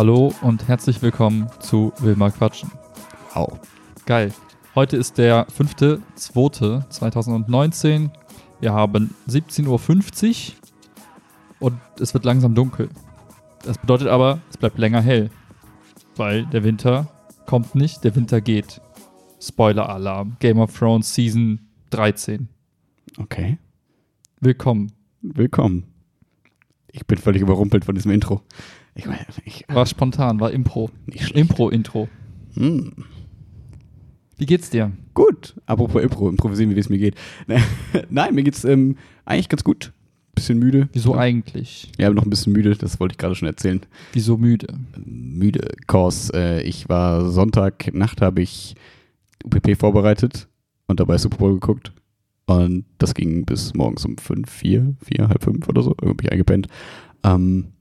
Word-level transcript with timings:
Hallo 0.00 0.32
und 0.40 0.66
herzlich 0.66 1.02
willkommen 1.02 1.50
zu 1.58 1.92
Wilma 1.98 2.30
Quatschen. 2.30 2.70
Au. 3.34 3.58
Geil. 4.06 4.32
Heute 4.74 4.96
ist 4.96 5.18
der 5.18 5.46
5.2.2019. 5.48 8.08
Wir 8.60 8.72
haben 8.72 9.14
17.50 9.28 9.68
Uhr 9.68 9.78
und 11.58 11.78
es 12.00 12.14
wird 12.14 12.24
langsam 12.24 12.54
dunkel. 12.54 12.88
Das 13.62 13.76
bedeutet 13.76 14.08
aber, 14.08 14.40
es 14.48 14.56
bleibt 14.56 14.78
länger 14.78 15.02
hell. 15.02 15.28
Weil 16.16 16.46
der 16.46 16.64
Winter 16.64 17.06
kommt 17.44 17.74
nicht, 17.74 18.02
der 18.02 18.16
Winter 18.16 18.40
geht. 18.40 18.80
Spoiler-Alarm. 19.38 20.38
Game 20.38 20.60
of 20.60 20.78
Thrones 20.78 21.14
Season 21.14 21.60
13. 21.90 22.48
Okay. 23.18 23.58
Willkommen. 24.40 24.92
Willkommen. 25.20 25.92
Ich 26.90 27.06
bin 27.06 27.18
völlig 27.18 27.42
überrumpelt 27.42 27.84
von 27.84 27.94
diesem 27.94 28.12
Intro. 28.12 28.40
Ich 28.94 29.06
meine, 29.06 29.24
ich, 29.44 29.64
War 29.68 29.86
spontan, 29.86 30.40
war 30.40 30.50
Impro. 30.50 30.90
Impro-Intro. 31.34 32.08
Hm. 32.54 32.92
Wie 34.36 34.46
geht's 34.46 34.70
dir? 34.70 34.92
Gut. 35.14 35.54
Apropos 35.66 36.02
Impro, 36.02 36.28
improvisieren, 36.28 36.74
wie 36.74 36.80
es 36.80 36.88
mir 36.88 36.98
geht. 36.98 37.14
Nein, 38.10 38.34
mir 38.34 38.42
geht's 38.42 38.64
ähm, 38.64 38.96
eigentlich 39.24 39.48
ganz 39.48 39.64
gut. 39.64 39.92
Bisschen 40.34 40.58
müde. 40.58 40.88
Wieso 40.92 41.14
eigentlich? 41.14 41.92
Ja, 41.98 42.08
noch 42.10 42.24
ein 42.24 42.30
bisschen 42.30 42.52
müde, 42.52 42.74
das 42.74 42.98
wollte 43.00 43.14
ich 43.14 43.18
gerade 43.18 43.34
schon 43.34 43.48
erzählen. 43.48 43.80
Wieso 44.12 44.38
müde? 44.38 44.68
Müde, 45.04 45.68
cause 45.86 46.32
äh, 46.34 46.62
ich 46.62 46.88
war 46.88 47.28
Sonntagnacht, 47.28 48.22
habe 48.22 48.40
ich 48.40 48.76
UPP 49.44 49.76
vorbereitet 49.78 50.48
und 50.86 51.00
dabei 51.00 51.18
Super 51.18 51.38
Bowl 51.38 51.54
geguckt. 51.54 51.92
Und 52.46 52.84
das 52.98 53.14
ging 53.14 53.44
bis 53.44 53.74
morgens 53.74 54.04
um 54.04 54.16
fünf, 54.18 54.50
vier, 54.50 54.94
vier, 55.04 55.28
halb 55.28 55.44
fünf 55.44 55.68
oder 55.68 55.82
so. 55.82 55.94
Irgendwie 56.00 56.30
eingepennt. 56.30 56.66
Ähm, 57.22 57.72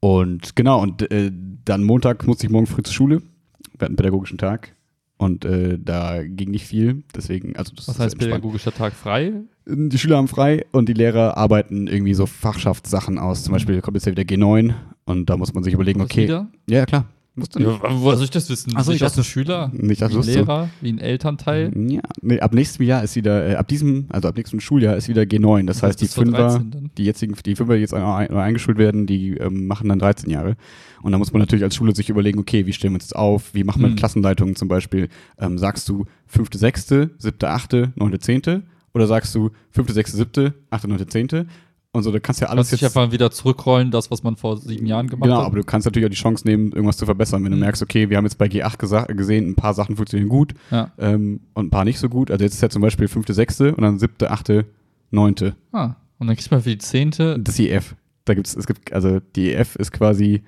und 0.00 0.56
genau, 0.56 0.82
und 0.82 1.10
äh, 1.10 1.30
dann 1.64 1.82
Montag 1.84 2.26
musste 2.26 2.46
ich 2.46 2.52
morgen 2.52 2.66
früh 2.66 2.82
zur 2.82 2.94
Schule. 2.94 3.18
Wir 3.18 3.84
hatten 3.84 3.84
einen 3.86 3.96
pädagogischen 3.96 4.38
Tag. 4.38 4.74
Und 5.18 5.44
äh, 5.44 5.78
da 5.80 6.22
ging 6.22 6.52
nicht 6.52 6.64
viel. 6.64 7.02
Deswegen, 7.14 7.56
also 7.56 7.74
das 7.74 7.88
Was 7.88 7.96
ist 7.96 8.00
heißt 8.00 8.14
entspannt. 8.14 8.34
pädagogischer 8.34 8.72
Tag 8.72 8.92
frei? 8.92 9.32
Die 9.66 9.98
Schüler 9.98 10.16
haben 10.16 10.28
frei 10.28 10.64
und 10.70 10.88
die 10.88 10.92
Lehrer 10.92 11.36
arbeiten 11.36 11.88
irgendwie 11.88 12.14
so 12.14 12.24
Fachschaftssachen 12.26 13.18
aus. 13.18 13.42
Zum 13.42 13.52
Beispiel 13.52 13.80
kommt 13.80 13.96
jetzt 13.96 14.06
ja 14.06 14.12
wieder 14.12 14.22
G9 14.22 14.74
und 15.06 15.28
da 15.28 15.36
muss 15.36 15.52
man 15.54 15.64
sich 15.64 15.74
überlegen, 15.74 16.00
okay. 16.00 16.22
Wieder? 16.22 16.48
Ja, 16.68 16.86
klar. 16.86 17.06
Musst 17.38 17.54
du 17.54 17.58
nicht. 17.60 17.68
Ja, 17.68 17.78
woher 17.90 18.16
soll 18.16 18.24
ich 18.24 18.30
das 18.30 18.48
wissen? 18.50 18.72
Ach 18.74 18.84
so, 18.84 18.92
Nicht 18.92 19.02
ich 19.02 19.12
dem 19.12 19.24
Schüler? 19.24 19.70
Nicht, 19.74 20.02
dass 20.02 20.12
wie 20.12 20.16
ein 20.16 20.22
du. 20.22 20.28
Lehrer? 20.30 20.68
Wie 20.80 20.92
ein 20.92 20.98
Elternteil? 20.98 21.70
Ja, 21.90 22.00
nee, 22.20 22.40
ab 22.40 22.52
nächstem 22.54 22.86
Jahr 22.86 23.02
ist 23.04 23.16
wieder, 23.16 23.48
äh, 23.48 23.54
ab 23.54 23.68
diesem, 23.68 24.06
also 24.10 24.28
ab 24.28 24.36
nächstem 24.36 24.60
Schuljahr 24.60 24.96
ist 24.96 25.08
wieder 25.08 25.22
G9. 25.22 25.66
Das 25.66 25.82
heißt, 25.82 26.00
die 26.00 26.08
Fünfer, 26.08 26.36
13 26.48 26.70
dann. 26.70 26.90
die 26.98 27.04
jetzigen, 27.04 27.34
die 27.46 27.54
Fünfer, 27.56 27.74
die 27.74 27.80
jetzt 27.80 27.94
ein- 27.94 28.02
ein- 28.02 28.36
eingeschult 28.36 28.78
werden, 28.78 29.06
die 29.06 29.36
ähm, 29.36 29.66
machen 29.66 29.88
dann 29.88 29.98
13 29.98 30.30
Jahre. 30.30 30.56
Und 31.02 31.12
da 31.12 31.18
muss 31.18 31.32
man 31.32 31.40
natürlich 31.40 31.62
als 31.64 31.76
Schule 31.76 31.94
sich 31.94 32.10
überlegen, 32.10 32.38
okay, 32.40 32.66
wie 32.66 32.72
stellen 32.72 32.92
wir 32.92 32.96
uns 32.96 33.04
jetzt 33.04 33.16
auf? 33.16 33.54
Wie 33.54 33.62
machen 33.64 33.82
wir 33.82 33.88
Hm. 33.90 33.96
Klassenleitungen 33.96 34.56
zum 34.56 34.68
Beispiel? 34.68 35.08
Ähm, 35.38 35.56
sagst 35.58 35.88
du 35.88 36.06
fünfte, 36.26 36.58
sechste, 36.58 37.10
siebte, 37.18 37.48
achte, 37.50 37.92
neunte, 37.94 38.18
zehnte? 38.18 38.62
Oder 38.94 39.06
sagst 39.06 39.34
du 39.34 39.50
fünfte, 39.70 39.92
sechste, 39.92 40.16
siebte, 40.16 40.54
achte, 40.70 40.88
neunte, 40.88 41.06
zehnte? 41.06 41.46
Und 41.92 42.02
so, 42.02 42.12
da 42.12 42.18
kannst 42.20 42.40
du 42.40 42.44
ja 42.44 42.50
alles 42.50 42.68
Kannst 42.68 42.82
dich 42.82 42.86
einfach 42.86 43.12
wieder 43.12 43.30
zurückrollen, 43.30 43.90
das, 43.90 44.10
was 44.10 44.22
man 44.22 44.36
vor 44.36 44.58
sieben 44.58 44.84
Jahren 44.86 45.06
gemacht 45.08 45.24
Genau, 45.24 45.38
hat. 45.40 45.46
aber 45.46 45.56
du 45.56 45.64
kannst 45.64 45.86
natürlich 45.86 46.06
auch 46.06 46.10
die 46.10 46.16
Chance 46.16 46.46
nehmen, 46.46 46.70
irgendwas 46.72 46.98
zu 46.98 47.06
verbessern. 47.06 47.42
Wenn 47.44 47.50
du 47.50 47.56
Mhm. 47.56 47.62
merkst, 47.62 47.82
okay, 47.82 48.10
wir 48.10 48.18
haben 48.18 48.24
jetzt 48.26 48.36
bei 48.36 48.46
G8 48.46 48.78
gesa- 48.78 49.06
gesehen, 49.14 49.48
ein 49.48 49.54
paar 49.54 49.72
Sachen 49.72 49.96
funktionieren 49.96 50.28
gut 50.28 50.52
Ja. 50.70 50.92
ähm, 50.98 51.40
und 51.54 51.66
ein 51.66 51.70
paar 51.70 51.84
nicht 51.86 51.98
so 51.98 52.08
gut. 52.10 52.30
Also 52.30 52.44
jetzt 52.44 52.54
ist 52.54 52.60
ja 52.60 52.68
zum 52.68 52.82
Beispiel 52.82 53.08
fünfte, 53.08 53.32
sechste 53.32 53.74
und 53.74 53.82
dann 53.82 53.98
siebte, 53.98 54.30
achte, 54.30 54.66
neunte. 55.10 55.56
Ah, 55.72 55.94
und 56.18 56.26
dann 56.26 56.36
kriegt 56.36 56.50
man 56.50 56.60
für 56.62 56.70
die 56.70 56.78
zehnte. 56.78 57.38
Das 57.38 57.54
ist 57.54 57.58
die 57.58 57.70
EF. 57.70 57.94
Da 58.26 58.34
gibt's, 58.34 58.54
es 58.54 58.66
gibt, 58.66 58.92
also 58.92 59.20
die 59.34 59.52
EF 59.54 59.76
ist 59.76 59.90
quasi 59.90 60.42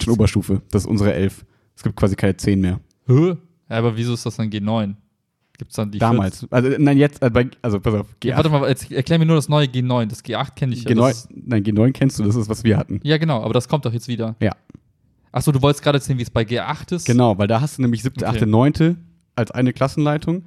schon 0.00 0.14
Oberstufe. 0.14 0.62
Das 0.70 0.82
ist 0.84 0.88
unsere 0.88 1.12
Elf. 1.12 1.44
Es 1.74 1.82
gibt 1.82 1.96
quasi 1.96 2.14
keine 2.14 2.36
zehn 2.36 2.60
mehr. 2.60 2.78
Hä? 3.08 3.36
Ja, 3.68 3.76
aber 3.78 3.96
wieso 3.96 4.14
ist 4.14 4.24
das 4.24 4.36
dann 4.36 4.48
G9? 4.48 4.94
Gibt's 5.58 5.74
dann 5.74 5.90
die 5.90 5.98
Damals. 5.98 6.46
Also 6.50 6.70
nein, 6.78 6.96
jetzt, 6.98 7.20
äh, 7.20 7.30
also 7.62 7.80
pass 7.80 7.92
auf, 7.94 8.06
14? 8.06 8.16
G8. 8.20 8.28
Ja, 8.30 8.36
warte 8.36 8.48
mal, 8.50 8.68
jetzt 8.68 8.90
erklär 8.92 9.18
mir 9.18 9.26
nur 9.26 9.36
das 9.36 9.48
neue 9.48 9.66
G9. 9.66 10.06
Das 10.06 10.24
G8 10.24 10.54
kenne 10.54 10.72
ich 10.72 10.84
ja. 10.84 10.90
G9, 10.92 10.96
Das 10.96 11.18
ist, 11.24 11.28
nein, 11.34 11.64
G9 11.64 11.92
kennst 11.92 12.18
du, 12.18 12.22
das 12.24 12.36
ist, 12.36 12.48
was 12.48 12.62
wir 12.64 12.76
hatten. 12.76 13.00
ja, 13.02 13.18
genau, 13.18 13.42
aber 13.42 13.52
das 13.54 13.68
kommt 13.68 13.84
doch 13.84 13.92
jetzt 13.92 14.06
wieder. 14.08 14.36
Ja. 14.40 14.52
Achso, 15.32 15.50
du 15.52 15.60
wolltest 15.60 15.82
gerade 15.82 15.98
erzählen, 15.98 16.18
wie 16.18 16.22
es 16.22 16.30
bei 16.30 16.42
G8 16.42 16.94
ist? 16.94 17.06
Genau, 17.06 17.36
weil 17.38 17.48
da 17.48 17.60
hast 17.60 17.76
du 17.78 17.82
nämlich 17.82 18.02
siebte, 18.02 18.24
Okay. 18.24 18.36
achte, 18.36 18.46
neunte 18.46 18.96
als 19.34 19.50
eine 19.50 19.72
Klassenleitung. 19.72 20.44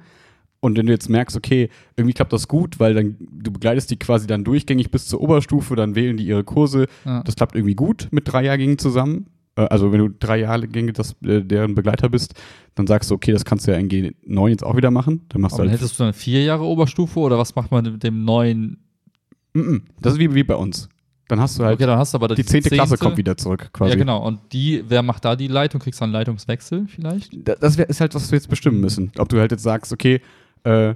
Und 0.60 0.78
wenn 0.78 0.86
du 0.86 0.92
jetzt 0.92 1.08
merkst, 1.08 1.36
okay, 1.36 1.68
irgendwie 1.96 2.14
klappt 2.14 2.32
das 2.32 2.46
gut, 2.48 2.78
weil 2.80 2.94
dann 2.94 3.16
du 3.18 3.50
begleitest 3.50 3.90
die 3.90 3.98
quasi 3.98 4.26
dann 4.26 4.44
durchgängig 4.44 4.90
bis 4.90 5.06
zur 5.06 5.20
Oberstufe, 5.20 5.74
dann 5.76 5.94
wählen 5.94 6.16
die 6.16 6.24
ihre 6.24 6.44
Kurse. 6.44 6.86
Ja. 7.04 7.22
Das 7.24 7.34
klappt 7.36 7.54
irgendwie 7.56 7.74
gut 7.74 8.08
mit 8.12 8.32
Dreijährigen 8.32 8.78
zusammen. 8.78 9.26
Äh, 9.56 9.62
Also 9.62 9.92
wenn 9.92 9.98
du 9.98 10.08
drei 10.08 10.40
Jahrgänge 10.40 10.92
das, 10.92 11.14
äh, 11.24 11.42
deren 11.42 11.74
Begleiter 11.74 12.08
bist, 12.08 12.34
dann 12.74 12.86
sagst 12.86 13.10
du, 13.10 13.14
okay, 13.14 13.32
das 13.32 13.44
kannst 13.44 13.66
du 13.66 13.72
ja 13.72 13.78
in 13.78 13.88
G9 13.88 14.48
jetzt 14.48 14.64
auch 14.64 14.76
wieder 14.76 14.90
machen. 14.90 15.22
Dann 15.28 15.40
machst 15.42 15.54
Aber 15.54 15.64
du 15.64 15.70
halt, 15.70 15.80
hättest 15.80 15.98
du 15.98 16.04
dann 16.04 16.12
vier 16.14 16.42
Jahre 16.42 16.64
Oberstufe 16.64 17.18
oder 17.20 17.38
was 17.38 17.54
macht 17.54 17.70
man 17.70 17.84
mit 17.84 18.02
dem 18.02 18.24
neuen? 18.24 18.78
Das 20.00 20.14
ist 20.14 20.18
wie, 20.18 20.34
wie 20.34 20.44
bei 20.44 20.54
uns. 20.56 20.88
Dann 21.28 21.40
hast 21.40 21.58
du 21.58 21.64
halt, 21.64 21.74
okay, 21.76 21.86
dann 21.86 21.98
hast 21.98 22.12
du 22.14 22.18
aber 22.18 22.34
die 22.34 22.44
zehnte 22.44 22.68
Klasse 22.70 22.96
kommt 22.98 23.16
wieder 23.16 23.36
zurück 23.36 23.70
quasi. 23.72 23.92
Ja, 23.92 23.96
genau. 23.96 24.26
Und 24.26 24.40
die, 24.52 24.82
wer 24.88 25.02
macht 25.02 25.24
da 25.24 25.36
die 25.36 25.46
Leitung? 25.48 25.80
Kriegst 25.80 26.00
du 26.00 26.04
einen 26.04 26.12
Leitungswechsel 26.12 26.86
vielleicht? 26.88 27.32
Da- 27.46 27.54
Das 27.54 27.78
wär, 27.78 27.88
ist 27.88 28.00
halt, 28.00 28.14
was 28.14 28.30
wir 28.30 28.36
jetzt 28.36 28.48
bestimmen 28.48 28.80
müssen. 28.80 29.12
Ob 29.18 29.28
du 29.28 29.38
halt 29.38 29.50
jetzt 29.50 29.62
sagst, 29.62 29.92
okay, 29.92 30.20
äh, 30.64 30.94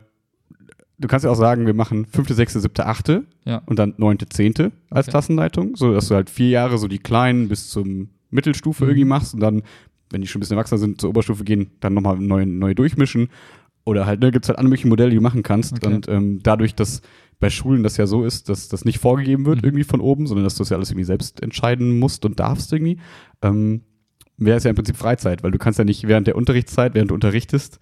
du 0.99 1.09
kannst 1.09 1.25
ja 1.25 1.31
auch 1.31 1.37
sagen, 1.37 1.65
wir 1.67 1.75
machen 1.75 2.07
fünfte, 2.07 2.35
sechste, 2.35 2.61
siebte, 2.61 2.87
achte 2.87 3.25
Ja. 3.45 3.63
und 3.67 3.79
dann 3.79 3.95
neunte, 3.99 4.29
zehnte 4.29 4.73
als 4.91 5.07
Okay. 5.07 5.13
Klassenleitung, 5.13 5.77
so 5.77 5.93
dass 5.93 6.09
du 6.09 6.15
halt 6.15 6.29
vier 6.29 6.49
Jahre 6.51 6.77
so 6.79 6.89
die 6.89 6.99
kleinen 6.99 7.49
bis 7.49 7.69
zum 7.71 8.09
Mittelstufe 8.31 8.85
Mhm. 8.85 8.91
irgendwie 8.91 9.05
machst 9.07 9.35
und 9.35 9.41
dann, 9.41 9.63
wenn 10.11 10.21
die 10.21 10.27
schon 10.27 10.39
ein 10.39 10.41
bisschen 10.41 10.57
erwachsener 10.57 10.79
sind, 10.79 11.01
zur 11.01 11.11
Oberstufe 11.11 11.45
gehen, 11.45 11.71
dann 11.81 11.95
nochmal 11.95 12.17
neu, 12.19 12.47
neu 12.47 12.75
durchmischen. 12.75 13.29
Oder 13.85 14.05
halt, 14.07 14.21
ne, 14.21 14.33
gibt 14.33 14.45
es 14.45 14.49
halt 14.49 14.59
alle 14.59 14.69
möglichen 14.69 14.89
Modelle, 14.89 15.11
die 15.11 15.17
du 15.17 15.23
machen 15.23 15.43
kannst. 15.45 15.75
Okay. 15.75 15.87
Und 15.95 16.09
ähm, 16.09 16.41
dadurch, 16.43 16.75
dass 16.75 17.03
bei 17.39 17.51
Schulen 17.51 17.83
das 17.85 17.97
ja 17.99 18.07
so 18.07 18.25
ist, 18.25 18.49
dass 18.49 18.69
das 18.69 18.85
nicht 18.85 18.99
vorgegeben 18.99 19.47
wird 19.47 19.59
Mhm. 19.59 19.65
irgendwie 19.65 19.85
von 19.85 20.01
oben, 20.01 20.27
sondern 20.27 20.45
dass 20.45 20.55
du 20.57 20.63
das 20.63 20.71
ja 20.71 20.77
alles 20.77 20.91
irgendwie 20.91 21.05
selbst 21.05 21.41
entscheiden 21.43 21.99
musst 21.99 22.25
und 22.25 22.41
darfst 22.41 22.73
irgendwie, 22.73 22.99
ähm, 23.43 23.83
wäre 24.39 24.57
es 24.59 24.65
ja 24.65 24.71
im 24.71 24.77
Prinzip 24.77 24.97
Freizeit, 24.97 25.43
weil 25.43 25.51
du 25.53 25.59
kannst 25.59 25.79
ja 25.79 25.85
nicht 25.85 26.07
während 26.09 26.27
der 26.27 26.37
Unterrichtszeit, 26.37 26.95
während 26.95 27.11
du 27.11 27.15
unterrichtest, 27.15 27.79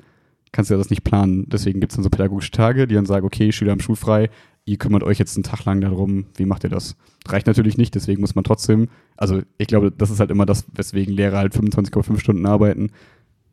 kannst 0.53 0.71
du 0.71 0.75
ja 0.75 0.79
das 0.79 0.91
nicht 0.91 1.05
planen. 1.05 1.49
Deswegen 1.49 1.81
gibt 1.81 1.93
es 1.93 1.97
dann 1.97 2.05
so 2.05 2.11
pädagogische 2.11 2.51
Tage, 2.53 2.87
die 2.87 2.95
dann 2.95 3.07
sagen, 3.07 3.25
okay, 3.27 3.51
Schüler 3.51 3.73
haben 3.73 3.81
schulfrei, 3.81 4.29
ihr 4.67 4.79
kümmert 4.79 5.03
euch 5.03 5.19
jetzt 5.19 5.37
einen 5.37 5.45
Tag 5.45 5.65
lang 5.65 5.81
darum, 5.81 6.27
wie 6.37 6.47
macht 6.47 6.65
ihr 6.65 6.71
das? 6.71 6.97
Reicht 7.27 7.47
natürlich 7.47 7.77
nicht, 7.79 7.95
deswegen 7.95 8.21
muss 8.21 8.35
man 8.35 8.45
trotzdem, 8.45 8.89
also 9.17 9.43
ich 9.59 9.67
glaube, 9.67 9.91
das 9.91 10.11
ist 10.11 10.21
halt 10.21 10.31
immer 10.31 10.47
das, 10.47 10.65
weswegen 10.75 11.15
Lehrer 11.15 11.39
halt 11.39 11.55
25,5 11.55 12.19
Stunden 12.19 12.47
arbeiten. 12.47 12.91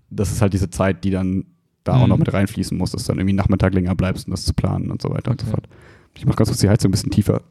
Das 0.09 0.31
ist 0.31 0.41
halt 0.41 0.53
diese 0.53 0.69
Zeit, 0.69 1.03
die 1.03 1.11
dann 1.11 1.45
da 1.83 1.95
auch 1.97 2.03
Mhm. 2.03 2.09
noch 2.09 2.17
mit 2.17 2.31
reinfließen 2.33 2.77
muss, 2.77 2.91
dass 2.91 3.03
du 3.03 3.07
dann 3.11 3.19
irgendwie 3.19 3.33
Nachmittag 3.35 3.73
länger 3.73 3.95
bleibst 3.95 4.27
und 4.27 4.31
das 4.31 4.45
zu 4.45 4.53
planen 4.53 4.91
und 4.91 5.01
so 5.01 5.09
weiter 5.09 5.31
und 5.31 5.41
so 5.41 5.47
Okay. 5.47 5.55
fort. 5.55 5.67
Ich 6.15 6.25
mache 6.25 6.35
ganz 6.37 6.49
kurz 6.49 6.59
die 6.59 6.69
Heizung 6.69 6.89
ein 6.89 6.91
bisschen 6.91 7.11
tiefer, 7.11 7.41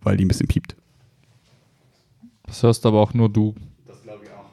weil 0.00 0.16
die 0.16 0.24
ein 0.24 0.28
bisschen 0.28 0.48
piept. 0.48 0.76
Das 2.46 2.62
hörst 2.62 2.84
aber 2.86 3.00
auch 3.00 3.14
nur 3.14 3.28
du. 3.28 3.54
Das 3.86 4.02
glaube 4.02 4.24
ich 4.24 4.30
auch. 4.30 4.50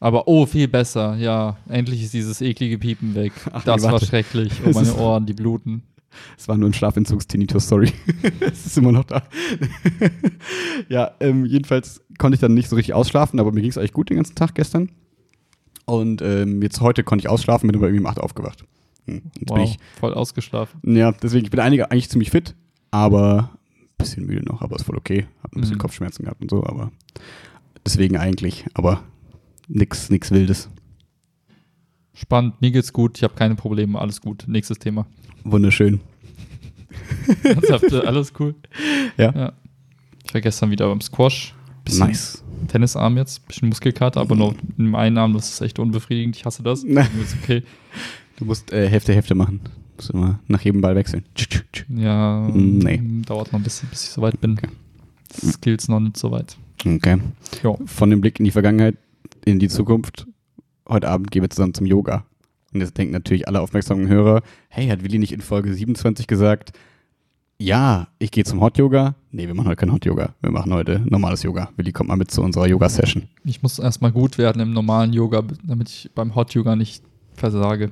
Aber 0.00 0.26
oh, 0.28 0.46
viel 0.46 0.68
besser. 0.68 1.16
Ja, 1.16 1.56
endlich 1.68 2.02
ist 2.02 2.14
dieses 2.14 2.40
eklige 2.40 2.78
Piepen 2.78 3.14
weg. 3.14 3.32
Ach, 3.52 3.64
das 3.64 3.82
nee, 3.82 3.90
war 3.90 4.00
schrecklich. 4.00 4.52
Oh, 4.64 4.68
Es 4.70 4.74
meine 4.74 4.94
Ohren, 4.96 5.26
die 5.26 5.34
bluten. 5.34 5.82
Es 6.38 6.48
war 6.48 6.56
nur 6.56 6.68
ein 6.68 6.74
Schlafentzugstinitus, 6.74 7.68
sorry. 7.68 7.92
es 8.40 8.66
ist 8.66 8.78
immer 8.78 8.92
noch 8.92 9.04
da. 9.04 9.22
ja, 10.88 11.12
ähm, 11.20 11.44
jedenfalls 11.46 12.02
konnte 12.18 12.34
ich 12.34 12.40
dann 12.40 12.54
nicht 12.54 12.68
so 12.68 12.76
richtig 12.76 12.94
ausschlafen, 12.94 13.40
aber 13.40 13.52
mir 13.52 13.60
ging 13.60 13.70
es 13.70 13.78
eigentlich 13.78 13.92
gut 13.92 14.10
den 14.10 14.16
ganzen 14.16 14.34
Tag 14.34 14.54
gestern. 14.54 14.90
Und 15.84 16.22
ähm, 16.22 16.62
jetzt 16.62 16.80
heute 16.80 17.02
konnte 17.04 17.22
ich 17.24 17.28
ausschlafen, 17.28 17.66
bin 17.68 17.76
aber 17.76 17.86
irgendwie 17.88 18.04
um 18.04 18.06
8 18.06 18.20
aufgewacht. 18.20 18.64
Hm, 19.06 19.22
Jetzt 19.38 19.46
bin 19.52 19.56
Wow, 19.58 19.68
ich, 19.68 19.78
voll 19.98 20.14
ausgeschlafen. 20.14 20.80
ja, 20.96 21.12
deswegen, 21.12 21.44
ich 21.44 21.50
bin 21.50 21.60
einige, 21.60 21.90
eigentlich 21.90 22.08
ziemlich 22.08 22.30
fit, 22.30 22.54
aber 22.92 23.50
ein 23.80 23.88
bisschen 23.98 24.26
müde 24.26 24.44
noch, 24.44 24.62
aber 24.62 24.76
ist 24.76 24.84
voll 24.84 24.96
okay. 24.96 25.26
Hab 25.42 25.54
ein 25.56 25.60
bisschen 25.60 25.76
Mhm. 25.76 25.80
Kopfschmerzen 25.80 26.24
gehabt 26.24 26.40
und 26.40 26.50
so, 26.50 26.64
aber 26.64 26.92
deswegen 27.84 28.16
eigentlich, 28.16 28.64
aber 28.74 29.02
nix, 29.68 30.08
nix 30.08 30.30
Wildes. 30.30 30.68
Spannend, 32.14 32.60
mir 32.60 32.70
geht's 32.70 32.92
gut, 32.92 33.16
ich 33.18 33.24
habe 33.24 33.34
keine 33.34 33.54
Probleme, 33.54 33.98
alles 33.98 34.20
gut. 34.20 34.44
Nächstes 34.46 34.78
Thema. 34.78 35.06
Wunderschön. 35.44 36.00
Ernsthaft, 37.42 37.92
alles 37.92 38.32
cool. 38.38 38.54
Ja. 39.16 39.32
ja. 39.34 39.52
Ich 40.24 40.34
war 40.34 40.40
gestern 40.40 40.70
wieder 40.70 40.88
beim 40.88 41.00
Squash. 41.00 41.54
Bisschen 41.84 42.06
Nice. 42.06 42.44
Tennisarm 42.68 43.16
jetzt, 43.16 43.46
bisschen 43.48 43.68
Muskelkater, 43.68 44.20
aber 44.20 44.36
nur 44.36 44.54
in 44.78 44.84
dem 44.84 44.94
einen 44.94 45.18
Arm, 45.18 45.32
das 45.32 45.50
ist 45.50 45.60
echt 45.62 45.78
unbefriedigend. 45.80 46.36
Ich 46.36 46.44
hasse 46.44 46.62
das. 46.62 46.84
Na. 46.86 47.00
Ist 47.20 47.36
okay. 47.42 47.62
Du 48.36 48.44
musst 48.44 48.72
äh, 48.72 48.88
Hälfte, 48.88 49.12
Hälfte 49.14 49.34
machen. 49.34 49.60
Musst 49.96 50.10
immer 50.10 50.38
nach 50.46 50.60
jedem 50.60 50.80
Ball 50.80 50.94
wechseln. 50.94 51.24
Ja, 51.88 52.40
Mm, 52.48 52.78
nee. 52.78 53.02
dauert 53.26 53.52
noch 53.52 53.58
ein 53.58 53.64
bisschen, 53.64 53.88
bis 53.88 54.04
ich 54.04 54.10
soweit 54.10 54.40
bin. 54.40 54.52
Okay. 54.52 54.68
Skills 55.52 55.88
noch 55.88 55.98
nicht 56.00 56.16
soweit. 56.16 56.56
Okay. 56.86 57.18
Ja. 57.64 57.74
Von 57.86 58.10
dem 58.10 58.20
Blick 58.20 58.38
in 58.38 58.44
die 58.44 58.50
Vergangenheit, 58.52 58.96
in 59.44 59.58
die 59.58 59.68
Zukunft. 59.68 60.26
Heute 60.92 61.08
Abend 61.08 61.30
gehen 61.30 61.42
wir 61.42 61.48
zusammen 61.50 61.72
zum 61.74 61.86
Yoga. 61.86 62.24
Und 62.74 62.80
jetzt 62.80 62.96
denken 62.98 63.12
natürlich 63.12 63.48
alle 63.48 63.60
aufmerksamen 63.60 64.08
Hörer, 64.08 64.42
hey, 64.68 64.88
hat 64.88 65.02
Willi 65.02 65.18
nicht 65.18 65.32
in 65.32 65.40
Folge 65.40 65.72
27 65.72 66.26
gesagt, 66.26 66.72
Ja, 67.58 68.08
ich 68.18 68.30
gehe 68.30 68.44
zum 68.44 68.60
Hot 68.60 68.76
Yoga. 68.78 69.14
Nee, 69.30 69.46
wir 69.46 69.54
machen 69.54 69.68
heute 69.68 69.76
kein 69.76 69.92
Hot 69.92 70.04
Yoga. 70.04 70.34
Wir 70.42 70.50
machen 70.50 70.72
heute 70.72 71.00
normales 71.08 71.42
Yoga. 71.42 71.70
Willi 71.76 71.92
kommt 71.92 72.08
mal 72.08 72.16
mit 72.16 72.30
zu 72.30 72.42
unserer 72.42 72.66
Yoga-Session. 72.66 73.28
Ich 73.44 73.62
muss 73.62 73.78
erstmal 73.78 74.12
gut 74.12 74.36
werden 74.36 74.60
im 74.60 74.72
normalen 74.72 75.12
Yoga, 75.12 75.42
damit 75.64 75.88
ich 75.88 76.10
beim 76.14 76.34
Hot 76.34 76.52
Yoga 76.54 76.76
nicht 76.76 77.02
versage. 77.34 77.90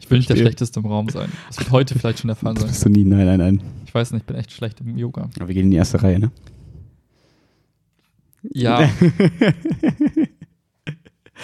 Ich 0.00 0.10
will 0.10 0.18
nicht 0.18 0.30
der. 0.30 0.36
Schlechteste 0.36 0.80
im 0.80 0.86
Raum 0.86 1.08
sein. 1.08 1.30
Das 1.48 1.58
wird 1.58 1.70
heute 1.70 1.98
vielleicht 1.98 2.18
schon 2.20 2.28
der 2.28 2.36
Fall 2.36 2.54
Das 2.54 2.62
sein. 2.62 2.70
bist 2.70 2.84
du 2.84 2.88
nie. 2.90 3.04
Nein, 3.04 3.26
nein, 3.26 3.38
nein. 3.38 3.60
Ich 3.86 3.94
weiß 3.94 4.10
nicht, 4.12 4.22
ich 4.22 4.26
bin 4.26 4.36
echt 4.36 4.50
schlecht 4.52 4.80
im 4.80 4.96
Yoga. 4.98 5.28
Aber 5.36 5.46
wir 5.48 5.54
gehen 5.54 5.64
in 5.66 5.70
die 5.70 5.76
erste 5.76 6.02
Reihe, 6.02 6.18
ne? 6.18 6.30
Ja, 8.52 8.90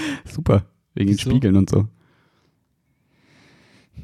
Super. 0.24 0.66
Wegen 0.94 1.08
den 1.10 1.18
Wieso? 1.18 1.30
Spiegeln 1.30 1.56
und 1.56 1.70
so. 1.70 1.88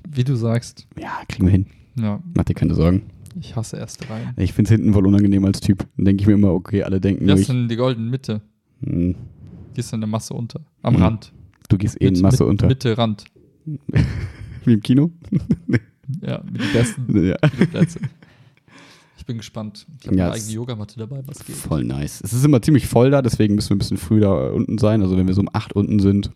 wie 0.09 0.25
du 0.25 0.37
sagst. 0.37 0.87
Ja, 0.99 1.23
kriegen 1.29 1.47
wir 1.47 1.53
hin. 1.53 1.67
Ja, 1.99 2.23
Mach 2.35 2.45
dir 2.45 2.55
keine 2.55 2.75
Sorgen. 2.75 3.03
ich 3.41 3.57
hasse 3.57 3.77
erste 3.77 4.09
Reihen. 4.09 4.33
Ich 4.37 4.53
finde 4.53 4.69
es 4.73 4.77
hinten 4.79 4.93
voll 4.93 5.07
unangenehm 5.07 5.45
als 5.45 5.61
Typ. 5.61 5.87
Dann 5.97 6.05
denke 6.05 6.23
ich 6.23 6.27
mir 6.27 6.35
immer, 6.35 6.53
okay, 6.53 6.83
alle 6.83 7.01
denken 7.01 7.29
ich, 7.29 7.47
denn 7.47 7.69
die 7.69 7.77
goldene 7.77 8.09
Mitte? 8.11 8.41
hm, 8.85 9.15
Die 9.75 9.81
ist 9.81 9.93
in 9.93 10.01
der 10.01 10.09
Masse 10.09 10.35
unter. 10.35 10.61
Am 10.83 10.95
Mhm. 10.95 11.03
Rand. 11.03 11.33
du 11.69 11.77
gehst 11.79 12.01
eh 12.01 12.07
in 12.09 12.21
Masse 12.21 12.45
mit, 12.45 12.51
unter. 12.51 12.67
Mitte, 12.69 12.97
Rand. 12.97 13.25
Wie 14.65 14.73
im 14.75 14.81
Kino? 14.81 15.11
Ja, 16.23 16.41
mit 16.45 16.63
den 16.63 16.73
besten 16.73 17.27
ja. 17.27 17.35
Plätze. 17.37 17.99
Ich 19.27 19.29
bin 19.29 19.39
gespannt. 19.39 19.89
Ich 20.01 20.07
habe 20.07 20.17
Ja, 20.17 20.27
eine 20.27 20.35
eigene 20.35 20.53
Yogamatte 20.53 21.01
dabei, 21.01 21.21
was 21.27 21.45
geht. 21.45 21.57
Voll 21.57 21.83
nice. 21.83 22.21
Es 22.23 22.33
ist 22.33 22.45
immer 22.45 22.63
ziemlich 22.63 22.87
voll 22.87 23.11
da, 23.11 23.23
deswegen 23.23 23.57
müssen 23.57 23.71
wir 23.71 23.75
ein 23.75 23.81
bisschen 23.81 23.97
früh 23.97 24.21
da 24.21 24.51
unten 24.53 24.79
sein. 24.79 25.03
Also 25.03 25.17
wenn 25.17 25.27
wir 25.27 25.35
so 25.35 25.41
um 25.41 25.49
8 25.53 25.73
unten 25.73 25.99
sind, 25.99 26.27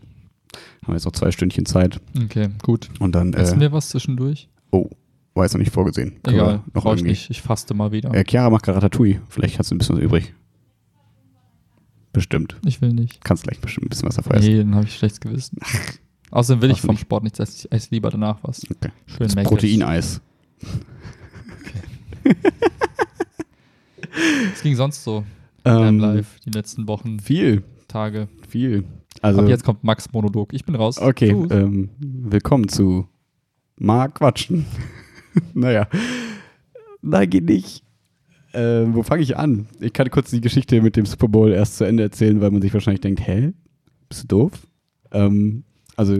haben 0.82 0.88
wir 0.88 0.94
jetzt 0.94 1.04
noch 1.04 1.12
zwei 1.12 1.30
Stündchen 1.30 1.66
Zeit. 1.66 2.00
Okay, 2.20 2.48
gut. 2.64 2.90
Und 2.98 3.14
dann, 3.14 3.32
Essen 3.32 3.58
äh, 3.58 3.60
wir 3.60 3.70
was 3.70 3.90
zwischendurch? 3.90 4.48
oh, 4.72 4.90
war 5.34 5.44
jetzt 5.44 5.52
noch 5.52 5.60
nicht 5.60 5.70
vorgesehen. 5.72 6.20
Können 6.24 6.38
Egal, 6.38 6.62
noch 6.74 6.82
brauche 6.82 6.96
ich 6.96 7.04
nicht. 7.04 7.30
Ich 7.30 7.42
faste 7.42 7.74
mal 7.74 7.92
wieder. 7.92 8.12
Äh, 8.12 8.24
Chiara 8.28 8.50
macht 8.50 8.64
gerade 8.64 8.78
Ratatouille. 8.78 9.20
Vielleicht 9.28 9.60
hast 9.60 9.70
du 9.70 9.76
ein 9.76 9.78
bisschen 9.78 9.94
was 9.94 10.02
übrig. 10.02 10.34
Bestimmt. 12.12 12.56
Ich 12.66 12.80
will 12.82 12.92
nicht. 12.92 13.22
Kannst 13.22 13.44
gleich 13.44 13.60
bestimmt 13.60 13.86
ein 13.86 13.90
bisschen 13.90 14.08
was 14.08 14.16
davon 14.16 14.32
essen. 14.32 14.48
Nee, 14.50 14.58
dann 14.58 14.74
habe 14.74 14.86
ich 14.86 14.96
schlechtes 14.96 15.20
Gewissen. 15.20 15.58
Außerdem 16.32 16.60
will 16.60 16.70
ich 16.70 16.78
Hast 16.78 16.82
du 16.82 16.86
vom 16.88 16.94
nicht? 16.94 17.02
Sport 17.02 17.22
nichts 17.22 17.38
essen. 17.38 17.54
Ich 17.56 17.72
esse 17.72 17.88
lieber 17.92 18.10
danach 18.10 18.40
was. 18.42 18.62
Okay. 18.68 18.90
Schön 19.06 19.44
Proteineis. 19.44 20.20
Es 24.52 24.62
ging 24.62 24.74
sonst 24.74 25.04
so 25.04 25.24
in 25.64 25.72
deinem 25.72 25.88
Ähm, 25.88 26.00
Live 26.00 26.40
die 26.44 26.50
letzten 26.50 26.88
Wochen, 26.88 27.20
Viel, 27.20 27.62
Tage. 27.88 28.28
viel. 28.48 28.84
Also, 29.22 29.40
Ab 29.42 29.48
jetzt 29.48 29.64
kommt 29.64 29.84
Max 29.84 30.12
Monolog. 30.12 30.52
Ich 30.52 30.64
bin 30.64 30.74
raus. 30.74 30.98
okay, 30.98 31.30
Tschüss. 31.30 31.50
ähm, 31.50 31.90
willkommen 31.98 32.68
zu 32.68 33.06
Mal 33.78 34.08
quatschen. 34.08 34.66
naja, 35.54 35.88
nein, 37.02 37.30
geht 37.30 37.44
nicht. 37.44 37.82
Ähm, 38.52 38.94
wo 38.94 39.02
fange 39.02 39.22
ich 39.22 39.36
an? 39.36 39.68
Ich 39.80 39.92
kann 39.92 40.10
kurz 40.10 40.30
die 40.30 40.40
Geschichte 40.40 40.82
mit 40.82 40.96
dem 40.96 41.06
Super 41.06 41.28
Bowl 41.28 41.52
erst 41.52 41.76
zu 41.76 41.84
Ende 41.84 42.02
erzählen, 42.02 42.40
weil 42.40 42.50
man 42.50 42.60
sich 42.60 42.74
wahrscheinlich 42.74 43.00
denkt, 43.00 43.26
hä, 43.26 43.52
bist 44.08 44.24
du 44.24 44.26
doof? 44.28 44.52
Ähm, 45.12 45.62
also, 45.96 46.16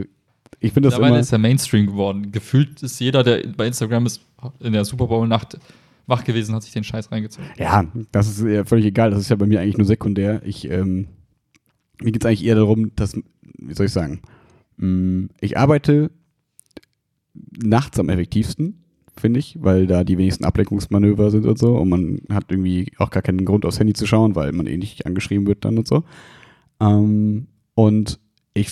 ich 0.60 0.72
finde 0.72 0.88
das 0.88 0.94
Mittlerweile 0.94 1.14
immer... 1.14 1.20
ist 1.20 1.32
er 1.32 1.38
Mainstream 1.38 1.86
geworden. 1.86 2.30
Gefühlt 2.32 2.82
ist 2.82 2.98
jeder, 3.00 3.22
der 3.24 3.42
bei 3.56 3.66
Instagram 3.66 4.06
ist, 4.06 4.20
in 4.60 4.72
der 4.72 4.84
Super 4.84 5.06
Bowl-Nacht 5.06 5.58
wach 6.06 6.24
gewesen, 6.24 6.54
hat 6.54 6.62
sich 6.62 6.72
den 6.72 6.84
Scheiß 6.84 7.10
reingezogen. 7.12 7.48
Ja, 7.58 7.84
das 8.12 8.28
ist 8.28 8.44
ja 8.46 8.64
völlig 8.64 8.86
egal. 8.86 9.10
Das 9.10 9.20
ist 9.20 9.28
ja 9.30 9.36
bei 9.36 9.46
mir 9.46 9.60
eigentlich 9.60 9.78
nur 9.78 9.86
sekundär. 9.86 10.42
Ich, 10.44 10.70
ähm, 10.70 11.08
mir 12.02 12.12
geht 12.12 12.22
es 12.22 12.26
eigentlich 12.26 12.44
eher 12.44 12.56
darum, 12.56 12.94
dass, 12.96 13.16
wie 13.58 13.74
soll 13.74 13.86
ich 13.86 13.92
sagen, 13.92 14.22
mh, 14.76 15.28
ich 15.40 15.58
arbeite 15.58 16.10
nachts 17.62 17.98
am 17.98 18.08
effektivsten, 18.08 18.82
finde 19.16 19.40
ich, 19.40 19.56
weil 19.60 19.86
da 19.86 20.04
die 20.04 20.18
wenigsten 20.18 20.44
Ablenkungsmanöver 20.44 21.30
sind 21.30 21.46
und 21.46 21.58
so 21.58 21.76
und 21.76 21.88
man 21.88 22.20
hat 22.30 22.46
irgendwie 22.50 22.92
auch 22.98 23.10
gar 23.10 23.22
keinen 23.22 23.44
Grund 23.44 23.64
aufs 23.64 23.78
Handy 23.78 23.92
zu 23.92 24.06
schauen, 24.06 24.34
weil 24.34 24.52
man 24.52 24.66
eh 24.66 24.76
nicht 24.76 25.06
angeschrieben 25.06 25.46
wird 25.46 25.64
dann 25.64 25.78
und 25.78 25.86
so. 25.86 26.04
Ähm, 26.80 27.46
und 27.74 28.18
ich 28.54 28.70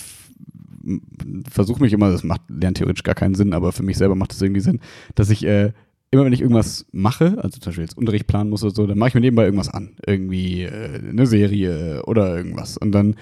versuche 1.49 1.81
mich 1.81 1.93
immer, 1.93 2.11
das 2.11 2.23
macht 2.23 2.41
lernt 2.49 2.77
theoretisch 2.77 3.03
gar 3.03 3.15
keinen 3.15 3.35
Sinn, 3.35 3.53
aber 3.53 3.71
für 3.71 3.83
mich 3.83 3.97
selber 3.97 4.15
macht 4.15 4.33
es 4.33 4.41
irgendwie 4.41 4.61
Sinn, 4.61 4.79
dass 5.15 5.29
ich 5.29 5.45
äh, 5.45 5.73
immer 6.11 6.25
wenn 6.25 6.33
ich 6.33 6.41
irgendwas 6.41 6.85
mache, 6.91 7.37
also 7.37 7.59
zum 7.59 7.69
Beispiel 7.69 7.83
jetzt 7.83 7.97
Unterricht 7.97 8.27
planen 8.27 8.49
muss 8.49 8.63
oder 8.63 8.73
so, 8.73 8.87
dann 8.87 8.97
mache 8.97 9.09
ich 9.09 9.15
mir 9.15 9.21
nebenbei 9.21 9.45
irgendwas 9.45 9.69
an. 9.69 9.95
Irgendwie 10.05 10.63
äh, 10.63 10.99
eine 11.09 11.27
Serie 11.27 12.03
oder 12.05 12.35
irgendwas. 12.35 12.77
Und 12.77 12.91
dann, 12.91 13.15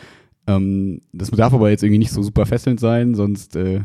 ähm, 0.47 1.01
das 1.11 1.31
darf 1.31 1.53
aber 1.53 1.69
jetzt 1.69 1.83
irgendwie 1.83 1.99
nicht 1.99 2.11
so 2.11 2.23
super 2.23 2.45
fesselnd 2.45 2.79
sein, 2.79 3.13
sonst 3.15 3.55
äh, 3.55 3.81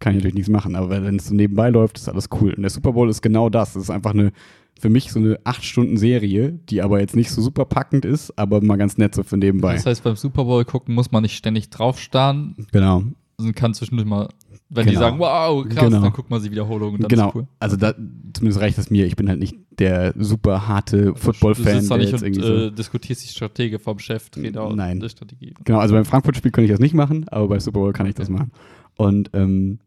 kann 0.00 0.12
ich 0.12 0.16
natürlich 0.16 0.34
nichts 0.34 0.50
machen. 0.50 0.74
Aber 0.74 1.04
wenn 1.04 1.16
es 1.16 1.26
so 1.26 1.34
nebenbei 1.34 1.70
läuft, 1.70 1.98
ist 1.98 2.08
alles 2.08 2.28
cool. 2.40 2.52
Und 2.54 2.62
der 2.62 2.70
Super 2.70 2.92
Bowl 2.92 3.08
ist 3.08 3.22
genau 3.22 3.48
das. 3.48 3.74
Das 3.74 3.84
ist 3.84 3.90
einfach 3.90 4.12
eine, 4.12 4.32
für 4.78 4.88
mich 4.88 5.12
so 5.12 5.20
eine 5.20 5.38
8-Stunden-Serie, 5.38 6.52
die 6.52 6.82
aber 6.82 7.00
jetzt 7.00 7.14
nicht 7.14 7.30
so 7.30 7.40
super 7.40 7.64
packend 7.64 8.04
ist, 8.04 8.36
aber 8.36 8.60
mal 8.60 8.76
ganz 8.76 8.98
nett 8.98 9.14
so 9.14 9.22
für 9.22 9.36
nebenbei. 9.36 9.74
Das 9.74 9.86
heißt, 9.86 10.02
beim 10.02 10.16
Super 10.16 10.44
Bowl 10.44 10.64
gucken 10.64 10.94
muss 10.94 11.12
man 11.12 11.22
nicht 11.22 11.36
ständig 11.36 11.70
draufstarren, 11.70 12.66
genau. 12.72 13.04
sondern 13.38 13.54
kann 13.54 13.74
zwischendurch 13.74 14.08
mal, 14.08 14.28
wenn 14.68 14.86
die 14.86 14.94
Genau. 14.94 15.00
sagen, 15.00 15.18
wow, 15.18 15.64
krass, 15.68 15.84
Genau. 15.84 16.00
dann 16.00 16.12
guckt 16.12 16.30
man 16.30 16.40
sie 16.40 16.50
Wiederholung 16.50 16.94
und 16.94 17.02
dann 17.02 17.08
genau. 17.08 17.28
ist 17.28 17.34
cool. 17.34 17.46
Also 17.60 17.76
da, 17.76 17.94
zumindest 18.32 18.60
reicht 18.60 18.78
das 18.78 18.90
mir. 18.90 19.06
Ich 19.06 19.16
bin 19.16 19.28
halt 19.28 19.38
nicht 19.38 19.56
der 19.78 20.12
super 20.16 20.66
harte 20.66 21.06
Du 21.06 21.14
Football-Fan, 21.14 21.80
sitzt 21.80 21.90
da 21.90 21.96
nicht 21.98 22.10
jetzt 22.12 22.22
und 22.22 22.26
irgendwie 22.28 22.46
so 22.46 22.54
äh, 22.66 22.72
diskutierst 22.72 23.24
die 23.24 23.28
Strategie 23.28 23.78
vom 23.78 23.98
Chef, 23.98 24.30
Trainer 24.30 24.66
und 24.66 24.76
Nein. 24.76 25.00
der 25.00 25.08
Strategie. 25.08 25.54
Genau, 25.64 25.78
also 25.78 25.94
beim 25.94 26.04
Frankfurt-Spiel 26.04 26.50
kann 26.50 26.64
ich 26.64 26.70
das 26.70 26.80
nicht 26.80 26.94
machen, 26.94 27.28
aber 27.28 27.48
bei 27.48 27.58
Super 27.60 27.80
Bowl 27.80 27.92
kann 27.92 28.06
ich 28.06 28.14
das 28.14 28.28
machen. 28.28 28.50
Und 28.96 29.30
ähm, 29.34 29.78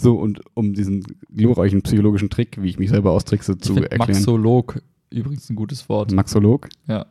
so, 0.00 0.16
und 0.16 0.40
um 0.54 0.74
diesen 0.74 1.04
glorreichen 1.34 1.82
psychologischen 1.82 2.30
Trick, 2.30 2.60
wie 2.60 2.68
ich 2.68 2.78
mich 2.78 2.90
selber 2.90 3.12
austrickse, 3.12 3.52
Ich 3.52 3.60
zu 3.60 3.74
erklären. 3.76 3.98
Maxolog 3.98 4.80
übrigens 5.10 5.48
ein 5.48 5.56
gutes 5.56 5.88
Wort. 5.88 6.12
Maxolog? 6.12 6.68
Ja. 6.88 7.06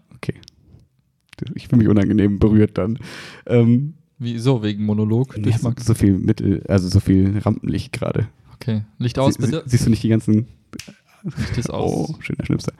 Ich 1.56 1.68
fühle 1.68 1.80
mich 1.80 1.90
unangenehm 1.90 2.40
berührt 2.40 2.78
dann. 2.78 2.98
Ähm, 3.46 3.96
Wieso? 4.18 4.64
Wegen 4.64 4.86
Monolog 4.86 5.36
durch 5.42 5.58
so, 5.58 5.74
so 5.78 5.94
viel 5.94 6.14
Mittel, 6.18 6.64
also 6.68 6.88
so 6.88 7.00
viel 7.00 7.38
Rampenlicht 7.40 7.92
gerade. 7.92 8.28
Okay. 8.54 8.84
Licht 8.98 9.20
aus, 9.20 9.34
Sie, 9.36 9.42
bitte. 9.42 9.64
sie, 9.66 9.72
siehst 9.72 9.86
du 9.86 9.90
nicht 9.90 10.04
die 10.04 10.10
ganzen 10.10 10.48
Licht 11.24 11.58
ist 11.58 11.70
aus. 11.70 12.10
Oh, 12.10 12.16
schöner 12.22 12.46
Schnipsel. 12.46 12.74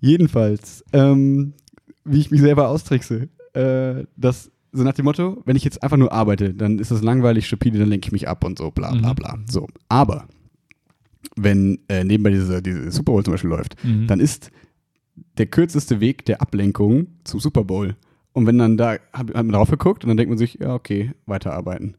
Jedenfalls, 0.00 0.84
ähm, 0.92 1.52
wie 2.04 2.20
ich 2.20 2.30
mich 2.30 2.40
selber 2.40 2.68
austrickse, 2.68 3.28
äh, 3.54 4.04
das 4.16 4.50
so 4.72 4.82
nach 4.82 4.92
dem 4.94 5.04
Motto, 5.06 5.42
wenn 5.46 5.56
ich 5.56 5.64
jetzt 5.64 5.82
einfach 5.82 5.96
nur 5.96 6.12
arbeite, 6.12 6.52
dann 6.52 6.78
ist 6.78 6.90
das 6.90 7.02
langweilig, 7.02 7.46
stupide, 7.46 7.78
dann 7.78 7.88
lenke 7.88 8.06
ich 8.08 8.12
mich 8.12 8.28
ab 8.28 8.44
und 8.44 8.58
so, 8.58 8.70
bla 8.70 8.92
bla 8.92 9.10
Mhm. 9.12 9.14
bla. 9.16 9.38
So, 9.50 9.66
aber 9.88 10.28
wenn 11.36 11.78
äh, 11.88 12.04
nebenbei 12.04 12.30
diese, 12.30 12.62
diese 12.62 12.90
Super 12.92 13.12
Bowl 13.12 13.24
zum 13.24 13.32
Beispiel 13.32 13.50
läuft, 13.50 13.82
Mhm. 13.84 14.06
dann 14.06 14.20
ist 14.20 14.50
der 15.38 15.46
kürzeste 15.46 16.00
Weg 16.00 16.24
der 16.26 16.42
Ablenkung 16.42 17.06
zum 17.24 17.40
Super 17.40 17.64
Bowl. 17.64 17.96
Und 18.36 18.46
wenn 18.46 18.58
dann 18.58 18.76
da, 18.76 18.98
hat, 19.14 19.28
hat 19.28 19.34
man 19.34 19.48
drauf 19.52 19.70
geguckt 19.70 20.04
und 20.04 20.08
dann 20.08 20.18
denkt 20.18 20.28
man 20.28 20.36
sich, 20.36 20.58
ja, 20.60 20.74
okay, 20.74 21.12
weiterarbeiten. 21.24 21.96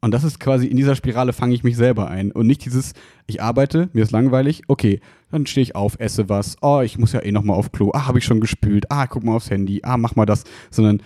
Und 0.00 0.12
das 0.12 0.22
ist 0.22 0.38
quasi, 0.38 0.68
in 0.68 0.76
dieser 0.76 0.94
Spirale 0.94 1.32
fange 1.32 1.52
ich 1.52 1.64
mich 1.64 1.76
selber 1.76 2.08
ein. 2.08 2.30
Und 2.30 2.46
nicht 2.46 2.64
dieses, 2.64 2.92
ich 3.26 3.42
arbeite, 3.42 3.88
mir 3.92 4.02
ist 4.04 4.12
langweilig, 4.12 4.62
okay, 4.68 5.00
dann 5.32 5.46
stehe 5.46 5.62
ich 5.62 5.74
auf, 5.74 5.96
esse 5.98 6.28
was, 6.28 6.56
oh, 6.62 6.80
ich 6.82 6.96
muss 6.96 7.10
ja 7.12 7.24
eh 7.24 7.32
nochmal 7.32 7.56
auf 7.56 7.72
Klo, 7.72 7.90
ah, 7.92 8.06
habe 8.06 8.18
ich 8.18 8.24
schon 8.24 8.40
gespült, 8.40 8.88
ah, 8.92 9.08
guck 9.08 9.24
mal 9.24 9.34
aufs 9.34 9.50
Handy, 9.50 9.80
ah, 9.82 9.96
mach 9.96 10.14
mal 10.14 10.26
das. 10.26 10.44
Sondern 10.70 11.02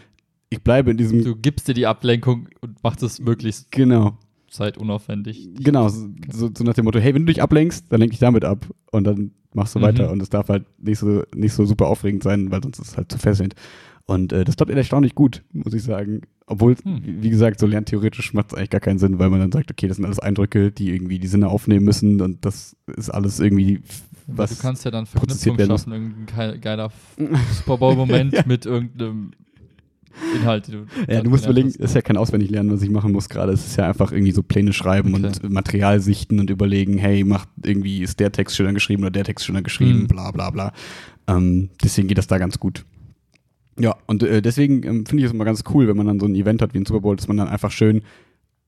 ich 0.50 0.62
bleibe 0.62 0.90
in 0.90 0.98
diesem, 0.98 1.24
Du 1.24 1.34
gibst 1.34 1.66
dir 1.68 1.74
die 1.74 1.86
Ablenkung 1.86 2.48
und 2.60 2.82
machst 2.82 3.02
es 3.02 3.20
möglichst 3.20 3.70
genau, 3.70 4.18
zeitunaufwendig. 4.50 5.48
genau, 5.60 5.88
so, 5.88 6.08
so, 6.30 6.50
so 6.56 6.64
nach 6.64 6.74
dem 6.74 6.84
Motto, 6.84 6.98
hey, 6.98 7.14
wenn 7.14 7.24
du 7.24 7.32
dich 7.32 7.42
ablenkst, 7.42 7.86
dann 7.90 8.00
lenk 8.00 8.10
dich 8.10 8.20
damit 8.20 8.44
ab. 8.44 8.66
Und 8.90 9.04
dann 9.04 9.30
machst 9.54 9.74
du 9.74 9.78
Mhm. 9.78 9.82
weiter. 9.84 10.10
Und 10.10 10.20
es 10.22 10.28
darf 10.30 10.48
halt 10.48 10.66
nicht 10.78 10.98
so, 10.98 11.22
nicht 11.34 11.52
so 11.52 11.64
super 11.64 11.86
aufregend 11.86 12.22
sein, 12.22 12.50
weil 12.50 12.62
sonst 12.62 12.78
ist 12.78 12.88
es 12.88 12.96
halt 12.96 13.10
zu 13.10 13.18
fesselnd. 13.18 13.54
Und 14.10 14.32
äh, 14.32 14.42
das 14.44 14.56
klappt 14.56 14.72
erstaunlich 14.72 15.14
gut, 15.14 15.42
muss 15.52 15.74
ich 15.74 15.82
sagen. 15.82 16.22
Obwohl, 16.46 16.74
Hm. 16.82 17.02
wie 17.20 17.28
gesagt, 17.28 17.60
so 17.60 17.66
lerntheoretisch 17.66 18.32
macht 18.32 18.46
es 18.52 18.54
eigentlich 18.56 18.70
gar 18.70 18.80
keinen 18.80 18.98
Sinn, 18.98 19.18
weil 19.18 19.28
man 19.28 19.38
dann 19.40 19.52
sagt, 19.52 19.70
okay, 19.70 19.86
das 19.86 19.96
sind 19.98 20.06
alles 20.06 20.18
Eindrücke, 20.18 20.72
die 20.72 20.90
irgendwie 20.94 21.18
die 21.18 21.26
Sinne 21.26 21.48
aufnehmen 21.48 21.84
müssen 21.84 22.22
und 22.22 22.42
das 22.46 22.74
ist 22.96 23.10
alles 23.10 23.38
irgendwie 23.38 23.80
Was 24.26 24.56
du 24.56 24.62
kannst 24.62 24.86
ja 24.86 24.90
dann 24.90 25.04
Verknüpfung 25.04 25.58
schaffen, 25.58 25.92
irgendein 25.92 26.52
ge- 26.52 26.58
geiler 26.58 26.90
Super 27.52 27.76
Bowl-Moment 27.76 28.46
mit 28.46 28.64
irgendeinem 28.64 29.32
Inhalt. 30.34 30.68
Du 30.68 30.86
ja, 31.06 31.20
du 31.22 31.28
musst 31.28 31.44
überlegen, 31.44 31.68
hast. 31.68 31.76
es 31.78 31.90
ist 31.90 31.94
ja 31.94 32.00
kein 32.00 32.16
Auswendiglernen, 32.16 32.72
was 32.72 32.80
ich 32.80 32.88
machen 32.90 33.12
muss 33.12 33.28
gerade. 33.28 33.52
Es 33.52 33.66
ist 33.66 33.76
ja 33.76 33.86
einfach 33.86 34.10
irgendwie 34.10 34.32
so 34.32 34.42
Pläne 34.42 34.72
schreiben 34.72 35.14
Okay. 35.14 35.26
und 35.26 35.50
Material 35.50 36.00
sichten 36.00 36.40
und 36.40 36.48
überlegen, 36.48 36.96
hey, 36.96 37.24
macht 37.24 37.50
irgendwie, 37.62 38.02
ist 38.02 38.18
der 38.20 38.32
Text 38.32 38.56
schöner 38.56 38.72
geschrieben 38.72 39.02
oder 39.02 39.10
der 39.10 39.24
Text 39.24 39.44
schöner 39.44 39.60
geschrieben, 39.62 40.04
Mhm. 40.04 40.06
bla 40.08 40.30
bla 40.30 40.48
bla. 40.50 40.72
Ähm, 41.26 41.68
deswegen 41.84 42.08
geht 42.08 42.16
das 42.18 42.26
da 42.26 42.38
ganz 42.38 42.58
gut. 42.58 42.86
Ja, 43.78 43.96
und 44.06 44.22
äh, 44.22 44.42
deswegen 44.42 44.82
ähm, 44.84 45.06
finde 45.06 45.22
ich 45.22 45.26
es 45.26 45.32
immer 45.32 45.44
ganz 45.44 45.64
cool, 45.72 45.88
wenn 45.88 45.96
man 45.96 46.06
dann 46.06 46.20
so 46.20 46.26
ein 46.26 46.34
Event 46.34 46.62
hat 46.62 46.74
wie 46.74 46.78
ein 46.78 46.86
Super 46.86 47.00
Bowl, 47.00 47.16
dass 47.16 47.28
man 47.28 47.36
dann 47.36 47.48
einfach 47.48 47.70
schön 47.70 48.02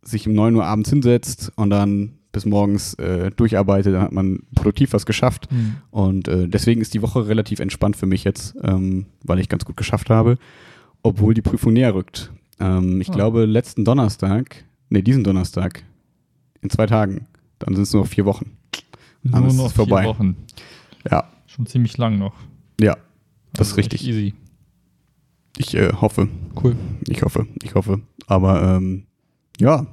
sich 0.03 0.27
um 0.27 0.35
9 0.35 0.55
Uhr 0.57 0.65
abends 0.65 0.89
hinsetzt 0.91 1.53
und 1.57 1.71
dann 1.71 2.13
bis 2.33 2.47
morgens 2.47 2.95
äh, 2.95 3.31
durcharbeitet, 3.33 3.93
dann 3.95 4.03
hat 4.03 4.13
man 4.13 4.41
produktiv 4.55 4.93
was 4.93 5.05
geschafft. 5.05 5.49
Hm. 5.51 5.77
Und 5.91 6.29
äh, 6.29 6.47
deswegen 6.49 6.81
ist 6.81 6.95
die 6.95 7.03
Woche 7.03 7.27
relativ 7.27 7.59
entspannt 7.61 7.97
für 7.97 8.07
mich 8.07 8.23
jetzt, 8.25 8.55
ähm, 8.63 9.07
weil 9.25 9.41
ich 9.41 9.49
ganz 9.49 9.65
gut 9.65 9.77
geschafft 9.77 10.11
habe, 10.11 10.39
obwohl 11.03 11.35
die 11.35 11.43
Prüfung 11.43 11.73
näher 11.73 11.95
rückt. 11.95 12.33
Ähm, 12.61 13.01
ich 13.01 13.11
Ah. 13.11 13.15
glaube, 13.15 13.47
letzten 13.47 13.85
Donnerstag, 13.85 14.65
nee, 14.91 15.03
diesen 15.03 15.25
Donnerstag, 15.25 15.83
in 16.63 16.71
zwei 16.71 16.87
Tagen, 16.87 17.27
dann 17.59 17.75
sind 17.75 17.83
es 17.83 17.93
nur 17.93 18.03
noch 18.03 18.09
vier 18.11 18.27
Wochen. 18.27 18.53
Dann 19.25 19.41
Nur 19.43 19.51
ist 19.51 19.57
noch 19.57 19.67
es 19.67 19.73
vorbei. 19.73 20.03
vier 20.03 20.11
Wochen. 20.11 20.37
Ja, 21.11 21.25
Schon 21.47 21.67
ziemlich 21.67 21.99
lang 21.99 22.19
noch. 22.19 22.35
ja, 22.81 22.97
das 23.53 23.69
Also 23.69 23.73
ist 23.73 23.77
richtig. 23.79 24.07
Easy. 24.07 24.35
Ich 25.57 25.75
äh, 25.75 25.93
hoffe, 25.93 26.29
Cool. 26.63 26.77
ich 27.09 27.23
hoffe, 27.23 27.47
ich 27.63 27.75
hoffe. 27.75 28.01
Aber 28.27 28.63
ähm, 28.63 29.05
ja, 29.61 29.87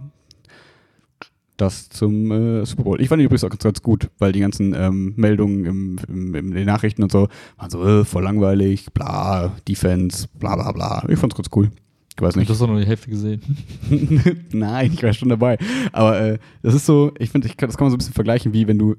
das 1.58 1.90
zum 1.90 2.32
äh, 2.32 2.66
Super 2.66 2.84
Bowl. 2.84 3.02
Ich 3.02 3.10
fand 3.10 3.20
ihn 3.20 3.26
übrigens 3.26 3.44
auch 3.44 3.50
ganz, 3.50 3.64
ganz 3.64 3.82
gut, 3.82 4.10
weil 4.20 4.32
die 4.32 4.40
ganzen 4.40 4.76
ähm, 4.76 5.14
Meldungen 5.18 5.66
im, 5.66 6.00
im, 6.08 6.36
in 6.36 6.52
den 6.52 6.66
Nachrichten 6.68 7.02
und 7.02 7.12
so 7.12 7.28
waren 7.58 7.70
so 7.72 7.84
äh, 7.84 8.06
voll 8.06 8.24
langweilig, 8.24 8.94
bla, 8.94 9.52
Defense, 9.68 10.28
bla 10.40 10.56
bla 10.56 10.72
bla. 10.72 11.04
Ich 11.10 11.18
fand's 11.18 11.36
ganz 11.36 11.48
cool. 11.56 11.72
Ich 12.16 12.22
weiß 12.22 12.34
Du 12.36 12.40
nicht. 12.40 12.50
hast 12.50 12.62
doch 12.62 12.68
noch 12.68 12.80
die 12.80 12.86
Hälfte 12.86 13.10
gesehen. 13.10 13.42
Nein, 14.52 14.92
ich 14.94 15.02
war 15.04 15.14
schon 15.14 15.30
dabei. 15.30 15.58
Aber 15.92 16.20
äh, 16.20 16.38
das 16.62 16.76
ist 16.76 16.86
so, 16.86 17.12
ich 17.20 17.30
finde, 17.32 17.48
das 17.48 17.78
kann 17.78 17.86
man 17.86 17.92
so 17.92 17.96
ein 17.96 18.00
bisschen 18.00 18.14
vergleichen, 18.14 18.54
wie 18.54 18.68
wenn 18.68 18.78
du 18.80 18.96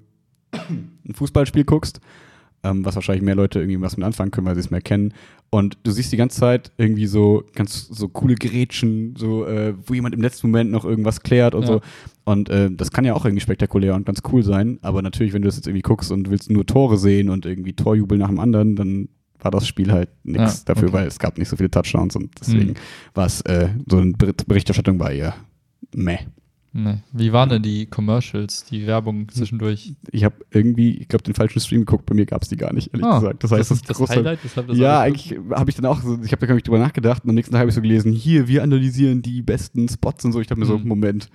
ein 0.52 1.14
Fußballspiel 1.14 1.64
guckst, 1.64 2.00
ähm, 2.64 2.84
was 2.84 2.94
wahrscheinlich 2.96 3.24
mehr 3.24 3.34
Leute 3.36 3.60
irgendwie 3.60 3.80
was 3.80 3.96
mit 3.96 4.04
anfangen 4.06 4.30
können, 4.32 4.46
weil 4.46 4.54
sie 4.54 4.60
es 4.60 4.70
mehr 4.70 4.80
kennen. 4.80 5.12
Und 5.50 5.78
du 5.82 5.90
siehst 5.90 6.12
die 6.12 6.18
ganze 6.18 6.38
Zeit 6.40 6.72
irgendwie 6.76 7.06
so 7.06 7.42
ganz 7.54 7.88
so 7.88 8.08
coole 8.08 8.34
Gerätschen, 8.34 9.14
so, 9.16 9.46
äh, 9.46 9.72
wo 9.86 9.94
jemand 9.94 10.14
im 10.14 10.20
letzten 10.20 10.48
Moment 10.48 10.70
noch 10.70 10.84
irgendwas 10.84 11.22
klärt 11.22 11.54
und 11.54 11.62
Ja. 11.62 11.66
so. 11.68 11.80
Und 12.24 12.50
äh, 12.50 12.70
das 12.70 12.90
kann 12.90 13.06
ja 13.06 13.14
auch 13.14 13.24
irgendwie 13.24 13.40
spektakulär 13.40 13.94
und 13.94 14.04
ganz 14.04 14.20
cool 14.30 14.42
sein. 14.42 14.78
Aber 14.82 15.00
natürlich, 15.00 15.32
wenn 15.32 15.40
du 15.40 15.48
das 15.48 15.56
jetzt 15.56 15.66
irgendwie 15.66 15.80
guckst 15.82 16.12
und 16.12 16.28
willst 16.30 16.50
nur 16.50 16.66
Tore 16.66 16.98
sehen 16.98 17.30
und 17.30 17.46
irgendwie 17.46 17.72
Torjubel 17.72 18.18
nach 18.18 18.28
dem 18.28 18.40
anderen, 18.40 18.76
dann 18.76 19.08
war 19.40 19.50
das 19.50 19.66
Spiel 19.66 19.90
halt 19.92 20.10
nichts 20.24 20.58
Ja, 20.66 20.74
dafür, 20.74 20.88
okay. 20.88 20.96
weil 20.98 21.06
es 21.06 21.18
gab 21.18 21.38
nicht 21.38 21.48
so 21.48 21.56
viele 21.56 21.70
Touchdowns 21.70 22.14
und 22.16 22.30
deswegen 22.40 22.70
Mhm. 22.70 22.74
war 23.14 23.24
es 23.26 23.40
äh, 23.42 23.68
so 23.88 23.96
eine 23.98 24.12
Ber- 24.12 24.32
Berichterstattung 24.46 24.98
bei 24.98 25.16
ihr. 25.16 25.32
Meh. 25.94 26.18
Nee. 26.72 26.98
Wie 27.12 27.32
waren 27.32 27.48
denn 27.48 27.62
die 27.62 27.87
Commercials, 27.87 28.64
die 28.64 28.87
Werbung 28.87 29.28
zwischendurch? 29.30 29.94
Ich 30.12 30.22
habe 30.22 30.37
irgendwie, 30.50 30.98
ich 30.98 31.08
glaube, 31.08 31.22
den 31.25 31.34
falschen 31.34 31.60
Stream 31.60 31.80
geguckt. 31.80 32.04
Bei 32.06 32.14
mir 32.14 32.26
gab 32.26 32.42
es 32.42 32.48
die 32.48 32.56
gar 32.56 32.72
nicht, 32.72 32.92
ehrlich 32.92 33.06
Ah, 33.06 33.18
gesagt. 33.18 33.42
Das 33.42 33.50
heißt, 33.52 33.70
das, 33.70 33.78
ist 33.78 33.88
das 33.90 33.96
große- 33.98 34.10
Highlight, 34.16 34.38
weshalb 34.44 34.68
das 34.68 34.76
Ja, 34.78 35.00
eigentlich 35.00 35.38
habe 35.50 35.70
ich 35.70 35.76
dann 35.76 35.87
auch 35.87 35.98
ich 36.22 36.30
habe 36.30 36.37
da 36.40 36.46
gar 36.46 36.54
nicht 36.54 36.66
drüber 36.66 36.78
nachgedacht 36.78 37.25
und 37.25 37.30
am 37.30 37.34
nächsten 37.34 37.52
Tag 37.52 37.60
habe 37.60 37.70
ich 37.70 37.75
so 37.75 37.80
gelesen, 37.82 38.12
hier, 38.12 38.48
wir 38.48 38.62
analysieren 38.62 39.22
die 39.22 39.40
besten 39.42 39.88
Spots 39.88 40.25
und 40.26 40.32
so. 40.32 40.40
Ich 40.40 40.46
dachte 40.46 40.60
mir 40.60 40.66
so, 40.66 40.78
Mhm. 40.78 40.88
Moment, 40.88 41.28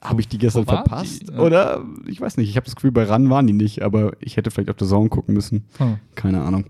habe 0.00 0.20
ich 0.20 0.28
die 0.28 0.38
gestern 0.38 0.66
verpasst? 0.66 1.28
die? 1.28 1.32
Oder, 1.32 1.84
ich 2.06 2.20
weiß 2.20 2.36
nicht, 2.36 2.48
ich 2.48 2.56
habe 2.56 2.64
das 2.66 2.76
Gefühl, 2.76 2.92
bei 2.92 3.04
RAN 3.04 3.28
waren 3.30 3.46
die 3.46 3.52
nicht, 3.54 3.82
aber 3.82 4.12
ich 4.20 4.36
hätte 4.36 4.50
vielleicht 4.50 4.70
auf 4.70 4.76
der 4.76 4.86
Zone 4.86 5.08
gucken 5.08 5.34
müssen. 5.34 5.64
Ah. 5.78 5.94
Keine 6.14 6.42
Ahnung. 6.42 6.66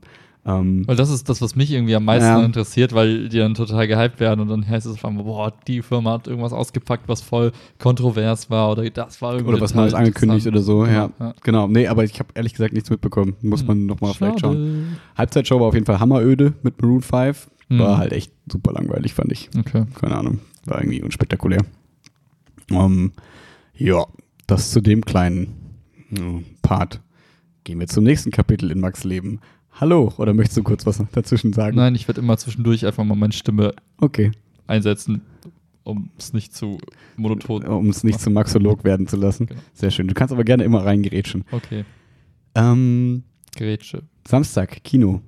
Ähm, 0.46 0.86
Weil 0.86 0.96
das 0.96 1.08
ist 1.10 1.28
das, 1.30 1.40
was 1.40 1.56
mich 1.56 1.70
irgendwie 1.70 1.94
am 1.96 2.04
meisten 2.04 2.26
Ja. 2.28 2.44
interessiert, 2.44 2.92
weil 2.92 3.30
die 3.30 3.38
dann 3.38 3.54
total 3.54 3.88
gehypt 3.88 4.20
werden 4.20 4.40
und 4.40 4.48
dann 4.48 4.68
heißt 4.68 4.84
es 4.86 4.92
auf 4.94 5.04
einmal, 5.06 5.24
boah, 5.24 5.52
die 5.66 5.80
Firma 5.80 6.12
hat 6.12 6.26
irgendwas 6.26 6.52
ausgepackt, 6.52 7.08
was 7.08 7.22
voll 7.22 7.52
kontrovers 7.78 8.50
war 8.50 8.70
oder 8.72 8.88
das 8.90 9.22
war 9.22 9.32
irgendwie 9.32 9.52
oder 9.54 9.62
was 9.62 9.74
Neues 9.74 9.94
angekündigt 9.94 10.46
oder 10.46 10.60
so, 10.60 10.84
ja. 10.84 11.06
Genau, 11.06 11.12
ja. 11.18 11.34
Genau, 11.42 11.66
nee, 11.68 11.86
aber 11.86 12.04
ich 12.04 12.18
habe 12.18 12.28
ehrlich 12.34 12.52
gesagt 12.52 12.74
nichts 12.74 12.90
mitbekommen. 12.90 13.36
Muss 13.40 13.64
man 13.66 13.86
nochmal 13.86 14.12
vielleicht 14.12 14.40
schauen. 14.40 14.98
Halbzeitshow 15.16 15.58
war 15.60 15.68
auf 15.68 15.74
jeden 15.74 15.86
Fall 15.86 15.98
hammeröde 15.98 16.52
mit 16.62 16.80
Maroon 16.82 17.00
5. 17.00 17.48
War 17.70 17.94
Mhm. 17.94 17.98
halt 17.98 18.12
echt 18.12 18.30
super 18.52 18.72
langweilig, 18.72 19.14
fand 19.14 19.32
ich. 19.32 19.48
Okay. 19.58 19.86
Keine 19.98 20.18
Ahnung. 20.18 20.40
War 20.66 20.78
irgendwie 20.80 21.02
unspektakulär. 21.02 21.62
Ähm, 22.70 23.12
ja, 23.74 24.04
das 24.46 24.70
zu 24.70 24.82
dem 24.82 25.04
kleinen 25.04 25.54
äh, 26.12 26.42
Part. 26.62 27.00
Gehen 27.64 27.80
wir 27.80 27.86
zum 27.86 28.04
nächsten 28.04 28.30
Kapitel 28.30 28.70
in 28.70 28.80
Max 28.80 29.04
Leben. 29.04 29.40
Hallo, 29.80 30.12
oder 30.18 30.34
möchtest 30.34 30.56
du 30.58 30.62
kurz 30.62 30.86
was 30.86 31.02
dazwischen 31.12 31.52
sagen? 31.52 31.76
Nein, 31.76 31.94
ich 31.94 32.06
werde 32.06 32.20
immer 32.20 32.36
zwischendurch 32.36 32.86
einfach 32.86 33.04
mal 33.04 33.16
meine 33.16 33.32
Stimme 33.32 33.74
Okay, 33.98 34.30
einsetzen, 34.66 35.22
um 35.82 36.10
es 36.16 36.32
nicht 36.32 36.54
zu 36.54 36.78
monoton. 37.16 37.64
um 37.64 37.88
es 37.88 38.04
nicht 38.04 38.20
zum 38.20 38.34
Maxolog 38.34 38.84
werden 38.84 39.06
zu 39.08 39.16
lassen. 39.16 39.46
Genau. 39.46 39.60
Sehr 39.72 39.90
schön. 39.90 40.06
Du 40.06 40.14
kannst 40.14 40.32
aber 40.32 40.44
gerne 40.44 40.64
immer 40.64 40.84
reingerätschen. 40.84 41.44
Okay. 41.50 41.84
Ähm, 42.54 43.24
Grätsche. 43.56 44.02
Samstag, 44.26 44.84
Kino. 44.84 45.20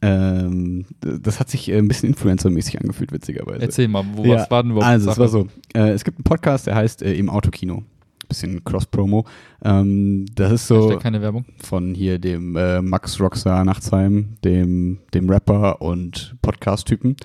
Ähm, 0.00 0.86
das 1.00 1.40
hat 1.40 1.50
sich 1.50 1.68
äh, 1.68 1.76
ein 1.76 1.88
bisschen 1.88 2.08
influencermäßig 2.10 2.80
angefühlt, 2.80 3.10
witzigerweise. 3.10 3.62
Erzähl 3.62 3.88
mal, 3.88 4.04
wo 4.14 4.24
Ja, 4.24 4.36
was 4.36 4.50
war 4.50 4.62
denn 4.62 4.70
überhaupt 4.72 4.86
Also, 4.92 5.10
es 5.10 5.18
war 5.18 5.26
so. 5.28 5.48
Äh, 5.74 5.90
es 5.90 6.04
gibt 6.04 6.18
einen 6.18 6.24
Podcast, 6.24 6.68
der 6.68 6.76
heißt 6.76 7.02
äh, 7.02 7.14
Im 7.14 7.28
Autokino. 7.28 7.82
Bisschen 8.28 8.62
Cross-Promo. 8.64 9.24
Ähm, 9.64 10.26
das 10.34 10.52
ist 10.52 10.66
so 10.68 10.84
Hashtag 10.86 11.00
keine 11.02 11.22
Werbung. 11.22 11.44
von 11.58 11.94
hier 11.94 12.18
dem 12.18 12.56
äh, 12.56 12.82
Max 12.82 13.18
Rockstar 13.20 13.64
Nachtsheim, 13.64 14.36
dem, 14.44 14.98
dem 15.14 15.30
Rapper 15.30 15.80
und 15.80 16.36
Podcast-Typen. 16.42 17.16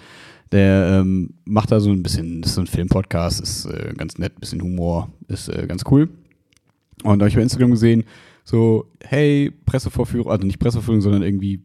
Der 0.52 1.00
ähm, 1.02 1.32
macht 1.46 1.72
da 1.72 1.80
so 1.80 1.90
ein 1.92 2.04
bisschen, 2.04 2.42
das 2.42 2.52
ist 2.52 2.56
so 2.56 2.62
ein 2.62 2.68
Film-Podcast, 2.68 3.42
ist 3.42 3.66
äh, 3.66 3.94
ganz 3.98 4.18
nett, 4.18 4.40
bisschen 4.40 4.62
Humor, 4.62 5.10
ist 5.28 5.50
äh, 5.50 5.66
ganz 5.68 5.84
cool. 5.90 6.10
Und 7.04 7.20
da 7.20 7.24
habe 7.24 7.30
ich 7.30 7.36
bei 7.36 7.42
Instagram 7.42 7.72
gesehen, 7.72 8.04
so, 8.46 8.86
hey, 9.04 9.52
Pressevorführung, 9.66 10.32
also 10.32 10.46
nicht 10.46 10.60
Pressevorführung, 10.60 11.02
sondern 11.02 11.24
irgendwie 11.24 11.64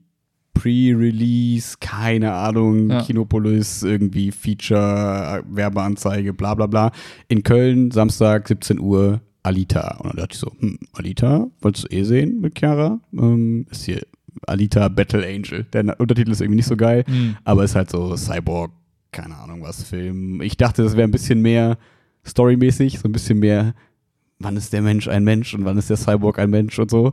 Pre-Release, 0.55 1.77
keine 1.81 2.33
Ahnung, 2.33 2.91
Ja. 2.91 3.03
Kinopolis, 3.03 3.83
irgendwie 3.83 4.31
Feature, 4.33 5.45
Werbeanzeige, 5.51 6.33
bla 6.33 6.55
bla 6.55 6.67
bla. 6.67 6.91
In 7.29 7.43
Köln, 7.43 7.91
Samstag, 7.91 8.49
17 8.49 8.81
Uhr, 8.81 9.21
Alita. 9.43 9.97
Und 9.99 10.11
dann 10.11 10.17
dachte 10.17 10.35
ich 10.35 10.39
so, 10.39 10.53
hm, 10.59 10.79
Alita, 10.93 11.47
wolltest 11.61 11.85
du 11.91 11.97
eh 11.97 12.03
sehen 12.05 12.41
mit 12.41 12.59
Chiara? 12.59 13.01
Ähm, 13.13 13.67
ist 13.71 13.85
hier 13.85 14.03
Alita 14.47 14.89
Battle 14.89 15.27
Angel. 15.27 15.65
Der 15.73 15.99
Untertitel 16.01 16.31
ist 16.31 16.41
irgendwie 16.41 16.57
nicht 16.57 16.67
so 16.69 16.77
geil, 16.77 17.05
Hm. 17.07 17.37
aber 17.45 17.65
ist 17.65 17.75
halt 17.75 17.91
so 17.91 18.17
Cyborg, 18.17 18.73
keine 19.13 19.37
Ahnung 19.37 19.63
was, 19.63 19.83
Film. 19.83 20.41
Ich 20.43 20.57
dachte, 20.57 20.83
das 20.83 20.97
wäre 20.97 21.09
ein 21.09 21.13
bisschen 21.13 21.41
mehr 21.43 21.79
storymäßig, 22.27 22.99
so 22.99 23.09
ein 23.09 23.13
bisschen 23.13 23.39
mehr, 23.39 23.75
wann 24.39 24.57
ist 24.57 24.73
der 24.73 24.83
Mensch 24.83 25.09
ein 25.09 25.25
Mensch 25.25 25.55
und 25.55 25.65
wann 25.65 25.79
ist 25.79 25.91
der 25.91 25.97
Cyborg 25.97 26.39
ein 26.39 26.51
Mensch 26.51 26.79
und 26.79 26.91
so. 26.91 27.13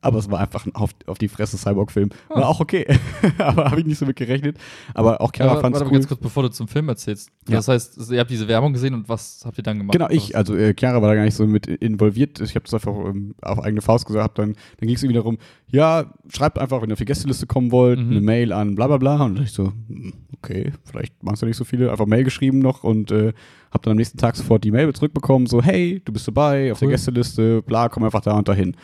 Aber 0.00 0.18
es 0.20 0.30
war 0.30 0.38
einfach 0.38 0.64
ein 0.64 0.74
auf, 0.76 0.90
auf 1.06 1.18
die 1.18 1.26
Fresse 1.26 1.58
Cyborg-Film. 1.58 2.10
War 2.28 2.44
Ah. 2.44 2.46
auch 2.46 2.60
okay. 2.60 2.86
aber 3.38 3.64
habe 3.70 3.80
ich 3.80 3.86
nicht 3.86 3.98
so 3.98 4.06
mit 4.06 4.14
gerechnet. 4.16 4.56
Aber 4.94 5.20
auch 5.20 5.32
Chiara 5.34 5.54
Ja, 5.54 5.60
fand 5.60 5.74
es 5.74 5.82
cool. 5.82 5.90
ganz 5.90 6.06
kurz, 6.06 6.20
bevor 6.20 6.44
du 6.44 6.50
zum 6.50 6.68
Film 6.68 6.88
erzählst. 6.88 7.30
Ja. 7.48 7.56
Das 7.56 7.66
heißt, 7.68 8.10
ihr 8.12 8.20
habt 8.20 8.30
diese 8.30 8.46
Werbung 8.46 8.72
gesehen 8.72 8.94
und 8.94 9.08
was 9.08 9.42
habt 9.44 9.58
ihr 9.58 9.64
dann 9.64 9.78
gemacht? 9.78 9.92
Genau, 9.92 10.08
ich, 10.08 10.36
also 10.36 10.54
äh, 10.54 10.72
Chiara 10.78 11.02
war 11.02 11.08
da 11.08 11.14
gar 11.16 11.24
nicht 11.24 11.34
so 11.34 11.46
mit 11.48 11.66
involviert. 11.66 12.40
Ich 12.40 12.54
habe 12.54 12.62
das 12.64 12.74
einfach 12.74 12.92
ähm, 13.06 13.34
auf 13.42 13.58
eigene 13.58 13.80
Faust 13.82 14.06
gesagt. 14.06 14.38
Dann, 14.38 14.52
dann 14.78 14.86
ging 14.86 14.94
es 14.94 15.02
irgendwie 15.02 15.18
darum, 15.18 15.38
ja, 15.70 16.14
schreibt 16.28 16.60
einfach, 16.60 16.80
wenn 16.80 16.90
ihr 16.90 16.92
auf 16.92 16.98
die 17.00 17.04
Gästeliste 17.04 17.46
kommen 17.48 17.72
wollt, 17.72 17.98
Mhm. 17.98 18.10
eine 18.12 18.20
Mail 18.20 18.52
an 18.52 18.76
bla 18.76 18.86
bla 18.86 18.98
bla. 18.98 19.14
Und 19.14 19.20
dann 19.20 19.34
dachte 19.34 19.44
ich 19.48 19.52
so, 19.52 19.72
hm, 19.88 20.12
okay, 20.36 20.72
vielleicht 20.84 21.20
machst 21.24 21.42
du 21.42 21.46
nicht 21.46 21.56
so 21.56 21.64
viele. 21.64 21.90
Einfach 21.90 22.06
Mail 22.06 22.22
geschrieben 22.22 22.60
noch 22.60 22.84
und 22.84 23.10
äh, 23.10 23.32
habe 23.72 23.82
dann 23.82 23.90
am 23.92 23.96
nächsten 23.96 24.16
Tag 24.18 24.36
sofort 24.36 24.62
die 24.62 24.70
Mail 24.70 24.92
zurückbekommen, 24.94 25.48
so, 25.48 25.60
hey, 25.60 26.00
du 26.04 26.12
bist 26.12 26.28
dabei 26.28 26.70
auf 26.70 26.78
der 26.78 26.86
Cool. 26.86 26.92
Gästeliste, 26.92 27.62
bla, 27.62 27.88
komm 27.88 28.04
einfach 28.04 28.20
da 28.20 28.38
und 28.38 28.46
dahin. 28.46 28.76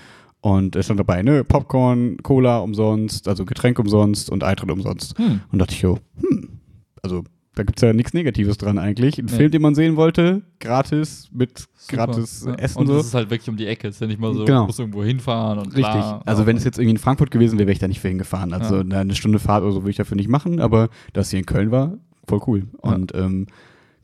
Und 0.44 0.76
es 0.76 0.84
stand 0.84 1.00
dabei, 1.00 1.22
ne, 1.22 1.42
Popcorn, 1.42 2.18
Cola 2.22 2.58
umsonst, 2.58 3.28
also 3.28 3.46
Getränk 3.46 3.78
umsonst 3.78 4.28
und 4.28 4.44
Eintritt 4.44 4.70
umsonst. 4.70 5.16
Hm. 5.18 5.40
Und 5.50 5.58
dachte 5.58 5.72
ich 5.72 5.80
so, 5.80 5.98
hm, 6.20 6.60
also 7.02 7.24
da 7.54 7.62
gibt 7.62 7.78
es 7.78 7.82
ja 7.82 7.94
nichts 7.94 8.12
Negatives 8.12 8.58
dran 8.58 8.76
eigentlich. 8.76 9.16
Ein 9.18 9.24
Nee. 9.24 9.32
Film, 9.32 9.50
den 9.52 9.62
man 9.62 9.74
sehen 9.74 9.96
wollte, 9.96 10.42
gratis, 10.60 11.30
mit 11.32 11.60
Super. 11.76 11.96
gratis 12.08 12.44
Ja. 12.46 12.54
Essen 12.56 12.78
Und 12.78 12.88
so. 12.88 12.96
es 12.98 13.06
ist 13.06 13.14
halt 13.14 13.30
wirklich 13.30 13.48
um 13.48 13.56
die 13.56 13.66
Ecke. 13.66 13.88
Ist 13.88 14.02
ja 14.02 14.06
nicht 14.06 14.20
mal 14.20 14.34
so, 14.34 14.44
Genau. 14.44 14.60
du 14.62 14.66
musst 14.66 14.80
irgendwo 14.80 15.02
hinfahren 15.02 15.60
und 15.60 15.68
Richtig. 15.68 15.82
bla. 15.84 16.20
also 16.26 16.44
wenn 16.44 16.58
es 16.58 16.64
jetzt 16.64 16.76
irgendwie 16.78 16.90
in 16.96 16.98
Frankfurt 16.98 17.30
gewesen 17.30 17.58
wäre, 17.58 17.66
wäre 17.68 17.72
ich 17.72 17.78
da 17.78 17.88
nicht 17.88 18.00
für 18.00 18.08
hingefahren. 18.08 18.52
Also 18.52 18.82
Ja. 18.82 19.00
eine 19.00 19.14
Stunde 19.14 19.38
Fahrt 19.38 19.62
oder 19.62 19.72
so 19.72 19.80
würde 19.82 19.92
ich 19.92 19.96
dafür 19.96 20.16
nicht 20.18 20.28
machen, 20.28 20.60
aber 20.60 20.90
da 21.14 21.22
es 21.22 21.30
hier 21.30 21.38
in 21.38 21.46
Köln 21.46 21.70
war, 21.70 21.96
voll 22.28 22.40
cool. 22.46 22.64
Ja. 22.84 22.92
Und 22.92 23.14
ähm, 23.14 23.46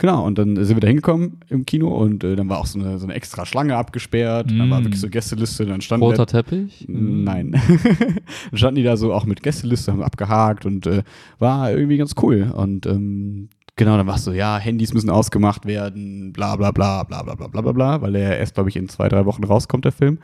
genau, 0.01 0.27
und 0.27 0.37
dann 0.39 0.57
sind 0.65 0.75
wir 0.77 0.81
da 0.81 0.89
hingekommen 0.89 1.39
im 1.49 1.65
Kino 1.65 1.89
und 1.97 2.25
äh, 2.25 2.35
dann 2.35 2.49
war 2.49 2.59
auch 2.59 2.67
so 2.67 2.81
eine, 2.81 2.99
so 2.99 3.07
eine 3.07 3.15
extra 3.15 3.47
Schlange 3.47 3.77
abgesperrt. 3.77 4.51
Dann 4.51 4.69
war 4.71 4.81
Mm. 4.81 4.85
wirklich 4.85 5.01
so 5.01 5.09
Gästeliste, 5.09 5.65
dann 5.67 5.81
standen 5.81 6.05
Roter 6.05 6.27
da, 6.27 6.43
Teppich? 6.43 6.87
Nein. 6.89 7.53
dann 8.51 8.59
standen 8.59 8.77
die 8.77 8.83
da 8.83 8.97
so 8.97 9.13
auch 9.15 9.25
mit 9.27 9.43
Gästeliste, 9.45 9.93
haben 9.93 10.03
abgehakt 10.03 10.67
und 10.67 10.87
äh, 10.89 11.05
war 11.39 11.71
irgendwie 11.71 11.97
ganz 11.99 12.15
cool. 12.23 12.51
Und 12.53 12.87
ähm, 12.87 13.49
genau, 13.77 13.97
dann 13.97 14.07
war 14.09 14.17
es 14.17 14.25
so, 14.25 14.33
ja, 14.33 14.59
Handys 14.59 14.93
müssen 14.93 15.11
ausgemacht 15.11 15.67
werden, 15.67 16.33
bla 16.33 16.57
bla 16.57 16.73
bla 16.73 17.05
bla 17.05 17.23
bla 17.23 17.35
bla 17.37 17.47
bla 17.47 17.61
bla 17.61 17.73
bla, 17.73 18.03
weil 18.03 18.13
der 18.13 18.39
erst, 18.41 18.55
glaube 18.55 18.69
ich, 18.71 18.77
in 18.77 18.89
zwei, 18.89 19.09
drei 19.09 19.25
Wochen 19.27 19.45
rauskommt, 19.45 19.85
der 19.85 19.93
Film. 19.93 20.19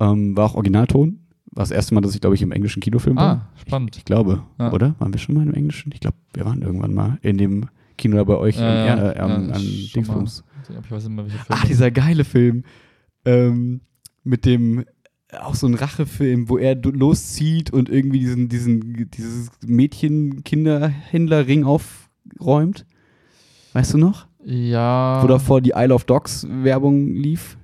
Ähm, 0.00 0.36
war 0.36 0.44
auch 0.46 0.54
Originalton. 0.54 1.20
War 1.52 1.62
das 1.62 1.70
erste 1.70 1.94
Mal, 1.94 2.02
dass 2.02 2.14
ich, 2.14 2.20
glaube 2.20 2.36
ich, 2.36 2.42
im 2.42 2.52
englischen 2.52 2.80
Kinofilm 2.80 3.16
war. 3.16 3.24
Ah, 3.24 3.48
spannend. 3.66 3.96
Ich 3.96 4.04
glaube, 4.04 4.42
Ja. 4.60 4.70
oder? 4.70 4.94
Waren 4.98 5.12
wir 5.14 5.18
schon 5.18 5.34
mal 5.34 5.42
im 5.46 5.54
Englischen? 5.54 5.90
Ich 5.92 6.00
glaube, 6.00 6.16
wir 6.34 6.44
waren 6.44 6.60
irgendwann 6.62 6.92
mal 6.94 7.18
in 7.22 7.38
dem 7.38 7.66
Kino 7.98 8.16
da 8.16 8.24
bei 8.24 8.36
euch 8.36 8.56
Ja, 8.58 8.86
ja, 8.86 9.12
äh, 9.12 9.18
am, 9.18 9.48
ja, 9.50 9.54
schon 9.58 9.90
Dingsbums. 9.94 10.44
Ich 10.68 10.90
weiß 10.90 11.04
nicht 11.04 11.14
mehr, 11.14 11.24
welche 11.24 11.38
Filme. 11.38 11.48
Ach, 11.60 11.64
dieser 11.66 11.90
geile 11.90 12.24
Film. 12.24 12.64
Ähm, 13.24 13.82
mit 14.24 14.46
dem, 14.46 14.84
auch 15.38 15.54
so 15.54 15.66
ein 15.66 15.74
Rachefilm, 15.74 16.48
wo 16.48 16.56
er 16.56 16.74
loszieht 16.76 17.70
und 17.70 17.90
irgendwie 17.90 18.20
diesen, 18.20 18.48
diesen, 18.48 19.10
dieses 19.10 19.50
Mädchen-Kinderhändler-Ring 19.66 21.64
aufräumt. 21.64 22.86
Weißt 23.74 23.92
du 23.94 23.98
noch? 23.98 24.26
ja. 24.44 25.22
Wo 25.22 25.26
davor 25.26 25.60
die 25.60 25.72
Isle 25.74 25.94
of 25.94 26.04
Dogs 26.04 26.46
Werbung 26.48 27.14
lief. 27.14 27.57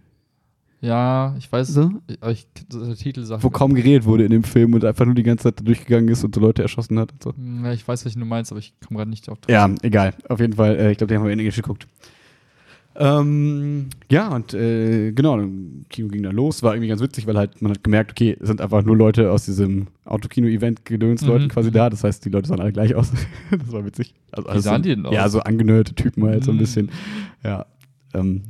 Ja, 0.84 1.34
ich 1.38 1.50
weiß. 1.50 1.68
So? 1.68 1.90
Aber 2.20 2.32
ich, 2.32 2.46
der 2.72 2.94
Titel 2.94 3.24
sagt. 3.24 3.42
Wo 3.42 3.48
kaum 3.50 3.74
geredet 3.74 4.04
wurde 4.04 4.24
in 4.24 4.30
dem 4.30 4.44
Film 4.44 4.74
und 4.74 4.84
einfach 4.84 5.06
nur 5.06 5.14
die 5.14 5.22
ganze 5.22 5.44
Zeit 5.44 5.60
da 5.60 5.64
durchgegangen 5.64 6.08
ist 6.08 6.22
und 6.24 6.34
so 6.34 6.40
Leute 6.40 6.60
erschossen 6.62 6.98
hat 6.98 7.10
und 7.12 7.22
so. 7.22 7.34
Ja, 7.64 7.72
ich 7.72 7.86
weiß, 7.88 8.04
welchen 8.04 8.20
du 8.20 8.26
meinst, 8.26 8.52
aber 8.52 8.58
ich 8.58 8.74
komme 8.86 8.98
gerade 8.98 9.10
nicht 9.10 9.28
auf. 9.30 9.38
Ja, 9.48 9.70
egal. 9.82 10.12
Auf 10.28 10.40
jeden 10.40 10.52
Fall, 10.52 10.76
äh, 10.76 10.90
ich 10.92 10.98
glaube, 10.98 11.08
den 11.12 11.18
haben 11.20 11.26
wir 11.26 11.32
in 11.32 11.38
Englisch 11.38 11.56
geguckt. 11.56 11.86
Ähm, 12.96 13.88
ja, 14.10 14.28
und 14.28 14.54
äh, 14.54 15.10
genau, 15.12 15.36
Kino 15.88 16.08
ging 16.08 16.22
dann 16.22 16.36
los. 16.36 16.62
War 16.62 16.74
irgendwie 16.74 16.88
ganz 16.88 17.00
witzig, 17.00 17.26
weil 17.26 17.36
halt 17.36 17.60
man 17.60 17.72
hat 17.72 17.82
gemerkt, 17.82 18.12
okay, 18.12 18.36
es 18.38 18.46
sind 18.46 18.60
einfach 18.60 18.84
nur 18.84 18.96
Leute 18.96 19.32
aus 19.32 19.44
diesem 19.46 19.88
Autokino-Event 20.04 20.84
gedöns 20.84 21.22
Mhm. 21.22 21.48
Quasi 21.48 21.72
da. 21.72 21.90
Das 21.90 22.04
heißt, 22.04 22.24
die 22.24 22.28
Leute 22.28 22.48
sahen 22.48 22.60
alle 22.60 22.72
gleich 22.72 22.94
aus. 22.94 23.10
das 23.50 23.72
war 23.72 23.84
witzig. 23.84 24.14
Also, 24.30 24.48
alles 24.48 24.64
sahen 24.64 24.82
so, 24.84 24.88
die 24.90 24.94
denn 25.02 25.12
Ja, 25.12 25.24
aus? 25.24 25.32
so 25.32 25.40
angenörte 25.40 25.94
Typen 25.94 26.24
halt 26.24 26.44
so 26.44 26.52
ein 26.52 26.56
Mhm. 26.56 26.60
bisschen. 26.60 26.90
Ja. 27.42 27.66
Ähm, 28.12 28.42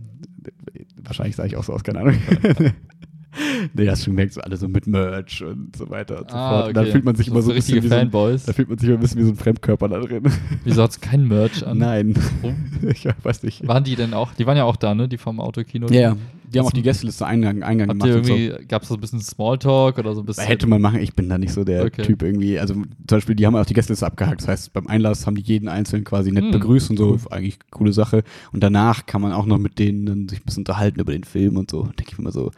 wahrscheinlich 1.02 1.36
sah 1.36 1.44
ich 1.44 1.56
auch 1.56 1.64
so 1.64 1.72
aus, 1.72 1.84
keine 1.84 2.00
Ahnung. 2.00 2.16
nee, 3.74 3.88
hast 3.88 4.04
schon 4.04 4.14
gemerkt, 4.14 4.34
so 4.34 4.40
alle 4.40 4.56
so 4.56 4.68
mit 4.68 4.86
Merch 4.86 5.42
und 5.42 5.76
so 5.76 5.88
weiter 5.90 6.20
und 6.20 6.30
so 6.30 6.36
fort. 6.36 6.68
Und 6.68 6.76
dann 6.76 6.86
fühlt 6.86 7.04
man 7.04 7.16
sich 7.16 7.28
immer 7.28 7.42
so 7.42 7.50
ein 7.50 7.56
bisschen 7.56 7.74
richtige 7.74 7.84
wie 7.84 7.88
so 7.88 7.94
ein, 7.94 8.10
Fanboys. 8.10 8.44
da 8.44 8.52
fühlt 8.52 8.68
man 8.68 8.78
sich 8.78 8.88
immer 8.88 8.98
ein 8.98 9.00
bisschen 9.00 9.20
wie 9.20 9.24
so 9.24 9.32
ein 9.32 9.36
Fremdkörper 9.36 9.88
da 9.88 10.00
drin. 10.00 10.22
Wieso 10.64 10.82
hat's 10.82 11.00
kein 11.00 11.26
Merch 11.26 11.66
an? 11.66 11.78
Nein. 11.78 12.14
Warum? 12.40 12.56
ich 12.90 13.06
weiß 13.22 13.42
nicht. 13.42 13.66
Waren 13.66 13.84
die 13.84 13.96
denn 13.96 14.14
auch? 14.14 14.32
Die 14.34 14.46
waren 14.46 14.56
ja 14.56 14.64
auch 14.64 14.76
da, 14.76 14.94
ne? 14.94 15.08
Die 15.08 15.18
vom 15.18 15.40
Autokino. 15.40 15.88
Ja, 15.88 16.00
ja. 16.00 16.16
Die 16.54 16.58
haben 16.60 16.66
auch 16.66 16.72
die 16.72 16.82
Gästeliste 16.82 17.26
Eingang, 17.26 17.62
Eingang 17.62 17.88
Habt 17.88 18.00
gemacht. 18.00 18.28
ihr 18.28 18.52
so. 18.52 18.66
gab 18.68 18.82
es 18.82 18.88
so 18.88 18.94
ein 18.94 19.00
bisschen 19.00 19.20
Smalltalk 19.20 19.98
oder 19.98 20.14
so 20.14 20.20
ein 20.22 20.26
bisschen? 20.26 20.44
Hätte 20.44 20.66
man 20.66 20.80
machen, 20.80 21.00
ich 21.00 21.12
bin 21.14 21.28
da 21.28 21.36
nicht 21.36 21.52
so 21.52 21.64
der 21.64 21.84
Okay. 21.84 22.02
Typ 22.02 22.22
irgendwie. 22.22 22.58
Also 22.58 22.74
zum 22.74 22.84
Beispiel, 23.06 23.34
die 23.34 23.44
haben 23.46 23.56
auch 23.56 23.66
die 23.66 23.74
Gästeliste 23.74 24.06
abgehakt. 24.06 24.40
Das 24.40 24.48
heißt, 24.48 24.72
beim 24.72 24.86
Einlass 24.86 25.26
haben 25.26 25.34
die 25.34 25.42
jeden 25.42 25.68
Einzelnen 25.68 26.04
quasi 26.04 26.30
nett 26.32 26.44
Hm, 26.44 26.50
begrüßt 26.52 26.90
und 26.90 26.96
so. 26.96 27.18
Eigentlich 27.30 27.58
coole 27.70 27.92
Sache. 27.92 28.22
Und 28.52 28.62
danach 28.62 29.04
kann 29.06 29.20
man 29.20 29.32
auch 29.32 29.46
noch 29.46 29.58
mit 29.58 29.78
denen 29.78 30.06
dann 30.06 30.28
sich 30.28 30.40
ein 30.40 30.44
bisschen 30.44 30.60
unterhalten 30.62 31.00
über 31.00 31.12
den 31.12 31.24
Film 31.24 31.56
und 31.56 31.70
so. 31.70 31.82
Denke 31.82 32.04
ich 32.08 32.18
mir 32.18 32.22
immer 32.22 32.32
so, 32.32 32.50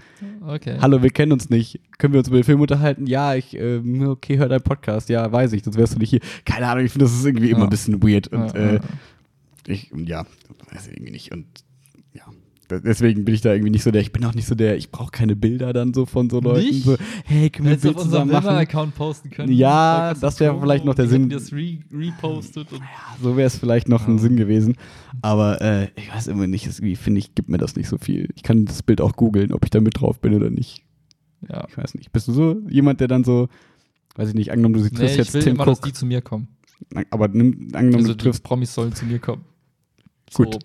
Okay. 0.46 0.76
hallo, 0.80 1.02
wir 1.02 1.10
kennen 1.10 1.32
uns 1.32 1.50
nicht. 1.50 1.80
Können 1.98 2.12
wir 2.12 2.18
uns 2.20 2.28
über 2.28 2.38
den 2.38 2.44
Film 2.44 2.60
unterhalten? 2.60 3.06
Ja, 3.06 3.34
ich, 3.34 3.56
ähm, 3.56 4.06
okay, 4.08 4.36
hör 4.38 4.48
deinen 4.48 4.62
Podcast. 4.62 5.08
Ja, 5.08 5.32
weiß 5.32 5.52
ich, 5.54 5.64
sonst 5.64 5.76
wärst 5.76 5.94
du 5.94 5.98
nicht 5.98 6.10
hier. 6.10 6.20
Keine 6.44 6.66
Ahnung, 6.68 6.84
ich 6.84 6.92
finde, 6.92 7.06
das 7.06 7.14
ist 7.14 7.24
irgendwie 7.24 7.50
immer 7.50 7.60
Ja. 7.60 7.64
ein 7.66 7.70
bisschen 7.70 8.02
weird. 8.02 8.28
Und 8.28 8.54
Ja, 8.54 8.74
äh, 8.74 8.80
ich, 9.66 9.90
ja, 10.06 10.24
weiß 10.72 10.86
ich 10.88 10.92
irgendwie 10.94 11.12
nicht. 11.12 11.32
Und 11.32 11.46
deswegen 12.70 13.24
bin 13.24 13.34
ich 13.34 13.40
da 13.40 13.52
irgendwie 13.52 13.70
nicht 13.70 13.82
so 13.82 13.90
der, 13.90 14.00
ich 14.02 14.12
bin 14.12 14.24
auch 14.24 14.34
nicht 14.34 14.46
so 14.46 14.54
der, 14.54 14.76
ich 14.76 14.90
brauche 14.90 15.10
keine 15.10 15.36
Bilder 15.36 15.72
dann 15.72 15.94
so 15.94 16.04
von 16.06 16.28
so 16.30 16.40
Leuten. 16.40 16.66
Nicht? 16.66 16.84
So, 16.84 16.96
hey, 17.24 17.50
können 17.50 17.68
wir 17.68 17.74
ein 17.74 17.80
Bild 17.80 17.96
auf 17.96 18.02
zusammen 18.02 18.30
unserem 18.30 18.44
machen? 18.44 18.56
account 18.58 18.94
posten 18.94 19.30
können. 19.30 19.52
Ja, 19.52 20.14
das 20.14 20.40
wäre 20.40 20.58
vielleicht 20.60 20.84
noch 20.84 20.94
der 20.94 21.08
Sinn. 21.08 21.28
das 21.30 21.52
re 21.52 21.78
repostet 21.92 22.72
und 22.72 22.82
So 23.22 23.36
wäre 23.36 23.46
es 23.46 23.56
vielleicht 23.58 23.88
noch 23.88 24.06
ein 24.08 24.16
Ja. 24.16 24.22
Sinn 24.22 24.36
gewesen. 24.36 24.76
Aber 25.22 25.60
äh, 25.62 25.88
ich 25.96 26.12
weiß 26.12 26.26
immer 26.28 26.46
nicht, 26.46 26.66
irgendwie 26.66 26.96
finde 26.96 27.18
ich, 27.20 27.34
gibt 27.34 27.48
mir 27.48 27.58
das 27.58 27.76
nicht 27.76 27.88
so 27.88 27.98
viel. 27.98 28.28
Ich 28.34 28.42
kann 28.42 28.64
das 28.64 28.82
Bild 28.82 29.00
auch 29.00 29.12
googeln, 29.16 29.52
ob 29.52 29.64
ich 29.64 29.70
da 29.70 29.80
mit 29.80 30.00
drauf 30.00 30.20
bin 30.20 30.34
oder 30.34 30.50
nicht. 30.50 30.82
ja. 31.48 31.64
Ich 31.68 31.76
weiß 31.78 31.94
nicht. 31.94 32.12
Bist 32.12 32.28
du 32.28 32.32
so 32.32 32.56
jemand, 32.68 33.00
der 33.00 33.08
dann 33.08 33.24
so, 33.24 33.48
weiß 34.16 34.28
ich 34.30 34.34
nicht, 34.34 34.50
angenommen, 34.50 34.74
du 34.74 34.80
Nee, 34.82 34.88
triffst 34.90 35.12
ich 35.12 35.16
jetzt 35.18 35.34
will 35.34 35.42
Tim 35.42 35.54
immer, 35.54 35.66
dass 35.66 35.78
Cook. 35.78 35.84
die 35.86 35.92
zu 35.92 36.04
mir 36.06 36.20
kommen. 36.22 36.48
Aber 37.10 37.28
nimm, 37.28 37.68
angenommen, 37.72 37.94
Also 38.04 38.08
du 38.08 38.16
triffst, 38.16 38.42
Promis 38.42 38.74
sollen 38.74 38.92
zu 38.94 39.06
mir 39.06 39.18
kommen. 39.18 39.44
Gut. 40.34 40.54
So. 40.54 40.58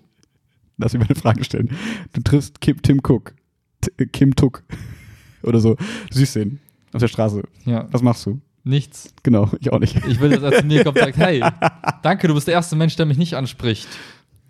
Lass 0.81 0.93
mich 0.93 0.99
mal 1.01 1.07
eine 1.09 1.15
Frage 1.19 1.43
stellen. 1.43 1.69
Du 2.13 2.21
triffst 2.21 2.59
Kim, 2.61 2.81
Tim 2.81 2.99
Cook. 3.05 3.33
T 3.81 3.91
äh, 3.97 4.05
Kim 4.05 4.35
Tuck. 4.35 4.63
Oder 5.43 5.59
so. 5.59 5.75
Siehst 6.11 6.35
den 6.35 6.59
auf 6.93 6.99
der 6.99 7.07
Straße. 7.07 7.43
Ja, 7.65 7.87
Was 7.91 8.01
machst 8.01 8.25
du? 8.25 8.41
nichts. 8.63 9.13
Genau, 9.23 9.49
ich 9.59 9.71
auch 9.71 9.79
nicht. 9.79 9.95
Ich 10.07 10.19
will, 10.19 10.29
dass 10.29 10.43
er 10.43 10.59
zu 10.59 10.65
mir 10.67 10.83
kommt 10.83 10.97
und 10.97 11.03
sagt, 11.03 11.17
hey, 11.17 11.43
danke, 12.03 12.27
du 12.27 12.35
bist 12.35 12.47
der 12.47 12.53
erste 12.53 12.75
Mensch, 12.75 12.95
der 12.95 13.05
mich 13.05 13.17
nicht 13.17 13.33
anspricht. 13.35 13.87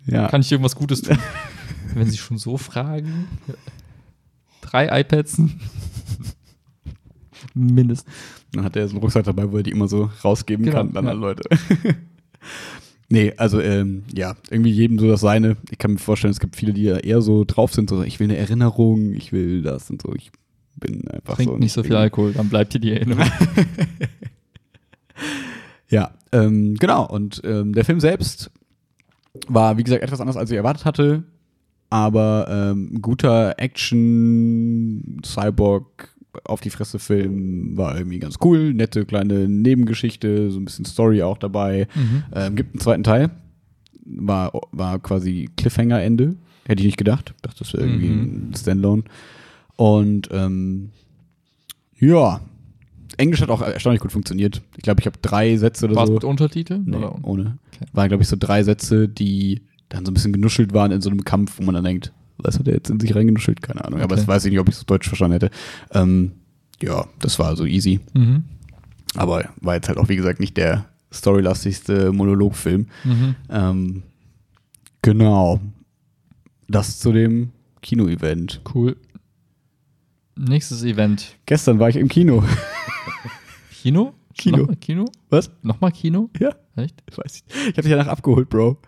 Ja. 0.06 0.28
Kann 0.28 0.40
ich 0.42 0.48
dir 0.48 0.56
irgendwas 0.56 0.76
Gutes 0.76 1.02
tun? 1.02 1.16
Wenn 1.94 2.10
sie 2.10 2.18
schon 2.18 2.38
so 2.38 2.56
fragen. 2.56 3.26
Drei 4.60 5.00
iPads. 5.00 5.40
Mindestens. 7.54 8.12
Dann 8.52 8.64
hat 8.64 8.76
er 8.76 8.86
so 8.86 8.94
einen 8.94 9.02
Rucksack 9.02 9.24
dabei, 9.24 9.50
wo 9.50 9.56
er 9.58 9.62
die 9.62 9.70
immer 9.70 9.88
so 9.88 10.10
rausgeben 10.24 10.64
Genau, 10.64 10.78
kann 10.78 10.96
an 10.96 11.04
ja. 11.04 11.10
alle 11.10 11.20
Leute. 11.20 11.48
Nee, 13.12 13.32
also 13.36 13.60
ähm, 13.60 14.04
ja, 14.12 14.34
irgendwie 14.50 14.72
jedem 14.72 14.98
so 14.98 15.08
das 15.08 15.20
seine. 15.20 15.56
Ich 15.70 15.78
kann 15.78 15.92
mir 15.92 15.98
vorstellen, 15.98 16.32
es 16.32 16.40
gibt 16.40 16.56
viele, 16.56 16.72
die 16.72 16.82
ja 16.82 16.96
eher 16.96 17.22
so 17.22 17.44
drauf 17.44 17.72
sind, 17.72 17.88
so 17.88 18.02
ich 18.02 18.18
will 18.18 18.26
eine 18.26 18.36
Erinnerung, 18.36 19.12
ich 19.12 19.32
will 19.32 19.62
das 19.62 19.90
und 19.90 20.02
so. 20.02 20.14
Ich 20.14 20.32
bin 20.76 21.06
einfach 21.08 21.36
Trink 21.36 21.50
so. 21.50 21.56
nicht 21.58 21.72
so 21.72 21.82
viel 21.82 21.94
Alkohol, 21.94 22.32
dann 22.32 22.48
bleibt 22.48 22.74
dir 22.74 22.80
die 22.80 22.92
Erinnerung. 22.92 23.26
Ja, 25.92 26.12
ähm, 26.32 26.74
genau. 26.76 27.06
Und 27.06 27.42
ähm, 27.44 27.74
der 27.74 27.84
Film 27.84 28.00
selbst 28.00 28.50
war, 29.46 29.76
wie 29.76 29.84
gesagt, 29.84 30.02
etwas 30.02 30.22
anders, 30.22 30.38
als 30.38 30.50
ich 30.50 30.56
erwartet 30.56 30.86
hatte. 30.86 31.22
Aber 31.90 32.46
ähm, 32.48 33.02
guter 33.02 33.58
Action, 33.58 35.20
Cyborg, 35.22 36.11
auf 36.44 36.60
die 36.60 36.70
Fresse 36.70 36.98
Film 36.98 37.76
war 37.76 37.96
irgendwie 37.96 38.18
ganz 38.18 38.36
cool. 38.44 38.72
Nette 38.74 39.04
kleine 39.04 39.48
Nebengeschichte, 39.48 40.50
so 40.50 40.58
ein 40.58 40.64
bisschen 40.64 40.84
Story 40.84 41.22
auch 41.22 41.38
dabei. 41.38 41.86
Mhm. 41.94 42.22
Ähm, 42.34 42.56
gibt 42.56 42.74
einen 42.74 42.80
zweiten 42.80 43.02
Teil. 43.04 43.30
War, 44.04 44.52
war 44.72 44.98
quasi 44.98 45.48
Cliffhanger-Ende. 45.56 46.36
Hätte 46.64 46.80
ich 46.80 46.86
nicht 46.86 46.96
gedacht. 46.98 47.34
Dachte, 47.42 47.58
das 47.60 47.72
wäre 47.74 47.84
irgendwie 47.84 48.08
Mhm. 48.08 48.50
ein 48.50 48.54
Standalone. 48.56 49.04
Und 49.76 50.28
ähm, 50.32 50.90
ja, 51.98 52.40
Englisch 53.16 53.42
hat 53.42 53.50
auch 53.50 53.60
erstaunlich 53.62 54.00
gut 54.00 54.12
funktioniert. 54.12 54.62
Ich 54.76 54.82
glaube, 54.82 55.00
ich 55.00 55.06
habe 55.06 55.18
drei 55.22 55.56
Sätze 55.56 55.84
oder 55.86 55.96
War 55.96 56.04
es 56.04 56.08
so. 56.08 56.14
mit 56.14 56.24
Untertiteln? 56.24 56.84
Nee, 56.86 56.96
ohne. 57.22 57.58
Okay. 57.74 57.84
Waren, 57.92 58.08
glaube 58.08 58.22
ich, 58.22 58.28
so 58.28 58.36
drei 58.38 58.62
Sätze, 58.62 59.08
die 59.08 59.62
dann 59.88 60.04
so 60.06 60.10
ein 60.10 60.14
bisschen 60.14 60.32
genuschelt 60.32 60.72
waren 60.72 60.90
in 60.92 61.00
so 61.02 61.10
einem 61.10 61.24
Kampf, 61.24 61.58
wo 61.58 61.64
man 61.64 61.74
dann 61.74 61.84
denkt, 61.84 62.12
was 62.38 62.58
hat 62.58 62.66
er 62.68 62.74
jetzt 62.74 62.90
in 62.90 63.00
sich 63.00 63.14
reingenuschelt? 63.14 63.62
Keine 63.62 63.84
Ahnung. 63.84 64.00
Aber 64.00 64.12
Okay. 64.14 64.20
das 64.20 64.28
weiß 64.28 64.44
ich 64.44 64.50
nicht, 64.50 64.60
ob 64.60 64.68
ich 64.68 64.76
es 64.76 64.84
Deutsch 64.86 65.08
verstanden 65.08 65.34
hätte. 65.34 65.50
Ähm, 65.92 66.32
ja, 66.82 67.06
das 67.20 67.38
war 67.38 67.54
so 67.56 67.64
easy. 67.64 68.00
Mhm. 68.14 68.44
Aber 69.14 69.48
war 69.60 69.74
jetzt 69.74 69.88
halt 69.88 69.98
auch, 69.98 70.08
wie 70.08 70.16
gesagt, 70.16 70.40
nicht 70.40 70.56
der 70.56 70.86
storylastigste 71.12 72.12
Monologfilm. 72.12 72.86
Mhm. 73.04 73.34
Ähm, 73.50 74.02
genau. 75.02 75.60
Das 76.68 76.98
zu 76.98 77.12
dem 77.12 77.50
Kino-Event. 77.82 78.62
Cool. 78.74 78.96
Nächstes 80.36 80.82
Event. 80.84 81.36
Gestern 81.46 81.78
war 81.78 81.88
ich 81.90 81.96
im 81.96 82.08
Kino. 82.08 82.42
Kino? 83.82 84.14
Kino. 84.34 84.56
Nochmal 84.58 84.76
Kino? 84.76 85.04
Was? 85.28 85.50
Nochmal 85.62 85.92
Kino? 85.92 86.30
Ja, 86.40 86.54
Echt? 86.76 87.02
ich 87.10 87.18
weiß 87.18 87.32
nicht. 87.34 87.44
Ich 87.54 87.66
habe 87.76 87.82
dich 87.82 87.90
danach 87.90 88.06
abgeholt, 88.06 88.48
Bro. 88.48 88.78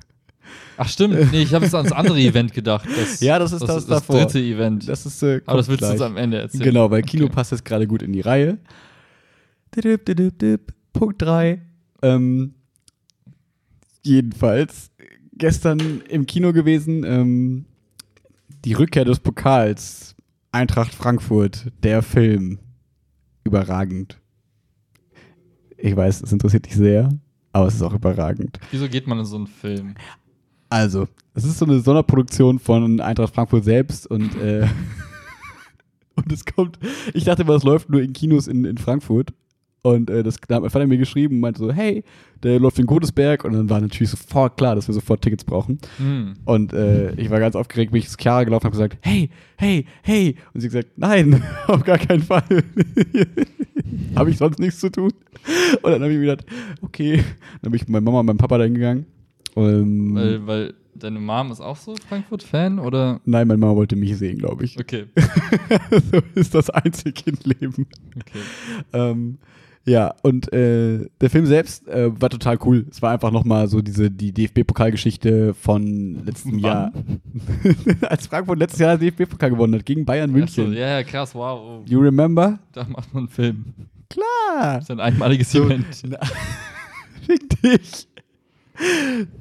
Ach 0.77 0.89
stimmt, 0.89 1.31
nee, 1.33 1.43
ich 1.43 1.55
habe 1.55 1.65
jetzt 1.65 1.75
ans 1.75 1.93
andere 1.93 2.19
Event 2.21 2.53
gedacht. 2.53 2.89
Das, 2.97 3.21
Ja, 3.21 3.39
das 3.39 3.53
ist 3.53 3.63
das 3.63 3.69
das 3.69 3.87
davor. 3.87 4.21
dritte 4.23 4.41
Event. 4.41 4.89
Das 4.89 5.07
ist 5.07 5.23
äh, 5.23 5.41
Aber 5.47 5.59
das 5.59 5.69
willst 5.69 5.83
du 5.83 5.91
uns 5.91 6.01
am 6.01 6.17
Ende 6.17 6.39
erzählen. 6.41 6.65
Genau, 6.65 6.91
weil 6.91 7.03
Kino 7.03 7.25
Okay. 7.27 7.35
passt 7.35 7.53
jetzt 7.53 7.65
gerade 7.65 7.87
gut 7.87 8.03
in 8.03 8.13
die 8.13 8.21
Reihe. 8.21 8.59
Didip, 9.77 10.05
didip, 10.07 10.39
dip. 10.39 10.73
Punkt 10.93 11.21
3. 11.23 11.61
Ähm, 12.03 12.55
jedenfalls, 14.03 14.91
gestern 15.37 16.03
im 16.09 16.27
Kino 16.27 16.53
gewesen, 16.53 17.05
ähm, 17.05 17.65
die 18.65 18.73
Rückkehr 18.75 19.05
des 19.05 19.21
Pokals, 19.21 20.15
Eintracht 20.53 20.95
Frankfurt, 20.95 21.67
der 21.83 22.03
Film. 22.03 22.59
Überragend. 23.45 24.19
Ich 25.77 25.95
weiß, 25.95 26.23
es 26.23 26.33
interessiert 26.33 26.67
dich 26.67 26.75
sehr, 26.77 27.11
aber 27.53 27.67
es 27.67 27.75
ist 27.75 27.83
auch 27.83 27.93
überragend. 27.93 28.59
Wieso 28.71 28.89
geht 28.89 29.07
man 29.07 29.19
in 29.19 29.25
so 29.25 29.37
einen 29.37 29.47
Film? 29.49 29.95
Also, 30.75 31.07
es 31.35 31.45
ist 31.45 31.59
so 31.59 31.67
eine 31.67 31.79
Sonderproduktion 31.79 32.59
von 32.59 32.99
Eintracht 33.01 33.33
Frankfurt 33.33 33.63
selbst 33.63 34.09
und, 34.09 34.35
äh, 34.43 34.67
und 36.17 36.33
es 36.33 36.45
kommt, 36.45 36.81
ich 37.13 37.23
dachte 37.23 37.43
immer, 37.43 37.55
es 37.55 37.63
läuft 37.63 37.91
nur 37.91 38.03
in 38.03 38.13
Kinos 38.13 38.49
in, 38.49 38.65
in 38.65 38.77
Frankfurt. 38.77 39.33
Und 39.83 40.11
äh, 40.11 40.25
das 40.25 40.39
da 40.49 40.57
hat 40.57 40.63
mein 40.63 40.71
Vater 40.71 40.89
mir 40.89 40.99
geschrieben 40.99 41.37
und 41.37 41.43
meinte 41.43 41.61
so, 41.61 41.71
hey, 41.71 42.03
der 42.43 42.59
läuft 42.59 42.81
in 42.81 42.87
Godesberg. 42.87 43.45
Und 43.45 43.53
dann 43.53 43.71
war 43.71 43.81
natürlich 43.81 44.11
sofort 44.11 44.57
klar, 44.57 44.75
dass 44.75 44.89
wir 44.89 44.95
sofort 44.95 45.23
Tickets 45.23 45.45
brauchen. 45.45 45.79
Hm. 45.99 46.35
Und 46.45 46.73
äh, 46.73 47.13
ich 47.21 47.31
war 47.31 47.39
ganz 47.39 47.55
aufgeregt, 47.55 47.93
bin 47.93 48.01
ich 48.01 48.09
zu 48.09 48.17
Chiara 48.19 48.43
gelaufen 48.43 48.67
und 48.67 48.75
habe 48.75 48.89
gesagt, 48.89 48.99
hey, 49.03 49.31
hey, 49.57 49.87
hey. 50.03 50.35
Und 50.55 50.61
sie 50.61 50.67
hat 50.67 50.73
gesagt, 50.73 50.89
nein, 50.97 51.41
auf 51.69 51.85
gar 51.85 51.99
keinen 51.99 52.23
Fall. 52.23 52.43
habe 54.17 54.31
ich 54.31 54.39
sonst 54.39 54.59
nichts 54.59 54.81
zu 54.81 54.91
tun. 54.91 55.13
Und 55.83 55.93
dann 55.93 56.03
habe 56.03 56.11
ich 56.11 56.19
mir 56.19 56.27
gedacht, 56.27 56.47
okay. 56.81 57.23
Dann 57.63 57.71
bin 57.71 57.77
ich 57.77 57.83
mit 57.83 57.91
meiner 57.91 58.05
Mama 58.05 58.21
und 58.21 58.27
meinem 58.27 58.39
Papa 58.39 58.59
dahin 58.59 58.75
gegangen. 58.75 59.07
Ähm, 59.57 60.15
Weil, 60.15 60.47
weil 60.47 60.75
deine 60.95 61.21
Mom 61.21 61.51
ist 61.51 61.61
auch 61.61 61.77
so 61.77 61.95
Frankfurt-Fan 62.09 62.79
oder? 62.79 63.21
Nein, 63.25 63.49
meine 63.49 63.59
Mama 63.59 63.77
wollte 63.77 63.97
mich 63.97 64.17
sehen, 64.17 64.39
glaube 64.39 64.65
ich. 64.65 64.79
Okay. 64.79 65.07
so 66.13 66.21
ist 66.35 66.55
das 66.55 66.71
einzig 66.71 67.27
im 67.27 67.39
Leben. 67.45 67.87
okay. 68.17 68.39
Ähm, 68.93 69.39
ja, 69.87 70.15
und 70.23 70.51
äh, 70.53 71.11
der 71.21 71.29
Film 71.29 71.45
selbst 71.45 71.87
äh, 71.89 72.11
war 72.19 72.31
total 72.31 72.59
cool. 72.65 72.87
Es 72.91 73.03
war 73.03 73.13
einfach 73.13 73.31
nochmal 73.31 73.69
so 73.69 73.83
diese 73.83 74.11
die 74.11 74.33
DFB-Pokalgeschichte 74.33 75.53
von 75.53 76.25
letztem? 76.25 76.59
Jahr. 76.59 76.91
Als 78.01 78.27
Frankfurt 78.27 78.59
letztes 78.59 78.81
Jahr 78.81 78.97
DFB-Pokal 78.97 79.51
gewonnen 79.51 79.75
hat 79.75 79.85
gegen 79.85 80.07
Bayern 80.07 80.31
München. 80.31 80.73
Ja, 80.73 80.99
ja, 80.99 81.03
krass, 81.03 81.35
wow. 81.35 81.83
You 81.87 82.01
remember? 82.01 82.59
da 82.73 82.85
macht 82.89 83.13
man 83.13 83.25
einen 83.25 83.29
Film. 83.29 83.65
Klar. 84.09 84.77
Das 84.77 84.85
ist 84.85 84.91
ein 84.91 85.01
einmaliges 85.01 85.53
So. 85.53 85.65
Event. 85.65 85.87
Fick 87.27 87.63
dich. 87.63 88.09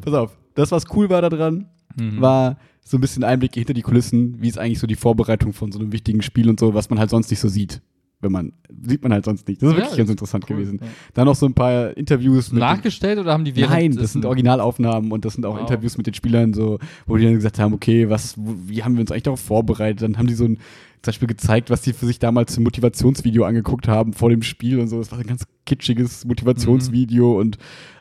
Pass 0.02 0.14
auf, 0.14 0.38
das, 0.56 0.72
was 0.72 0.86
cool 0.96 1.10
war 1.10 1.22
daran, 1.22 1.68
Mhm. 1.96 2.22
war 2.22 2.58
so 2.82 2.98
ein 2.98 3.02
bisschen 3.02 3.24
Einblick 3.24 3.54
hinter 3.54 3.74
die 3.76 3.84
Kulissen, 3.84 4.42
wie 4.42 4.48
ist 4.50 4.58
eigentlich 4.58 4.80
so 4.80 4.88
die 4.88 4.96
Vorbereitung 4.96 5.54
von 5.54 5.72
so 5.72 5.78
einem 5.80 5.92
wichtigen 5.92 6.24
Spiel 6.24 6.50
und 6.50 6.60
so, 6.60 6.74
was 6.74 6.90
man 6.90 6.98
halt 7.00 7.12
sonst 7.12 7.30
nicht 7.30 7.40
so 7.40 7.48
sieht. 7.48 7.82
wenn 8.20 8.32
man, 8.32 8.54
sieht 8.88 9.04
man 9.04 9.12
halt 9.12 9.26
sonst 9.26 9.46
nicht. 9.50 9.62
Das 9.62 9.68
ist 9.70 9.76
Ja, 9.76 9.82
wirklich 9.84 9.98
ganz 9.98 10.10
interessant 10.10 10.46
cool, 10.50 10.56
gewesen. 10.56 10.80
ja. 10.82 10.88
Dann 11.14 11.26
noch 11.26 11.36
so 11.36 11.46
ein 11.46 11.54
paar 11.54 11.96
Interviews 11.98 12.54
mit. 12.54 12.62
Nachgestellt 12.62 13.20
oder 13.20 13.34
haben 13.34 13.44
die 13.44 13.54
während 13.54 13.74
Nein, 13.74 13.96
das 13.98 14.14
sind 14.14 14.24
Originalaufnahmen 14.26 15.12
und 15.12 15.26
das 15.26 15.34
sind 15.34 15.46
auch 15.46 15.56
Wow. 15.56 15.60
Interviews 15.70 15.98
mit 15.98 16.08
den 16.08 16.14
Spielern, 16.14 16.54
so, 16.54 16.80
wo 17.06 17.18
die 17.18 17.26
dann 17.26 17.34
gesagt 17.34 17.60
haben, 17.60 17.74
okay, 17.74 18.10
was, 18.10 18.36
wie 18.38 18.82
haben 18.82 18.94
wir 18.96 19.02
uns 19.02 19.12
eigentlich 19.12 19.24
darauf 19.24 19.42
vorbereitet? 19.42 20.02
Dann 20.04 20.18
haben 20.18 20.28
die 20.28 20.36
so 20.36 20.46
ein 20.46 20.58
zum 21.04 21.12
Beispiel 21.12 21.28
gezeigt, 21.28 21.70
was 21.70 21.82
die 21.82 21.92
für 21.92 22.06
sich 22.06 22.18
damals 22.18 22.54
zum 22.54 22.64
Motivationsvideo 22.64 23.44
angeguckt 23.44 23.90
haben 23.90 24.14
vor 24.14 24.30
dem 24.30 24.42
Spiel 24.42 24.80
und 24.80 24.88
so. 24.88 25.00
Das 25.00 25.12
war 25.12 25.20
ein 25.20 25.28
ganz 25.28 25.46
kitschiges 25.66 26.24
Motivationsvideo 26.24 27.40
und 27.40 27.58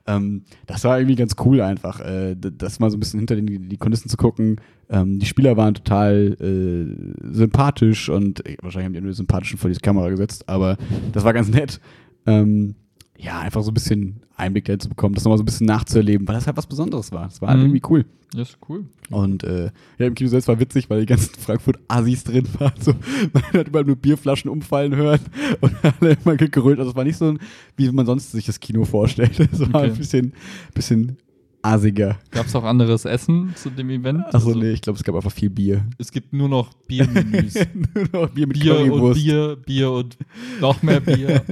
ähm, 0.06 0.44
das 0.66 0.84
war 0.84 0.98
irgendwie 0.98 1.16
ganz 1.16 1.34
cool 1.44 1.60
einfach, 1.60 1.98
äh, 2.00 2.36
das 2.36 2.78
mal 2.78 2.90
so 2.90 2.96
ein 2.96 3.00
bisschen 3.00 3.18
hinter 3.18 3.34
den, 3.34 3.68
die 3.68 3.76
Kulissen 3.76 4.08
zu 4.08 4.16
gucken. 4.16 4.60
Ähm, 4.88 5.18
die 5.18 5.26
Spieler 5.26 5.56
waren 5.56 5.74
total 5.74 6.36
äh, 6.40 7.34
sympathisch 7.34 8.08
und 8.08 8.46
äh, 8.46 8.56
wahrscheinlich 8.62 8.86
haben 8.86 8.94
die 8.94 9.00
nur 9.00 9.12
sympathischen 9.12 9.58
vor 9.58 9.68
die 9.68 9.76
Kamera 9.80 10.08
gesetzt, 10.08 10.48
aber 10.48 10.76
das 11.12 11.24
war 11.24 11.32
ganz 11.32 11.48
nett. 11.48 11.80
Ähm, 12.24 12.76
ja, 13.22 13.38
einfach 13.38 13.62
so 13.62 13.70
ein 13.70 13.74
bisschen 13.74 14.16
Einblick 14.36 14.64
da 14.64 14.76
zu 14.78 14.88
bekommen, 14.88 15.14
das 15.14 15.22
nochmal 15.24 15.38
so 15.38 15.42
ein 15.42 15.46
bisschen 15.46 15.66
nachzuerleben, 15.66 16.26
weil 16.26 16.34
das 16.34 16.46
halt 16.48 16.56
was 16.56 16.66
Besonderes 16.66 17.12
war. 17.12 17.24
Das 17.24 17.40
war 17.40 17.50
halt 17.50 17.58
Mhm. 17.60 17.66
irgendwie 17.66 17.82
cool. 17.88 18.04
Das 18.34 18.48
ist 18.50 18.58
cool. 18.68 18.86
Und 19.10 19.44
äh, 19.44 19.70
ja, 19.98 20.06
im 20.06 20.14
Kino 20.14 20.28
selbst 20.30 20.48
war 20.48 20.58
witzig, 20.58 20.88
weil 20.90 21.00
die 21.00 21.06
ganzen 21.06 21.34
Frankfurt-Assis 21.38 22.24
drin 22.24 22.46
waren. 22.58 22.72
So, 22.80 22.94
man 23.32 23.42
hat 23.52 23.68
überall 23.68 23.84
nur 23.84 23.96
Bierflaschen 23.96 24.50
umfallen 24.50 24.96
hören 24.96 25.20
und 25.60 25.72
alle 26.00 26.16
immer 26.24 26.36
gegrölt. 26.36 26.78
Also 26.78 26.90
es 26.90 26.96
war 26.96 27.04
nicht 27.04 27.18
so, 27.18 27.26
ein, 27.32 27.38
wie 27.76 27.90
man 27.92 28.06
sonst 28.06 28.32
sich 28.32 28.46
das 28.46 28.58
Kino 28.58 28.84
vorstellt. 28.84 29.38
Es 29.38 29.60
war 29.60 29.82
Okay. 29.82 29.90
ein 29.90 29.96
bisschen, 29.96 30.32
bisschen 30.74 31.16
asiger. 31.60 32.18
Gab 32.32 32.46
es 32.46 32.56
auch 32.56 32.64
anderes 32.64 33.04
Essen 33.04 33.52
zu 33.54 33.70
dem 33.70 33.88
Event? 33.90 34.24
Achso, 34.34 34.48
Also, 34.48 34.54
nee, 34.58 34.70
ich 34.72 34.80
glaube, 34.80 34.96
es 34.98 35.04
gab 35.04 35.14
einfach 35.14 35.30
viel 35.30 35.50
Bier. 35.50 35.84
Es 35.98 36.10
gibt 36.10 36.32
nur 36.32 36.48
noch 36.48 36.72
Biermenüs. 36.88 37.54
nur 37.94 38.06
noch 38.12 38.30
Bier 38.30 38.46
mit 38.48 38.58
Bier 38.58 38.80
und 38.80 38.88
Currywurst. 38.88 39.22
Bier, 39.22 39.56
Bier 39.64 39.90
und 39.92 40.16
noch 40.60 40.82
mehr 40.82 40.98
Bier. 41.00 41.42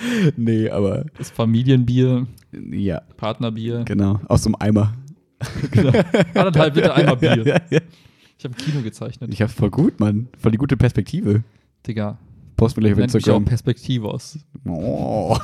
Nee, 0.36 0.70
aber 0.70 1.06
Das 1.18 1.30
Familienbier, 1.30 2.26
ja, 2.70 3.00
Partnerbier. 3.16 3.84
genau. 3.84 4.20
Aus 4.28 4.42
so 4.44 4.48
einem 4.48 4.56
Eimer. 4.60 4.94
Genau. 5.70 5.92
Anderthalb 6.34 6.74
Liter 6.76 6.94
Eimer 6.96 7.16
Bier. 7.20 7.46
Ja, 7.46 7.60
ja. 7.70 7.80
Ich 8.38 8.44
habe 8.44 8.54
Kino 8.54 8.80
gezeichnet. 8.82 9.32
Ich 9.32 9.40
hab's 9.42 9.54
voll 9.54 9.70
gut, 9.70 9.98
Mann. 10.00 10.28
Voll 10.38 10.52
die 10.52 10.58
gute 10.58 10.76
Perspektive. 10.76 11.42
Digga, 11.86 12.18
Post 12.56 12.76
mir 12.76 12.82
gleich 12.82 12.92
auf 12.94 12.98
nennt 12.98 13.14
mich 13.14 13.22
auch 13.24 13.26
Instagram. 13.36 13.44
Perspektivos. 13.44 14.38
Oh. 14.66 15.36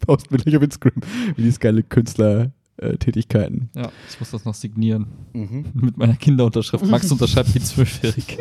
Post 0.00 0.30
mir 0.30 0.38
gleich 0.38 0.56
auf 0.56 0.62
Instagram. 0.62 1.02
Wie 1.36 1.42
die 1.42 1.58
geile 1.58 1.82
Künstler-Tätigkeiten. 1.82 3.68
Ja, 3.74 3.90
ich 4.08 4.18
muss 4.20 4.30
das 4.30 4.44
noch 4.46 4.54
signieren. 4.54 5.06
Mit 5.32 5.96
meiner 5.98 6.16
Kinderunterschrift. 6.16 6.84
Max 6.86 7.10
unterschreibt 7.12 7.54
wie 7.54 7.60
zwölfjährig. 7.60 8.38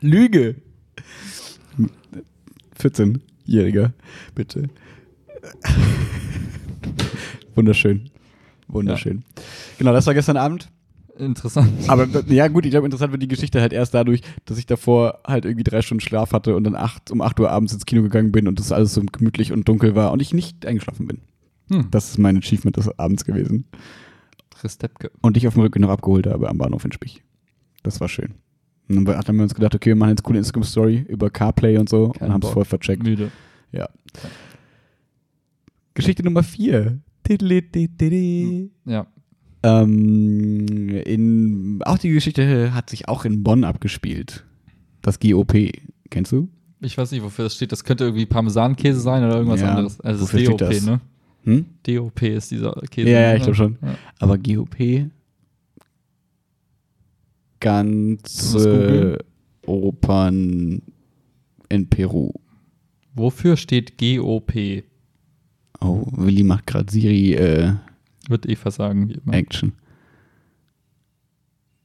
Lüge. 0.00 0.56
14-Jähriger, 2.80 3.92
bitte. 4.34 4.68
Wunderschön. 7.54 8.10
Wunderschön. 8.68 9.24
Genau, 9.78 9.92
das 9.92 10.06
war 10.06 10.14
gestern 10.14 10.36
Abend. 10.36 10.70
Interessant. 11.18 11.72
Aber 11.88 12.06
ja, 12.28 12.46
gut, 12.46 12.64
ich 12.64 12.70
glaube, 12.70 12.86
interessant 12.86 13.10
wird 13.10 13.22
die 13.22 13.28
Geschichte 13.28 13.60
halt 13.60 13.72
erst 13.72 13.92
dadurch, 13.92 14.20
dass 14.44 14.56
ich 14.56 14.66
davor 14.66 15.20
halt 15.26 15.44
irgendwie 15.44 15.64
drei 15.64 15.82
Stunden 15.82 16.00
Schlaf 16.00 16.32
hatte 16.32 16.54
und 16.54 16.62
dann 16.62 16.76
acht, 16.76 17.10
um 17.10 17.20
8 17.20 17.40
Uhr 17.40 17.50
abends 17.50 17.72
ins 17.72 17.86
Kino 17.86 18.02
gegangen 18.02 18.30
bin 18.30 18.46
und 18.46 18.60
das 18.60 18.70
alles 18.70 18.94
so 18.94 19.02
gemütlich 19.02 19.52
und 19.52 19.68
dunkel 19.68 19.96
war 19.96 20.12
und 20.12 20.22
ich 20.22 20.32
nicht 20.32 20.64
eingeschlafen 20.64 21.08
bin. 21.08 21.22
Hm. 21.70 21.90
Das 21.90 22.10
ist 22.10 22.18
mein 22.18 22.36
Achievement 22.36 22.76
des 22.76 22.96
Abends 22.98 23.24
gewesen. 23.24 23.66
Und 25.20 25.36
ich 25.36 25.46
auf 25.46 25.54
dem 25.54 25.62
Rücken 25.62 25.82
noch 25.82 25.90
abgeholt 25.90 26.26
habe 26.26 26.48
am 26.48 26.58
Bahnhof 26.58 26.84
in 26.84 26.92
Spich. 26.92 27.22
Das 27.82 28.00
war 28.00 28.08
schön. 28.08 28.34
Und 28.88 29.04
dann 29.04 29.16
hatten 29.18 29.36
wir 29.36 29.42
uns 29.42 29.54
gedacht, 29.54 29.74
okay, 29.74 29.90
wir 29.90 29.96
machen 29.96 30.10
jetzt 30.10 30.22
coole 30.22 30.38
Instagram-Story 30.38 31.04
über 31.08 31.30
Carplay 31.30 31.76
und 31.78 31.88
so 31.88 32.10
Kein 32.10 32.28
und 32.28 32.34
haben 32.34 32.42
es 32.42 32.48
voll 32.50 32.64
vercheckt. 32.64 33.02
Müde. 33.02 33.30
Ja. 33.72 33.88
Geschichte 35.94 36.22
Nummer 36.22 36.42
4. 36.42 36.98
Ja. 38.86 39.06
Ähm, 39.62 40.88
in, 41.04 41.80
auch 41.84 41.98
die 41.98 42.10
Geschichte 42.10 42.72
hat 42.72 42.88
sich 42.88 43.08
auch 43.08 43.24
in 43.24 43.42
Bonn 43.42 43.64
abgespielt. 43.64 44.44
Das 45.02 45.20
GOP. 45.20 45.70
Kennst 46.10 46.32
du? 46.32 46.48
Ich 46.80 46.96
weiß 46.96 47.10
nicht, 47.10 47.22
wofür 47.22 47.44
das 47.44 47.56
steht. 47.56 47.72
Das 47.72 47.84
könnte 47.84 48.04
irgendwie 48.04 48.24
Parmesankäse 48.24 49.00
sein 49.00 49.24
oder 49.24 49.36
irgendwas 49.36 49.60
Ja, 49.60 49.70
anderes. 49.70 50.00
Also 50.00 50.24
es 50.24 50.32
wofür 50.32 50.40
ist 50.40 50.46
steht 50.46 50.60
DOP, 50.60 50.70
das? 50.70 50.86
ne? 50.86 51.00
Hm? 51.44 51.66
DOP 51.86 52.22
ist 52.22 52.50
dieser 52.50 52.72
Käse. 52.90 53.10
Ja, 53.10 53.20
ja, 53.20 53.28
ne? 53.30 53.36
ich 53.36 53.42
glaube 53.42 53.56
schon. 53.56 53.78
Ja. 53.82 53.94
Aber 54.20 54.38
GOP 54.38 54.76
das 54.78 55.17
ganze? 57.60 59.18
Opern 59.66 60.82
in 61.68 61.88
Peru. 61.90 62.32
Wofür 63.14 63.56
steht 63.56 63.98
GOP? 63.98 64.82
Oh, 65.80 66.06
Willi 66.12 66.42
macht 66.42 66.66
gerade 66.66 66.90
Siri 66.90 67.34
äh, 67.34 67.74
Wird 68.28 68.46
eh 68.48 68.56
versagen, 68.56 69.08
wie 69.08 69.14
immer. 69.14 69.34
Action. 69.34 69.72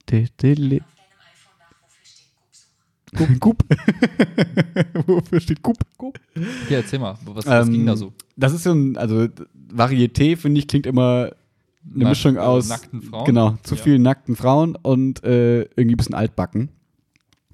Di-di-li- 0.10 0.82
Gup. 3.40 3.64
Wofür 5.06 5.40
steht 5.40 5.62
Gup? 5.62 5.78
Gup. 5.98 6.20
Ja, 6.70 6.78
erzähl 6.78 6.98
mal, 7.00 7.18
was, 7.26 7.46
was 7.46 7.68
Ähm, 7.68 7.74
ging 7.74 7.86
da 7.86 7.96
so? 7.96 8.12
Das 8.36 8.54
ist 8.54 8.64
so 8.64 8.72
ein, 8.74 8.98
also 8.98 9.28
Varieté, 9.72 10.36
finde 10.36 10.60
ich, 10.60 10.68
klingt 10.68 10.88
immer 10.88 11.32
eine 11.94 12.04
Nach- 12.04 12.10
Mischung 12.10 12.36
äh, 12.36 12.40
aus 12.40 12.70
nackten 12.70 13.02
Frauen? 13.02 13.26
Genau, 13.26 13.58
zu 13.64 13.76
Ja. 13.76 13.82
vielen 13.82 14.02
nackten 14.02 14.36
Frauen 14.36 14.76
und 14.82 15.24
äh, 15.24 15.62
irgendwie 15.62 15.94
ein 15.96 15.98
bisschen 15.98 16.16
altbacken. 16.16 16.70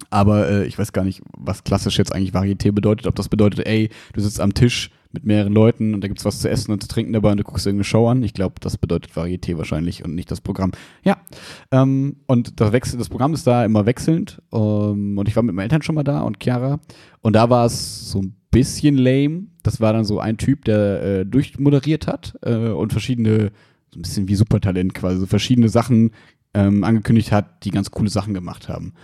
Aber 0.08 0.48
äh, 0.48 0.64
ich 0.66 0.78
weiß 0.78 0.92
gar 0.92 1.04
nicht, 1.04 1.22
was 1.36 1.62
klassisch 1.62 1.98
jetzt 1.98 2.14
eigentlich 2.14 2.32
Varieté 2.32 2.72
bedeutet. 2.72 3.06
Ob 3.06 3.14
das 3.16 3.28
bedeutet, 3.28 3.66
ey, 3.66 3.90
du 4.14 4.20
sitzt 4.20 4.40
am 4.40 4.54
Tisch 4.54 4.90
mit 5.12 5.24
mehreren 5.24 5.52
Leuten 5.52 5.92
und 5.92 6.02
da 6.02 6.08
gibt's 6.08 6.24
was 6.24 6.40
zu 6.40 6.48
essen 6.48 6.70
und 6.72 6.80
zu 6.80 6.88
trinken 6.88 7.12
dabei 7.12 7.32
und 7.32 7.36
du 7.38 7.44
guckst 7.44 7.66
irgendeine 7.66 7.84
Show 7.84 8.08
an. 8.08 8.22
Ich 8.22 8.32
glaube, 8.32 8.54
das 8.60 8.78
bedeutet 8.78 9.12
Varieté 9.12 9.58
wahrscheinlich 9.58 10.04
und 10.04 10.14
nicht 10.14 10.30
das 10.30 10.40
Programm. 10.40 10.70
Ja, 11.04 11.18
ähm, 11.70 12.16
und 12.26 12.60
das, 12.60 12.72
Wechsel, 12.72 12.98
das 12.98 13.08
Programm 13.08 13.34
ist 13.34 13.46
da 13.46 13.64
immer 13.64 13.84
wechselnd. 13.86 14.40
Ähm, 14.52 15.18
und 15.18 15.28
ich 15.28 15.36
war 15.36 15.42
mit 15.42 15.54
meinen 15.54 15.64
Eltern 15.64 15.82
schon 15.82 15.96
mal 15.96 16.04
da 16.04 16.22
und 16.22 16.42
Chiara. 16.42 16.80
Und 17.20 17.34
da 17.34 17.50
war 17.50 17.66
es 17.66 18.10
so 18.10 18.20
ein 18.20 18.36
bisschen 18.50 18.96
lame. 18.96 19.48
Das 19.62 19.80
war 19.80 19.92
dann 19.92 20.04
so 20.04 20.18
ein 20.20 20.38
Typ, 20.38 20.64
der 20.64 21.02
äh, 21.02 21.26
durchmoderiert 21.26 22.06
hat 22.06 22.38
äh, 22.42 22.68
und 22.68 22.92
verschiedene, 22.92 23.50
so 23.92 23.98
ein 23.98 24.02
bisschen 24.02 24.28
wie 24.28 24.34
Supertalent 24.34 24.94
quasi, 24.94 25.18
so 25.18 25.26
verschiedene 25.26 25.68
Sachen 25.68 26.12
ähm, 26.54 26.84
angekündigt 26.84 27.32
hat, 27.32 27.64
die 27.64 27.70
ganz 27.70 27.90
coole 27.90 28.10
Sachen 28.10 28.34
gemacht 28.34 28.68
haben. 28.68 28.94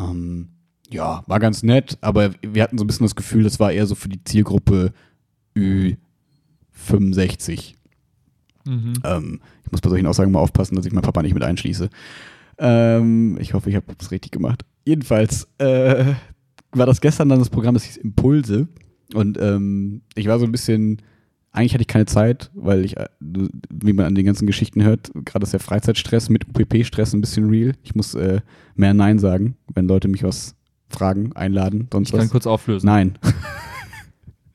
Ähm, 0.00 0.48
ja, 0.90 1.22
war 1.26 1.38
ganz 1.38 1.62
nett, 1.62 1.98
aber 2.00 2.30
wir 2.42 2.62
hatten 2.62 2.78
so 2.78 2.84
ein 2.84 2.86
bisschen 2.86 3.04
das 3.04 3.16
Gefühl, 3.16 3.44
das 3.44 3.60
war 3.60 3.72
eher 3.72 3.86
so 3.86 3.94
für 3.94 4.08
die 4.08 4.24
Zielgruppe 4.24 4.92
Ü65. 5.56 7.74
Mhm. 8.64 8.92
Ähm, 9.04 9.40
ich 9.64 9.72
muss 9.72 9.80
bei 9.80 9.90
solchen 9.90 10.06
Aussagen 10.06 10.32
mal 10.32 10.40
aufpassen, 10.40 10.76
dass 10.76 10.86
ich 10.86 10.92
meinen 10.92 11.02
Papa 11.02 11.22
nicht 11.22 11.34
mit 11.34 11.42
einschließe. 11.42 11.90
Ähm, 12.58 13.38
ich 13.40 13.54
hoffe, 13.54 13.70
ich 13.70 13.76
habe 13.76 13.86
es 13.98 14.10
richtig 14.10 14.32
gemacht. 14.32 14.64
Jedenfalls 14.84 15.48
äh, 15.58 16.14
war 16.72 16.86
das 16.86 17.00
gestern 17.00 17.28
dann 17.28 17.38
das 17.38 17.50
Programm, 17.50 17.74
das 17.74 17.84
hieß 17.84 17.98
Impulse. 17.98 18.68
Und 19.14 19.38
ähm, 19.40 20.02
ich 20.14 20.26
war 20.26 20.38
so 20.38 20.44
ein 20.44 20.52
bisschen, 20.52 21.00
eigentlich 21.52 21.74
hatte 21.74 21.82
ich 21.82 21.88
keine 21.88 22.06
Zeit, 22.06 22.50
weil 22.54 22.84
ich, 22.84 22.96
äh, 22.96 23.08
wie 23.20 23.92
man 23.92 24.06
an 24.06 24.14
den 24.14 24.26
ganzen 24.26 24.46
Geschichten 24.46 24.82
hört, 24.82 25.10
gerade 25.24 25.44
ist 25.44 25.52
der 25.52 25.60
Freizeitstress 25.60 26.28
mit 26.28 26.46
UPP-Stress 26.48 27.12
ein 27.14 27.20
bisschen 27.20 27.48
real. 27.48 27.74
Ich 27.82 27.94
muss 27.94 28.14
äh, 28.14 28.40
mehr 28.74 28.94
Nein 28.94 29.18
sagen, 29.18 29.56
wenn 29.74 29.88
Leute 29.88 30.08
mich 30.08 30.22
was 30.22 30.54
fragen, 30.88 31.32
einladen, 31.34 31.88
sonst 31.92 32.08
Ich 32.08 32.12
kann 32.12 32.22
was. 32.22 32.30
kurz 32.30 32.46
auflösen. 32.46 32.86
Nein. 32.86 33.18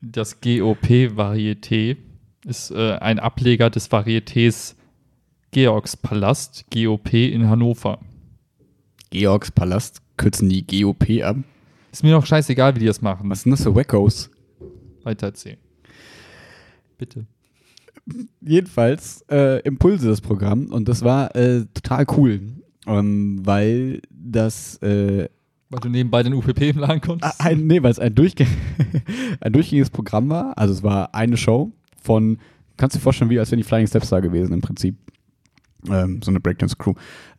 Das 0.06 0.42
GOP-Varieté 0.42 1.96
ist 2.44 2.70
äh, 2.72 2.98
ein 2.98 3.18
Ableger 3.18 3.70
des 3.70 3.90
Varietés 3.90 4.74
Georgspalast, 5.50 6.66
GOP 6.70 7.14
in 7.14 7.48
Hannover. 7.48 8.00
Georgs 9.08 9.50
Palast 9.50 10.02
kürzen 10.16 10.48
die 10.48 10.66
GOP 10.66 11.22
ab. 11.22 11.36
Ist 11.92 12.02
mir 12.02 12.10
doch 12.10 12.26
scheißegal, 12.26 12.74
wie 12.74 12.80
die 12.80 12.86
das 12.86 13.00
machen. 13.00 13.30
Was 13.30 13.42
sind 13.42 13.52
das 13.52 13.62
für 13.62 13.74
Wackos? 13.74 14.28
Weiter 15.04 15.28
erzählen. 15.28 15.58
Bitte. 16.98 17.26
jedenfalls 18.40 19.24
äh, 19.30 19.60
Impulse 19.62 20.08
das 20.08 20.20
Programm 20.20 20.66
und 20.66 20.88
das 20.88 21.02
war 21.02 21.34
äh, 21.36 21.64
total 21.74 22.04
cool, 22.16 22.40
ähm, 22.86 23.40
weil 23.44 24.00
das 24.10 24.76
äh, 24.82 25.28
Weil 25.70 25.80
du 25.80 25.88
nebenbei 25.88 26.22
den 26.22 26.34
UPP 26.34 26.60
im 26.62 26.78
Laden 26.78 27.00
konntest. 27.00 27.40
ein, 27.40 27.66
nee, 27.66 27.82
weil 27.82 27.90
es 27.90 27.98
ein, 27.98 28.14
Durchge 28.14 28.46
ein 29.40 29.52
durchgängiges 29.52 29.90
Programm 29.90 30.28
war. 30.28 30.56
Also 30.58 30.74
es 30.74 30.82
war 30.82 31.14
eine 31.14 31.36
Show 31.36 31.72
von, 32.00 32.38
kannst 32.76 32.94
du 32.94 32.98
dir 32.98 33.02
vorstellen, 33.02 33.30
wie 33.30 33.38
als 33.38 33.50
wären 33.50 33.58
die 33.60 33.64
Flying 33.64 33.86
Steps 33.86 34.10
da 34.10 34.20
gewesen 34.20 34.52
im 34.52 34.60
Prinzip. 34.60 34.96
Ähm, 35.88 36.22
so 36.22 36.30
eine 36.30 36.40
Breakdance-Crew. 36.40 36.94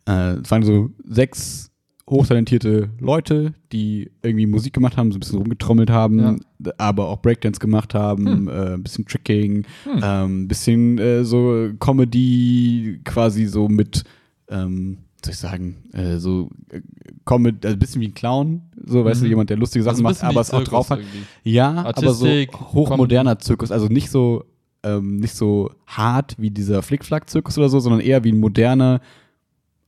Äh, 0.06 0.34
es 0.38 0.50
waren 0.50 0.62
so 0.62 0.90
sechs 1.04 1.70
hochtalentierte 2.08 2.90
Leute, 3.00 3.54
die 3.72 4.10
irgendwie 4.22 4.46
Musik 4.46 4.72
gemacht 4.72 4.96
haben, 4.96 5.10
so 5.10 5.16
ein 5.16 5.20
bisschen 5.20 5.38
rumgetrommelt 5.38 5.90
haben, 5.90 6.40
aber 6.78 7.08
auch 7.08 7.20
Breakdance 7.20 7.58
gemacht 7.58 7.94
haben, 7.94 8.48
äh, 8.48 8.74
ein 8.74 8.82
bisschen 8.82 9.06
Tricking, 9.06 9.64
Hm. 9.84 10.00
ähm, 10.02 10.42
ein 10.42 10.48
bisschen 10.48 10.98
äh, 10.98 11.24
so 11.24 11.68
Comedy 11.80 13.00
quasi 13.04 13.46
so 13.46 13.68
mit, 13.68 14.04
ähm, 14.48 14.98
was 15.16 15.24
soll 15.24 15.32
ich 15.32 15.38
sagen, 15.38 15.76
äh, 15.94 16.18
so 16.18 16.48
äh, 16.70 16.80
Comedy, 17.24 17.58
also 17.66 17.76
ein 17.76 17.78
bisschen 17.80 18.00
wie 18.02 18.08
ein 18.08 18.14
Clown, 18.14 18.62
so, 18.84 19.04
weißt 19.04 19.20
du, 19.22 19.24
Mhm. 19.24 19.30
jemand, 19.30 19.50
der 19.50 19.56
lustige 19.56 19.82
Sachen 19.82 19.94
Also 19.94 20.02
macht, 20.04 20.22
aber 20.22 20.40
es 20.40 20.52
auch 20.52 20.62
drauf 20.62 20.90
hat. 20.90 21.00
irgendwie. 21.00 21.24
Ja, 21.42 21.70
aber 21.92 22.12
so 22.14 22.26
Artistik, 22.26 22.54
hochmoderner 22.60 23.38
Zirkus, 23.40 23.72
also 23.72 23.86
nicht 23.88 24.10
so, 24.10 24.44
ähm, 24.84 25.16
nicht 25.16 25.34
so 25.34 25.70
hart 25.86 26.36
wie 26.38 26.50
dieser 26.50 26.82
Flickflack-Zirkus 26.82 27.58
oder 27.58 27.68
so, 27.68 27.80
sondern 27.80 28.00
eher 28.00 28.22
wie 28.22 28.30
ein 28.30 28.38
moderner 28.38 29.00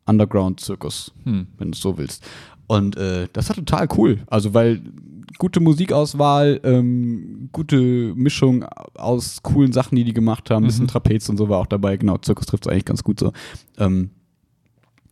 Underground-Zirkus, 0.09 1.13
Hm. 1.25 1.47
wenn 1.59 1.71
du 1.71 1.77
es 1.77 1.81
so 1.81 1.99
willst. 1.99 2.25
Und 2.67 2.97
äh, 2.97 3.29
das 3.33 3.49
war 3.49 3.57
total 3.57 3.89
cool. 3.97 4.19
Also, 4.27 4.53
weil 4.55 4.81
gute 5.39 5.61
Musikauswahl, 5.61 6.61
ähm, 6.65 7.49
gute 7.53 7.79
Mischung 8.15 8.65
aus 8.95 9.43
coolen 9.43 9.73
Sachen, 9.73 9.97
die 9.97 10.05
die 10.05 10.13
gemacht 10.13 10.51
haben, 10.51 10.65
ein 10.65 10.67
bisschen 10.67 10.85
Mhm. 10.85 10.89
Trapez 10.89 11.29
und 11.29 11.37
so 11.37 11.49
war 11.49 11.59
auch 11.59 11.67
dabei. 11.67 11.97
Genau, 11.97 12.19
Zirkus 12.19 12.47
trifft 12.47 12.67
es 12.67 12.73
eigentlich 12.73 12.85
ganz 12.85 13.05
gut 13.05 13.21
so. 13.21 13.33
Ähm, 13.79 14.11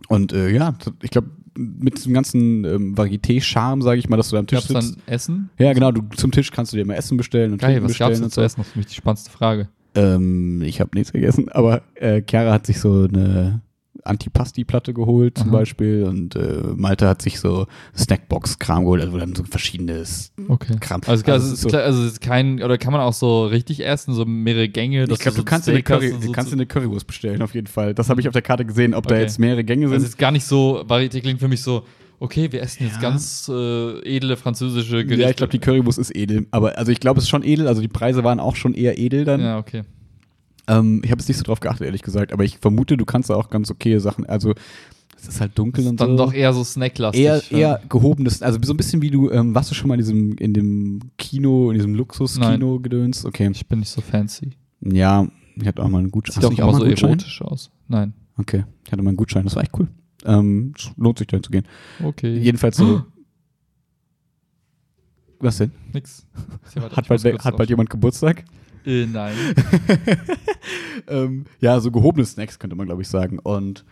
und 0.08 0.32
äh, 0.32 0.50
ja, 0.50 0.74
ich 1.02 1.10
glaube, 1.10 1.30
mit 1.56 1.96
diesem 1.96 2.12
ganzen 2.12 2.64
ähm, 2.64 2.94
Varieté-Charme, 2.96 3.80
sage 3.82 3.98
ich 3.98 4.08
mal, 4.10 4.16
dass 4.18 4.28
du 4.28 4.36
da 4.36 4.40
am 4.40 4.46
Tisch 4.46 4.68
Gab's 4.68 4.84
sitzt. 4.86 4.96
dann 5.06 5.14
Essen? 5.14 5.50
Ja, 5.58 5.72
genau, 5.72 5.90
du 5.92 6.02
zum 6.16 6.30
Tisch 6.32 6.50
kannst 6.50 6.72
du 6.72 6.76
dir 6.76 6.84
mal 6.84 6.94
Essen 6.94 7.16
bestellen 7.16 7.52
und 7.52 7.58
Geil, 7.60 7.82
was 7.82 7.88
bestellen 7.92 8.10
gab's 8.10 8.20
denn 8.20 8.30
zu 8.30 8.40
essen? 8.42 8.56
Das 8.58 8.66
ist 8.66 8.72
für 8.72 8.78
mich 8.78 8.86
die 8.88 8.94
spannendste 8.94 9.30
Frage. 9.30 9.68
Ähm, 9.94 10.60
ich 10.62 10.80
habe 10.80 10.90
nichts 10.94 11.12
gegessen, 11.12 11.48
aber 11.48 11.80
äh, 11.94 12.20
Chiara 12.28 12.52
hat 12.52 12.66
sich 12.66 12.78
so 12.78 13.04
eine 13.10 13.62
Antipasti-Platte 14.06 14.94
geholt 14.94 15.38
zum 15.38 15.48
Aha. 15.48 15.58
Beispiel 15.58 16.04
und 16.04 16.36
äh, 16.36 16.62
Malte 16.76 17.08
hat 17.08 17.22
sich 17.22 17.38
so 17.40 17.66
Snackbox-Kram 17.96 18.84
geholt, 18.84 19.02
also 19.02 19.18
dann 19.18 19.34
so 19.34 19.44
verschiedenes 19.44 20.32
Okay. 20.48 20.76
Kram. 20.80 21.00
Also, 21.06 21.24
Also 21.24 21.32
also, 21.32 21.46
es 21.48 21.52
ist 21.54 21.60
so- 21.62 21.68
klar, 21.68 21.82
also 21.82 22.02
es 22.02 22.12
ist 22.12 22.20
kein, 22.20 22.62
oder 22.62 22.78
kann 22.78 22.92
man 22.92 23.00
auch 23.02 23.12
so 23.12 23.46
richtig 23.46 23.84
essen, 23.84 24.14
so 24.14 24.24
mehrere 24.24 24.68
Gänge? 24.68 25.02
Ich 25.10 25.18
glaube, 25.18 25.36
so 25.36 25.42
du 25.42 25.44
kannst 25.44 25.66
dir 25.68 25.72
eine, 25.72 25.82
Curry, 25.82 26.14
so 26.20 26.32
kannst 26.32 26.50
zu- 26.50 26.56
eine 26.56 26.66
Currywurst 26.66 27.06
bestellen, 27.06 27.42
auf 27.42 27.54
jeden 27.54 27.66
Fall. 27.66 27.94
Das 27.94 28.08
habe 28.10 28.20
ich 28.20 28.28
auf 28.28 28.32
der 28.32 28.42
Karte 28.42 28.64
gesehen, 28.64 28.94
ob 28.94 29.06
da 29.06 29.14
Okay. 29.14 29.22
jetzt 29.22 29.38
mehrere 29.38 29.64
Gänge 29.64 29.86
Also 29.86 29.96
es 29.96 30.02
sind. 30.02 30.08
ist 30.10 30.18
gar 30.18 30.30
nicht 30.30 30.44
so, 30.44 30.82
Varieté 30.86 31.20
klingt 31.20 31.40
für 31.40 31.48
mich 31.48 31.62
so, 31.62 31.82
okay, 32.18 32.50
wir 32.50 32.62
essen 32.62 32.84
jetzt 32.84 32.96
Ja. 32.96 33.02
ganz 33.02 33.50
äh, 33.52 33.98
edle 34.16 34.36
französische 34.36 35.04
Gerichte. 35.04 35.22
ja, 35.22 35.30
ich 35.30 35.36
glaube, 35.36 35.50
die 35.50 35.58
Currywurst 35.58 35.98
ist 35.98 36.14
edel. 36.16 36.46
Aber 36.50 36.78
also 36.78 36.90
ich 36.92 37.00
glaube, 37.00 37.18
es 37.18 37.24
ist 37.24 37.30
schon 37.30 37.42
edel. 37.44 37.68
Also 37.68 37.82
die 37.82 37.88
Preise 37.88 38.24
waren 38.24 38.40
auch 38.40 38.56
schon 38.56 38.72
eher 38.74 38.98
edel 38.98 39.24
dann. 39.24 39.40
Ja, 39.40 39.58
okay. 39.58 39.82
Ähm, 40.68 41.00
ich 41.04 41.10
habe 41.10 41.20
jetzt 41.20 41.28
nicht 41.28 41.36
so 41.38 41.44
drauf 41.44 41.60
geachtet, 41.60 41.86
ehrlich 41.86 42.02
gesagt. 42.02 42.32
Aber 42.32 42.44
ich 42.44 42.58
vermute, 42.58 42.96
du 42.96 43.04
kannst 43.04 43.30
da 43.30 43.34
auch 43.34 43.50
ganz 43.50 43.70
okay 43.70 43.98
Sachen. 43.98 44.26
Also 44.26 44.54
es 45.16 45.28
ist 45.28 45.40
halt 45.40 45.58
dunkel 45.58 45.82
Das 45.84 45.90
und 45.90 45.94
ist 45.96 46.00
dann 46.00 46.18
so. 46.18 46.24
doch 46.26 46.32
eher 46.32 46.52
so 46.52 46.62
snacklastig. 46.62 47.24
eher, 47.24 47.42
ja. 47.50 47.58
eher 47.58 47.80
gehobenes, 47.88 48.42
also 48.42 48.58
so 48.62 48.72
ein 48.74 48.76
bisschen 48.76 49.00
wie 49.02 49.10
du, 49.10 49.30
ähm, 49.30 49.54
warst 49.54 49.70
du 49.70 49.74
schon 49.74 49.88
mal 49.88 49.94
in 49.94 50.00
diesem, 50.00 50.36
in 50.36 50.52
dem 50.52 51.00
Kino, 51.16 51.70
in 51.70 51.76
diesem 51.76 51.94
Luxus-Kino-Gedöns? 51.94 53.24
Okay. 53.24 53.50
Ich 53.52 53.66
bin 53.66 53.78
nicht 53.80 53.88
so 53.90 54.00
fancy. 54.00 54.56
Ja, 54.82 55.26
ich 55.56 55.66
hatte 55.66 55.82
auch 55.82 55.88
mal 55.88 55.98
einen 55.98 56.10
Gutschein. 56.10 56.34
Sieht 56.42 56.44
Hast 56.44 56.60
auch 56.62 56.72
mal 56.72 56.78
so 56.78 56.84
Gutschein? 56.84 57.10
erotisch 57.10 57.40
aus. 57.42 57.70
Nein. 57.88 58.12
Okay, 58.36 58.64
ich 58.84 58.92
hatte 58.92 59.02
mal 59.02 59.08
einen 59.10 59.16
Gutschein, 59.16 59.44
das 59.44 59.56
war 59.56 59.62
echt 59.62 59.72
cool. 59.78 59.88
Ähm, 60.26 60.74
lohnt 60.96 61.18
sich 61.18 61.26
dahin 61.28 61.42
zu 61.42 61.50
gehen. 61.50 61.66
Okay. 62.02 62.36
Jedenfalls 62.38 62.76
so. 62.76 63.02
Was 65.38 65.58
denn? 65.58 65.70
Hat 66.94 67.08
bald, 67.08 67.44
hat 67.44 67.56
bald 67.56 67.68
jemand 67.68 67.90
Geburtstag? 67.90 68.44
Äh, 68.86 69.06
nein. 69.06 69.34
ähm, 71.08 71.44
ja, 71.60 71.80
so 71.80 71.90
gehobene 71.90 72.24
Snacks 72.24 72.58
könnte 72.58 72.76
man, 72.76 72.86
glaube 72.86 73.02
ich, 73.02 73.08
sagen. 73.08 73.38
Und 73.38 73.84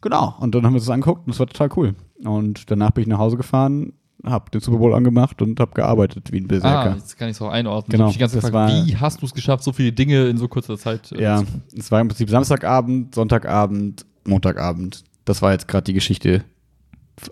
genau, 0.00 0.34
und 0.40 0.54
dann 0.54 0.64
haben 0.64 0.72
wir 0.74 0.80
das 0.80 0.90
angeguckt 0.90 1.20
und 1.26 1.28
das 1.34 1.38
war 1.38 1.46
total 1.46 1.68
cool. 1.76 1.94
Und 2.24 2.70
danach 2.70 2.90
bin 2.92 3.02
ich 3.02 3.08
nach 3.08 3.18
Hause 3.18 3.36
gefahren, 3.36 3.92
habe 4.24 4.50
den 4.50 4.60
Super 4.60 4.78
Bowl 4.78 4.94
angemacht 4.94 5.40
und 5.42 5.60
habe 5.60 5.72
gearbeitet 5.74 6.32
wie 6.32 6.38
ein 6.40 6.44
ah, 6.44 6.48
Berserker. 6.48 6.94
jetzt 6.96 7.16
kann 7.18 7.28
ich 7.28 7.36
es 7.36 7.42
auch 7.42 7.50
einordnen. 7.50 7.92
Genau, 7.92 8.08
Ich 8.10 8.14
hab 8.20 8.20
mich 8.22 8.30
die 8.30 8.38
ganze 8.38 8.40
Zeit 8.40 8.44
das 8.44 8.52
war- 8.52 8.86
wie 8.86 8.96
hast 8.96 9.22
du 9.22 9.26
es 9.26 9.34
geschafft, 9.34 9.62
so 9.64 9.72
viele 9.72 9.92
Dinge 9.92 10.26
in 10.28 10.36
so 10.38 10.48
kurzer 10.48 10.76
Zeit 10.78 11.12
äh, 11.12 11.22
Ja, 11.22 11.38
zu- 11.38 11.46
es 11.76 11.90
war 11.92 12.00
im 12.00 12.08
Prinzip 12.08 12.28
Samstagabend, 12.30 13.14
Sonntagabend, 13.14 14.04
Montagabend. 14.26 15.04
Das 15.24 15.42
war 15.42 15.52
jetzt 15.52 15.68
gerade 15.68 15.84
die 15.84 15.92
Geschichte 15.92 16.44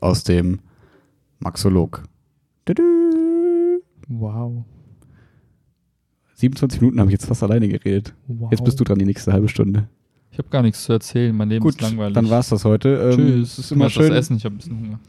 aus 0.00 0.22
dem 0.22 0.60
Maxolog. 1.40 2.02
Tudu. 2.64 2.82
Wow. 4.08 4.64
27 6.36 6.80
Minuten 6.82 7.00
habe 7.00 7.10
ich 7.10 7.12
jetzt 7.12 7.26
fast 7.26 7.42
alleine 7.42 7.66
geredet. 7.68 8.14
wow. 8.26 8.50
Jetzt 8.50 8.62
bist 8.62 8.78
du 8.78 8.84
dran 8.84 8.98
die 8.98 9.06
nächste 9.06 9.32
halbe 9.32 9.48
Stunde. 9.48 9.88
Ich 10.30 10.38
habe 10.38 10.48
gar 10.50 10.60
nichts 10.60 10.84
zu 10.84 10.92
erzählen. 10.92 11.34
Mein 11.34 11.48
Leben 11.48 11.62
Gut, 11.62 11.76
ist 11.76 11.80
langweilig. 11.80 12.14
dann 12.14 12.28
war 12.28 12.40
es 12.40 12.50
das 12.50 12.64
heute. 12.66 12.90
Ähm, 12.90 13.16
Tschüss. 13.16 13.52
Es 13.52 13.58
ist 13.58 13.72
immer 13.72 13.88
schön. 13.88 14.10
Was 14.10 14.18
essen. 14.18 14.36
Ich 14.36 14.44
habe 14.44 14.54
ein 14.54 14.58
bisschen 14.58 14.78
Hunger. 14.78 15.00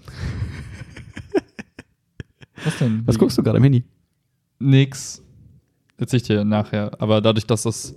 Was 2.63 2.78
denn? 2.80 3.04
Was 3.06 3.20
guckst 3.20 3.38
du 3.38 3.44
gerade 3.44 3.58
am 3.58 3.63
Handy? 3.63 3.84
Nix. 4.60 5.22
Erzähl 5.98 6.18
ich 6.18 6.24
dir 6.24 6.46
nachher. 6.46 6.92
Aber 7.00 7.20
dadurch, 7.20 7.46
dass 7.46 7.63
das 7.63 7.94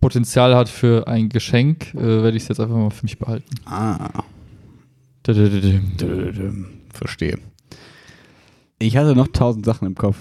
Potenzial 0.00 0.54
hat 0.54 0.68
für 0.68 1.08
ein 1.08 1.30
Geschenk, 1.30 1.94
äh, 1.94 2.22
werde 2.22 2.36
ich 2.36 2.42
es 2.42 2.50
jetzt 2.50 2.60
einfach 2.60 2.76
mal 2.76 2.90
für 2.90 3.04
mich 3.04 3.18
behalten. 3.18 3.48
Ah, 3.64 4.22
verstehe. 6.92 7.38
Ich 8.78 8.98
hatte 8.98 9.16
noch 9.16 9.28
tausend 9.28 9.64
Sachen 9.64 9.86
im 9.86 9.94
Kopf. 9.94 10.18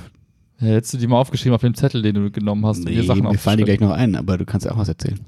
Hättest 0.63 0.93
du 0.93 0.97
die 0.97 1.08
mal 1.08 1.17
aufgeschrieben 1.19 1.54
auf 1.56 1.62
dem 1.62 1.73
Zettel, 1.73 2.02
den 2.02 2.15
du 2.15 2.32
genommen 2.32 2.65
hast, 2.65 2.88
dir 2.88 3.04
Sachen 3.04 3.23
mir 3.23 3.38
fallen 3.38 3.58
die 3.58 3.63
gleich 3.63 3.80
noch 3.80 3.91
ein, 3.91 4.15
aber 4.15 4.38
du 4.38 4.45
kannst 4.45 4.65
ja 4.65 4.71
auch 4.71 4.78
was 4.78 4.88
erzählen. 4.88 5.19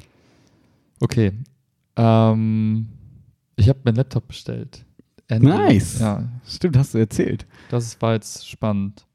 Okay. 0.99 1.31
Ähm, 1.95 2.87
ich 3.55 3.69
habe 3.69 3.79
meinen 3.83 3.95
Laptop 3.95 4.27
bestellt. 4.27 4.85
Endlich. 5.27 5.53
Nice. 5.53 5.99
Ja, 5.99 6.23
Stimmt, 6.47 6.77
hast 6.77 6.93
du 6.93 6.99
erzählt. 6.99 7.45
das 7.69 7.99
war 8.01 8.13
jetzt 8.13 8.47
spannend. 8.47 9.05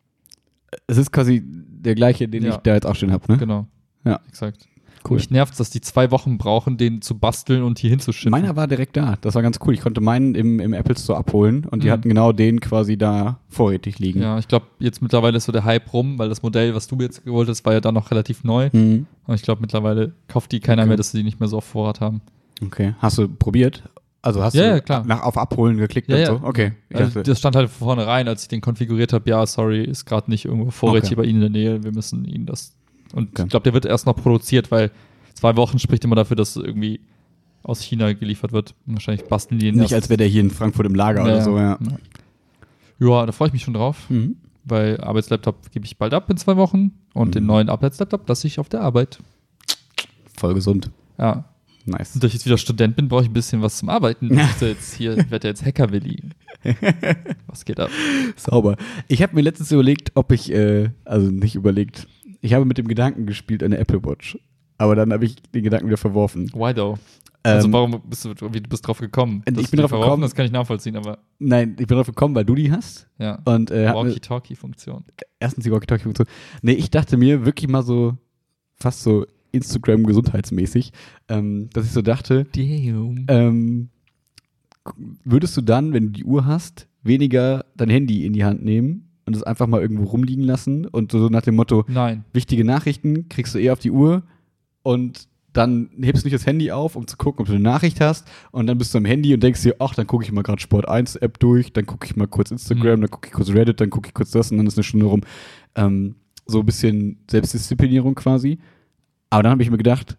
Es 0.86 0.96
ist 0.98 1.10
quasi 1.12 1.42
der 1.44 1.94
gleiche, 1.94 2.28
den 2.28 2.42
Ja. 2.44 2.50
ich 2.50 2.56
da 2.58 2.74
jetzt 2.74 2.86
auch 2.86 2.94
stehen 2.94 3.12
habe, 3.12 3.30
ne? 3.32 3.38
Genau. 3.38 3.66
Ja. 4.04 4.20
Exakt. 4.28 4.66
Cool. 5.08 5.16
Mich 5.16 5.30
nervt 5.30 5.58
dass 5.58 5.70
die 5.70 5.80
zwei 5.80 6.10
Wochen 6.10 6.36
brauchen, 6.36 6.76
den 6.76 7.00
zu 7.00 7.16
basteln 7.18 7.62
und 7.62 7.78
hier 7.78 7.88
hinzuschicken. 7.90 8.30
Meiner 8.30 8.54
war 8.56 8.66
direkt 8.68 8.96
da. 8.96 9.16
Das 9.22 9.34
war 9.34 9.42
ganz 9.42 9.58
cool. 9.66 9.72
Ich 9.72 9.80
konnte 9.80 10.00
meinen 10.00 10.34
im, 10.34 10.60
im 10.60 10.72
Apple 10.74 10.96
Store 10.98 11.18
abholen 11.18 11.64
und 11.64 11.82
die 11.82 11.88
Mhm. 11.88 11.92
hatten 11.92 12.08
genau 12.08 12.32
den 12.32 12.60
quasi 12.60 12.98
da 12.98 13.38
vorrätig 13.48 13.98
liegen. 13.98 14.20
Ja, 14.20 14.38
ich 14.38 14.46
glaube, 14.46 14.66
jetzt 14.78 15.00
mittlerweile 15.00 15.36
ist 15.38 15.44
so 15.44 15.52
der 15.52 15.64
Hype 15.64 15.92
rum, 15.94 16.18
weil 16.18 16.28
das 16.28 16.42
Modell, 16.42 16.74
was 16.74 16.86
du 16.86 16.96
jetzt 17.00 17.24
gewollt 17.24 17.48
hast, 17.48 17.64
war 17.64 17.72
ja 17.72 17.80
dann 17.80 17.94
noch 17.94 18.10
relativ 18.10 18.44
neu. 18.44 18.68
Mhm. 18.72 19.06
Und 19.26 19.34
ich 19.34 19.42
glaube, 19.42 19.60
mittlerweile 19.62 20.12
kauft 20.28 20.52
die 20.52 20.60
keiner 20.60 20.82
Okay. 20.82 20.88
mehr, 20.88 20.96
dass 20.98 21.12
sie 21.12 21.18
die 21.18 21.24
nicht 21.24 21.40
mehr 21.40 21.48
so 21.48 21.56
auf 21.58 21.64
Vorrat 21.64 22.00
haben. 22.00 22.20
Okay. 22.62 22.94
Hast 22.98 23.16
du 23.16 23.26
probiert? 23.26 23.82
Also 24.22 24.42
hast 24.42 24.52
Ja, 24.54 24.64
du 24.64 24.68
ja, 24.68 24.80
klar. 24.80 25.02
nach 25.06 25.22
auf 25.22 25.38
Abholen 25.38 25.78
geklickt 25.78 26.10
Ja, 26.10 26.18
und 26.32 26.40
so? 26.42 26.46
Okay. 26.46 26.72
Also, 26.92 27.22
das 27.22 27.38
stand 27.38 27.56
halt 27.56 27.70
von 27.70 27.86
vornherein, 27.86 28.28
als 28.28 28.42
ich 28.42 28.48
den 28.48 28.60
konfiguriert 28.60 29.14
habe, 29.14 29.30
ja, 29.30 29.46
sorry, 29.46 29.82
ist 29.82 30.04
gerade 30.04 30.30
nicht 30.30 30.44
irgendwo 30.44 30.70
vorrätig 30.70 31.12
Okay. 31.12 31.22
bei 31.22 31.24
Ihnen 31.24 31.40
in 31.40 31.52
der 31.54 31.62
Nähe, 31.62 31.82
wir 31.84 31.92
müssen 31.92 32.26
Ihnen 32.26 32.44
das. 32.44 32.74
Und 33.12 33.30
Okay. 33.30 33.42
ich 33.44 33.48
glaube, 33.50 33.64
der 33.64 33.74
wird 33.74 33.84
erst 33.86 34.06
noch 34.06 34.16
produziert, 34.16 34.70
weil 34.70 34.90
zwei 35.34 35.56
Wochen 35.56 35.78
spricht 35.78 36.04
immer 36.04 36.16
dafür, 36.16 36.36
dass 36.36 36.56
irgendwie 36.56 37.00
aus 37.62 37.82
China 37.82 38.12
geliefert 38.12 38.52
wird. 38.52 38.74
Wahrscheinlich 38.86 39.26
basteln 39.26 39.58
die 39.58 39.68
ihn 39.68 39.74
nicht, 39.74 39.92
erst. 39.92 39.94
als 39.94 40.08
wäre 40.08 40.18
der 40.18 40.26
hier 40.28 40.40
in 40.40 40.50
Frankfurt 40.50 40.86
im 40.86 40.94
Lager 40.94 41.22
oder 41.24 41.42
so, 41.42 41.56
ja. 41.58 41.78
Ja, 42.98 43.08
ja 43.08 43.26
da 43.26 43.32
freue 43.32 43.48
ich 43.48 43.52
mich 43.52 43.62
schon 43.62 43.74
drauf, 43.74 44.08
Mhm. 44.08 44.36
weil 44.64 45.00
Arbeitslaptop 45.00 45.70
gebe 45.72 45.84
ich 45.86 45.98
bald 45.98 46.14
ab 46.14 46.30
in 46.30 46.36
zwei 46.36 46.56
Wochen 46.56 46.92
und 47.14 47.28
Mhm. 47.28 47.32
den 47.32 47.46
neuen 47.46 47.68
Arbeitslaptop 47.68 48.28
lasse 48.28 48.46
ich 48.46 48.58
auf 48.58 48.68
der 48.68 48.80
Arbeit. 48.82 49.18
Voll 50.38 50.54
gesund. 50.54 50.90
Ja, 51.18 51.44
Nice. 51.84 52.14
und 52.14 52.22
da 52.22 52.26
ich 52.28 52.32
jetzt 52.34 52.46
wieder 52.46 52.56
Student 52.56 52.96
bin, 52.96 53.08
brauche 53.08 53.22
ich 53.22 53.28
ein 53.28 53.32
bisschen 53.34 53.60
was 53.62 53.76
zum 53.78 53.88
Arbeiten. 53.90 54.30
Ich 54.32 54.36
werde 54.38 54.68
jetzt 54.70 54.94
hier, 54.94 55.18
ich 55.18 55.30
werde 55.30 55.48
jetzt 55.48 55.64
Hacker-Willi. 55.64 56.22
Was 57.46 57.64
geht 57.64 57.80
ab? 57.80 57.90
Sauber. 58.36 58.76
Ich 59.08 59.22
habe 59.22 59.34
mir 59.34 59.40
letztens 59.42 59.72
überlegt, 59.72 60.12
ob 60.14 60.30
ich, 60.32 60.52
äh, 60.52 60.90
also 61.04 61.30
nicht 61.30 61.54
überlegt, 61.54 62.06
ich 62.40 62.54
habe 62.54 62.64
mit 62.64 62.78
dem 62.78 62.88
Gedanken 62.88 63.26
gespielt, 63.26 63.62
eine 63.62 63.78
Apple 63.78 64.02
Watch. 64.04 64.38
Aber 64.78 64.96
dann 64.96 65.12
habe 65.12 65.24
ich 65.26 65.36
den 65.54 65.62
Gedanken 65.62 65.86
wieder 65.88 65.96
verworfen. 65.98 66.50
Why 66.54 66.72
though? 66.74 66.98
Also 67.42 67.66
Ähm, 67.68 67.72
warum 67.72 68.02
bist 68.08 68.24
du, 68.24 68.30
wie 68.52 68.60
du 68.60 68.68
bist 68.68 68.86
drauf 68.86 68.98
gekommen? 68.98 69.42
Ich 69.46 69.54
Dass 69.54 69.70
bin 69.70 69.80
drauf 69.80 69.88
verworfen 69.90 70.08
gekommen- 70.10 70.22
Das 70.22 70.34
kann 70.34 70.44
ich 70.46 70.52
nachvollziehen, 70.52 70.96
aber 70.96 71.18
Nein, 71.38 71.70
ich 71.78 71.86
bin 71.86 71.88
darauf 71.88 72.06
gekommen, 72.06 72.34
weil 72.34 72.44
du 72.44 72.54
die 72.54 72.70
hast. 72.70 73.08
ja. 73.18 73.38
Und 73.44 73.70
äh, 73.70 73.92
Walkie-Talkie-Funktion. 73.94 75.04
erstens 75.38 75.64
die 75.64 75.70
Walkie-Talkie-Funktion. 75.70 76.26
Nee, 76.62 76.72
ich 76.72 76.90
dachte 76.90 77.16
mir 77.16 77.44
wirklich 77.46 77.68
mal 77.70 77.82
so, 77.82 78.16
fast 78.74 79.02
so 79.02 79.26
Instagram-gesundheitsmäßig, 79.52 80.92
ähm, 81.28 81.68
dass 81.72 81.86
ich 81.86 81.92
so 81.92 82.02
dachte, 82.02 82.44
Damn. 82.54 83.24
ähm, 83.28 83.88
würdest 85.24 85.56
du 85.56 85.60
dann, 85.60 85.92
wenn 85.92 86.04
du 86.06 86.10
die 86.12 86.24
Uhr 86.24 86.46
hast, 86.46 86.88
weniger 87.02 87.64
dein 87.76 87.90
Handy 87.90 88.24
in 88.26 88.32
die 88.32 88.44
Hand 88.44 88.62
nehmen 88.64 89.09
und 89.26 89.36
es 89.36 89.42
einfach 89.42 89.66
mal 89.66 89.80
irgendwo 89.80 90.04
rumliegen 90.04 90.44
lassen 90.44 90.86
und 90.86 91.12
so 91.12 91.28
nach 91.28 91.42
dem 91.42 91.56
Motto, 91.56 91.84
Nein. 91.88 92.24
wichtige 92.32 92.64
Nachrichten 92.64 93.28
kriegst 93.28 93.54
du 93.54 93.58
eher 93.58 93.72
auf 93.74 93.78
die 93.80 93.90
Uhr 93.90 94.22
und 94.82 95.28
dann 95.52 95.90
hebst 96.00 96.22
du 96.22 96.26
nicht 96.28 96.34
das 96.34 96.46
Handy 96.46 96.70
auf, 96.70 96.94
um 96.94 97.06
zu 97.08 97.16
gucken, 97.16 97.40
ob 97.42 97.46
du 97.48 97.54
eine 97.54 97.62
Nachricht 97.62 98.00
hast 98.00 98.26
und 98.52 98.66
dann 98.68 98.78
bist 98.78 98.94
du 98.94 98.98
am 98.98 99.04
Handy 99.04 99.34
und 99.34 99.42
denkst 99.42 99.62
dir, 99.62 99.74
ach, 99.80 99.94
dann 99.94 100.06
gucke 100.06 100.24
ich 100.24 100.30
mal 100.30 100.42
gerade 100.42 100.60
Sport 100.60 100.88
1 100.88 101.16
App 101.16 101.38
durch, 101.40 101.72
dann 101.72 101.86
gucke 101.86 102.06
ich 102.06 102.14
mal 102.16 102.28
kurz 102.28 102.50
Instagram, 102.52 102.98
Mhm. 102.98 103.00
dann 103.02 103.10
gucke 103.10 103.26
ich 103.28 103.32
kurz 103.34 103.50
Reddit, 103.50 103.80
dann 103.80 103.90
gucke 103.90 104.08
ich 104.08 104.14
kurz 104.14 104.30
das 104.30 104.50
und 104.52 104.58
dann 104.58 104.66
ist 104.68 104.76
eine 104.78 104.84
Stunde 104.84 105.06
rum. 105.06 105.22
Ähm, 105.74 106.14
so 106.46 106.60
ein 106.60 106.66
bisschen 106.66 107.18
Selbstdisziplinierung 107.30 108.14
quasi. 108.14 108.58
Aber 109.28 109.42
dann 109.44 109.52
habe 109.52 109.62
ich 109.62 109.70
mir 109.70 109.76
gedacht, 109.76 110.18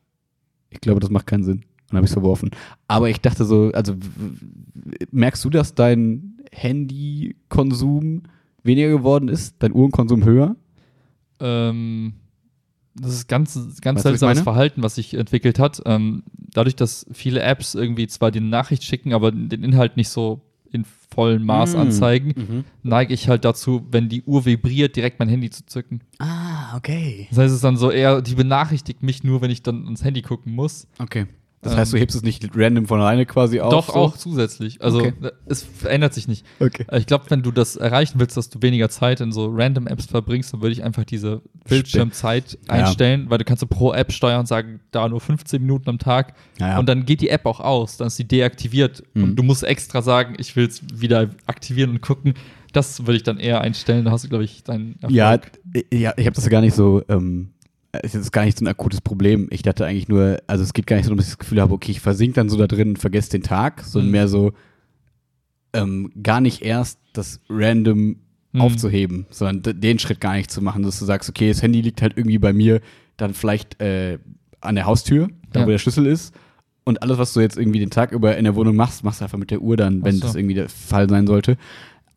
ich 0.70 0.80
glaube, 0.82 1.00
das 1.02 1.10
macht 1.10 1.28
keinen 1.28 1.44
Sinn. 1.44 1.58
Und 1.58 1.66
dann 1.90 1.98
habe 1.98 2.06
ich 2.06 2.12
es 2.12 2.14
verworfen. 2.14 2.52
Aber 2.88 3.10
ich 3.10 3.20
dachte 3.22 3.44
so, 3.46 3.72
also 3.74 3.96
merkst 5.12 5.44
du, 5.44 5.50
dass 5.50 5.76
dein 5.76 6.38
Handykonsum 6.52 8.24
weniger 8.63 8.89
geworden 8.89 9.28
ist, 9.30 9.56
dein 9.60 9.74
Uhrenkonsum 9.74 10.24
höher? 10.26 10.56
Ähm, 11.39 12.13
das 12.95 13.13
ist 13.13 13.28
ganz, 13.28 13.54
ganz 13.82 13.97
Weißt 13.97 14.04
seltsames? 14.04 14.41
Verhalten, 14.41 14.84
was 14.84 14.95
sich 14.95 15.13
entwickelt 15.13 15.60
hat. 15.60 15.82
Ähm, 15.86 16.24
dadurch, 16.38 16.76
dass 16.76 17.06
viele 17.12 17.41
Apps 17.41 17.74
irgendwie 17.76 18.08
zwar 18.08 18.32
die 18.32 18.41
Nachricht 18.41 18.84
schicken, 18.84 19.13
aber 19.13 19.32
den 19.32 19.63
Inhalt 19.63 19.95
nicht 19.97 20.10
so 20.10 20.41
in 20.74 20.86
vollem 21.13 21.45
Maß 21.45 21.74
Mm. 21.74 21.78
anzeigen, 21.78 22.34
Mhm. 22.38 22.63
neige 22.84 23.13
ich 23.13 23.28
halt 23.28 23.43
dazu, 23.43 23.86
wenn 23.91 24.08
die 24.08 24.24
Uhr 24.24 24.45
vibriert, 24.45 24.95
direkt 24.95 25.19
mein 25.19 25.28
Handy 25.28 25.50
zu 25.50 25.65
zücken. 25.65 26.02
Ah, 26.19 26.78
okay. 26.78 27.28
Das 27.30 27.39
heißt, 27.39 27.50
es 27.50 27.56
ist 27.56 27.63
dann 27.63 27.76
so 27.76 27.91
eher, 27.91 28.21
die 28.21 28.36
benachrichtigt 28.36 29.04
mich 29.04 29.24
nur, 29.24 29.41
wenn 29.41 29.52
ich 29.52 29.63
dann 29.63 29.86
ins 29.88 30.04
Handy 30.04 30.21
gucken 30.21 30.54
muss. 30.56 30.88
Okay. 31.00 31.26
Das 31.63 31.78
heißt, 31.78 31.93
du 31.93 31.97
hebst 31.97 32.15
es 32.15 32.24
nicht 32.24 32.43
random 32.56 32.88
von 32.88 33.00
alleine 33.00 33.26
quasi 33.28 33.60
auf? 33.60 33.71
Doch 33.71 33.88
so? 33.88 33.93
auch 33.93 34.17
zusätzlich. 34.17 34.82
Also 34.82 35.00
Okay. 35.00 35.13
es 35.45 35.62
verändert 35.62 36.13
sich 36.13 36.28
nicht. 36.28 36.43
Okay. 36.60 36.86
Ich 36.93 37.06
glaube, 37.06 37.26
wenn 37.30 37.43
du 37.43 37.52
das 37.52 37.76
erreichen 37.76 38.19
willst, 38.19 38.36
dass 38.36 38.50
du 38.50 38.62
weniger 38.63 38.89
Zeit 38.89 39.21
in 39.21 39.32
so 39.32 39.47
random 39.54 39.86
Apps 39.86 40.08
verbringst, 40.08 40.54
dann 40.54 40.62
würde 40.62 40.74
ich 40.74 40.84
einfach 40.84 41.04
diese 41.04 41.41
Bildschirmzeit 41.69 42.58
Ja. 42.67 42.74
einstellen, 42.74 43.30
weil 43.30 43.38
du 43.38 43.45
kannst 43.45 43.62
so 43.62 43.67
pro 43.67 43.93
App 43.93 44.12
steuern 44.12 44.41
und 44.41 44.47
sagen, 44.47 44.80
da 44.91 45.08
nur 45.08 45.21
15 45.21 45.62
Minuten 45.62 45.89
am 45.89 46.00
Tag. 46.00 46.34
Ja, 46.60 46.69
ja. 46.69 46.80
Und 46.80 46.89
dann 46.89 47.06
geht 47.06 47.21
die 47.21 47.30
App 47.30 47.45
auch 47.45 47.60
aus, 47.60 47.97
dann 47.97 48.08
ist 48.08 48.15
sie 48.17 48.28
deaktiviert. 48.28 49.04
Mhm. 49.13 49.24
Und 49.24 49.36
du 49.36 49.43
musst 49.43 49.63
extra 49.63 50.02
sagen, 50.02 50.36
ich 50.39 50.56
will 50.56 50.65
es 50.65 50.82
wieder 50.93 51.30
aktivieren 51.45 51.91
und 51.91 52.02
gucken. 52.02 52.34
Das 52.74 53.02
würde 53.06 53.17
ich 53.17 53.24
dann 53.24 53.38
eher 53.38 53.62
einstellen. 53.62 54.06
Da 54.06 54.12
hast 54.12 54.24
du, 54.24 54.30
glaube 54.30 54.45
ich, 54.45 54.63
deinen 54.63 54.95
Erfolg. 55.02 55.12
Ja, 55.13 55.39
ja 55.91 56.13
ich 56.17 56.26
habe 56.26 56.36
das 56.36 56.45
ja 56.45 56.50
gar 56.50 56.62
nicht 56.62 56.74
so, 56.76 57.04
ähm, 57.10 57.50
es 57.93 58.15
ist 58.15 58.32
gar 58.32 58.45
nicht 58.45 58.58
so 58.58 58.63
ein 58.65 58.67
akutes 58.69 59.01
Problem. 59.01 59.47
Ich 59.51 59.63
dachte 59.63 59.86
eigentlich 59.86 60.08
nur, 60.08 60.38
also 60.47 60.63
es 60.63 60.73
geht 60.73 60.88
gar 60.88 60.95
nicht 60.97 61.06
so, 61.06 61.13
dass 61.15 61.25
ich 61.25 61.32
das 61.32 61.39
Gefühl 61.39 61.62
habe, 61.62 61.73
okay, 61.73 61.91
ich 61.91 61.99
versink 61.99 62.36
dann 62.36 62.49
so 62.49 62.58
da 62.58 62.67
drin 62.67 62.89
und 62.89 62.99
vergesse 62.99 63.32
den 63.32 63.43
Tag, 63.43 63.82
sondern 63.84 64.08
Mhm. 64.08 64.12
mehr 64.12 64.27
so, 64.27 64.54
ähm, 65.73 66.12
gar 66.21 66.41
nicht 66.41 66.62
erst 66.62 66.99
das 67.13 67.39
random 67.49 68.17
Mhm. 68.54 68.62
aufzuheben, 68.62 69.25
sondern 69.30 69.80
den 69.80 69.97
Schritt 69.99 70.19
gar 70.19 70.34
nicht 70.36 70.51
zu 70.51 70.62
machen, 70.62 70.84
dass 70.84 70.99
du 70.99 71.06
sagst, 71.06 71.30
okay, 71.30 71.47
das 71.49 71.62
Handy 71.62 71.80
liegt 71.82 72.01
halt 72.01 72.17
irgendwie 72.17 72.38
bei 72.38 72.51
mir 72.51 72.82
dann 73.17 73.34
vielleicht 73.34 73.82
äh, 73.82 74.19
an 74.60 74.75
der 74.75 74.86
Haustür, 74.86 75.30
da 75.54 75.62
Ja. 75.62 75.65
wo 75.65 75.69
der 75.69 75.77
Schlüssel 75.77 76.06
ist. 76.06 76.34
Und 76.84 77.01
alles, 77.01 77.17
was 77.17 77.32
du 77.34 77.39
jetzt 77.39 77.58
irgendwie 77.58 77.80
den 77.80 77.91
Tag 77.91 78.12
über 78.12 78.36
in 78.38 78.43
der 78.43 78.56
Wohnung 78.56 78.75
machst, 78.75 79.04
machst 79.04 79.21
du 79.21 79.25
einfach 79.25 79.38
mit 79.38 79.51
der 79.51 79.62
Uhr 79.62 79.77
dann, 79.77 80.04
wenn 80.04 80.15
so. 80.15 80.21
das 80.21 80.36
irgendwie 80.36 80.56
der 80.56 80.67
Fall 80.67 81.08
sein 81.10 81.27
sollte. 81.27 81.58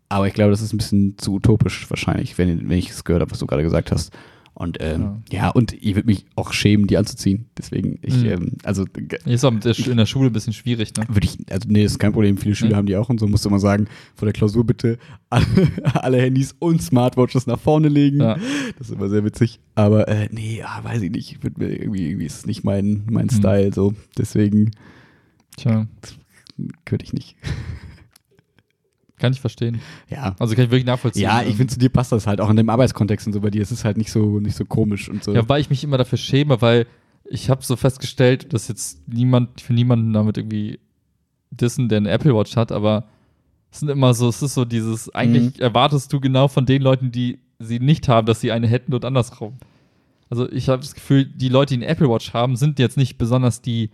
Aber 0.09 0.27
ich 0.27 0.35
glaube, 0.35 0.51
das 0.51 0.63
ist 0.63 0.73
ein 0.73 0.79
bisschen 0.79 1.19
zu 1.19 1.35
utopisch 1.35 1.89
wahrscheinlich, 1.91 2.37
wenn, 2.39 2.69
wenn 2.69 2.79
ich 2.79 2.91
es 2.91 3.05
gehört 3.05 3.21
habe, 3.21 3.31
was 3.31 3.39
du 3.39 3.47
gerade 3.47 3.63
gesagt 3.63 3.93
hast. 3.93 4.13
Und 4.57 4.79
ähm, 4.81 5.25
ja. 5.33 5.49
und 5.51 5.73
ich 5.73 5.97
würde 5.97 6.07
mich 6.07 6.27
auch 6.37 6.53
schämen, 6.53 6.87
die 6.87 6.97
anzuziehen. 6.97 7.47
Deswegen, 7.59 7.99
ich, 8.03 8.19
Mhm. 8.19 8.25
ähm, 8.27 8.53
also 8.63 8.85
Ist 9.25 9.45
auch 9.45 9.51
in 9.53 9.97
der 9.97 10.07
Schule 10.07 10.31
ein 10.31 10.33
bisschen 10.33 10.53
schwierig, 10.53 10.93
ne? 10.97 11.05
würde 11.09 11.27
ich, 11.27 11.39
also 11.51 11.69
nee, 11.69 11.83
ist 11.85 11.99
kein 11.99 12.13
Problem. 12.13 12.39
Viele 12.39 12.55
Schüler 12.55 12.71
Mhm. 12.73 12.77
haben 12.77 12.87
die 12.87 12.97
auch 12.97 13.09
und 13.09 13.19
so. 13.19 13.27
Musst 13.27 13.45
du 13.45 13.51
mal 13.51 13.59
sagen, 13.59 13.89
vor 14.15 14.27
der 14.27 14.33
Klausur 14.33 14.65
bitte 14.65 14.99
alle, 15.29 15.45
alle 15.95 16.21
Handys 16.23 16.55
und 16.61 16.81
Smartwatches 16.83 17.49
nach 17.49 17.59
vorne 17.59 17.89
legen. 17.89 18.21
Ja. 18.21 18.37
Das 18.79 18.91
ist 18.91 18.95
immer 18.95 19.09
sehr 19.09 19.25
witzig. 19.25 19.59
Aber 19.75 20.07
äh, 20.07 20.29
nee, 20.31 20.59
ja, 20.59 20.79
weiß 20.85 21.03
ich 21.03 21.11
nicht. 21.11 21.43
Wird 21.43 21.59
mir 21.59 21.71
irgendwie, 21.77 22.07
irgendwie 22.11 22.27
ist 22.27 22.39
es 22.39 22.47
nicht 22.47 22.63
mein, 22.63 23.03
mein 23.11 23.27
Mhm. 23.27 23.31
Style. 23.31 23.73
So. 23.73 23.95
Deswegen 24.17 24.71
Tja, 25.57 25.87
könnte 26.85 27.05
ich 27.05 27.13
nicht. 27.13 27.37
kann 29.25 29.33
ich 29.33 29.41
verstehen. 29.41 29.81
Ja. 30.11 30.37
Also 30.39 30.55
kann 30.55 30.65
ich 30.65 30.71
wirklich 30.71 30.85
nachvollziehen. 30.85 31.23
Ja, 31.23 31.41
ich 31.43 31.51
Ähm, 31.53 31.57
finde, 31.57 31.73
zu 31.73 31.79
dir 31.79 31.89
passt 31.89 32.13
das 32.13 32.27
halt 32.27 32.41
auch 32.43 32.51
in 32.51 32.57
dem 32.57 32.69
Arbeitskontext 32.69 33.27
und 33.27 33.33
so 33.33 33.41
bei 33.41 33.51
dir. 33.51 33.63
Es 33.63 33.73
ist 33.73 33.85
halt 33.85 33.97
nicht 33.97 34.13
so, 34.13 34.39
nicht 34.39 34.55
so 34.55 34.67
komisch 34.67 35.09
und 35.09 35.25
so. 35.25 35.33
Ja, 35.35 35.49
weil 35.49 35.63
ich 35.63 35.71
mich 35.71 35.83
immer 35.83 35.97
dafür 35.97 36.19
schäme, 36.19 36.61
weil 36.61 36.87
ich 37.25 37.49
habe 37.49 37.65
so 37.65 37.75
festgestellt, 37.77 38.53
dass 38.53 38.69
jetzt 38.69 39.09
niemand, 39.09 39.63
für 39.63 39.73
niemanden 39.73 40.13
damit 40.13 40.37
irgendwie 40.37 40.79
dissen, 41.51 41.89
der 41.89 41.99
eine 41.99 42.11
Apple 42.11 42.35
Watch 42.37 42.55
hat, 42.57 42.71
aber 42.71 43.05
es 43.73 43.81
sind 43.81 43.89
immer 43.89 44.13
so, 44.13 44.29
es 44.29 44.43
ist 44.43 44.55
so 44.55 44.65
dieses, 44.67 45.13
eigentlich 45.15 45.61
erwartest 45.61 46.13
du 46.13 46.21
genau 46.21 46.49
von 46.49 46.67
den 46.67 46.83
Leuten, 46.83 47.11
die 47.11 47.39
sie 47.59 47.81
nicht 47.81 48.09
haben, 48.09 48.27
dass 48.27 48.41
sie 48.41 48.53
eine 48.53 48.67
hätten 48.67 48.93
und 48.93 49.05
andersrum. 49.05 49.55
Also 50.29 50.51
ich 50.51 50.69
habe 50.69 50.83
das 50.83 50.95
Gefühl, 50.95 51.25
die 51.25 51.49
Leute, 51.49 51.75
die 51.75 51.83
eine 51.83 51.91
Apple 51.91 52.09
Watch 52.11 52.35
haben, 52.35 52.57
sind 52.57 52.79
jetzt 52.79 52.97
nicht 52.97 53.17
besonders 53.19 53.63
die 53.63 53.91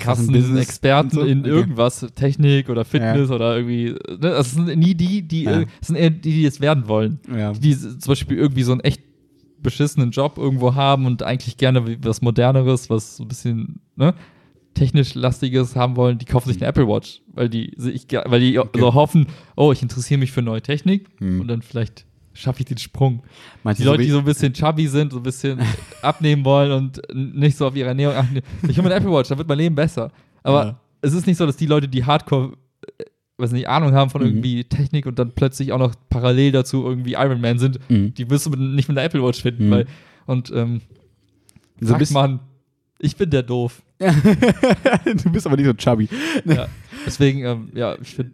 krassen 0.00 0.56
Experten 0.56 1.10
so? 1.10 1.20
in 1.22 1.40
Okay. 1.40 1.48
irgendwas, 1.50 2.06
Technik 2.14 2.68
oder 2.68 2.84
Fitness 2.84 3.30
oder 3.30 3.56
irgendwie, 3.56 3.90
ne? 4.08 4.16
das 4.18 4.52
sind 4.52 4.76
nie 4.78 4.94
die, 4.94 5.22
die, 5.22 5.44
Ja. 5.44 5.62
es 5.80 5.86
sind 5.88 5.96
eher 5.96 6.10
die, 6.10 6.32
die 6.32 6.44
es 6.44 6.60
werden 6.60 6.88
wollen 6.88 7.20
ja. 7.34 7.52
die 7.52 7.70
s- 7.72 7.98
zum 7.98 8.10
Beispiel 8.12 8.36
irgendwie 8.38 8.62
so 8.62 8.72
einen 8.72 8.80
echt 8.80 9.02
beschissenen 9.62 10.10
Job 10.10 10.38
irgendwo 10.38 10.74
haben 10.74 11.06
und 11.06 11.22
eigentlich 11.22 11.56
gerne 11.58 11.98
was 12.02 12.22
Moderneres, 12.22 12.88
was 12.90 13.18
so 13.18 13.24
ein 13.24 13.28
bisschen 13.28 13.80
ne, 13.96 14.14
technisch 14.74 15.14
lastiges 15.14 15.76
haben 15.76 15.96
wollen, 15.96 16.16
die 16.18 16.24
kaufen 16.24 16.48
sich 16.48 16.56
eine 16.62 16.66
Apple 16.68 16.86
Watch, 16.88 17.22
weil 17.34 17.48
die 17.48 17.72
weil 17.76 18.40
die 18.40 18.58
Okay. 18.58 18.80
so 18.80 18.94
hoffen, 18.94 19.26
oh, 19.56 19.70
ich 19.72 19.82
interessiere 19.82 20.18
mich 20.18 20.32
für 20.32 20.42
neue 20.42 20.62
Technik 20.62 21.08
Hm. 21.18 21.40
und 21.42 21.48
dann 21.48 21.60
vielleicht 21.62 22.06
schaffe 22.32 22.60
ich 22.60 22.66
den 22.66 22.78
Sprung. 22.78 23.22
Meinst 23.62 23.80
Die 23.80 23.84
Leute, 23.84 24.00
wie- 24.02 24.06
die 24.06 24.12
so 24.12 24.18
ein 24.18 24.24
bisschen 24.24 24.52
chubby 24.52 24.86
sind, 24.86 25.12
so 25.12 25.18
ein 25.18 25.22
bisschen 25.22 25.58
abnehmen 26.02 26.44
wollen 26.44 26.72
und 26.72 27.02
nicht 27.14 27.56
so 27.56 27.66
auf 27.66 27.76
ihre 27.76 27.88
Ernährung 27.88 28.16
achten. 28.16 28.40
Ich 28.68 28.78
habe 28.78 28.86
eine 28.88 28.94
Apple 28.96 29.10
Watch, 29.12 29.28
da 29.28 29.36
wird 29.38 29.48
mein 29.48 29.58
Leben 29.58 29.74
besser. 29.74 30.10
Aber 30.42 30.64
Ja. 30.64 30.80
es 31.02 31.12
ist 31.12 31.26
nicht 31.26 31.36
so, 31.36 31.46
dass 31.46 31.56
die 31.56 31.66
Leute, 31.66 31.88
die 31.88 32.04
Hardcore, 32.04 32.52
äh, 32.98 33.04
weiß 33.38 33.52
nicht, 33.52 33.68
Ahnung 33.68 33.92
haben 33.92 34.10
von 34.10 34.20
Mhm. 34.22 34.28
irgendwie 34.28 34.64
Technik 34.64 35.06
und 35.06 35.18
dann 35.18 35.32
plötzlich 35.32 35.72
auch 35.72 35.78
noch 35.78 35.94
parallel 36.08 36.52
dazu 36.52 36.84
irgendwie 36.86 37.12
Iron 37.14 37.40
Man 37.40 37.58
sind, 37.58 37.78
Mhm. 37.90 38.14
die 38.14 38.28
wirst 38.30 38.46
du 38.46 38.50
mit, 38.50 38.60
nicht 38.60 38.88
mit 38.88 38.96
der 38.96 39.04
Apple 39.04 39.22
Watch 39.22 39.42
finden. 39.42 39.66
Mhm. 39.66 39.70
Weil, 39.70 39.86
und 40.26 40.50
ähm, 40.54 40.80
So 41.80 41.96
sag 41.98 42.10
man, 42.12 42.40
ich 42.98 43.16
bin 43.16 43.30
der 43.30 43.42
doof. 43.42 43.82
du 43.98 45.30
bist 45.32 45.46
aber 45.46 45.56
nicht 45.56 45.66
so 45.66 45.72
chubby. 45.74 46.08
ja. 46.44 46.68
Deswegen, 47.06 47.44
ähm, 47.44 47.68
ja, 47.74 47.96
ich 48.00 48.14
finde, 48.14 48.32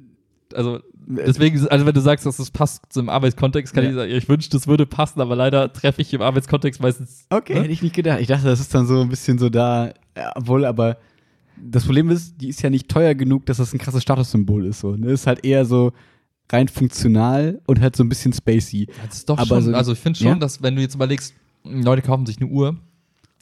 also 0.54 0.80
deswegen, 1.06 1.66
also 1.68 1.86
wenn 1.86 1.94
du 1.94 2.00
sagst, 2.00 2.26
dass 2.26 2.36
das 2.36 2.50
passt 2.50 2.82
zum 2.90 3.08
Arbeitskontext, 3.08 3.72
kann 3.72 3.84
Ja. 3.84 3.90
ich 3.90 3.96
sagen, 3.96 4.10
ich 4.12 4.28
wünschte, 4.28 4.56
es 4.56 4.66
würde 4.66 4.86
passen, 4.86 5.20
aber 5.20 5.36
leider 5.36 5.72
treffe 5.72 6.02
ich 6.02 6.12
im 6.12 6.22
Arbeitskontext 6.22 6.80
meistens. 6.82 7.26
Okay, 7.30 7.54
ne? 7.54 7.60
hätte 7.62 7.72
ich 7.72 7.82
nicht 7.82 7.94
gedacht. 7.94 8.20
Ich 8.20 8.26
dachte, 8.28 8.46
das 8.46 8.60
ist 8.60 8.74
dann 8.74 8.86
so 8.86 9.00
ein 9.00 9.08
bisschen 9.08 9.38
so 9.38 9.48
da, 9.48 9.92
ja, 10.16 10.32
obwohl, 10.34 10.64
aber 10.64 10.98
das 11.56 11.84
Problem 11.84 12.10
ist, 12.10 12.40
die 12.40 12.48
ist 12.48 12.60
ja 12.62 12.68
nicht 12.70 12.88
teuer 12.88 13.14
genug, 13.14 13.46
dass 13.46 13.56
das 13.58 13.72
ein 13.72 13.78
krasses 13.78 14.02
Statussymbol 14.02 14.66
ist. 14.66 14.80
So, 14.80 14.96
ne? 14.96 15.10
Ist 15.12 15.26
halt 15.26 15.44
eher 15.44 15.64
so 15.64 15.92
rein 16.52 16.68
funktional 16.68 17.60
und 17.66 17.80
halt 17.80 17.96
so 17.96 18.04
ein 18.04 18.08
bisschen 18.08 18.32
spacey. 18.32 18.86
Das 19.06 19.16
ist 19.18 19.28
doch 19.28 19.38
Aber 19.38 19.46
schon, 19.46 19.62
so- 19.62 19.74
also 19.74 19.92
ich 19.92 19.98
finde 19.98 20.18
schon, 20.18 20.26
ja? 20.28 20.34
dass 20.34 20.62
wenn 20.62 20.76
du 20.76 20.82
jetzt 20.82 20.94
überlegst, 20.94 21.34
Leute 21.64 22.02
kaufen 22.02 22.26
sich 22.26 22.36
eine 22.40 22.48
Uhr, 22.50 22.76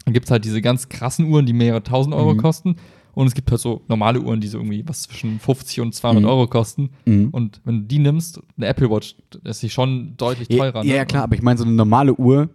dann 0.04 0.14
gibt 0.14 0.26
es 0.26 0.30
halt 0.30 0.44
diese 0.44 0.62
ganz 0.62 0.88
krassen 0.88 1.26
Uhren, 1.26 1.44
die 1.46 1.52
mehrere 1.52 1.82
tausend 1.82 2.14
Euro 2.14 2.34
Mhm. 2.34 2.38
kosten. 2.38 2.76
Und 3.14 3.26
es 3.28 3.34
gibt 3.34 3.50
halt 3.50 3.60
so 3.60 3.82
normale 3.88 4.20
Uhren, 4.20 4.40
die 4.40 4.48
so 4.48 4.58
irgendwie 4.58 4.82
was 4.86 5.02
zwischen 5.02 5.38
50 5.38 5.80
und 5.80 5.94
200 5.94 6.22
Mhm. 6.22 6.28
Euro 6.28 6.46
kosten. 6.48 6.90
Mhm. 7.04 7.28
Und 7.30 7.60
wenn 7.64 7.80
du 7.82 7.86
die 7.86 7.98
nimmst, 7.98 8.40
eine 8.56 8.66
Apple 8.66 8.90
Watch, 8.90 9.16
ist 9.44 9.60
sie 9.60 9.70
schon 9.70 10.16
deutlich 10.16 10.48
teurer. 10.48 10.78
ja, 10.78 10.84
ne? 10.84 10.96
ja, 10.96 11.04
klar, 11.04 11.22
aber 11.24 11.34
ich 11.36 11.42
meine, 11.42 11.58
so 11.58 11.64
eine 11.64 11.74
normale 11.74 12.14
Uhr 12.14 12.48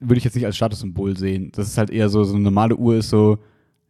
würde 0.00 0.18
ich 0.18 0.24
jetzt 0.24 0.34
nicht 0.36 0.46
als 0.46 0.56
Statussymbol 0.56 1.16
sehen. 1.16 1.50
Das 1.54 1.66
ist 1.68 1.76
halt 1.78 1.90
eher 1.90 2.08
so, 2.08 2.22
so 2.24 2.34
eine 2.34 2.44
normale 2.44 2.76
Uhr 2.76 2.96
ist 2.96 3.10
so, 3.10 3.38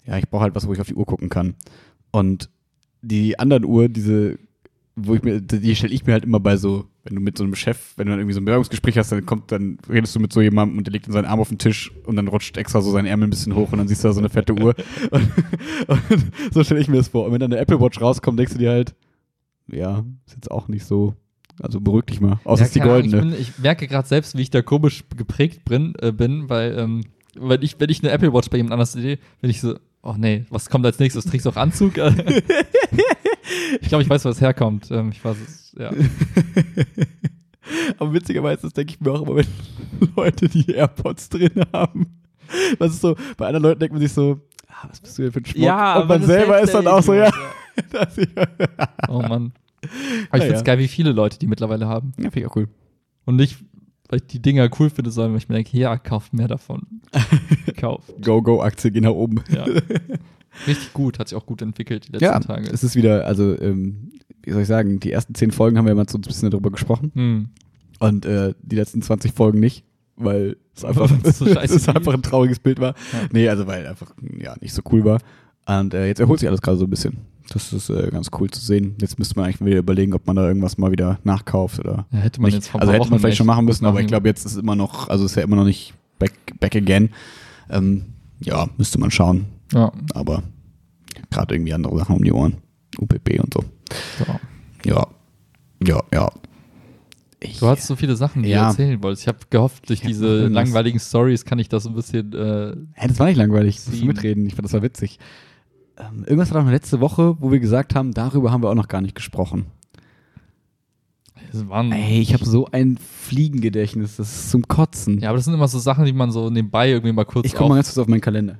ja, 0.06 0.16
ich 0.18 0.28
brauche 0.28 0.42
halt 0.42 0.54
was, 0.54 0.66
wo 0.66 0.72
ich 0.72 0.80
auf 0.80 0.86
die 0.88 0.94
Uhr 0.94 1.04
gucken 1.06 1.28
kann. 1.28 1.54
Und 2.10 2.48
die 3.02 3.38
anderen 3.38 3.64
Uhr, 3.64 3.88
diese, 3.88 4.38
wo 5.00 5.14
ich 5.14 5.22
mir, 5.22 5.40
die 5.40 5.74
stelle 5.76 5.94
ich 5.94 6.06
mir 6.06 6.12
halt 6.12 6.24
immer 6.24 6.40
bei 6.40 6.56
so, 6.56 6.86
wenn 7.04 7.14
du 7.14 7.20
mit 7.20 7.38
so 7.38 7.44
einem 7.44 7.54
Chef, 7.54 7.94
wenn 7.96 8.06
du 8.06 8.12
dann 8.12 8.20
irgendwie 8.20 8.34
so 8.34 8.40
ein 8.40 8.44
Bewerbungsgespräch 8.44 8.98
hast, 8.98 9.12
dann 9.12 9.24
kommt, 9.24 9.50
dann 9.52 9.78
redest 9.88 10.14
du 10.14 10.20
mit 10.20 10.32
so 10.32 10.40
jemandem 10.40 10.78
und 10.78 10.86
der 10.86 10.92
legt 10.92 11.06
dann 11.06 11.12
seinen 11.12 11.24
Arm 11.24 11.40
auf 11.40 11.48
den 11.48 11.58
Tisch 11.58 11.92
und 12.04 12.16
dann 12.16 12.28
rutscht 12.28 12.56
extra 12.56 12.80
so 12.80 12.90
sein 12.90 13.06
Ärmel 13.06 13.28
ein 13.28 13.30
bisschen 13.30 13.54
hoch 13.54 13.72
und 13.72 13.78
dann 13.78 13.88
siehst 13.88 14.04
du 14.04 14.08
da 14.08 14.14
so 14.14 14.20
eine 14.20 14.28
fette 14.28 14.52
Uhr. 14.52 14.74
und, 15.10 15.30
und 16.10 16.32
so 16.52 16.64
stelle 16.64 16.80
ich 16.80 16.88
mir 16.88 16.96
das 16.96 17.08
vor. 17.08 17.24
Und 17.26 17.32
wenn 17.32 17.40
dann 17.40 17.52
eine 17.52 17.60
Apple 17.60 17.80
Watch 17.80 18.00
rauskommt, 18.00 18.38
denkst 18.38 18.52
du 18.52 18.58
dir 18.58 18.70
halt, 18.70 18.94
ja, 19.70 20.04
ist 20.26 20.34
jetzt 20.34 20.50
auch 20.50 20.68
nicht 20.68 20.84
so, 20.84 21.14
also 21.60 21.80
beruhig 21.80 22.06
dich 22.06 22.20
mal. 22.20 22.40
Außer 22.44 22.60
Ja, 22.60 22.64
es 22.64 22.68
ist 22.68 22.74
die 22.74 22.80
goldene. 22.80 23.16
Ich, 23.16 23.22
bin, 23.22 23.40
ich 23.40 23.58
merke 23.58 23.86
gerade 23.86 24.08
selbst, 24.08 24.36
wie 24.36 24.42
ich 24.42 24.50
da 24.50 24.62
komisch 24.62 25.04
geprägt 25.16 25.64
bin, 25.64 25.94
äh, 26.00 26.12
bin 26.12 26.48
weil 26.48 26.76
ähm, 26.78 27.04
wenn, 27.38 27.62
ich, 27.62 27.78
wenn 27.78 27.90
ich 27.90 28.02
eine 28.02 28.12
Apple 28.12 28.32
Watch 28.32 28.50
bei 28.50 28.56
jemand 28.56 28.72
anders 28.72 28.92
sehe, 28.92 29.18
bin 29.40 29.50
ich 29.50 29.60
so, 29.60 29.78
oh 30.02 30.14
nee, 30.16 30.44
was 30.50 30.68
kommt 30.70 30.84
als 30.86 30.98
nächstes? 30.98 31.24
Trägst 31.24 31.46
du 31.46 31.50
auch 31.50 31.56
Anzug? 31.56 31.94
ich 33.80 33.88
glaube, 33.88 34.02
ich 34.02 34.10
weiß, 34.10 34.24
wo 34.24 34.28
es 34.28 34.40
herkommt. 34.40 34.90
Ähm, 34.90 35.10
ich 35.12 35.24
weiß 35.24 35.36
es, 35.46 35.74
ja. 35.78 35.90
Aber 37.98 38.12
witzigerweise 38.12 38.68
denke 38.70 38.94
ich 38.94 39.00
mir 39.00 39.12
auch 39.12 39.22
immer, 39.22 39.36
wenn 39.36 39.46
Leute 40.16 40.48
die 40.48 40.70
AirPods 40.72 41.28
drin 41.28 41.52
haben. 41.72 42.18
Das 42.78 42.92
ist 42.92 43.00
so, 43.02 43.14
bei 43.36 43.46
anderen 43.46 43.64
Leuten 43.64 43.80
denkt 43.80 43.92
man 43.92 44.00
sich 44.00 44.12
so, 44.12 44.40
ah, 44.68 44.86
was 44.88 45.00
bist 45.00 45.18
du 45.18 45.22
denn 45.22 45.32
für 45.32 45.40
ein 45.40 45.44
Schmuck? 45.44 45.64
Und 46.02 46.08
man 46.08 46.22
selber 46.22 46.60
ist 46.60 46.72
dann 46.74 46.86
auch 46.86 47.02
so, 47.02 47.14
ja. 47.14 47.30
Das, 47.92 48.16
ja, 48.16 48.26
Oh 49.08 49.22
Mann. 49.22 49.52
Aber 49.82 49.84
ich 49.84 50.32
Ja, 50.32 50.38
finde 50.40 50.54
es 50.54 50.60
ja. 50.60 50.62
geil, 50.62 50.78
wie 50.80 50.88
viele 50.88 51.12
Leute 51.12 51.38
die 51.38 51.46
mittlerweile 51.46 51.86
haben. 51.86 52.12
finde 52.16 52.40
ich 52.40 52.46
auch 52.46 52.56
cool. 52.56 52.68
Und 53.24 53.36
nicht, 53.36 53.56
weil 54.08 54.18
ich 54.18 54.26
die 54.26 54.42
Dinger 54.42 54.68
cool 54.80 54.90
finde, 54.90 55.12
sondern 55.12 55.32
weil 55.32 55.38
ich 55.38 55.48
mir 55.48 55.54
denke, 55.54 55.78
ja, 55.78 55.96
kauft 55.96 56.32
mehr 56.32 56.48
davon. 56.48 56.82
Kauf. 57.76 58.02
Go-Go-Aktie 58.20 58.90
gehen 58.90 59.04
nach 59.04 59.12
oben. 59.12 59.44
Ja. 59.48 59.64
Richtig 60.66 60.92
gut, 60.92 61.18
hat 61.18 61.28
sich 61.28 61.36
auch 61.38 61.46
gut 61.46 61.62
entwickelt 61.62 62.08
die 62.08 62.12
letzten 62.12 62.24
Ja, 62.24 62.38
Tage. 62.40 62.68
es 62.70 62.82
ist 62.84 62.96
wieder, 62.96 63.26
also, 63.26 63.58
ähm, 63.60 64.10
wie 64.42 64.52
soll 64.52 64.62
ich 64.62 64.68
sagen, 64.68 64.98
die 65.00 65.12
ersten 65.12 65.34
zehn 65.34 65.50
Folgen 65.50 65.78
haben 65.78 65.86
wir 65.86 65.94
mal 65.94 66.08
so 66.08 66.18
ein 66.18 66.22
bisschen 66.22 66.50
darüber 66.50 66.70
gesprochen 66.70 67.12
Hm. 67.14 67.48
und 68.00 68.24
äh, 68.26 68.54
die 68.62 68.76
letzten 68.76 69.02
20 69.02 69.32
Folgen 69.32 69.60
nicht, 69.60 69.84
weil 70.16 70.56
es 70.74 70.84
einfach, 70.84 71.10
so 71.32 71.46
scheiße 71.52 71.76
es 71.76 71.88
einfach 71.88 72.14
ein 72.14 72.22
trauriges 72.22 72.58
Bild 72.58 72.80
war. 72.80 72.94
Ja. 73.12 73.18
Nee, 73.32 73.48
also 73.48 73.66
weil 73.66 73.86
einfach, 73.86 74.12
ja, 74.38 74.54
nicht 74.60 74.72
so 74.74 74.82
cool 74.92 75.04
war. 75.04 75.20
Und 75.66 75.92
äh, 75.94 76.06
jetzt 76.06 76.18
erholt 76.20 76.40
sich 76.40 76.48
alles 76.48 76.62
gerade 76.62 76.78
so 76.78 76.84
ein 76.84 76.90
bisschen. 76.90 77.18
Das 77.52 77.72
ist 77.72 77.88
äh, 77.90 78.08
ganz 78.10 78.28
cool 78.38 78.50
zu 78.50 78.60
sehen. 78.60 78.94
Jetzt 79.00 79.18
müsste 79.18 79.36
man 79.36 79.46
eigentlich 79.46 79.64
wieder 79.64 79.78
überlegen, 79.78 80.12
ob 80.14 80.26
man 80.26 80.36
da 80.36 80.46
irgendwas 80.48 80.76
mal 80.78 80.90
wieder 80.92 81.18
nachkauft 81.24 81.78
oder 81.78 82.06
Ja, 82.10 82.18
hätte 82.18 82.40
man 82.40 82.48
nicht. 82.48 82.54
jetzt 82.56 82.68
vor 82.68 82.80
Also 82.80 82.92
hätte 82.92 83.08
man 83.10 83.18
vielleicht 83.20 83.36
schon 83.38 83.46
machen 83.46 83.64
müssen, 83.64 83.86
aber 83.86 84.00
ich 84.00 84.06
glaube, 84.06 84.28
jetzt 84.28 84.44
ist 84.44 84.52
es 84.52 84.58
immer 84.58 84.76
noch, 84.76 85.08
also 85.08 85.24
ist 85.24 85.34
ja 85.34 85.42
immer 85.42 85.56
noch 85.56 85.64
nicht 85.64 85.94
back, 86.18 86.32
back 86.60 86.74
again. 86.76 87.10
Ähm, 87.70 88.04
ja, 88.40 88.68
müsste 88.76 88.98
man 88.98 89.10
schauen. 89.10 89.46
Ja, 89.72 89.92
Aber 90.14 90.42
gerade 91.30 91.54
irgendwie 91.54 91.74
andere 91.74 91.98
Sachen 91.98 92.16
um 92.16 92.22
die 92.24 92.32
Ohren. 92.32 92.56
UPP 92.98 93.38
und 93.40 93.52
so. 93.54 93.64
Ja. 94.84 95.06
Ja, 95.84 96.02
ja. 96.12 96.30
Ich, 97.40 97.60
Du 97.60 97.66
hast 97.68 97.86
so 97.86 97.94
viele 97.94 98.16
Sachen, 98.16 98.42
die 98.42 98.48
Ja. 98.48 98.62
du 98.62 98.68
erzählen 98.70 99.02
wolltest. 99.02 99.22
Ich 99.22 99.28
habe 99.28 99.38
gehofft, 99.50 99.88
durch 99.88 100.00
diese 100.00 100.24
noch 100.24 100.30
irgendwas. 100.32 100.64
langweiligen 100.64 100.98
Stories 100.98 101.44
kann 101.44 101.58
ich 101.60 101.68
das 101.68 101.84
so 101.84 101.90
ein 101.90 101.94
bisschen. 101.94 102.32
Äh, 102.32 102.74
Hä, 102.94 103.08
das 103.08 103.18
war 103.20 103.26
nicht 103.26 103.36
langweilig. 103.36 103.78
Ziehen. 103.78 104.06
mitreden. 104.08 104.46
Ich 104.46 104.54
fand, 104.54 104.64
das 104.64 104.72
war 104.72 104.82
witzig. 104.82 105.18
Ähm, 105.98 106.24
irgendwas 106.24 106.52
war 106.52 106.62
doch 106.64 106.70
letzte 106.70 107.00
Woche, 107.00 107.36
wo 107.40 107.52
wir 107.52 107.60
gesagt 107.60 107.94
haben, 107.94 108.12
darüber 108.12 108.50
haben 108.50 108.62
wir 108.62 108.70
auch 108.70 108.74
noch 108.74 108.88
gar 108.88 109.00
nicht 109.00 109.14
gesprochen. 109.14 109.66
Ey, 111.92 112.20
ich 112.20 112.34
habe 112.34 112.44
so 112.44 112.66
ein 112.72 112.98
Fliegengedächtnis. 112.98 114.16
Das 114.16 114.28
ist 114.30 114.50
zum 114.50 114.66
Kotzen. 114.68 115.18
ja, 115.20 115.28
aber 115.30 115.38
das 115.38 115.44
sind 115.46 115.54
immer 115.54 115.68
so 115.68 115.78
Sachen, 115.78 116.04
die 116.04 116.12
man 116.12 116.30
so 116.30 116.50
nebenbei 116.50 116.90
irgendwie 116.90 117.12
mal 117.12 117.24
kurz 117.24 117.46
ich 117.46 117.54
gucke 117.54 117.70
mal 117.70 117.76
ganz 117.76 117.88
kurz 117.88 117.98
auf 117.98 118.08
meinen 118.08 118.20
Kalender. 118.20 118.58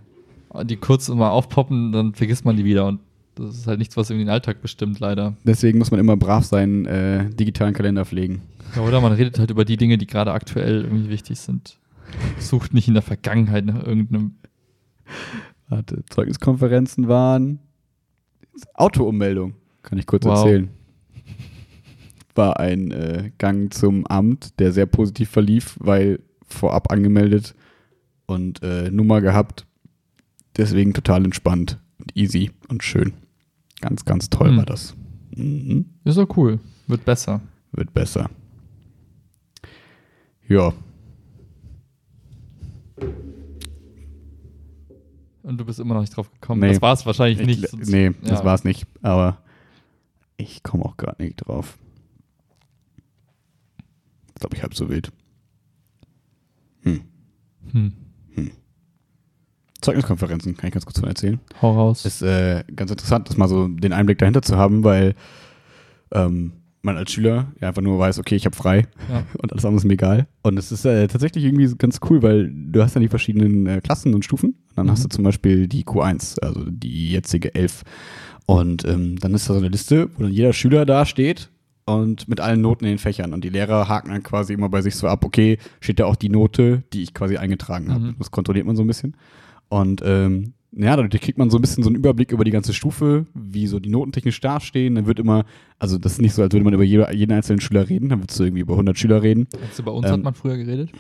Die 0.65 0.77
kurz 0.77 1.09
mal 1.09 1.31
aufpoppen, 1.31 1.93
dann 1.93 2.15
vergisst 2.15 2.45
man 2.45 2.57
die 2.57 2.65
wieder. 2.65 2.87
Und 2.87 3.01
das 3.35 3.55
ist 3.57 3.67
halt 3.67 3.79
nichts, 3.79 3.97
was 3.97 4.11
irgendwie 4.11 4.25
den 4.25 4.33
Alltag 4.33 4.61
bestimmt, 4.63 4.99
leider. 5.01 5.37
Deswegen 5.45 5.79
muss 5.79 5.91
man 5.91 6.01
immer 6.01 6.17
brav 6.17 6.45
seinen 6.45 6.87
äh, 6.87 7.31
digitalen 7.31 7.75
Kalender 7.75 8.05
pflegen. 8.05 8.43
Ja, 8.75 8.83
oder 8.83 9.01
man 9.01 9.13
redet 9.13 9.39
halt 9.39 9.51
über 9.51 9.65
die 9.65 9.77
Dinge, 9.77 9.97
die 9.99 10.07
gerade 10.07 10.33
aktuell 10.33 10.83
irgendwie 10.85 11.09
wichtig 11.09 11.39
sind. 11.39 11.79
Sucht 12.39 12.75
nicht 12.75 12.89
in 12.89 12.95
der 12.95 13.03
Vergangenheit 13.03 13.65
nach 13.67 13.83
irgendeinem. 13.87 14.35
Warte, 15.69 16.05
Zeugniskonferenzen 16.11 17.09
waren. 17.09 17.61
Autoummeldung, 18.75 19.55
kann 19.83 19.99
ich 19.99 20.07
kurz 20.07 20.25
Wow. 20.25 20.39
erzählen. 20.39 20.69
War 22.35 22.59
ein 22.61 22.91
äh, 22.93 23.31
Gang 23.39 23.73
zum 23.73 24.07
Amt, 24.07 24.59
der 24.59 24.73
sehr 24.73 24.87
positiv 24.87 25.29
verlief, 25.29 25.77
weil 25.81 26.21
vorab 26.47 26.91
angemeldet 26.93 27.55
und 28.27 28.63
äh, 28.63 28.91
Nummer 28.91 29.21
gehabt. 29.21 29.67
Deswegen 30.59 30.93
total 30.93 31.25
entspannt 31.25 31.79
und 31.99 32.15
easy 32.17 32.51
und 32.69 32.83
schön. 32.83 33.15
Ganz, 33.81 34.05
ganz 34.05 34.29
toll 34.29 34.49
Hm. 34.51 34.57
war 34.59 34.67
das. 34.67 34.97
Mhm. 35.37 35.87
Ist 36.05 36.19
doch 36.19 36.37
cool. 36.37 36.59
Wird 36.89 37.05
besser. 37.05 37.41
Wird 37.73 37.95
besser. 37.95 38.29
Ja, 40.49 40.73
Und 45.49 45.57
du 45.59 45.65
bist 45.65 45.81
immer 45.81 45.95
noch 45.95 46.03
nicht 46.03 46.15
drauf 46.15 46.31
gekommen. 46.31 46.61
Nee. 46.61 46.69
Das 46.69 46.83
war 46.83 46.93
es 46.93 47.07
wahrscheinlich 47.07 47.41
ich, 47.41 47.47
nicht. 47.47 47.69
sonst- 47.71 47.89
nee, 47.89 48.11
das 48.21 48.41
ja. 48.41 48.45
war's 48.45 48.65
nicht. 48.65 48.87
Aber 49.01 49.39
ich 50.37 50.63
komme 50.63 50.85
auch 50.85 50.99
gerade 50.99 51.23
nicht 51.23 51.37
drauf. 51.37 51.79
Ich 54.29 54.35
glaube, 54.41 54.57
ich 54.57 54.63
halb 54.63 54.75
so 54.75 54.91
wild. 54.91 55.11
Hm. 56.83 57.01
Hm. 57.73 57.93
Zeugniskonferenzen, 59.81 60.57
kann 60.57 60.69
ich 60.69 60.75
ganz 60.75 60.85
kurz 60.87 60.99
von 60.99 61.09
erzählen. 61.09 61.39
Hau 61.63 61.73
raus. 61.73 62.05
Ist 62.05 62.23
äh, 62.23 62.65
ganz 62.75 62.91
interessant, 62.91 63.29
das 63.29 63.37
mal 63.37 63.49
so 63.49 63.69
den 63.69 63.93
Einblick 63.93 64.19
dahinter 64.19 64.43
zu 64.43 64.57
haben, 64.57 64.83
weil 64.85 65.15
ähm, 66.13 66.53
man 66.83 66.97
als 66.97 67.13
Schüler 67.13 67.49
ja 67.61 67.69
einfach 67.69 67.83
nur 67.83 67.99
weiß, 67.99 68.19
okay, 68.19 68.37
ich 68.37 68.45
habe 68.47 68.57
frei 68.57 68.87
ja. 69.11 69.25
und 69.43 69.53
alles 69.53 69.65
andere 69.65 69.79
ist 69.79 69.85
mir 69.85 69.95
egal. 69.95 70.27
Und 70.43 70.59
es 70.59 70.73
ist 70.73 70.85
äh, 70.85 71.07
tatsächlich 71.09 71.45
irgendwie 71.45 71.73
ganz 71.77 72.01
cool, 72.09 72.23
weil 72.23 72.51
du 72.53 72.83
hast 72.83 72.95
dann 72.97 73.03
die 73.03 73.09
verschiedenen 73.09 73.67
äh, 73.67 73.81
Klassen 73.83 74.15
und 74.15 74.25
Stufen. 74.25 74.51
Und 74.51 74.77
dann 74.77 74.87
Mhm. 74.87 74.91
hast 74.91 75.05
du 75.05 75.09
zum 75.09 75.25
Beispiel 75.25 75.69
die 75.69 75.85
Q1, 75.85 76.41
also 76.41 76.65
die 76.69 77.11
jetzige 77.13 77.55
11. 77.55 77.83
Und 78.47 78.85
ähm, 78.87 79.19
dann 79.19 79.35
ist 79.35 79.49
da 79.49 79.55
so 79.55 79.61
eine 79.61 79.69
Liste, 79.69 80.09
wo 80.17 80.23
dann 80.23 80.33
jeder 80.33 80.53
Schüler 80.53 80.87
da 80.87 81.05
steht 81.05 81.51
und 81.85 82.29
mit 82.29 82.41
allen 82.41 82.61
Noten 82.63 82.85
in 82.85 82.93
den 82.93 82.99
Fächern. 82.99 83.35
Und 83.35 83.45
die 83.45 83.51
Lehrer 83.51 83.89
haken 83.89 84.09
dann 84.11 84.23
quasi 84.23 84.55
immer 84.55 84.69
bei 84.69 84.81
sich 84.83 84.95
so 84.97 85.07
ab, 85.09 85.25
okay, 85.25 85.59
steht 85.81 86.01
da 86.01 86.07
auch 86.07 86.17
die 86.17 86.31
Note, 86.31 86.83
die 86.93 87.03
ich 87.03 87.13
quasi 87.13 87.37
eingetragen 87.37 87.93
habe. 87.93 88.05
Mhm. 88.05 88.15
Das 88.19 88.31
kontrolliert 88.31 88.67
man 88.67 88.77
so 88.77 88.83
ein 88.83 88.87
bisschen. 88.87 89.15
Und 89.69 90.03
ähm, 90.05 90.55
ja, 90.73 90.97
dadurch 90.97 91.21
kriegt 91.23 91.39
man 91.39 91.51
so 91.51 91.59
ein 91.59 91.61
bisschen 91.61 91.83
so 91.83 91.89
einen 91.89 91.97
Überblick 91.97 92.31
über 92.33 92.45
die 92.45 92.51
ganze 92.51 92.73
Stufe, 92.75 93.27
wie 93.35 93.67
so 93.67 93.81
die 93.81 93.89
Noten 93.89 94.13
technisch 94.13 94.41
dastehen. 94.41 94.95
Dann 94.95 95.07
wird 95.07 95.19
immer, 95.19 95.45
also 95.79 95.99
das 95.99 96.13
ist 96.13 96.21
nicht 96.21 96.35
so, 96.35 96.43
als 96.43 96.53
würde 96.53 96.65
man 96.65 96.75
über 96.75 96.85
jede, 96.85 97.13
jeden 97.15 97.33
einzelnen 97.33 97.61
Schüler 97.61 97.89
reden, 97.89 98.09
dann 98.11 98.21
würdest 98.21 98.39
du 98.39 98.45
irgendwie 98.45 98.61
über 98.63 98.75
100 98.75 98.99
Schüler 98.99 99.23
reden. 99.23 99.49
Du, 99.77 99.83
bei 99.83 99.91
uns 99.91 100.07
Ähm, 100.07 100.13
hat 100.13 100.23
man 100.23 100.35
früher 100.35 100.57
geredet? 100.57 100.91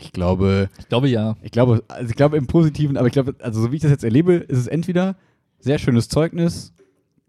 Ich 0.00 0.12
glaube, 0.12 0.68
Ich 0.78 0.88
glaube 0.88 1.08
ja. 1.08 1.36
ich 1.42 1.50
glaube, 1.50 1.82
also 1.88 2.10
ich 2.10 2.16
glaube 2.16 2.36
im 2.36 2.46
Positiven, 2.46 2.96
aber 2.96 3.06
ich 3.06 3.12
glaube, 3.14 3.34
also 3.40 3.60
so 3.62 3.72
wie 3.72 3.76
ich 3.76 3.82
das 3.82 3.90
jetzt 3.90 4.04
erlebe, 4.04 4.34
ist 4.34 4.58
es 4.58 4.66
entweder 4.66 5.16
sehr 5.60 5.78
schönes 5.78 6.08
Zeugnis, 6.08 6.74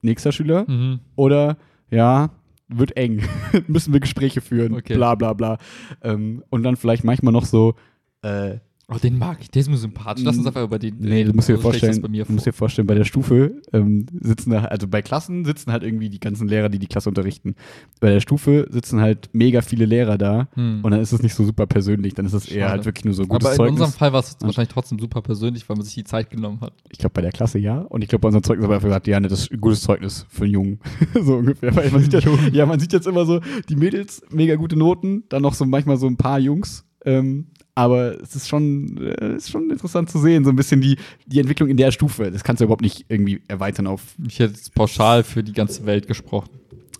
nächster 0.01 0.31
Schüler, 0.31 0.65
Mhm. 0.69 0.99
oder 1.15 1.57
ja, 1.89 2.31
wird 2.67 2.97
eng, 2.97 3.21
müssen 3.67 3.93
wir 3.93 4.01
Gespräche 4.01 4.41
führen, 4.41 4.73
Okay. 4.73 4.95
bla 4.95 5.15
bla 5.15 5.33
bla. 5.33 5.57
Ähm, 6.03 6.43
und 6.49 6.63
dann 6.63 6.75
vielleicht 6.75 7.03
manchmal 7.05 7.31
noch 7.31 7.45
so, 7.45 7.75
äh, 8.23 8.57
Oh, 8.89 8.95
den 9.03 9.17
mag 9.17 9.39
ich. 9.41 9.51
Der 9.51 9.59
ist 9.59 9.69
mir 9.69 9.75
sympathisch. 9.75 10.23
Lass 10.23 10.37
uns 10.37 10.45
Mm, 10.45 10.47
einfach 10.47 10.63
über 10.63 10.79
den. 10.79 10.95
Nee, 10.99 11.25
du 11.25 11.33
musst 11.33 11.49
dir 11.49 11.57
vorstellen, 11.59 12.01
bei 12.01 12.07
mir 12.07 12.23
du 12.23 12.31
musst 12.31 12.45
vor. 12.45 12.51
dir 12.53 12.57
vorstellen, 12.57 12.87
bei 12.87 12.95
der 12.95 13.03
Stufe 13.03 13.61
ähm, 13.73 14.05
sitzen 14.21 14.51
da, 14.51 14.63
also 14.63 14.87
bei 14.87 15.01
Klassen 15.01 15.43
sitzen 15.43 15.73
halt 15.73 15.83
irgendwie 15.83 16.07
die 16.09 16.21
ganzen 16.21 16.47
Lehrer, 16.47 16.69
die 16.69 16.79
die 16.79 16.87
Klasse 16.87 17.09
unterrichten. 17.09 17.55
Bei 17.99 18.11
der 18.11 18.21
Stufe 18.21 18.65
sitzen 18.69 19.01
halt 19.01 19.29
mega 19.33 19.59
viele 19.61 19.83
Lehrer 19.85 20.17
da 20.17 20.47
Hm. 20.53 20.85
und 20.85 20.91
dann 20.91 21.01
ist 21.01 21.11
es 21.11 21.21
nicht 21.21 21.33
so 21.35 21.43
super 21.43 21.67
persönlich, 21.67 22.13
dann 22.13 22.25
ist 22.25 22.31
es 22.31 22.47
eher 22.47 22.69
halt 22.69 22.85
wirklich 22.85 23.03
nur 23.03 23.13
so 23.13 23.27
gutes 23.27 23.45
Aber 23.45 23.51
in 23.55 23.57
Zeugnis. 23.57 23.71
unserem 23.81 23.91
Fall 23.91 24.13
war 24.13 24.21
es 24.21 24.35
Und- 24.35 24.43
wahrscheinlich 24.43 24.73
trotzdem 24.73 24.99
super 24.99 25.21
persönlich, 25.21 25.67
weil 25.67 25.75
man 25.75 25.85
sich 25.85 25.95
die 25.95 26.05
Zeit 26.05 26.29
genommen 26.29 26.61
hat. 26.61 26.71
Ich 26.89 26.97
glaube, 26.99 27.11
bei 27.13 27.21
der 27.21 27.33
Klasse 27.33 27.59
ja. 27.59 27.79
Und 27.79 28.03
ich 28.03 28.07
glaube, 28.07 28.21
bei 28.21 28.27
unserem 28.29 28.43
Zeugnis 28.43 28.63
haben 28.63 28.71
wir 28.71 28.75
einfach 28.75 28.87
gesagt, 28.87 29.07
ja, 29.07 29.19
ne, 29.19 29.27
das 29.27 29.41
ist 29.41 29.51
ein 29.51 29.59
gutes 29.59 29.81
Zeugnis 29.81 30.25
für 30.29 30.45
einen 30.45 30.53
Jungen. 30.53 30.79
so 31.21 31.35
ungefähr. 31.35 31.75
Weil 31.75 31.91
man 31.91 32.01
sieht 32.03 32.13
ja, 32.13 32.21
ja, 32.53 32.65
man 32.65 32.79
sieht 32.79 32.93
jetzt 32.93 33.05
immer 33.05 33.25
so, 33.25 33.41
die 33.67 33.75
Mädels, 33.75 34.21
mega 34.31 34.55
gute 34.55 34.77
Noten, 34.77 35.23
dann 35.27 35.41
noch 35.41 35.55
so 35.55 35.65
manchmal 35.65 35.97
so 35.97 36.07
ein 36.07 36.15
paar 36.15 36.39
Jungs. 36.39 36.85
Ähm, 37.05 37.47
aber 37.77 38.19
es 38.23 38.35
ist 38.35 38.47
schon, 38.47 38.97
äh, 38.97 39.35
ist 39.35 39.51
schon 39.51 39.69
interessant 39.69 40.09
zu 40.09 40.17
sehen, 40.17 40.43
so 40.43 40.49
ein 40.49 40.55
bisschen 40.55 40.81
die, 40.81 40.97
die 41.27 41.39
Entwicklung 41.39 41.69
in 41.69 41.77
der 41.77 41.91
Stufe. 41.91 42.31
Das 42.31 42.43
kannst 42.43 42.59
du 42.59 42.63
überhaupt 42.65 42.81
nicht 42.81 43.05
irgendwie 43.07 43.39
erweitern 43.47 43.85
auf. 43.85 44.01
Ich 44.27 44.39
hätte 44.39 44.55
jetzt 44.55 44.73
pauschal 44.73 45.23
für 45.23 45.43
die 45.43 45.53
ganze 45.53 45.85
Welt 45.85 46.07
gesprochen. 46.07 46.49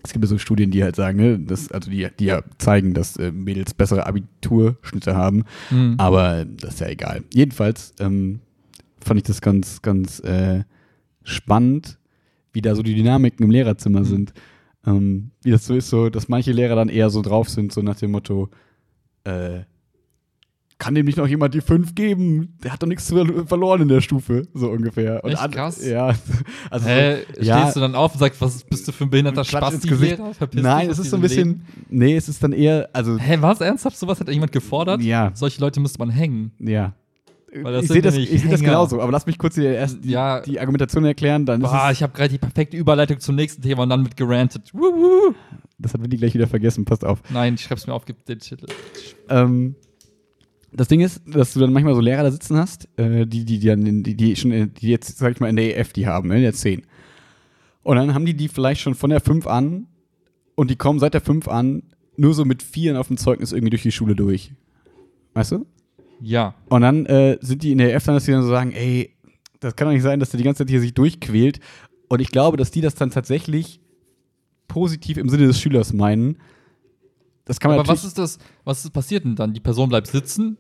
Es 0.04 0.14
gibt 0.14 0.24
ja 0.24 0.30
so 0.30 0.38
Studien, 0.38 0.70
die 0.70 0.84
halt 0.84 0.96
sagen, 0.96 1.18
ne, 1.18 1.40
dass, 1.40 1.72
also 1.72 1.90
die, 1.90 2.08
die 2.20 2.26
ja 2.26 2.44
zeigen, 2.60 2.94
dass 2.94 3.18
äh, 3.18 3.32
Mädels 3.32 3.74
bessere 3.74 4.06
Abiturschnitte 4.06 5.16
haben. 5.16 5.46
Hm. 5.70 5.96
Aber 5.98 6.46
das 6.46 6.76
ist 6.76 6.80
ja 6.82 6.90
egal. 6.90 7.24
Jedenfalls 7.34 7.96
ähm, 8.00 8.40
fand 9.04 9.18
ich 9.18 9.24
das 9.24 9.42
ganz, 9.42 9.82
ganz 9.82 10.20
äh, 10.20 10.64
spannend, 11.24 11.98
wie 12.54 12.62
da 12.62 12.76
so 12.76 12.84
die 12.84 12.94
Dynamiken 12.94 13.44
im 13.44 13.50
Lehrerzimmer 13.52 14.02
Mhm. 14.02 14.06
sind. 14.06 14.34
Ähm, 14.86 15.32
wie 15.42 15.50
das 15.52 15.66
so 15.66 15.74
ist, 15.76 15.90
so, 15.90 16.12
dass 16.12 16.30
manche 16.30 16.52
Lehrer 16.52 16.76
dann 16.76 16.90
eher 16.90 17.10
so 17.10 17.24
drauf 17.24 17.50
sind, 17.50 17.74
so 17.74 17.82
nach 17.82 17.96
dem 17.96 18.12
Motto, 18.12 18.50
äh, 19.24 19.62
kann 20.80 20.94
dem 20.94 21.06
nicht 21.06 21.18
noch 21.18 21.28
jemand 21.28 21.54
die 21.54 21.62
5 21.62 21.96
geben? 21.96 22.58
Der 22.64 22.72
hat 22.74 22.84
doch 22.84 22.88
nichts 22.88 23.10
ver- 23.10 23.46
verloren 23.48 23.82
in 23.82 23.88
der 23.88 24.02
Stufe, 24.02 24.44
so 24.54 24.70
ungefähr. 24.70 25.24
Echt 25.26 25.40
an- 25.40 25.52
krass? 25.52 25.84
Ja. 25.86 26.14
Also 26.70 26.88
Hä? 26.88 27.18
so, 27.36 27.42
ja, 27.42 27.62
Stehst 27.62 27.76
du 27.78 27.80
dann 27.80 27.96
auf 27.96 28.14
und 28.14 28.20
sagst, 28.20 28.40
was 28.42 28.64
bist 28.64 28.88
du 28.88 28.92
für 28.92 29.06
ein 29.06 29.10
behinderter 29.10 29.42
Gesicht. 29.42 30.18
Lehrer? 30.20 30.34
Verpiss 30.34 30.62
Nein, 30.62 30.90
es 30.90 31.00
ist 31.00 31.10
so 31.10 31.16
ein 31.16 31.22
bisschen, 31.22 31.66
nee, 31.90 32.16
es 32.16 32.28
ist 32.30 32.44
dann 32.44 32.52
eher, 32.52 32.90
also, 32.94 33.14
Leben. 33.14 33.24
Hä, 33.24 33.38
was? 33.42 33.62
Ernsthaft? 33.62 33.98
Sowas 33.98 34.20
hat 34.20 34.30
jemand 34.30 34.52
gefordert? 34.52 35.02
ja, 35.02 35.32
Solche 35.34 35.60
Leute 35.62 35.80
müsste 35.80 36.00
man 36.00 36.10
hängen. 36.10 36.52
ja. 36.60 36.94
Ich 37.50 37.88
sehe 37.88 38.02
das, 38.02 38.16
ich 38.16 38.42
seh 38.42 38.50
das 38.50 38.60
genauso, 38.60 39.02
aber 39.02 39.12
lass 39.12 39.26
mich 39.26 39.38
kurz 39.38 39.56
die, 39.56 39.64
erst 39.64 40.04
die, 40.04 40.10
Ja. 40.12 40.42
die 40.42 40.60
Argumentation 40.60 41.06
erklären, 41.06 41.46
dann 41.46 41.62
Boah, 41.62 41.90
ich 41.92 42.04
habe 42.04 42.12
gerade 42.14 42.30
die 42.30 42.38
perfekte 42.38 42.76
Überleitung 42.76 43.20
zum 43.22 43.36
nächsten 43.36 43.62
Thema 43.62 43.84
und 43.84 43.90
dann 43.90 44.04
mit 44.04 44.18
gerantet. 44.18 44.70
Wuhu. 44.74 45.34
das 45.80 45.94
hat 45.94 46.02
Willi 46.04 46.18
gleich 46.18 46.34
wieder 46.34 46.46
vergessen, 46.48 46.84
passt 46.84 47.06
auf. 47.06 47.20
Nein, 47.32 47.56
ich 47.56 47.62
schreib's 47.62 47.88
mir 47.88 47.94
auf, 47.94 48.06
gib 48.06 48.24
den 48.26 48.40
Titel. 48.40 48.68
Ähm, 49.30 49.76
das 50.78 50.88
Ding 50.88 51.02
ist, 51.02 51.22
dass 51.26 51.54
du 51.54 51.60
dann 51.60 51.74
manchmal 51.74 51.96
so 51.96 52.02
Lehrer 52.02 52.24
da 52.24 52.32
sitzen 52.32 52.58
hast, 52.58 52.88
äh, 52.98 53.26
die, 53.26 53.46
die, 53.46 53.60
die, 53.60 53.68
dann- 53.68 54.04
die, 54.04 54.16
die 54.16 54.36
schon, 54.36 54.74
die 54.74 54.88
jetzt, 54.88 55.18
sag 55.18 55.32
ich 55.34 55.40
mal, 55.40 55.50
in 55.50 55.56
der 55.56 55.78
EF 55.78 55.92
die 55.94 56.08
haben, 56.08 56.30
ne, 56.30 56.36
in 56.38 56.42
der 56.44 56.54
10. 56.54 56.84
Und 57.84 57.96
dann 57.98 58.14
haben 58.14 58.26
die 58.26 58.36
die 58.36 58.48
vielleicht 58.48 58.82
schon 58.82 58.96
von 58.96 59.10
der 59.10 59.20
5 59.22 59.48
an 59.48 59.88
und 60.56 60.70
die 60.70 60.76
kommen 60.76 61.00
seit 61.00 61.14
der 61.14 61.22
5 61.22 61.48
an 61.48 61.84
nur 62.18 62.34
so 62.34 62.46
mit 62.46 62.64
Vieren 62.64 62.98
auf 62.98 63.08
dem 63.08 63.18
Zeugnis 63.18 63.52
irgendwie 63.52 63.70
durch 63.70 63.84
die 63.84 63.92
Schule 63.92 64.16
durch. 64.16 64.52
Weißt 65.34 65.52
du? 65.52 65.66
Ja. 66.20 66.56
Und 66.70 66.82
dann 66.82 67.06
äh, 67.06 67.38
sind 67.42 67.64
die 67.64 67.72
in 67.72 67.78
der 67.78 67.94
EF 67.94 68.06
dann, 68.06 68.16
dass 68.16 68.26
die 68.26 68.32
dann 68.32 68.42
so 68.42 68.50
sagen, 68.50 68.72
ey, 68.72 69.16
das 69.60 69.76
kann 69.76 69.88
doch 69.88 69.94
nicht 69.94 70.04
sein, 70.04 70.20
dass 70.20 70.32
der 70.32 70.38
die 70.40 70.44
ganze 70.44 70.64
Zeit 70.64 70.70
hier 70.70 70.82
sich 70.82 70.94
durchquält. 70.94 71.60
Und 72.10 72.20
ich 72.22 72.30
glaube, 72.32 72.58
dass 72.58 72.72
die 72.72 72.82
das 72.82 72.96
dann 72.96 73.12
tatsächlich 73.12 73.80
positiv 74.68 75.18
im 75.18 75.30
Sinne 75.30 75.48
des 75.48 75.60
Schülers 75.60 75.94
meinen. 75.94 76.38
Das 77.46 77.60
kann 77.60 77.72
man 77.72 77.80
Aber 77.80 77.88
was 77.88 78.04
ist 78.04 78.18
das, 78.18 78.40
was 78.64 78.84
ist 78.84 78.92
passiert 78.92 79.24
denn 79.24 79.36
dann? 79.36 79.54
Die 79.54 79.60
Person 79.60 79.90
bleibt 79.90 80.08
sitzen? 80.08 80.58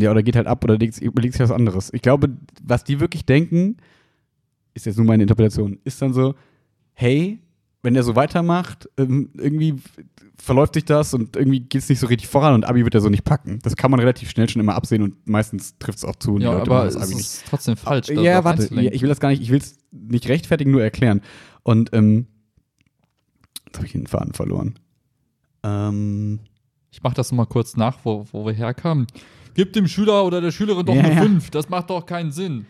Ja, 0.00 0.10
oder 0.10 0.22
geht 0.22 0.36
halt 0.36 0.46
ab 0.46 0.62
oder 0.64 0.76
legt- 0.78 0.98
überlegt 1.00 1.34
sich 1.34 1.42
was 1.42 1.50
anderes. 1.50 1.92
Ich 1.92 2.02
glaube, 2.02 2.36
was 2.62 2.84
die 2.84 3.00
wirklich 3.00 3.24
denken, 3.26 3.76
ist 4.74 4.86
jetzt 4.86 4.96
nur 4.96 5.06
meine 5.06 5.22
Interpretation, 5.22 5.78
ist 5.84 6.00
dann 6.02 6.12
so, 6.12 6.34
hey, 6.94 7.40
wenn 7.82 7.94
der 7.94 8.02
so 8.02 8.16
weitermacht, 8.16 8.88
ähm, 8.98 9.30
irgendwie 9.38 9.76
verläuft 10.38 10.74
sich 10.74 10.84
das 10.84 11.14
und 11.14 11.36
irgendwie 11.36 11.60
geht 11.60 11.82
es 11.82 11.88
nicht 11.88 12.00
so 12.00 12.06
richtig 12.08 12.28
voran 12.28 12.54
und 12.54 12.64
Abi 12.66 12.84
wird 12.84 12.94
er 12.94 13.00
so 13.00 13.08
nicht 13.08 13.24
packen. 13.24 13.58
Das 13.62 13.76
kann 13.76 13.90
man 13.90 14.00
relativ 14.00 14.28
schnell 14.30 14.48
schon 14.48 14.60
immer 14.60 14.74
absehen 14.74 15.02
und 15.02 15.26
meistens 15.26 15.78
trifft 15.78 15.98
es 15.98 16.04
auch 16.04 16.16
zu. 16.16 16.32
und 16.34 16.40
die 16.40 16.44
Ja, 16.46 16.52
Leute 16.58 16.70
aber 16.70 16.84
das 16.84 16.96
Abi 16.96 17.14
nicht. 17.14 17.20
ist 17.20 17.44
trotzdem 17.48 17.76
falsch. 17.76 18.08
da 18.08 18.14
Ja, 18.14 18.44
warte, 18.44 18.64
ich 18.64 19.02
will 19.02 19.08
das 19.08 19.20
gar 19.20 19.28
nicht, 19.30 19.40
ich 19.40 19.50
will 19.50 19.58
es 19.58 19.78
nicht 19.92 20.28
rechtfertigen, 20.28 20.72
nur 20.72 20.82
erklären. 20.82 21.20
Und 21.62 21.90
ähm, 21.94 22.26
jetzt 23.66 23.76
habe 23.76 23.86
ich 23.86 23.92
den 23.92 24.06
Faden 24.06 24.34
verloren. 24.34 24.78
Ähm, 25.62 26.40
Ich 26.96 27.02
mach 27.02 27.12
das 27.12 27.30
mal 27.30 27.44
kurz 27.44 27.76
nach, 27.76 27.98
wo, 28.04 28.24
wo 28.32 28.46
wir 28.46 28.54
herkamen. 28.54 29.06
Gib 29.52 29.74
dem 29.74 29.86
Schüler 29.86 30.24
oder 30.24 30.40
der 30.40 30.50
Schülerin 30.50 30.86
doch 30.86 30.94
Ja, 30.94 31.02
eine 31.02 31.14
ja. 31.14 31.20
5. 31.20 31.50
Das 31.50 31.68
macht 31.68 31.90
doch 31.90 32.06
keinen 32.06 32.32
Sinn. 32.32 32.64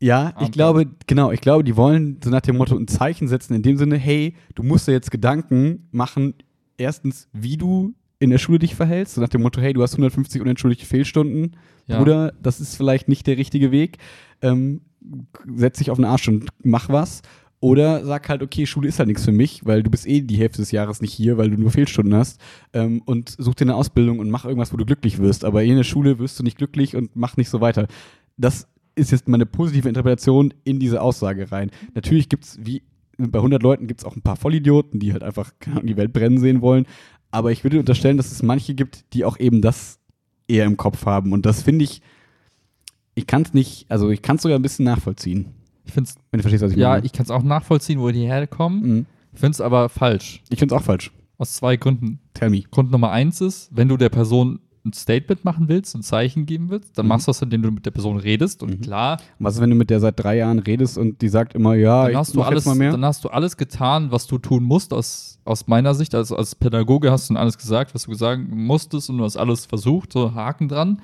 Ja, 0.00 0.28
ich 0.28 0.34
Ampeln. 0.36 0.50
glaube, 0.52 0.86
genau, 1.08 1.32
ich 1.32 1.40
glaube, 1.40 1.64
die 1.64 1.74
wollen 1.76 2.20
so 2.22 2.30
nach 2.30 2.42
dem 2.42 2.56
Motto 2.56 2.76
ein 2.76 2.86
Zeichen 2.86 3.26
setzen, 3.26 3.54
in 3.54 3.62
dem 3.62 3.76
Sinne, 3.76 3.96
hey, 3.96 4.36
du 4.54 4.62
musst 4.62 4.86
dir 4.86 4.92
jetzt 4.92 5.10
Gedanken 5.10 5.88
machen, 5.90 6.34
erstens, 6.76 7.28
wie 7.32 7.56
du 7.56 7.92
in 8.20 8.30
der 8.30 8.38
Schule 8.38 8.60
dich 8.60 8.76
verhältst, 8.76 9.16
so 9.16 9.20
nach 9.20 9.28
dem 9.28 9.42
Motto, 9.42 9.60
hey, 9.60 9.72
du 9.72 9.82
hast 9.82 9.94
150 9.94 10.40
unentschuldigte 10.40 10.86
Fehlstunden, 10.86 11.56
Ja. 11.88 11.98
Bruder, 11.98 12.32
das 12.40 12.60
ist 12.60 12.76
vielleicht 12.76 13.08
nicht 13.08 13.26
der 13.26 13.36
richtige 13.36 13.72
Weg, 13.72 13.98
ähm, 14.42 14.82
setz 15.56 15.78
dich 15.78 15.90
auf 15.90 15.98
den 15.98 16.04
Arsch 16.04 16.28
und 16.28 16.46
mach 16.62 16.88
was. 16.88 17.22
Oder 17.60 18.04
sag 18.04 18.28
halt, 18.28 18.42
okay, 18.42 18.66
Schule 18.66 18.88
ist 18.88 19.00
halt 19.00 19.08
nichts 19.08 19.24
für 19.24 19.32
mich, 19.32 19.66
weil 19.66 19.82
du 19.82 19.90
bist 19.90 20.06
eh 20.06 20.20
die 20.20 20.36
Hälfte 20.36 20.58
des 20.62 20.70
Jahres 20.70 21.00
nicht 21.00 21.12
hier, 21.12 21.38
weil 21.38 21.50
du 21.50 21.56
nur 21.56 21.72
Fehlstunden 21.72 22.14
hast. 22.14 22.40
Ähm, 22.72 23.02
und 23.04 23.34
such 23.36 23.56
dir 23.56 23.64
eine 23.64 23.74
Ausbildung 23.74 24.20
und 24.20 24.30
mach 24.30 24.44
irgendwas, 24.44 24.72
wo 24.72 24.76
du 24.76 24.86
glücklich 24.86 25.18
wirst. 25.18 25.44
Aber 25.44 25.64
in 25.64 25.76
der 25.76 25.84
Schule 25.84 26.20
wirst 26.20 26.38
du 26.38 26.44
nicht 26.44 26.56
glücklich 26.56 26.94
und 26.94 27.16
mach 27.16 27.36
nicht 27.36 27.48
so 27.48 27.60
weiter. 27.60 27.88
Das 28.36 28.68
ist 28.94 29.10
jetzt 29.10 29.28
meine 29.28 29.46
positive 29.46 29.88
Interpretation 29.88 30.54
in 30.64 30.78
diese 30.78 31.00
Aussage 31.00 31.50
rein. 31.50 31.70
Natürlich 31.94 32.28
gibt 32.28 32.44
es, 32.44 32.58
wie 32.62 32.82
bei 33.16 33.38
100 33.38 33.62
Leuten, 33.62 33.88
gibt 33.88 34.00
es 34.00 34.04
auch 34.04 34.14
ein 34.14 34.22
paar 34.22 34.36
Vollidioten, 34.36 35.00
die 35.00 35.12
halt 35.12 35.24
einfach 35.24 35.52
die 35.82 35.96
Welt 35.96 36.12
brennen 36.12 36.38
sehen 36.38 36.60
wollen. 36.60 36.86
Aber 37.30 37.50
ich 37.50 37.64
würde 37.64 37.80
unterstellen, 37.80 38.16
dass 38.16 38.30
es 38.30 38.42
manche 38.42 38.74
gibt, 38.74 39.12
die 39.12 39.24
auch 39.24 39.38
eben 39.38 39.62
das 39.62 39.98
eher 40.46 40.64
im 40.64 40.76
Kopf 40.76 41.06
haben. 41.06 41.32
Und 41.32 41.44
das 41.44 41.62
finde 41.62 41.84
ich, 41.84 42.02
ich 43.14 43.26
kann 43.26 43.42
es 43.42 43.52
nicht, 43.52 43.86
also 43.90 44.10
ich 44.10 44.22
kann 44.22 44.36
es 44.36 44.42
sogar 44.42 44.58
ein 44.58 44.62
bisschen 44.62 44.84
nachvollziehen. 44.84 45.57
Ich 45.88 45.94
finde 45.94 46.10
Wenn 46.30 46.38
du 46.38 46.42
verstehst, 46.42 46.62
was 46.62 46.72
ich 46.72 46.78
ja, 46.78 46.90
meine. 46.90 47.06
ich 47.06 47.12
kann 47.12 47.24
es 47.24 47.30
auch 47.30 47.42
nachvollziehen, 47.42 47.98
wo 47.98 48.10
die 48.10 48.24
herkommen. 48.26 48.80
Mhm. 48.82 49.06
Ich 49.32 49.40
finde 49.40 49.52
es 49.52 49.60
aber 49.60 49.88
falsch. 49.88 50.42
Ich 50.50 50.58
finde 50.58 50.74
es 50.74 50.80
auch 50.80 50.84
falsch. 50.84 51.10
Aus 51.38 51.54
zwei 51.54 51.76
Gründen. 51.76 52.20
Tell 52.34 52.50
me. 52.50 52.62
Grund 52.70 52.90
Nummer 52.90 53.10
eins 53.10 53.40
ist, 53.40 53.70
wenn 53.72 53.88
du 53.88 53.96
der 53.96 54.08
Person 54.10 54.60
ein 54.84 54.92
Statement 54.92 55.44
machen 55.44 55.68
willst, 55.68 55.94
ein 55.94 56.02
Zeichen 56.02 56.46
geben 56.46 56.70
willst, 56.70 56.96
dann 56.96 57.06
Mhm. 57.06 57.08
machst 57.10 57.26
du 57.26 57.30
das, 57.30 57.42
indem 57.42 57.62
du 57.62 57.70
mit 57.70 57.84
der 57.84 57.90
Person 57.90 58.16
redest. 58.16 58.62
Und 58.62 58.70
Mhm. 58.70 58.80
klar, 58.82 59.18
Was 59.38 59.56
ist, 59.56 59.60
wenn 59.60 59.70
du 59.70 59.76
mit 59.76 59.90
der 59.90 60.00
seit 60.00 60.18
drei 60.22 60.36
Jahren 60.38 60.58
redest 60.60 60.96
und 60.98 61.20
die 61.20 61.28
sagt 61.28 61.54
immer, 61.54 61.74
ja, 61.74 62.02
dann 62.02 62.10
ich 62.12 62.16
hast, 62.16 62.34
du 62.34 62.42
alles, 62.42 62.64
jetzt 62.64 62.66
mal 62.66 62.74
mehr? 62.78 62.92
dann 62.92 63.04
hast 63.04 63.24
du 63.24 63.28
alles 63.28 63.56
getan, 63.56 64.10
was 64.12 64.26
du 64.26 64.38
tun 64.38 64.62
musst, 64.64 64.92
aus, 64.94 65.38
aus 65.44 65.66
meiner 65.66 65.94
Sicht. 65.94 66.14
Also 66.14 66.36
als 66.36 66.54
Pädagoge 66.54 67.10
hast 67.10 67.28
du 67.30 67.34
alles 67.36 67.58
gesagt, 67.58 67.94
was 67.94 68.04
du 68.04 68.14
sagen 68.14 68.46
musstest 68.66 69.10
und 69.10 69.18
du 69.18 69.24
hast 69.24 69.36
alles 69.36 69.66
versucht, 69.66 70.12
so 70.12 70.34
Haken 70.34 70.68
dran. 70.68 71.00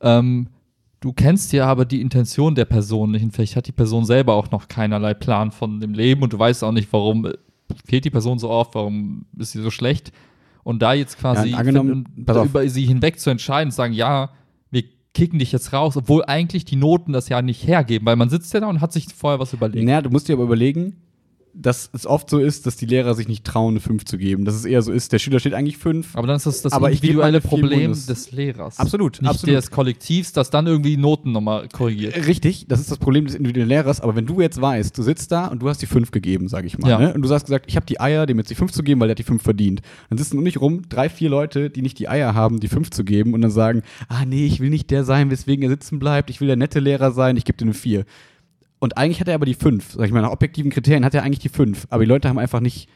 Ähm, 0.00 0.48
du 1.02 1.12
kennst 1.12 1.52
ja 1.52 1.66
aber 1.66 1.84
die 1.84 2.00
Intention 2.00 2.54
der 2.54 2.64
Person 2.64 3.10
nicht 3.10 3.22
und 3.22 3.32
vielleicht 3.32 3.56
hat 3.56 3.66
die 3.66 3.72
Person 3.72 4.04
selber 4.04 4.34
auch 4.34 4.50
noch 4.50 4.68
keinerlei 4.68 5.12
Plan 5.12 5.50
von 5.50 5.80
dem 5.80 5.92
Leben 5.92 6.22
und 6.22 6.32
du 6.32 6.38
weißt 6.38 6.64
auch 6.64 6.72
nicht, 6.72 6.90
warum 6.92 7.26
äh, 7.26 7.32
fehlt 7.84 8.04
die 8.04 8.10
Person 8.10 8.38
so 8.38 8.48
oft, 8.48 8.74
warum 8.74 9.26
ist 9.36 9.52
sie 9.52 9.60
so 9.60 9.70
schlecht. 9.70 10.12
Und 10.64 10.80
da 10.80 10.92
jetzt 10.92 11.18
quasi 11.18 11.50
Ja, 11.50 11.58
angenommen, 11.58 12.06
über 12.16 12.68
sie 12.68 12.86
hinweg 12.86 13.18
zu 13.18 13.30
entscheiden, 13.30 13.68
und 13.68 13.74
sagen, 13.74 13.92
ja, 13.94 14.30
wir 14.70 14.84
kicken 15.12 15.40
dich 15.40 15.50
jetzt 15.50 15.72
raus, 15.72 15.96
obwohl 15.96 16.24
eigentlich 16.24 16.64
die 16.64 16.76
Noten 16.76 17.12
das 17.12 17.28
ja 17.28 17.42
nicht 17.42 17.66
hergeben, 17.66 18.06
weil 18.06 18.14
man 18.14 18.30
sitzt 18.30 18.54
ja 18.54 18.60
da 18.60 18.68
und 18.68 18.80
hat 18.80 18.92
sich 18.92 19.06
vorher 19.12 19.40
was 19.40 19.52
überlegt. 19.52 19.84
Naja, 19.84 20.02
du 20.02 20.10
musst 20.10 20.28
dir 20.28 20.34
aber 20.34 20.44
überlegen, 20.44 21.02
dass 21.54 21.90
es 21.92 22.06
oft 22.06 22.30
so 22.30 22.38
ist, 22.38 22.66
dass 22.66 22.76
die 22.76 22.86
Lehrer 22.86 23.14
sich 23.14 23.28
nicht 23.28 23.44
trauen, 23.44 23.74
eine 23.74 23.80
5 23.80 24.04
zu 24.04 24.16
geben. 24.18 24.44
Dass 24.44 24.54
es 24.54 24.64
eher 24.64 24.80
so 24.82 24.90
ist, 24.92 25.12
der 25.12 25.18
Schüler 25.18 25.38
steht 25.38 25.54
eigentlich 25.54 25.76
5. 25.76 26.16
Aber 26.16 26.26
dann 26.26 26.36
ist 26.36 26.46
das 26.46 26.62
das 26.62 26.72
individuelle 26.72 27.40
Problem 27.40 27.92
des 27.92 28.32
Lehrers. 28.32 28.78
Absolut, 28.78 29.20
Nicht 29.20 29.28
absolut. 29.30 29.56
des 29.56 29.70
Kollektivs, 29.70 30.32
das 30.32 30.50
dann 30.50 30.66
irgendwie 30.66 30.96
Noten 30.96 31.32
nochmal 31.32 31.68
korrigiert. 31.68 32.16
Richtig, 32.26 32.66
das 32.68 32.80
ist 32.80 32.90
das 32.90 32.98
Problem 32.98 33.26
des 33.26 33.34
individuellen 33.34 33.68
Lehrers. 33.68 34.00
Aber 34.00 34.16
wenn 34.16 34.26
du 34.26 34.40
jetzt 34.40 34.60
weißt, 34.60 34.96
du 34.96 35.02
sitzt 35.02 35.30
da 35.32 35.46
und 35.48 35.60
du 35.62 35.68
hast 35.68 35.82
die 35.82 35.86
5 35.86 36.10
gegeben, 36.10 36.48
sage 36.48 36.66
ich 36.66 36.78
mal, 36.78 36.88
Ja. 36.88 36.98
ne? 36.98 37.14
und 37.14 37.22
du 37.22 37.28
hast 37.30 37.44
gesagt, 37.44 37.66
ich 37.68 37.76
habe 37.76 37.86
die 37.86 38.00
Eier, 38.00 38.26
dem 38.26 38.38
jetzt 38.38 38.50
die 38.50 38.54
5 38.54 38.72
zu 38.72 38.82
geben, 38.82 39.00
weil 39.00 39.08
der 39.08 39.12
hat 39.14 39.18
die 39.18 39.22
5 39.24 39.42
verdient. 39.42 39.82
Dann 40.08 40.18
sitzen 40.18 40.38
um 40.38 40.44
mich 40.44 40.60
rum 40.60 40.82
drei, 40.88 41.08
vier 41.08 41.28
Leute, 41.28 41.68
die 41.70 41.82
nicht 41.82 41.98
die 41.98 42.08
Eier 42.08 42.34
haben, 42.34 42.60
die 42.60 42.68
5 42.68 42.90
zu 42.90 43.04
geben 43.04 43.34
und 43.34 43.42
dann 43.42 43.50
sagen, 43.50 43.82
ah 44.08 44.24
nee, 44.24 44.46
ich 44.46 44.60
will 44.60 44.70
nicht 44.70 44.90
der 44.90 45.04
sein, 45.04 45.30
weswegen 45.30 45.62
er 45.64 45.68
sitzen 45.70 45.98
bleibt, 45.98 46.30
ich 46.30 46.40
will 46.40 46.46
der 46.46 46.56
nette 46.56 46.80
Lehrer 46.80 47.12
sein, 47.12 47.36
ich 47.36 47.44
gebe 47.44 47.58
dir 47.58 47.64
eine 47.66 47.74
4. 47.74 48.04
Und 48.82 48.96
eigentlich 48.98 49.20
hat 49.20 49.28
er 49.28 49.36
aber 49.36 49.46
die 49.46 49.54
5. 49.54 49.92
Sag 49.92 50.06
ich 50.06 50.12
mal, 50.12 50.22
nach 50.22 50.32
objektiven 50.32 50.72
Kriterien 50.72 51.04
hat 51.04 51.14
er 51.14 51.22
eigentlich 51.22 51.38
die 51.38 51.48
5. 51.50 51.86
Aber 51.90 52.02
die 52.02 52.08
Leute 52.08 52.28
haben 52.28 52.38
einfach 52.40 52.58
nicht 52.58 52.88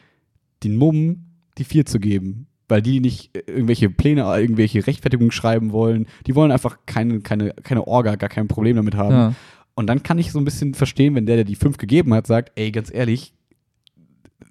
den 0.64 0.74
Mumm, 0.74 1.26
die 1.59 1.64
4 1.64 1.87
zu 1.87 2.01
geben. 2.01 2.49
Weil 2.68 2.82
die 2.82 2.99
nicht 2.99 3.30
irgendwelche 3.47 3.89
Pläne, 3.89 4.22
irgendwelche 4.22 4.84
Rechtfertigungen 4.84 5.30
schreiben 5.30 5.70
wollen. 5.70 6.07
Die 6.26 6.34
wollen 6.34 6.51
einfach 6.51 6.78
keine, 6.87 7.20
keine, 7.20 7.51
keine 7.62 7.87
Orga, 7.87 8.16
gar 8.16 8.28
kein 8.28 8.49
Problem 8.49 8.74
damit 8.74 8.97
haben. 8.97 9.14
Ja. 9.14 9.34
Und 9.76 9.87
dann 9.87 10.03
kann 10.03 10.18
ich 10.18 10.32
so 10.32 10.41
ein 10.41 10.45
bisschen 10.45 10.74
verstehen, 10.74 11.14
wenn 11.14 11.24
der, 11.24 11.37
der 11.37 11.45
die 11.45 11.55
5 11.55 11.76
gegeben 11.76 12.12
hat, 12.14 12.26
sagt, 12.26 12.51
ey, 12.57 12.72
ganz 12.72 12.93
ehrlich, 12.93 13.32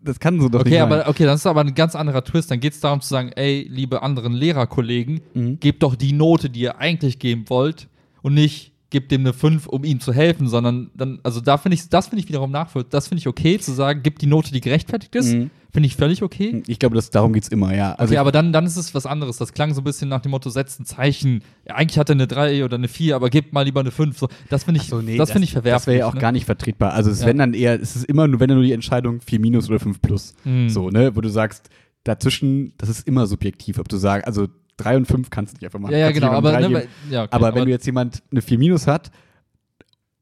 das 0.02 0.22
kann 0.22 0.40
so 0.40 0.48
doch 0.48 0.62
Okay, 0.62 0.70
nicht 0.70 0.80
aber 0.82 1.10
okay, 1.10 1.26
das 1.26 1.42
ist 1.42 1.48
aber 1.48 1.62
ein 1.62 1.76
ganz 1.76 1.96
anderer 1.96 2.24
Twist. 2.24 2.50
Dann 2.50 2.62
geht 2.62 2.72
es 2.72 2.80
darum 2.80 3.02
zu 3.02 3.10
sagen, 3.10 3.32
ey, 3.36 3.68
liebe 3.70 4.02
anderen 4.04 4.32
Lehrerkollegen, 4.32 5.20
Mhm. 5.34 5.60
gebt 5.60 5.84
doch 5.84 5.96
die 5.96 6.14
Note, 6.14 6.50
die 6.50 6.62
ihr 6.62 6.78
eigentlich 6.78 7.20
geben 7.20 7.50
wollt 7.50 7.90
und 8.22 8.36
nicht 8.36 8.72
gebt 8.90 9.12
dem 9.12 9.22
eine 9.22 9.34
5, 9.34 9.68
um 9.68 9.84
ihm 9.84 10.00
zu 10.00 10.14
helfen, 10.14 10.48
sondern 10.48 10.92
dann, 10.96 11.20
also 11.24 11.42
da 11.42 11.58
finde 11.58 11.76
ich, 11.76 11.90
das 11.90 12.08
finde 12.08 12.24
ich 12.24 12.30
wiederum 12.30 12.52
nachvollziehbar. 12.52 12.92
Das 12.92 13.08
finde 13.08 13.20
ich 13.20 13.28
okay, 13.28 13.60
zu 13.60 13.72
sagen, 13.72 14.02
gib 14.04 14.20
die 14.20 14.28
Note, 14.28 14.52
die 14.52 14.62
gerechtfertigt 14.62 15.16
ist. 15.16 15.34
Mhm. 15.34 15.50
Finde 15.74 15.88
ich 15.88 15.98
völlig 15.98 16.24
okay. 16.24 16.64
Ich 16.68 16.80
glaube, 16.80 16.96
das, 16.96 17.10
darum 17.10 17.34
geht's 17.34 17.50
immer, 17.50 17.76
ja. 17.76 17.96
Also 17.96 18.14
okay, 18.14 18.20
aber 18.20 18.32
dann, 18.32 18.54
dann 18.54 18.66
ist 18.66 18.78
es 18.78 18.96
was 18.96 19.06
anderes. 19.06 19.38
Das 19.38 19.52
klang 19.52 19.74
so 19.74 19.82
ein 19.82 19.84
bisschen 19.84 20.08
nach 20.08 20.22
dem 20.22 20.32
Motto, 20.32 20.50
setzt 20.50 20.80
ein 20.80 20.86
Zeichen. 20.86 21.44
Ja, 21.68 21.76
eigentlich 21.76 22.00
hat 22.00 22.10
er 22.10 22.14
eine 22.14 22.28
3 22.28 22.64
oder 22.64 22.78
eine 22.78 22.88
4, 22.88 23.16
aber 23.16 23.30
gebt 23.30 23.52
mal 23.52 23.64
lieber 23.64 23.82
eine 23.82 23.92
5. 23.92 24.18
So, 24.18 24.30
das 24.50 24.64
finde 24.64 24.80
ich, 24.80 24.88
so, 24.88 25.02
nee, 25.02 25.18
das 25.18 25.32
finde 25.32 25.46
ich 25.46 25.52
verwerflich. 25.52 25.80
Das 25.80 25.88
wäre 25.88 26.00
ja 26.00 26.08
auch 26.08 26.14
ne? 26.14 26.22
gar 26.22 26.32
nicht 26.32 26.46
vertretbar. 26.46 26.94
Also 26.94 27.12
es 27.12 27.22
Ja. 27.22 27.28
wenn 27.28 27.40
dann 27.40 27.54
eher, 27.54 27.82
es 27.82 27.98
ist 27.98 28.06
immer 28.06 28.28
nur, 28.28 28.40
wenn 28.40 28.48
dann 28.48 28.58
nur 28.58 28.66
die 28.66 28.72
Entscheidung 28.72 29.20
4 29.20 29.40
minus 29.40 29.68
oder 29.68 29.80
5 29.80 30.02
plus. 30.02 30.34
Hm. 30.44 30.70
So, 30.70 30.90
ne, 30.90 31.14
wo 31.16 31.20
du 31.20 31.30
sagst, 31.30 31.70
dazwischen, 32.06 32.74
das 32.78 32.88
ist 32.88 33.06
immer 33.06 33.28
subjektiv, 33.28 33.80
ob 33.80 33.90
du 33.90 33.98
sagst, 33.98 34.28
also 34.28 34.48
3 34.78 34.98
und 34.98 35.06
5 35.08 35.30
kannst 35.30 35.54
du 35.54 35.58
nicht 35.58 35.66
einfach 35.66 35.80
machen. 35.80 35.92
Ja, 35.94 36.00
ja, 36.00 36.12
genau. 36.12 36.32
Aber, 36.32 36.60
ne, 36.60 36.88
ja, 37.10 37.24
okay, 37.24 37.30
aber 37.32 37.56
wenn 37.56 37.66
du 37.66 37.72
jetzt 37.72 37.86
jemand 37.86 38.22
eine 38.32 38.42
4 38.42 38.58
minus 38.60 38.88
hat, 38.88 39.12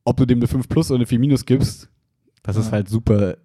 ob 0.05 0.17
du 0.17 0.25
dem 0.25 0.39
eine 0.39 0.47
5 0.47 0.67
plus 0.69 0.91
oder 0.91 0.97
eine 0.99 1.05
4 1.05 1.19
minus 1.19 1.45
gibst, 1.45 1.89
das 2.43 2.55
ist 2.57 2.67
Ja. 2.67 2.71
halt 2.73 2.89
super 2.89 3.37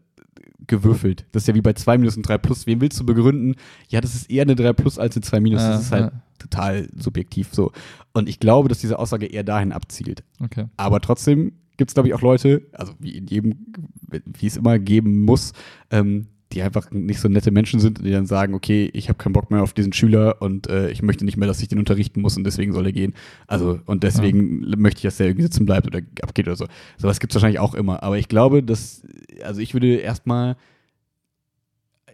gewürfelt. 0.67 1.25
Das 1.33 1.45
ist 1.45 1.47
ja 1.47 1.55
wie 1.55 1.63
bei 1.63 1.73
2 1.73 1.99
minus 1.99 2.17
und 2.17 2.23
3 2.29 2.37
plus. 2.39 2.67
Wem 2.67 2.81
willst 2.81 2.99
du 3.01 3.07
begründen? 3.07 3.55
Ja, 3.89 4.01
das 4.01 4.15
ist 4.15 4.31
eher 4.31 4.43
eine 4.43 4.55
3 4.57 4.73
plus 4.75 4.99
als 4.99 5.17
eine 5.17 5.23
2 5.23 5.41
minus. 5.41 5.63
Das 5.63 5.83
ist 5.83 5.93
halt 5.93 6.13
total 6.39 6.89
subjektiv 6.95 7.49
so. 7.53 7.73
Und 8.13 8.29
ich 8.29 8.39
glaube, 8.39 8.69
dass 8.69 8.79
diese 8.81 8.99
Aussage 8.99 9.27
eher 9.27 9.45
dahin 9.45 9.73
abzielt. 9.73 10.25
okay. 10.43 10.67
Aber 10.77 11.01
trotzdem 11.01 11.53
gibt 11.77 11.91
es, 11.91 11.95
glaube 11.95 12.09
ich, 12.09 12.15
auch 12.15 12.23
Leute, 12.23 12.63
also 12.73 12.93
wie 12.99 13.17
in 13.17 13.27
jedem, 13.29 13.67
wie 14.11 14.47
es 14.47 14.57
immer 14.57 14.79
geben 14.81 15.23
muss, 15.23 15.53
ähm, 15.91 16.27
die 16.53 16.63
einfach 16.63 16.91
nicht 16.91 17.21
so 17.21 17.29
nette 17.29 17.51
Menschen 17.51 17.79
sind, 17.79 18.05
die 18.05 18.11
dann 18.11 18.27
sagen, 18.27 18.55
okay, 18.55 18.91
ich 18.95 19.09
habe 19.09 19.19
keinen 19.19 19.35
Bock 19.35 19.51
mehr 19.51 19.63
auf 19.63 19.75
diesen 19.75 19.93
Schüler 19.93 20.41
und 20.41 20.69
äh, 20.69 20.91
ich 20.91 21.03
möchte 21.03 21.25
nicht 21.25 21.37
mehr, 21.37 21.47
dass 21.47 21.61
ich 21.61 21.69
den 21.69 21.79
unterrichten 21.79 22.23
muss 22.23 22.37
und 22.37 22.45
deswegen 22.45 22.73
soll 22.73 22.87
er 22.87 22.93
gehen. 22.93 23.15
Also, 23.47 23.81
und 23.85 24.03
deswegen 24.03 24.61
möchte 24.79 24.99
ich, 24.99 25.03
dass 25.03 25.19
der 25.19 25.27
irgendwie 25.27 25.43
sitzen 25.43 25.67
bleibt 25.67 25.87
oder 25.87 26.01
abgeht 26.23 26.47
oder 26.47 26.57
so. 26.57 26.67
Sowas 26.97 27.21
gibt 27.21 27.33
es 27.33 27.35
wahrscheinlich 27.37 27.61
auch 27.61 27.75
immer. 27.75 28.03
Aber 28.03 28.17
ich 28.17 28.29
glaube, 28.29 28.63
dass, 28.63 29.03
also 29.43 29.61
ich 29.61 29.75
würde 29.75 29.97
erstmal 29.97 30.57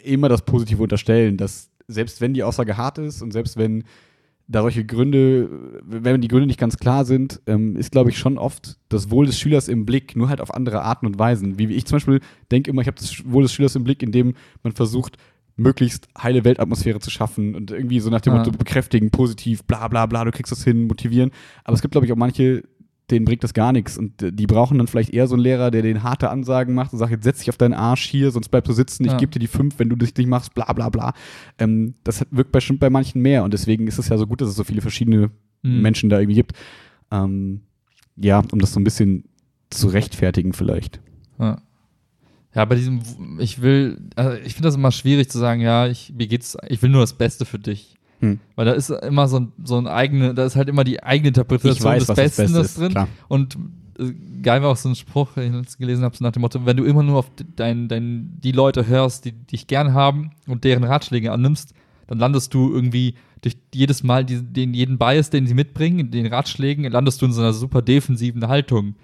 immer 0.02 0.28
das 0.28 0.42
Positive 0.42 0.82
unterstellen, 0.82 1.36
dass 1.36 1.70
selbst 1.86 2.20
wenn 2.20 2.34
die 2.34 2.42
Aussage 2.42 2.76
hart 2.76 2.98
ist 2.98 3.22
und 3.22 3.32
selbst 3.32 3.56
wenn 3.56 3.84
da 4.46 4.60
solche 4.60 4.84
Gründe, 4.84 5.48
wenn 5.84 6.20
die 6.20 6.28
Gründe 6.28 6.46
nicht 6.46 6.60
ganz 6.60 6.76
klar 6.76 7.04
sind, 7.04 7.40
ähm, 7.46 7.76
ist, 7.76 7.92
glaube 7.92 8.10
ich, 8.10 8.18
schon 8.18 8.36
oft 8.36 8.78
das 8.88 9.10
Wohl 9.10 9.26
des 9.26 9.38
Schülers 9.38 9.68
im 9.68 9.86
Blick, 9.86 10.16
nur 10.16 10.28
halt 10.28 10.40
auf 10.40 10.52
andere 10.52 10.82
Arten 10.82 11.06
und 11.06 11.18
Weisen. 11.18 11.58
Wie 11.58 11.72
ich 11.72 11.86
zum 11.86 11.96
Beispiel 11.96 12.20
denke 12.50 12.70
immer, 12.70 12.82
ich 12.82 12.86
habe 12.86 12.98
das 12.98 13.22
Wohl 13.24 13.42
des 13.42 13.52
Schülers 13.52 13.74
im 13.74 13.84
Blick, 13.84 14.02
indem 14.02 14.34
man 14.62 14.72
versucht, 14.72 15.16
möglichst 15.56 16.08
heile 16.20 16.44
Weltatmosphäre 16.44 16.98
zu 16.98 17.10
schaffen 17.10 17.54
und 17.54 17.70
irgendwie 17.70 18.00
so 18.00 18.10
nach 18.10 18.20
dem 18.20 18.32
Ja. 18.32 18.40
Motto 18.40 18.50
bekräftigen, 18.50 19.10
positiv, 19.10 19.64
bla 19.64 19.86
bla 19.88 20.06
bla, 20.06 20.24
du 20.24 20.32
kriegst 20.32 20.50
das 20.52 20.64
hin, 20.64 20.86
motivieren. 20.86 21.30
Aber 21.62 21.74
es 21.74 21.80
gibt, 21.80 21.92
glaube 21.92 22.06
ich, 22.06 22.12
auch 22.12 22.16
manche, 22.16 22.64
denen 23.10 23.24
bringt 23.26 23.44
das 23.44 23.52
gar 23.52 23.72
nichts 23.72 23.98
und 23.98 24.12
die 24.18 24.46
brauchen 24.46 24.78
dann 24.78 24.86
vielleicht 24.86 25.10
eher 25.10 25.26
so 25.26 25.34
einen 25.34 25.42
Lehrer, 25.42 25.70
der 25.70 25.82
den 25.82 26.02
harte 26.02 26.30
Ansagen 26.30 26.74
macht 26.74 26.92
und 26.92 26.98
sagt, 26.98 27.12
jetzt 27.12 27.24
setz 27.24 27.38
dich 27.40 27.50
auf 27.50 27.58
deinen 27.58 27.74
Arsch 27.74 28.04
hier, 28.06 28.30
sonst 28.30 28.48
bleibst 28.48 28.68
du 28.70 28.72
sitzen, 28.72 29.04
ich 29.04 29.12
Ja. 29.12 29.18
gebe 29.18 29.30
dir 29.30 29.40
die 29.40 29.46
fünf, 29.46 29.78
wenn 29.78 29.90
du 29.90 29.96
dich 29.96 30.16
nicht 30.16 30.26
machst, 30.26 30.54
bla 30.54 30.72
bla 30.72 30.88
bla. 30.88 31.12
Ähm, 31.58 31.94
das 32.02 32.24
wirkt 32.30 32.52
bestimmt 32.52 32.80
bei 32.80 32.88
manchen 32.88 33.20
mehr 33.20 33.44
und 33.44 33.52
deswegen 33.52 33.86
ist 33.86 33.98
es 33.98 34.08
ja 34.08 34.16
so 34.16 34.26
gut, 34.26 34.40
dass 34.40 34.48
es 34.48 34.56
so 34.56 34.64
viele 34.64 34.80
verschiedene 34.80 35.30
Hm. 35.62 35.82
Menschen 35.82 36.08
da 36.10 36.18
irgendwie 36.18 36.36
gibt. 36.36 36.52
Ähm, 37.10 37.60
ja, 38.16 38.42
um 38.52 38.58
das 38.58 38.72
so 38.72 38.80
ein 38.80 38.84
bisschen 38.84 39.24
zu 39.70 39.88
rechtfertigen 39.88 40.52
vielleicht. 40.52 41.00
Ja. 41.38 41.60
Ja, 42.54 42.64
bei 42.64 42.76
diesem, 42.76 43.00
ich 43.40 43.60
will, 43.62 43.98
also 44.14 44.36
ich 44.44 44.54
finde 44.54 44.68
das 44.68 44.76
immer 44.76 44.92
schwierig 44.92 45.28
zu 45.28 45.38
sagen, 45.38 45.60
ja, 45.60 45.88
ich, 45.88 46.12
mir 46.16 46.28
geht's, 46.28 46.56
ich 46.68 46.80
will 46.82 46.90
nur 46.90 47.00
das 47.00 47.14
Beste 47.14 47.44
für 47.44 47.58
dich. 47.58 47.96
Hm. 48.24 48.40
Weil 48.56 48.66
da 48.66 48.72
ist 48.72 48.90
immer 48.90 49.28
so 49.28 49.40
ein, 49.40 49.52
so 49.62 49.76
ein 49.76 49.86
eigene, 49.86 50.34
da 50.34 50.44
ist 50.44 50.56
halt 50.56 50.68
immer 50.68 50.84
die 50.84 51.02
eigene 51.02 51.28
Interpretation 51.28 51.94
des 51.94 52.06
Besten 52.06 52.52
das 52.52 52.74
drin. 52.74 52.90
Klar. 52.90 53.08
Und 53.28 53.58
äh, 53.98 54.12
geil 54.42 54.62
war 54.62 54.70
auch 54.70 54.76
so 54.76 54.88
ein 54.88 54.94
Spruch, 54.94 55.34
den 55.34 55.44
ich 55.44 55.52
letztens 55.52 55.78
gelesen 55.78 56.04
habe, 56.04 56.16
so 56.16 56.24
nach 56.24 56.32
dem 56.32 56.40
Motto, 56.40 56.64
wenn 56.64 56.76
du 56.76 56.84
immer 56.84 57.02
nur 57.02 57.18
auf 57.18 57.30
dein, 57.56 57.88
dein, 57.88 58.38
die 58.42 58.52
Leute 58.52 58.86
hörst, 58.86 59.24
die 59.24 59.32
dich 59.32 59.66
gern 59.66 59.92
haben 59.92 60.30
und 60.46 60.64
deren 60.64 60.84
Ratschläge 60.84 61.32
annimmst, 61.32 61.74
dann 62.06 62.18
landest 62.18 62.52
du 62.54 62.72
irgendwie 62.72 63.14
durch 63.42 63.56
jedes 63.74 64.02
Mal 64.02 64.24
die, 64.24 64.42
den, 64.42 64.72
jeden 64.72 64.98
Bias, 64.98 65.30
den 65.30 65.46
sie 65.46 65.54
mitbringen, 65.54 66.10
den 66.10 66.26
Ratschlägen, 66.26 66.90
landest 66.90 67.20
du 67.20 67.26
in 67.26 67.32
so 67.32 67.42
einer 67.42 67.52
super 67.52 67.82
defensiven 67.82 68.48
Haltung. 68.48 68.94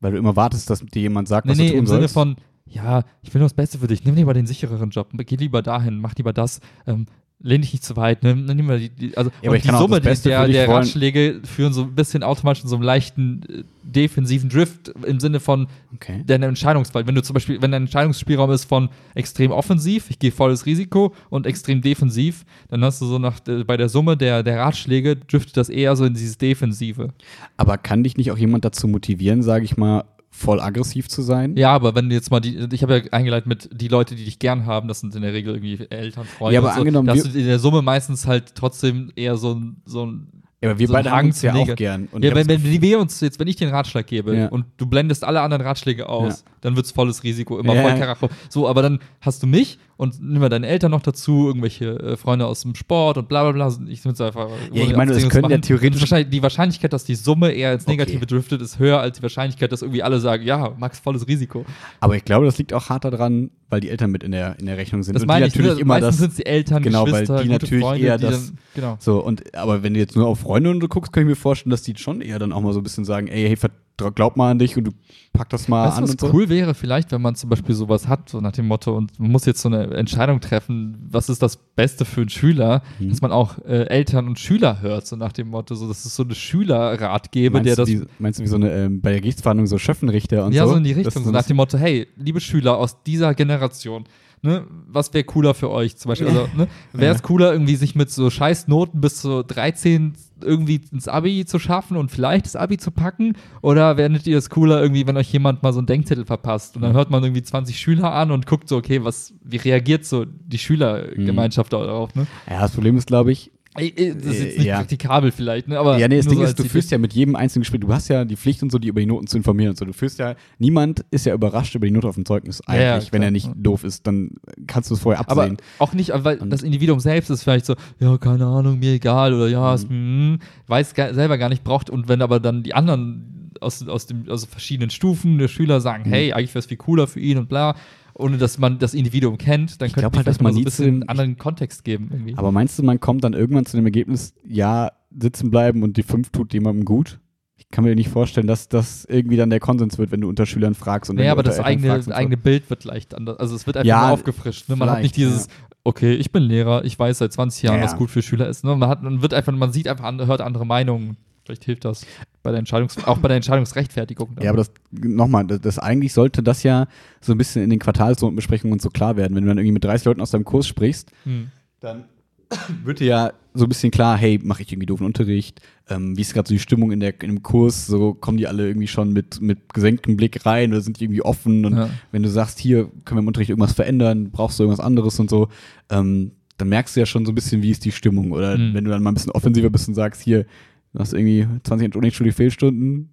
Weil 0.00 0.12
du 0.12 0.18
immer 0.18 0.36
wartest, 0.36 0.70
dass 0.70 0.80
dir 0.80 1.02
jemand 1.02 1.28
sagt, 1.28 1.46
Nee, 1.46 1.52
was 1.52 1.58
nee, 1.58 1.66
du 1.66 1.70
tun 1.72 1.78
im 1.80 1.86
sollst. 1.86 2.00
Sinne 2.00 2.08
von, 2.08 2.36
ja, 2.66 3.04
ich 3.22 3.32
will 3.32 3.40
nur 3.40 3.48
das 3.48 3.54
Beste 3.54 3.78
für 3.78 3.86
dich, 3.86 4.04
nimm 4.04 4.14
lieber 4.14 4.34
den 4.34 4.46
sichereren 4.46 4.90
Job, 4.90 5.08
geh 5.12 5.36
lieber 5.36 5.62
dahin, 5.62 5.98
mach 5.98 6.14
lieber 6.16 6.32
das. 6.32 6.60
Ähm, 6.86 7.06
lehn 7.44 7.60
dich 7.60 7.72
nicht 7.74 7.84
zu 7.84 7.94
weit, 7.96 8.22
ne? 8.22 8.34
Nimm 8.34 8.64
mal 8.66 8.78
die, 8.80 8.88
die, 8.88 9.16
also 9.16 9.30
Ja, 9.42 9.50
aber 9.50 9.58
die 9.58 9.68
Summe 9.68 10.00
der, 10.00 10.14
der. 10.48 10.68
Ratschläge 10.68 11.40
führen 11.44 11.74
so 11.74 11.82
ein 11.82 11.94
bisschen 11.94 12.22
automatisch 12.22 12.62
in 12.62 12.70
so 12.70 12.76
einem 12.76 12.84
leichten 12.84 13.42
äh, 13.48 13.62
defensiven 13.82 14.48
Drift 14.48 14.88
im 15.06 15.20
Sinne 15.20 15.40
von 15.40 15.68
Okay. 15.94 16.24
deiner 16.26 16.46
Entscheidungswahl. 16.46 17.06
Wenn 17.06 17.14
du 17.14 17.22
zum 17.22 17.34
Beispiel, 17.34 17.60
wenn 17.60 17.70
dein 17.70 17.82
Entscheidungsspielraum 17.82 18.50
ist 18.50 18.64
von 18.64 18.88
extrem 19.14 19.52
offensiv, 19.52 20.08
ich 20.08 20.18
gehe 20.18 20.32
volles 20.32 20.64
Risiko 20.64 21.14
und 21.28 21.46
extrem 21.46 21.82
defensiv, 21.82 22.44
dann 22.68 22.82
hast 22.82 23.02
du 23.02 23.06
so 23.06 23.18
nach 23.18 23.38
äh, 23.46 23.62
bei 23.62 23.76
der 23.76 23.90
Summe 23.90 24.16
der, 24.16 24.42
der 24.42 24.58
Ratschläge 24.60 25.14
driftet 25.16 25.58
das 25.58 25.68
eher 25.68 25.94
so 25.96 26.06
in 26.06 26.14
dieses 26.14 26.38
Defensive. 26.38 27.10
Aber 27.58 27.76
kann 27.76 28.02
dich 28.02 28.16
nicht 28.16 28.30
auch 28.32 28.38
jemand 28.38 28.64
dazu 28.64 28.88
motivieren, 28.88 29.42
sage 29.42 29.66
ich 29.66 29.76
mal, 29.76 30.04
voll 30.36 30.60
aggressiv 30.60 31.08
zu 31.08 31.22
sein? 31.22 31.56
Ja, 31.56 31.72
aber 31.72 31.94
wenn 31.94 32.08
du 32.08 32.14
jetzt 32.14 32.30
mal 32.30 32.40
die, 32.40 32.56
ich 32.72 32.82
habe 32.82 32.98
ja 32.98 33.12
eingeleitet 33.12 33.46
mit 33.46 33.68
die 33.72 33.88
Leute, 33.88 34.14
die 34.16 34.24
dich 34.24 34.38
gern 34.38 34.66
haben, 34.66 34.88
das 34.88 35.00
sind 35.00 35.14
in 35.14 35.22
der 35.22 35.32
Regel 35.32 35.54
irgendwie 35.54 35.86
Eltern, 35.90 36.24
Freunde. 36.24 36.54
Ja, 36.54 36.60
aber 36.60 36.72
so, 36.72 36.80
angenommen, 36.80 37.06
da 37.06 37.14
hast 37.14 37.24
wir- 37.26 37.32
du 37.32 37.38
in 37.38 37.46
der 37.46 37.58
Summe 37.58 37.82
meistens 37.82 38.26
halt 38.26 38.54
trotzdem 38.54 39.12
eher 39.16 39.36
so 39.36 39.54
ein, 39.54 39.76
so 39.84 40.04
ein 40.06 40.26
Ja, 40.60 40.70
aber 40.70 40.78
wir 40.78 40.86
so 40.88 40.92
beide 40.94 41.10
haben 41.10 41.26
uns 41.28 41.42
ja 41.42 41.54
auch 41.54 41.76
gern. 41.76 42.08
Und 42.10 42.24
ja, 42.24 42.34
wenn, 42.34 42.48
wenn 42.48 42.62
wir 42.82 42.98
uns 42.98 43.20
jetzt, 43.20 43.38
wenn 43.38 43.48
ich 43.48 43.56
den 43.56 43.68
Ratschlag 43.68 44.06
gebe 44.06 44.36
Ja. 44.36 44.48
und 44.48 44.64
du 44.78 44.86
blendest 44.86 45.22
alle 45.22 45.40
anderen 45.42 45.62
Ratschläge 45.62 46.08
aus, 46.08 46.40
Ja. 46.44 46.50
dann 46.62 46.74
wird's 46.76 46.90
volles 46.90 47.22
Risiko, 47.22 47.58
immer 47.58 47.74
voll 47.74 47.94
Karacho. 47.98 48.28
So, 48.48 48.66
aber 48.68 48.82
dann 48.82 48.98
hast 49.20 49.42
du 49.42 49.46
mich 49.46 49.78
und 49.96 50.20
nimm 50.20 50.40
mal 50.40 50.48
deine 50.48 50.66
Eltern 50.66 50.90
noch 50.90 51.02
dazu, 51.02 51.46
irgendwelche 51.46 51.98
äh, 52.00 52.16
Freunde 52.16 52.46
aus 52.46 52.62
dem 52.62 52.74
Sport 52.74 53.18
und 53.18 53.28
bla 53.28 53.50
bla 53.50 53.52
bla. 53.52 53.76
Ich 53.88 54.00
finde 54.00 54.14
es 54.14 54.20
einfach. 54.20 54.48
Ja, 54.72 54.82
ich 54.84 54.96
meine, 54.96 55.12
das 55.12 55.28
können 55.28 55.50
ja 55.50 55.58
theoretisch- 55.58 55.94
Und 55.96 56.00
wahrscheinlich, 56.00 56.30
die 56.30 56.42
Wahrscheinlichkeit, 56.42 56.92
dass 56.92 57.04
die 57.04 57.14
Summe 57.14 57.52
eher 57.52 57.72
ins 57.72 57.84
Okay. 57.84 57.92
Negative 57.96 58.26
driftet, 58.26 58.60
ist 58.62 58.78
höher 58.78 59.00
als 59.00 59.18
die 59.18 59.22
Wahrscheinlichkeit, 59.22 59.70
dass 59.72 59.82
irgendwie 59.82 60.02
alle 60.02 60.18
sagen, 60.20 60.44
ja, 60.44 60.74
Max, 60.78 60.98
volles 60.98 61.26
Risiko. 61.28 61.64
Aber 62.00 62.16
ich 62.16 62.24
glaube, 62.24 62.46
das 62.46 62.58
liegt 62.58 62.72
auch 62.72 62.88
hart 62.88 63.04
daran, 63.04 63.50
weil 63.70 63.80
die 63.80 63.88
Eltern 63.90 64.10
mit 64.10 64.22
in 64.24 64.32
der, 64.32 64.58
in 64.58 64.66
der 64.66 64.76
Rechnung 64.76 65.02
sind. 65.02 65.14
Das 65.14 65.22
und 65.22 65.28
meine 65.28 65.46
die 65.46 65.48
ich, 65.48 65.54
natürlich 65.54 65.74
ne? 65.76 65.80
immer 65.82 65.94
meistens 66.00 66.10
das. 66.16 66.20
sind 66.20 66.38
die 66.38 66.46
Eltern, 66.46 66.82
genau, 66.82 67.10
weil 67.10 67.24
die 67.26 67.48
natürlich 67.48 67.84
Freunde, 67.84 68.06
eher 68.06 68.18
das- 68.18 68.46
dann, 68.48 68.58
genau. 68.74 68.96
So, 69.00 69.22
und 69.24 69.54
aber 69.54 69.82
wenn 69.82 69.94
du 69.94 70.00
jetzt 70.00 70.16
nur 70.16 70.26
auf 70.26 70.40
Freunde 70.40 70.70
und 70.70 70.80
so 70.80 70.88
guckst, 70.88 71.12
kann 71.12 71.22
ich 71.22 71.28
mir 71.28 71.36
vorstellen, 71.36 71.70
dass 71.70 71.82
die 71.82 71.94
schon 71.96 72.20
eher 72.20 72.38
dann 72.38 72.52
auch 72.52 72.60
mal 72.60 72.72
so 72.72 72.80
ein 72.80 72.82
bisschen 72.82 73.04
sagen, 73.04 73.28
ey, 73.28 73.46
hey, 73.48 73.56
glaub 73.96 74.36
mal 74.36 74.50
an 74.50 74.58
dich 74.58 74.76
und 74.76 74.84
du 74.84 74.90
pack 75.32 75.48
das 75.50 75.68
mal 75.68 75.86
Weißt 75.86 75.98
an 75.98 76.04
was 76.04 76.10
und 76.10 76.20
so. 76.20 76.30
cool 76.32 76.48
wäre 76.48 76.74
vielleicht, 76.74 77.12
wenn 77.12 77.22
man 77.22 77.34
zum 77.36 77.50
Beispiel 77.50 77.74
sowas 77.74 78.08
hat, 78.08 78.28
so 78.28 78.40
nach 78.40 78.52
dem 78.52 78.66
Motto, 78.66 78.96
und 78.96 79.18
man 79.20 79.30
muss 79.30 79.44
jetzt 79.46 79.60
so 79.62 79.68
eine 79.68 79.84
Entscheidung 79.94 80.40
treffen, 80.40 80.96
was 81.10 81.28
ist 81.28 81.42
das 81.42 81.56
Beste 81.56 82.04
für 82.04 82.22
einen 82.22 82.30
Schüler, 82.30 82.82
Mhm. 82.98 83.08
dass 83.10 83.20
man 83.22 83.30
auch 83.32 83.58
äh, 83.64 83.84
Eltern 83.88 84.26
und 84.28 84.38
Schüler 84.38 84.80
hört, 84.80 85.06
so 85.06 85.16
nach 85.16 85.32
dem 85.32 85.48
Motto, 85.48 85.74
so 85.74 85.86
dass 85.88 86.04
es 86.04 86.14
so 86.16 86.22
eine 86.24 86.34
Schülerrat 86.34 87.30
gäbe, 87.32 87.54
Meinst, 87.54 87.66
der 87.68 87.76
das 87.76 87.88
wie, 87.88 88.02
meinst 88.18 88.38
du 88.40 88.44
wie 88.44 88.48
so 88.48 88.56
eine, 88.56 88.70
ähm, 88.72 89.00
bei 89.00 89.10
der 89.12 89.20
Gerichtsverhandlung 89.20 89.66
so 89.66 89.78
Schöffenrichter 89.78 90.44
und 90.46 90.52
ja, 90.52 90.64
so? 90.66 90.72
so 90.72 90.76
in 90.76 90.84
die 90.84 90.92
Richtung, 90.92 91.24
so 91.24 91.30
nach 91.30 91.44
dem 91.46 91.56
Motto, 91.56 91.78
hey, 91.78 92.06
liebe 92.16 92.40
Schüler 92.40 92.76
aus 92.76 93.02
dieser 93.04 93.34
Generation, 93.34 94.04
ne, 94.42 94.64
was 94.88 95.12
wäre 95.14 95.24
cooler 95.24 95.54
für 95.54 95.70
euch 95.70 95.96
zum 95.96 96.08
Beispiel? 96.10 96.28
Also, 96.28 96.48
ne, 96.56 96.66
wäre 96.92 97.14
es 97.14 97.22
cooler, 97.22 97.52
irgendwie 97.52 97.76
sich 97.76 97.94
mit 97.94 98.10
so 98.10 98.28
scheiß 98.30 98.68
Noten 98.68 99.00
bis 99.00 99.20
zu 99.20 99.42
13 99.42 100.14
irgendwie 100.42 100.80
ins 100.92 101.08
Abi 101.08 101.44
zu 101.44 101.58
schaffen 101.58 101.96
und 101.96 102.10
vielleicht 102.10 102.46
das 102.46 102.56
Abi 102.56 102.78
zu 102.78 102.90
packen? 102.90 103.34
Oder 103.62 103.96
werdet 103.96 104.26
ihr 104.26 104.38
es 104.38 104.50
cooler, 104.50 104.80
irgendwie, 104.80 105.06
wenn 105.06 105.16
euch 105.16 105.32
jemand 105.32 105.62
mal 105.62 105.72
so 105.72 105.78
einen 105.78 105.86
Denkzettel 105.86 106.24
verpasst 106.24 106.76
und 106.76 106.82
dann 106.82 106.92
hört 106.92 107.10
man 107.10 107.22
irgendwie 107.22 107.42
20 107.42 107.78
Schüler 107.78 108.12
an 108.12 108.30
und 108.30 108.46
guckt 108.46 108.68
so, 108.68 108.76
okay, 108.76 109.04
was, 109.04 109.34
wie 109.42 109.56
reagiert 109.56 110.04
so 110.04 110.24
die 110.24 110.58
Schülergemeinschaft 110.58 111.72
darauf, 111.72 112.14
ne? 112.14 112.26
Ja, 112.48 112.60
das 112.60 112.72
Problem 112.72 112.96
ist, 112.96 113.06
glaube 113.06 113.32
ich, 113.32 113.52
Das 113.74 113.82
ist 113.84 114.42
jetzt 114.42 114.58
nicht 114.58 114.66
ja. 114.66 114.76
praktikabel 114.78 115.32
vielleicht, 115.32 115.66
ne? 115.68 115.78
Aber 115.78 115.98
ja, 115.98 116.06
nee, 116.06 116.16
das 116.18 116.26
Ding 116.26 116.38
so 116.38 116.44
ist, 116.44 116.58
du 116.58 116.64
führst 116.64 116.90
ja 116.92 116.98
mit 116.98 117.12
jedem 117.12 117.34
einzelnen 117.34 117.62
Gespräch, 117.62 117.80
du 117.80 117.92
hast 117.92 118.08
ja 118.08 118.24
die 118.24 118.36
Pflicht 118.36 118.62
und 118.62 118.70
so, 118.70 118.78
die 118.78 118.88
über 118.88 119.00
die 119.00 119.06
Noten 119.06 119.26
zu 119.26 119.36
informieren 119.36 119.70
und 119.70 119.76
so. 119.76 119.84
Du 119.84 119.92
führst 119.92 120.18
ja, 120.20 120.36
niemand 120.58 121.04
ist 121.10 121.26
ja 121.26 121.34
überrascht 121.34 121.74
über 121.74 121.86
die 121.86 121.92
Note 121.92 122.06
auf 122.08 122.14
dem 122.14 122.24
Zeugnis 122.24 122.62
Ja, 122.68 122.74
ja, 122.76 122.94
eigentlich, 122.94 123.12
wenn 123.12 123.22
er 123.22 123.30
nicht 123.32 123.46
Ja. 123.46 123.52
doof 123.56 123.82
ist, 123.84 124.06
dann 124.06 124.30
kannst 124.68 124.90
du 124.90 124.94
es 124.94 125.00
vorher 125.00 125.20
Aber 125.28 125.42
absehen. 125.42 125.56
auch 125.80 125.92
nicht, 125.92 126.12
weil 126.14 126.38
Und- 126.38 126.50
das 126.50 126.62
Individuum 126.62 127.00
selbst 127.00 127.30
ist 127.30 127.42
vielleicht 127.42 127.66
so, 127.66 127.74
ja, 127.98 128.16
keine 128.18 128.46
Ahnung, 128.46 128.78
mir 128.78 128.92
egal 128.92 129.34
oder 129.34 129.48
ja, 129.48 129.74
ist, 129.74 129.88
mm, 129.90 130.36
weiß 130.68 130.94
gar, 130.94 131.12
selber 131.12 131.36
gar 131.38 131.48
nicht 131.48 131.64
braucht. 131.64 131.90
Und 131.90 132.08
wenn 132.08 132.22
aber 132.22 132.38
dann 132.40 132.62
die 132.62 132.74
anderen 132.74 133.50
aus, 133.60 133.86
aus, 133.88 134.06
dem, 134.06 134.28
aus 134.28 134.44
verschiedenen 134.44 134.90
Stufen 134.90 135.38
der 135.38 135.48
Schüler 135.48 135.80
sagen, 135.80 136.04
Mhm. 136.08 136.12
hey, 136.12 136.32
eigentlich 136.32 136.50
wäre 136.54 136.60
es 136.60 136.66
viel 136.66 136.76
cooler 136.76 137.06
für 137.06 137.20
ihn 137.20 137.38
und 137.38 137.48
bla, 137.48 137.74
ohne 138.14 138.38
dass 138.38 138.58
man 138.58 138.78
das 138.78 138.94
Individuum 138.94 139.38
kennt, 139.38 139.80
dann 139.80 139.88
Ich 139.88 139.94
könnte 139.94 140.08
man 140.08 140.16
halt, 140.18 140.26
dass 140.26 140.40
man 140.40 140.52
so 140.52 140.60
ein 140.60 140.64
bisschen 140.64 141.02
zu- 141.02 141.08
anderen 141.08 141.36
Kontext 141.36 141.84
geben. 141.84 142.08
Irgendwie. 142.12 142.36
Aber 142.36 142.52
meinst 142.52 142.78
du, 142.78 142.82
man 142.82 143.00
kommt 143.00 143.24
dann 143.24 143.32
irgendwann 143.34 143.66
zu 143.66 143.76
dem 143.76 143.84
Ergebnis, 143.86 144.34
ja, 144.46 144.92
sitzen 145.16 145.50
bleiben 145.50 145.82
und 145.82 145.96
die 145.96 146.02
fünf 146.02 146.30
tut 146.30 146.52
jemandem 146.54 146.84
gut? 146.84 147.20
Ich 147.56 147.68
kann 147.70 147.84
mir 147.84 147.94
nicht 147.94 148.08
vorstellen, 148.08 148.46
dass 148.46 148.68
das 148.68 149.04
irgendwie 149.04 149.36
dann 149.36 149.50
der 149.50 149.60
Konsens 149.60 149.98
wird, 149.98 150.10
wenn 150.12 150.20
du 150.20 150.28
unter 150.28 150.46
Schülern 150.46 150.74
fragst. 150.74 151.10
Und 151.10 151.16
naja, 151.16 151.32
aber 151.32 151.42
das 151.42 151.58
eigene, 151.60 152.00
so. 152.02 152.12
eigene 152.12 152.36
Bild 152.36 152.68
wird 152.70 152.84
leicht 152.84 153.14
anders. 153.14 153.38
Also 153.38 153.54
es 153.56 153.66
wird 153.66 153.76
einfach 153.76 153.86
Ja, 153.88 154.10
aufgefrischt. 154.10 154.68
Ne? 154.68 154.76
Man 154.76 154.90
hat 154.90 155.02
nicht 155.02 155.16
dieses, 155.16 155.48
okay, 155.82 156.14
ich 156.14 156.30
bin 156.32 156.42
Lehrer, 156.44 156.84
ich 156.84 156.98
weiß 156.98 157.18
seit 157.18 157.32
20 157.32 157.62
Jahren, 157.62 157.78
Ja, 157.78 157.84
was 157.84 157.92
ja. 157.92 157.98
gut 157.98 158.10
für 158.10 158.22
Schüler 158.22 158.48
ist. 158.48 158.64
Ne? 158.64 158.74
Man, 158.76 158.88
hat, 158.88 159.02
man 159.02 159.22
wird 159.22 159.34
einfach, 159.34 159.52
man 159.52 159.72
sieht 159.72 159.88
einfach, 159.88 160.12
hört 160.26 160.40
andere 160.40 160.66
Meinungen. 160.66 161.16
Vielleicht 161.44 161.64
hilft 161.64 161.84
das 161.84 162.06
bei 162.42 162.50
der 162.50 162.58
Entscheidungs 162.58 163.02
auch 163.04 163.18
bei 163.18 163.28
der 163.28 163.36
Entscheidungsrechtfertigung. 163.36 164.34
dann. 164.34 164.44
Ja, 164.44 164.50
aber 164.50 164.58
das, 164.58 164.70
nochmal, 164.92 165.46
das, 165.46 165.60
das 165.60 165.78
eigentlich 165.78 166.12
sollte 166.12 166.42
das 166.42 166.62
ja 166.62 166.86
so 167.20 167.32
ein 167.32 167.38
bisschen 167.38 167.62
in 167.62 167.70
den 167.70 167.78
Quartalsnotenbesprechungen 167.78 168.72
und 168.72 168.82
so 168.82 168.90
klar 168.90 169.16
werden. 169.16 169.34
Wenn 169.34 169.42
du 169.44 169.48
dann 169.48 169.58
irgendwie 169.58 169.72
mit 169.72 169.84
30 169.84 170.04
Leuten 170.06 170.20
aus 170.20 170.30
deinem 170.30 170.44
Kurs 170.44 170.66
sprichst, 170.66 171.10
Hm. 171.24 171.48
dann 171.80 172.04
wird 172.84 173.00
dir 173.00 173.06
ja 173.06 173.32
so 173.54 173.64
ein 173.66 173.68
bisschen 173.68 173.90
klar, 173.90 174.16
hey, 174.16 174.40
mache 174.42 174.62
ich 174.62 174.72
irgendwie 174.72 174.86
doofen 174.86 175.06
Unterricht? 175.06 175.60
Ähm, 175.88 176.16
wie 176.16 176.22
ist 176.22 176.34
gerade 176.34 176.48
so 176.48 176.54
die 176.54 176.58
Stimmung 176.58 176.92
in, 176.92 177.00
der, 177.00 177.10
in 177.22 177.28
dem 177.28 177.42
Kurs? 177.42 177.86
So 177.86 178.14
kommen 178.14 178.36
die 178.38 178.46
alle 178.48 178.66
irgendwie 178.66 178.86
schon 178.88 179.12
mit, 179.12 179.40
mit 179.40 179.72
gesenktem 179.72 180.16
Blick 180.16 180.44
rein 180.44 180.70
oder 180.72 180.80
sind 180.80 180.98
die 180.98 181.04
irgendwie 181.04 181.22
offen? 181.22 181.64
Und 181.64 181.76
Ja. 181.76 181.90
wenn 182.10 182.22
du 182.22 182.28
sagst, 182.30 182.58
hier 182.58 182.84
können 183.04 183.18
wir 183.18 183.22
im 183.22 183.28
Unterricht 183.28 183.50
irgendwas 183.50 183.72
verändern, 183.74 184.30
brauchst 184.30 184.58
du 184.58 184.64
irgendwas 184.64 184.84
anderes 184.84 185.20
und 185.20 185.30
so, 185.30 185.48
ähm, 185.90 186.32
dann 186.56 186.68
merkst 186.68 186.96
du 186.96 187.00
ja 187.00 187.06
schon 187.06 187.24
so 187.26 187.32
ein 187.32 187.34
bisschen, 187.34 187.62
wie 187.62 187.70
ist 187.70 187.84
die 187.84 187.92
Stimmung. 187.92 188.32
Oder 188.32 188.56
Mhm. 188.58 188.74
wenn 188.74 188.84
du 188.84 188.90
dann 188.90 189.02
mal 189.02 189.10
ein 189.10 189.14
bisschen 189.14 189.32
offensiver 189.32 189.70
bist 189.70 189.86
und 189.88 189.94
sagst, 189.94 190.20
hier, 190.22 190.46
du 190.94 190.98
hast 191.00 191.12
irgendwie 191.12 191.46
20 191.64 191.94
Unterrichtsschule 191.94 192.32
Fehlstunden, 192.32 193.10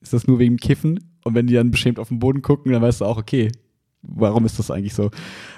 ist 0.00 0.12
das 0.14 0.26
nur 0.26 0.38
wegen 0.38 0.54
dem 0.56 0.60
Kiffen? 0.60 0.98
Und 1.24 1.34
wenn 1.34 1.46
die 1.46 1.54
dann 1.54 1.70
beschämt 1.70 1.98
auf 1.98 2.08
den 2.08 2.18
Boden 2.18 2.40
gucken, 2.40 2.72
dann 2.72 2.80
weißt 2.80 3.02
du 3.02 3.04
auch, 3.04 3.18
okay, 3.18 3.52
warum 4.02 4.46
ist 4.46 4.58
das 4.58 4.70
eigentlich 4.70 4.94
so? 4.94 5.10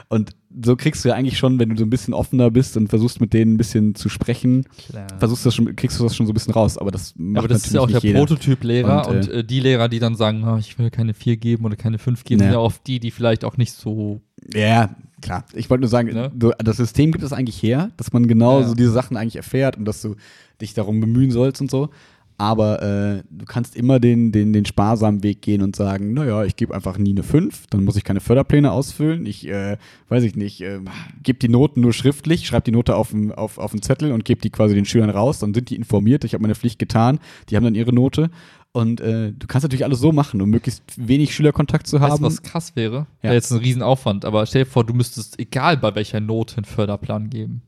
Und 0.08 0.32
so 0.62 0.74
kriegst 0.74 1.04
du 1.04 1.08
ja 1.10 1.14
eigentlich 1.14 1.38
schon, 1.38 1.58
wenn 1.60 1.68
du 1.70 1.76
so 1.76 1.84
ein 1.84 1.90
bisschen 1.90 2.12
offener 2.12 2.50
bist 2.50 2.76
und 2.76 2.88
versuchst 2.88 3.20
mit 3.20 3.32
denen 3.32 3.54
ein 3.54 3.56
bisschen 3.56 3.94
zu 3.94 4.08
sprechen, 4.08 4.66
Klar. 4.90 5.06
versuchst 5.18 5.44
du 5.44 5.46
das 5.48 5.54
schon, 5.54 5.76
kriegst 5.76 5.98
du 6.00 6.02
das 6.04 6.16
schon 6.16 6.26
so 6.26 6.32
ein 6.32 6.34
bisschen 6.34 6.52
raus. 6.52 6.76
Aber 6.76 6.90
das 6.90 7.14
macht 7.16 7.38
aber 7.38 7.48
das 7.48 7.64
ist 7.66 7.72
ja 7.74 7.80
auch 7.80 7.86
der. 7.88 8.00
Prototyp-Lehrer 8.00 9.06
und, 9.08 9.16
Und, 9.16 9.28
äh, 9.28 9.44
die 9.44 9.60
Lehrer, 9.60 9.88
die 9.88 10.00
dann 10.00 10.16
sagen, 10.16 10.42
ah, 10.44 10.58
ich 10.58 10.76
will 10.78 10.90
keine 10.90 11.14
4 11.14 11.36
geben 11.36 11.64
oder 11.64 11.76
keine 11.76 11.98
5 11.98 12.24
geben, 12.24 12.40
Ja. 12.40 12.46
sind 12.48 12.52
ja 12.54 12.58
oft 12.60 12.84
die, 12.88 12.98
die 12.98 13.12
vielleicht 13.12 13.44
auch 13.44 13.56
nicht 13.56 13.72
so. 13.72 14.20
Ja, 14.52 14.96
klar. 15.22 15.44
Ich 15.54 15.70
wollte 15.70 15.82
nur 15.82 15.88
sagen, 15.90 16.08
Ne? 16.12 16.32
das 16.58 16.76
System 16.76 17.12
gibt 17.12 17.22
es 17.24 17.32
eigentlich 17.32 17.62
her, 17.62 17.92
dass 17.96 18.12
man 18.12 18.26
genau 18.26 18.60
Ja. 18.60 18.66
so 18.66 18.74
diese 18.74 18.90
Sachen 18.90 19.16
eigentlich 19.16 19.36
erfährt 19.36 19.76
und 19.78 19.84
dass 19.84 20.02
du 20.02 20.16
dich 20.62 20.74
darum 20.74 21.00
bemühen 21.00 21.30
sollst 21.30 21.60
und 21.60 21.70
so. 21.70 21.90
Aber 22.38 22.82
äh, 22.82 23.22
du 23.30 23.44
kannst 23.44 23.76
immer 23.76 24.00
den, 24.00 24.32
den, 24.32 24.52
den 24.52 24.64
sparsamen 24.64 25.22
Weg 25.22 25.42
gehen 25.42 25.62
und 25.62 25.76
sagen, 25.76 26.12
naja, 26.12 26.44
ich 26.44 26.56
gebe 26.56 26.74
einfach 26.74 26.98
nie 26.98 27.12
eine 27.12 27.22
5, 27.22 27.68
dann 27.68 27.84
muss 27.84 27.94
ich 27.94 28.02
keine 28.02 28.20
Förderpläne 28.20 28.72
ausfüllen. 28.72 29.26
Ich, 29.26 29.46
äh, 29.46 29.76
weiß 30.08 30.24
ich 30.24 30.34
nicht, 30.34 30.60
äh, 30.60 30.80
gebe 31.22 31.38
die 31.38 31.48
Noten 31.48 31.80
nur 31.82 31.92
schriftlich, 31.92 32.46
schreibe 32.46 32.64
die 32.64 32.72
Note 32.72 32.96
auf 32.96 33.10
den 33.10 33.30
auf, 33.30 33.58
auf 33.58 33.72
Zettel 33.80 34.10
und 34.12 34.24
gebe 34.24 34.40
die 34.40 34.50
quasi 34.50 34.74
den 34.74 34.86
Schülern 34.86 35.10
raus. 35.10 35.38
Dann 35.38 35.54
sind 35.54 35.70
die 35.70 35.76
informiert, 35.76 36.24
ich 36.24 36.34
habe 36.34 36.42
meine 36.42 36.54
Pflicht 36.54 36.78
getan, 36.78 37.20
die 37.48 37.56
haben 37.56 37.64
dann 37.64 37.76
ihre 37.76 37.92
Note. 37.92 38.30
Und 38.72 39.00
äh, 39.02 39.32
du 39.32 39.46
kannst 39.46 39.64
natürlich 39.64 39.84
alles 39.84 40.00
so 40.00 40.12
machen, 40.12 40.40
um 40.40 40.48
möglichst 40.48 40.82
wenig 40.96 41.34
Schülerkontakt 41.34 41.86
zu 41.86 42.00
Weißt 42.00 42.12
haben. 42.12 42.22
du, 42.22 42.26
was 42.26 42.42
krass 42.42 42.74
wäre? 42.74 43.06
Ja. 43.18 43.24
Wäre 43.24 43.34
jetzt 43.34 43.52
ein 43.52 43.58
Riesenaufwand, 43.58 44.24
aber 44.24 44.46
stell 44.46 44.64
dir 44.64 44.70
vor, 44.70 44.84
du 44.84 44.94
müsstest, 44.94 45.38
egal 45.38 45.76
bei 45.76 45.94
welcher 45.94 46.20
Note, 46.20 46.56
einen 46.56 46.64
Förderplan 46.64 47.28
geben. 47.28 47.62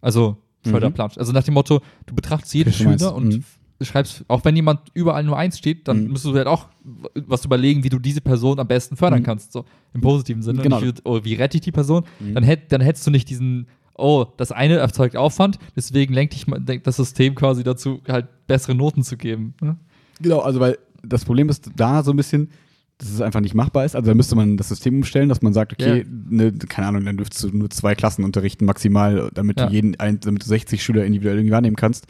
Also, 0.00 0.36
Mhm. 0.66 0.70
Förderplan. 0.70 1.10
Also 1.16 1.32
nach 1.32 1.42
dem 1.44 1.54
Motto, 1.54 1.80
du 2.06 2.14
betrachtest 2.14 2.54
jeden 2.54 2.72
Schüler 2.72 3.14
und 3.14 3.26
mhm. 3.28 3.44
schreibst, 3.84 4.24
auch 4.28 4.44
wenn 4.44 4.56
jemand 4.56 4.80
überall 4.94 5.24
nur 5.24 5.36
eins 5.36 5.58
steht, 5.58 5.88
dann 5.88 6.04
Mhm. 6.04 6.12
müsstest 6.12 6.34
du 6.34 6.38
halt 6.38 6.46
auch 6.46 6.68
was 7.14 7.44
überlegen, 7.44 7.82
wie 7.84 7.88
du 7.88 7.98
diese 7.98 8.20
Person 8.20 8.58
am 8.58 8.66
besten 8.66 8.96
fördern 8.96 9.20
Mhm. 9.20 9.24
kannst. 9.24 9.52
So 9.52 9.64
im 9.92 10.00
positiven 10.00 10.42
Sinne. 10.42 10.62
Genau. 10.62 10.80
Nicht, 10.80 11.02
oh, 11.04 11.20
wie 11.22 11.34
rette 11.34 11.56
ich 11.56 11.62
die 11.62 11.72
Person? 11.72 12.04
Mhm. 12.20 12.34
Dann, 12.34 12.44
hätt, 12.44 12.72
dann 12.72 12.80
hättest 12.80 13.06
du 13.06 13.10
nicht 13.10 13.28
diesen, 13.28 13.66
oh, 13.96 14.26
das 14.36 14.52
eine 14.52 14.76
erzeugt 14.76 15.16
Aufwand, 15.16 15.58
deswegen 15.76 16.14
lenkt 16.14 16.34
denkt 16.68 16.86
das 16.86 16.96
System 16.96 17.34
quasi 17.34 17.62
dazu, 17.62 18.00
halt 18.08 18.26
bessere 18.46 18.74
Noten 18.74 19.02
zu 19.02 19.16
geben. 19.16 19.54
Ne? 19.60 19.76
Genau, 20.20 20.40
also 20.40 20.60
weil 20.60 20.78
das 21.06 21.24
Problem 21.24 21.48
ist 21.48 21.70
da 21.76 22.02
so 22.02 22.12
ein 22.12 22.16
bisschen, 22.16 22.50
dass 22.98 23.10
es 23.10 23.20
einfach 23.20 23.40
nicht 23.40 23.54
machbar 23.54 23.84
ist. 23.84 23.96
Also 23.96 24.08
da 24.10 24.14
müsste 24.14 24.36
man 24.36 24.56
das 24.56 24.68
System 24.68 24.96
umstellen, 24.96 25.28
dass 25.28 25.42
man 25.42 25.52
sagt, 25.52 25.72
okay, 25.72 25.98
Ja. 25.98 26.04
ne, 26.30 26.52
keine 26.52 26.86
Ahnung, 26.88 27.04
dann 27.04 27.16
dürftest 27.16 27.42
du 27.44 27.48
nur 27.56 27.68
zwei 27.70 27.94
Klassen 27.94 28.24
unterrichten 28.24 28.64
maximal, 28.64 29.30
damit 29.34 29.58
Ja. 29.58 29.66
du 29.66 29.72
jeden, 29.72 29.98
ein, 29.98 30.20
damit 30.20 30.42
du 30.42 30.46
60 30.46 30.82
Schüler 30.82 31.04
individuell 31.04 31.36
irgendwie 31.36 31.52
wahrnehmen 31.52 31.76
kannst. 31.76 32.06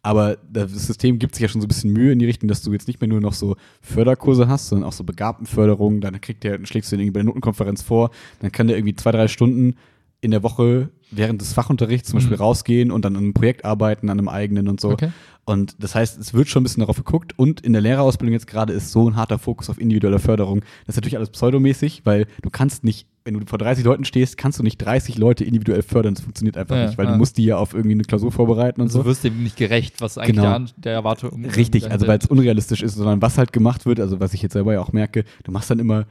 Aber 0.00 0.38
das 0.50 0.70
System 0.72 1.18
gibt 1.18 1.34
sich 1.34 1.42
ja 1.42 1.48
schon 1.48 1.60
so 1.60 1.66
ein 1.66 1.68
bisschen 1.68 1.92
Mühe 1.92 2.12
in 2.12 2.20
die 2.20 2.24
Richtung, 2.26 2.48
dass 2.48 2.62
du 2.62 2.72
jetzt 2.72 2.86
nicht 2.86 3.00
mehr 3.00 3.08
nur 3.08 3.20
noch 3.20 3.32
so 3.32 3.56
Förderkurse 3.82 4.46
hast, 4.46 4.68
sondern 4.68 4.88
auch 4.88 4.92
so 4.92 5.02
Begabtenförderung. 5.02 6.00
Dann 6.00 6.20
kriegt 6.20 6.44
der, 6.44 6.64
schlägst 6.64 6.92
du 6.92 6.96
den 6.96 7.00
irgendwie 7.06 7.14
bei 7.14 7.20
der 7.20 7.26
Notenkonferenz 7.26 7.82
vor, 7.82 8.10
dann 8.40 8.52
kann 8.52 8.68
der 8.68 8.76
irgendwie 8.76 8.94
zwei, 8.94 9.10
drei 9.10 9.26
Stunden 9.28 9.74
in 10.20 10.30
der 10.30 10.42
Woche 10.44 10.88
während 11.10 11.40
des 11.40 11.52
Fachunterrichts 11.52 12.10
zum 12.10 12.18
Beispiel 12.18 12.36
Mhm. 12.36 12.42
rausgehen 12.42 12.90
und 12.90 13.04
dann 13.04 13.16
an 13.16 13.22
einem 13.24 13.34
Projekt 13.34 13.64
arbeiten, 13.64 14.08
an 14.10 14.18
einem 14.18 14.28
eigenen 14.28 14.68
und 14.68 14.80
so. 14.80 14.90
Okay. 14.90 15.10
Und 15.48 15.82
das 15.82 15.94
heißt, 15.94 16.18
es 16.18 16.34
wird 16.34 16.48
schon 16.48 16.60
ein 16.60 16.64
bisschen 16.64 16.80
darauf 16.80 16.96
geguckt. 16.98 17.32
Und 17.38 17.60
in 17.62 17.72
der 17.72 17.80
Lehrerausbildung 17.82 18.32
jetzt 18.34 18.46
gerade 18.46 18.72
ist 18.72 18.92
so 18.92 19.08
ein 19.08 19.16
harter 19.16 19.38
Fokus 19.38 19.70
auf 19.70 19.80
individuelle 19.80 20.18
Förderung. 20.18 20.60
Das 20.86 20.94
ist 20.94 20.96
natürlich 20.96 21.16
alles 21.16 21.30
pseudomäßig, 21.30 22.02
weil 22.04 22.26
du 22.42 22.50
kannst 22.50 22.84
nicht, 22.84 23.06
wenn 23.24 23.34
du 23.34 23.46
vor 23.46 23.58
30 23.58 23.84
Leuten 23.84 24.04
stehst, 24.04 24.36
kannst 24.36 24.58
du 24.58 24.62
nicht 24.62 24.76
30 24.78 25.16
Leute 25.18 25.44
individuell 25.44 25.82
fördern. 25.82 26.14
Das 26.14 26.22
funktioniert 26.22 26.56
einfach 26.56 26.76
Ja, 26.76 26.86
nicht, 26.86 26.98
weil 26.98 27.06
ja. 27.06 27.12
du 27.12 27.18
musst 27.18 27.38
die 27.38 27.44
ja 27.44 27.56
auf 27.56 27.72
irgendwie 27.74 27.92
eine 27.94 28.04
Klausur 28.04 28.30
vorbereiten 28.32 28.80
und 28.80 28.88
Also 28.88 28.98
so. 28.98 29.02
du 29.04 29.08
wirst 29.10 29.24
dem 29.24 29.42
nicht 29.42 29.56
gerecht, 29.56 30.00
was 30.00 30.18
eigentlich 30.18 30.32
Genau. 30.36 30.42
der, 30.42 30.54
An- 30.54 30.70
der 30.76 30.92
Erwartung 30.92 31.44
Richtig, 31.46 31.90
also 31.90 32.06
weil 32.06 32.18
es 32.18 32.26
unrealistisch 32.26 32.82
ist, 32.82 32.94
sondern 32.94 33.22
was 33.22 33.38
halt 33.38 33.52
gemacht 33.52 33.86
wird, 33.86 34.00
also 34.00 34.20
was 34.20 34.34
ich 34.34 34.42
jetzt 34.42 34.52
selber 34.52 34.72
ja 34.74 34.80
auch 34.80 34.92
merke, 34.92 35.24
du 35.44 35.52
machst 35.52 35.70
dann 35.70 35.78
immer, 35.78 36.06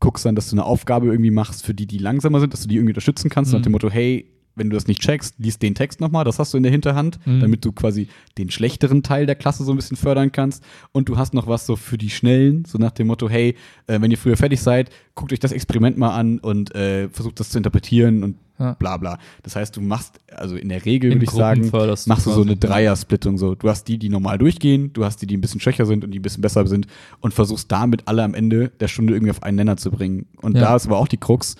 guckst 0.00 0.24
dann, 0.24 0.34
dass 0.34 0.48
du 0.50 0.56
eine 0.56 0.64
Aufgabe 0.64 1.06
irgendwie 1.06 1.30
machst 1.30 1.64
für 1.64 1.74
die, 1.74 1.86
die 1.86 1.98
langsamer 1.98 2.40
sind, 2.40 2.52
dass 2.52 2.62
du 2.62 2.68
die 2.68 2.76
irgendwie 2.76 2.92
unterstützen 2.92 3.28
kannst, 3.30 3.52
nach 3.52 3.60
Mhm. 3.60 3.64
dem 3.64 3.72
Motto, 3.72 3.90
hey, 3.90 4.26
wenn 4.56 4.68
du 4.68 4.74
das 4.74 4.86
nicht 4.86 5.00
checkst, 5.00 5.36
liest 5.38 5.62
den 5.62 5.74
Text 5.74 6.00
nochmal, 6.00 6.24
das 6.24 6.38
hast 6.38 6.52
du 6.52 6.56
in 6.56 6.62
der 6.62 6.72
Hinterhand, 6.72 7.18
Mhm. 7.26 7.40
damit 7.40 7.64
du 7.64 7.72
quasi 7.72 8.08
den 8.36 8.50
schlechteren 8.50 9.02
Teil 9.02 9.24
der 9.26 9.36
Klasse 9.36 9.64
so 9.64 9.72
ein 9.72 9.76
bisschen 9.76 9.96
fördern 9.96 10.32
kannst. 10.32 10.62
Und 10.92 11.08
du 11.08 11.16
hast 11.16 11.32
noch 11.34 11.46
was 11.46 11.66
so 11.66 11.76
für 11.76 11.96
die 11.98 12.10
Schnellen, 12.10 12.64
so 12.66 12.76
nach 12.78 12.90
dem 12.90 13.06
Motto, 13.06 13.28
hey, 13.28 13.54
äh, 13.86 14.00
wenn 14.00 14.10
ihr 14.10 14.18
früher 14.18 14.36
fertig 14.36 14.60
seid, 14.60 14.90
guckt 15.14 15.32
euch 15.32 15.38
das 15.40 15.52
Experiment 15.52 15.96
mal 15.98 16.14
an 16.14 16.38
und 16.40 16.74
äh, 16.74 17.08
versucht 17.08 17.40
das 17.40 17.50
zu 17.50 17.58
interpretieren 17.58 18.22
und 18.24 18.36
Ja. 18.58 18.74
bla 18.74 18.96
bla. 18.98 19.18
Das 19.42 19.56
heißt, 19.56 19.74
du 19.76 19.80
machst, 19.80 20.18
also 20.34 20.54
in 20.56 20.68
der 20.68 20.84
Regel 20.84 21.12
würde 21.12 21.24
ich 21.24 21.30
sagen, 21.30 21.62
du 21.70 21.78
machst 22.06 22.26
du 22.26 22.30
so 22.30 22.42
eine 22.42 22.56
Dreier-Splittung 22.56 23.38
so. 23.38 23.54
Du 23.54 23.70
hast 23.70 23.84
die, 23.88 23.96
die 23.98 24.10
normal 24.10 24.36
durchgehen, 24.36 24.92
du 24.92 25.04
hast 25.04 25.22
die, 25.22 25.26
die 25.26 25.36
ein 25.38 25.40
bisschen 25.40 25.60
schwächer 25.60 25.86
sind 25.86 26.04
und 26.04 26.10
die 26.10 26.18
ein 26.18 26.22
bisschen 26.22 26.42
besser 26.42 26.66
sind 26.66 26.86
und 27.20 27.32
versuchst 27.32 27.72
damit 27.72 28.02
alle 28.06 28.22
am 28.22 28.34
Ende 28.34 28.68
der 28.80 28.88
Stunde 28.88 29.14
irgendwie 29.14 29.30
auf 29.30 29.42
einen 29.42 29.56
Nenner 29.56 29.78
zu 29.78 29.90
bringen. 29.90 30.26
Und 30.42 30.56
Ja. 30.56 30.60
da 30.62 30.76
ist 30.76 30.86
aber 30.86 30.98
auch 30.98 31.08
die 31.08 31.16
Krux, 31.16 31.56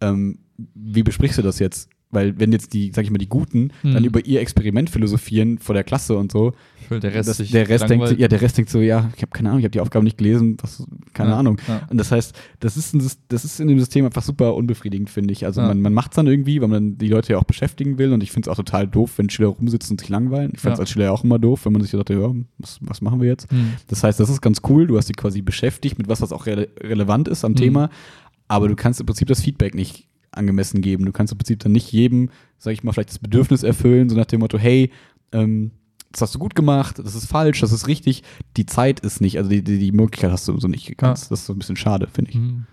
ähm, 0.00 0.38
wie 0.74 1.02
besprichst 1.02 1.38
du 1.38 1.42
das 1.42 1.58
jetzt? 1.58 1.88
Weil 2.12 2.40
wenn 2.40 2.50
jetzt 2.50 2.72
die, 2.72 2.90
sag 2.92 3.04
ich 3.04 3.10
mal, 3.12 3.18
die 3.18 3.28
Guten 3.28 3.70
Mhm. 3.84 3.94
dann 3.94 4.04
über 4.04 4.26
ihr 4.26 4.40
Experiment 4.40 4.90
philosophieren 4.90 5.58
vor 5.58 5.74
der 5.76 5.84
Klasse 5.84 6.16
und 6.16 6.32
so, 6.32 6.52
der 6.90 7.14
Rest, 7.14 7.28
das, 7.28 7.36
der 7.50 7.68
Rest 7.68 7.84
denkt, 7.88 8.02
langweilt. 8.02 8.18
ja, 8.18 8.26
der 8.26 8.40
Rest 8.42 8.58
denkt 8.58 8.68
so, 8.68 8.80
ja, 8.80 9.10
ich 9.14 9.22
habe 9.22 9.30
keine 9.30 9.50
Ahnung, 9.50 9.60
ich 9.60 9.64
habe 9.64 9.70
die 9.70 9.78
Aufgabe 9.78 10.02
nicht 10.04 10.18
gelesen, 10.18 10.56
was, 10.60 10.84
keine 11.14 11.30
Ja, 11.30 11.36
Ahnung. 11.38 11.58
ja. 11.68 11.86
Und 11.88 11.98
das 11.98 12.10
heißt, 12.10 12.34
das 12.58 12.76
ist, 12.76 12.94
ein, 12.94 13.08
das 13.28 13.44
ist 13.44 13.60
in 13.60 13.68
dem 13.68 13.78
System 13.78 14.04
einfach 14.06 14.24
super 14.24 14.56
unbefriedigend, 14.56 15.08
finde 15.08 15.30
ich. 15.32 15.44
Also 15.46 15.60
Ja. 15.60 15.68
man, 15.68 15.80
man 15.82 15.94
macht 15.94 16.10
es 16.10 16.16
dann 16.16 16.26
irgendwie, 16.26 16.60
weil 16.60 16.66
man 16.66 16.98
die 16.98 17.06
Leute 17.06 17.34
ja 17.34 17.38
auch 17.38 17.44
beschäftigen 17.44 17.96
will. 17.98 18.12
Und 18.12 18.24
ich 18.24 18.32
finde 18.32 18.48
es 18.50 18.52
auch 18.52 18.56
total 18.56 18.88
doof, 18.88 19.12
wenn 19.18 19.30
Schüler 19.30 19.50
rumsitzen 19.50 19.92
und 19.94 20.00
sich 20.00 20.08
langweilen. 20.08 20.50
Ich 20.52 20.58
fand 20.62 20.74
es 20.74 20.80
als 20.80 20.90
Schüler 20.90 21.04
ja 21.04 21.10
auch 21.12 21.22
immer 21.22 21.38
doof, 21.38 21.64
wenn 21.64 21.72
man 21.74 21.82
sich 21.82 21.92
so 21.92 21.98
dachte, 21.98 22.14
ja, 22.14 22.34
was, 22.58 22.78
was 22.80 23.00
machen 23.02 23.20
wir 23.20 23.28
jetzt? 23.28 23.48
Hm. 23.52 23.74
Das 23.86 24.02
heißt, 24.02 24.18
das 24.18 24.28
ist 24.30 24.40
ganz 24.40 24.62
cool. 24.68 24.88
Du 24.88 24.98
hast 24.98 25.06
sie 25.06 25.12
quasi 25.12 25.42
beschäftigt 25.42 25.96
mit 25.96 26.08
was, 26.08 26.20
was 26.22 26.32
auch 26.32 26.46
rele 26.46 26.70
relevant 26.80 27.28
ist 27.28 27.44
am 27.44 27.52
Mhm. 27.52 27.56
Thema. 27.56 27.90
Aber 28.48 28.66
du 28.66 28.74
kannst 28.74 28.98
im 28.98 29.06
Prinzip 29.06 29.28
das 29.28 29.40
Feedback 29.42 29.76
nicht 29.76 30.08
angemessen 30.32 30.80
geben. 30.80 31.04
Du 31.04 31.12
kannst 31.12 31.32
im 31.32 31.38
Prinzip 31.38 31.60
dann 31.60 31.72
nicht 31.72 31.92
jedem, 31.92 32.30
sag 32.58 32.72
ich 32.72 32.82
mal, 32.82 32.92
vielleicht 32.92 33.10
das 33.10 33.18
Bedürfnis 33.18 33.62
erfüllen, 33.62 34.08
so 34.08 34.16
nach 34.16 34.26
dem 34.26 34.40
Motto, 34.40 34.58
hey, 34.58 34.90
ähm, 35.32 35.72
das 36.12 36.22
hast 36.22 36.34
du 36.34 36.38
gut 36.38 36.54
gemacht, 36.54 36.98
das 36.98 37.14
ist 37.14 37.26
falsch, 37.26 37.60
das 37.60 37.72
ist 37.72 37.86
richtig. 37.86 38.22
Die 38.56 38.66
Zeit 38.66 39.00
ist 39.00 39.20
nicht, 39.20 39.38
also 39.38 39.48
die, 39.48 39.62
die, 39.62 39.78
die 39.78 39.92
Möglichkeit 39.92 40.32
hast 40.32 40.48
du 40.48 40.58
so 40.58 40.66
nicht 40.68 40.86
gekannt. 40.86 41.18
Ja. 41.18 41.26
Das 41.28 41.40
ist 41.40 41.46
so 41.46 41.52
ein 41.52 41.58
bisschen 41.58 41.76
schade, 41.76 42.08
finde 42.12 42.30
ich. 42.30 42.36
Hm. 42.36 42.66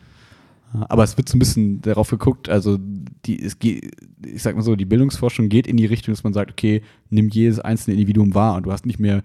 Aber 0.89 1.03
es 1.03 1.15
wird 1.17 1.29
so 1.29 1.37
ein 1.37 1.39
bisschen 1.39 1.81
darauf 1.81 2.09
geguckt, 2.09 2.49
also 2.49 2.77
die, 3.25 3.41
es 3.41 3.57
geht, 3.59 3.91
ich 4.25 4.41
sag 4.41 4.55
mal 4.55 4.63
so, 4.63 4.75
die 4.75 4.85
Bildungsforschung 4.85 5.49
geht 5.49 5.65
in 5.65 5.77
die 5.77 5.85
Richtung, 5.85 6.13
dass 6.13 6.23
man 6.23 6.33
sagt, 6.33 6.51
okay, 6.51 6.81
nimm 7.09 7.29
jedes 7.29 7.59
einzelne 7.59 7.93
Individuum 7.93 8.33
wahr 8.35 8.55
und 8.55 8.63
du 8.63 8.71
hast 8.71 8.85
nicht 8.85 8.99
mehr 8.99 9.23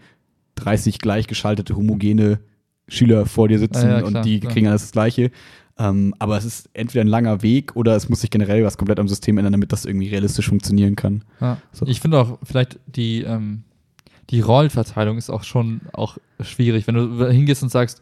30 0.57 0.99
gleichgeschaltete, 0.99 1.75
homogene 1.75 2.41
Schüler 2.89 3.27
vor 3.27 3.49
dir 3.49 3.59
sitzen 3.59 3.87
Ja, 3.87 3.91
ja, 3.91 4.03
klar, 4.03 4.17
und 4.17 4.25
die 4.25 4.41
klar. 4.41 4.53
kriegen 4.53 4.67
alles 4.69 4.83
das 4.83 4.93
Gleiche. 4.93 5.31
Ähm, 5.79 6.15
aber 6.19 6.37
es 6.37 6.45
ist 6.45 6.69
entweder 6.75 7.03
ein 7.05 7.09
langer 7.09 7.43
Weg 7.43 7.75
oder 7.77 7.97
es 7.97 8.09
muss 8.09 8.21
sich 8.21 8.31
generell 8.31 8.63
was 8.65 8.77
komplett 8.77 9.01
am 9.01 9.09
System 9.09 9.39
ändern, 9.39 9.53
damit 9.53 9.73
das 9.73 9.85
irgendwie 9.85 10.09
realistisch 10.09 10.49
funktionieren 10.49 10.97
kann. 10.97 11.25
Ja. 11.41 11.59
So. 11.73 11.87
Ich 11.87 12.01
finde 12.01 12.19
auch, 12.21 12.39
vielleicht 12.43 12.79
die, 12.87 13.23
ähm, 13.23 13.63
die 14.31 14.41
Rollenverteilung 14.41 15.17
ist 15.19 15.31
auch 15.31 15.45
schon 15.45 15.81
auch 15.93 16.19
schwierig. 16.41 16.87
Wenn 16.87 16.95
du 16.95 17.27
hingehst 17.29 17.63
und 17.63 17.71
sagst, 17.71 18.01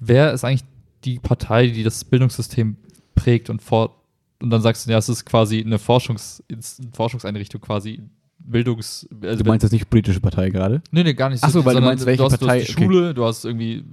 wer 0.00 0.32
ist 0.32 0.44
eigentlich 0.44 0.64
die 1.04 1.18
Partei, 1.18 1.66
die 1.68 1.82
das 1.82 2.04
Bildungssystem 2.04 2.76
prägt 3.14 3.50
und 3.50 3.62
fort 3.62 3.92
und 4.40 4.50
dann 4.50 4.62
sagst 4.62 4.86
du, 4.86 4.90
ja, 4.92 4.98
es 4.98 5.08
ist 5.08 5.24
quasi 5.26 5.60
eine 5.60 5.78
Forschungs 5.80 6.42
Forschungseinrichtung, 6.92 7.60
quasi 7.60 8.00
Bildungs. 8.38 9.08
Also 9.22 9.42
Du 9.42 9.50
meinst 9.50 9.64
jetzt 9.64 9.72
nicht 9.72 9.90
politische 9.90 10.20
Partei 10.20 10.50
gerade? 10.50 10.80
Nee, 10.90 11.02
nee, 11.02 11.14
gar 11.14 11.28
nicht 11.30 11.42
Ach 11.42 11.50
so, 11.50 11.64
weil 11.64 11.74
du 11.74 11.80
meinst, 11.80 12.06
welche 12.06 12.18
du 12.18 12.24
hast, 12.24 12.38
Partei- 12.38 12.58
Du 12.58 12.60
hast 12.62 12.68
die 12.68 12.74
okay. 12.76 12.84
Schule, 12.84 13.14
du 13.14 13.24
hast 13.24 13.44
irgendwie 13.44 13.84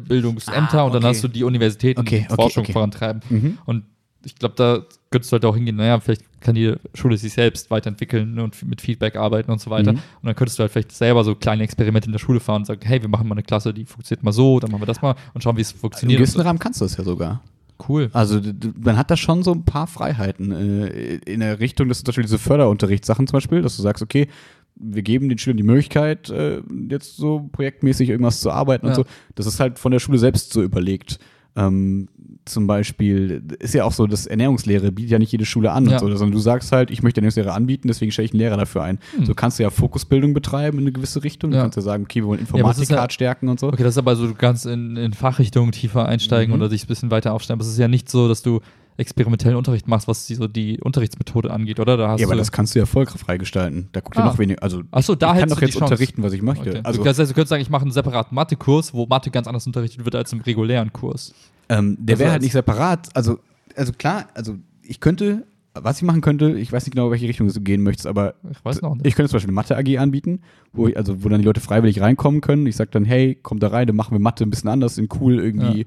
Bildungsämter 0.00 0.80
Ah, 0.80 0.82
und 0.84 0.94
dann 0.94 1.04
hast 1.04 1.22
du 1.24 1.28
die 1.28 1.44
Universitäten, 1.44 2.00
Okay, 2.00 2.26
die 2.30 2.34
Forschung 2.34 2.64
vorantreiben. 2.64 3.22
Mhm. 3.28 3.58
Und 3.64 3.84
ich 4.24 4.36
glaube, 4.36 4.54
da 4.56 4.82
könntest 5.10 5.32
du 5.32 5.34
halt 5.34 5.44
auch 5.44 5.56
hingehen, 5.56 5.76
naja, 5.76 5.98
vielleicht 5.98 6.22
kann 6.40 6.54
die 6.54 6.74
Schule 6.94 7.16
sich 7.16 7.32
selbst 7.32 7.70
weiterentwickeln 7.70 8.38
und 8.38 8.62
mit 8.68 8.80
Feedback 8.80 9.16
arbeiten 9.16 9.50
und 9.50 9.60
so 9.60 9.68
weiter. 9.70 9.92
Mhm. 9.94 9.98
Und 9.98 10.26
dann 10.26 10.36
könntest 10.36 10.58
du 10.58 10.62
halt 10.62 10.70
vielleicht 10.72 10.92
selber 10.92 11.24
so 11.24 11.34
kleine 11.34 11.62
Experimente 11.64 12.06
in 12.06 12.12
der 12.12 12.20
Schule 12.20 12.38
fahren 12.40 12.62
und 12.62 12.66
sagen, 12.66 12.80
hey, 12.84 13.02
wir 13.02 13.08
machen 13.08 13.26
mal 13.28 13.34
eine 13.34 13.42
Klasse, 13.42 13.74
die 13.74 13.84
funktioniert 13.84 14.22
mal 14.22 14.32
so, 14.32 14.60
dann 14.60 14.70
machen 14.70 14.82
wir 14.82 14.86
das 14.86 15.02
mal 15.02 15.16
und 15.34 15.42
schauen, 15.42 15.56
wie 15.56 15.62
es 15.62 15.72
Im 15.72 15.78
funktioniert. 15.80 16.18
gewissen 16.18 16.40
Rahmen 16.40 16.58
kannst 16.60 16.80
du 16.80 16.84
das 16.84 16.96
ja 16.96 17.02
sogar. 17.04 17.42
cool. 17.88 18.10
Also 18.12 18.40
man 18.80 18.96
hat 18.96 19.10
da 19.10 19.16
schon 19.16 19.42
so 19.42 19.50
ein 19.52 19.64
paar 19.64 19.88
Freiheiten 19.88 20.52
äh, 20.52 21.16
in 21.26 21.40
der 21.40 21.58
Richtung, 21.58 21.88
dass 21.88 21.98
du 21.98 22.04
zum 22.04 22.10
Beispiel 22.12 22.24
diese 22.24 22.38
Förderunterrichtssachen 22.38 23.26
zum 23.26 23.38
Beispiel, 23.38 23.60
dass 23.62 23.76
du 23.76 23.82
sagst, 23.82 24.02
okay, 24.04 24.28
wir 24.76 25.02
geben 25.02 25.28
den 25.28 25.38
Schülern 25.38 25.56
die 25.58 25.62
Möglichkeit, 25.62 26.30
äh, 26.30 26.60
jetzt 26.90 27.16
so 27.16 27.48
projektmäßig 27.52 28.08
irgendwas 28.08 28.40
zu 28.40 28.50
arbeiten 28.50 28.86
Ja. 28.86 28.92
und 28.92 28.96
so. 28.96 29.04
Das 29.34 29.46
ist 29.46 29.60
halt 29.60 29.78
von 29.78 29.92
der 29.92 30.00
Schule 30.00 30.18
selbst 30.18 30.52
so 30.52 30.62
überlegt. 30.62 31.18
Ähm, 31.54 32.08
zum 32.46 32.66
Beispiel 32.66 33.42
ist 33.60 33.74
ja 33.74 33.84
auch 33.84 33.92
so, 33.92 34.06
dass 34.06 34.26
Ernährungslehre 34.26 34.90
bietet 34.90 35.12
ja 35.12 35.18
nicht 35.18 35.30
jede 35.30 35.44
Schule 35.44 35.70
an 35.70 35.84
Ja. 35.86 35.92
und 35.92 35.98
so, 36.00 36.06
sondern 36.16 36.32
du 36.32 36.38
sagst 36.38 36.72
halt, 36.72 36.90
ich 36.90 37.02
möchte 37.02 37.18
Ernährungslehre 37.20 37.52
anbieten, 37.52 37.88
deswegen 37.88 38.10
stelle 38.10 38.24
ich 38.26 38.32
einen 38.32 38.40
Lehrer 38.40 38.56
dafür 38.56 38.82
ein. 38.82 38.98
Hm. 39.16 39.26
So 39.26 39.34
kannst 39.34 39.58
du 39.58 39.62
ja 39.62 39.70
Fokusbildung 39.70 40.32
betreiben 40.34 40.78
in 40.78 40.84
eine 40.84 40.92
gewisse 40.92 41.22
Richtung. 41.22 41.50
Du 41.50 41.56
Ja. 41.58 41.62
kannst 41.62 41.76
ja 41.76 41.82
sagen, 41.82 42.04
okay, 42.04 42.20
wir 42.22 42.26
wollen 42.28 42.40
Informatik 42.40 42.88
ja- 42.90 43.08
stärken 43.10 43.48
und 43.48 43.60
so. 43.60 43.68
Okay, 43.68 43.82
das 43.84 43.94
ist 43.94 43.98
aber 43.98 44.16
so, 44.16 44.26
du 44.26 44.34
kannst 44.34 44.64
in, 44.66 44.96
in 44.96 45.12
Fachrichtungen 45.12 45.70
tiefer 45.72 46.06
einsteigen 46.08 46.54
Mhm. 46.54 46.60
oder 46.62 46.70
dich 46.70 46.84
ein 46.84 46.88
bisschen 46.88 47.10
weiter 47.10 47.32
aufstellen. 47.34 47.58
Aber 47.60 47.66
es 47.66 47.72
ist 47.72 47.78
ja 47.78 47.86
nicht 47.88 48.08
so, 48.10 48.26
dass 48.28 48.42
du 48.42 48.60
experimentellen 48.96 49.56
Unterricht 49.56 49.88
machst, 49.88 50.06
was 50.08 50.26
die, 50.26 50.34
so 50.34 50.46
die 50.48 50.80
Unterrichtsmethode 50.80 51.50
angeht, 51.50 51.80
oder? 51.80 51.96
Da 51.96 52.16
Ja, 52.16 52.26
aber 52.26 52.36
das 52.36 52.52
kannst 52.52 52.74
du 52.74 52.78
ja 52.78 52.86
voll 52.86 53.06
freigestalten. 53.06 53.88
Da 53.92 54.00
guckt 54.00 54.16
ja 54.16 54.22
Ah. 54.22 54.26
noch 54.26 54.38
weniger. 54.38 54.62
Also 54.62 54.82
so, 55.00 55.14
da 55.14 55.32
ich 55.34 55.40
kann 55.40 55.48
doch 55.48 55.60
jetzt 55.60 55.76
unterrichten, 55.76 56.22
was 56.22 56.32
ich 56.32 56.42
möchte. 56.42 56.70
Okay. 56.70 56.80
Also 56.84 57.02
das 57.02 57.18
heißt, 57.18 57.30
du 57.30 57.34
könntest 57.34 57.50
sagen, 57.50 57.62
ich 57.62 57.70
mache 57.70 57.82
einen 57.82 57.90
separaten 57.92 58.34
Mathekurs, 58.34 58.92
wo 58.94 59.06
Mathe 59.06 59.30
ganz 59.30 59.46
anders 59.46 59.66
unterrichtet 59.66 60.04
wird 60.04 60.14
als 60.14 60.32
im 60.32 60.40
regulären 60.40 60.92
Kurs. 60.92 61.34
ähm, 61.68 61.96
der 62.00 62.14
Also 62.14 62.20
wäre 62.20 62.32
halt 62.32 62.42
nicht 62.42 62.52
separat. 62.52 63.08
Also, 63.14 63.38
also 63.76 63.92
klar, 63.92 64.26
also 64.34 64.56
ich 64.82 65.00
könnte, 65.00 65.44
was 65.74 65.96
ich 65.98 66.02
machen 66.02 66.20
könnte, 66.20 66.58
ich 66.58 66.70
weiß 66.70 66.84
nicht 66.84 66.92
genau, 66.94 67.06
in 67.06 67.12
welche 67.12 67.26
Richtung 67.28 67.48
du 67.50 67.60
gehen 67.60 67.82
möchtest, 67.82 68.06
aber 68.06 68.34
Ich 68.50 68.62
weiß 68.62 68.82
noch 68.82 68.94
nicht. 68.94 69.06
ich 69.06 69.14
könnte 69.14 69.30
zum 69.30 69.36
Beispiel 69.36 69.48
eine 69.50 69.54
Mathe-AG 69.54 69.98
anbieten, 69.98 70.40
wo, 70.74 70.88
ich, 70.88 70.96
also, 70.98 71.24
wo 71.24 71.28
dann 71.30 71.40
die 71.40 71.46
Leute 71.46 71.60
freiwillig 71.60 72.00
reinkommen 72.02 72.42
können. 72.42 72.66
Ich 72.66 72.76
sage 72.76 72.90
dann, 72.92 73.04
hey, 73.06 73.36
kommt 73.36 73.62
da 73.62 73.68
rein, 73.68 73.86
dann 73.86 73.96
machen 73.96 74.12
wir 74.12 74.18
Mathe 74.18 74.44
ein 74.44 74.50
bisschen 74.50 74.68
anders, 74.68 74.98
in 74.98 75.08
cool 75.20 75.38
irgendwie. 75.40 75.86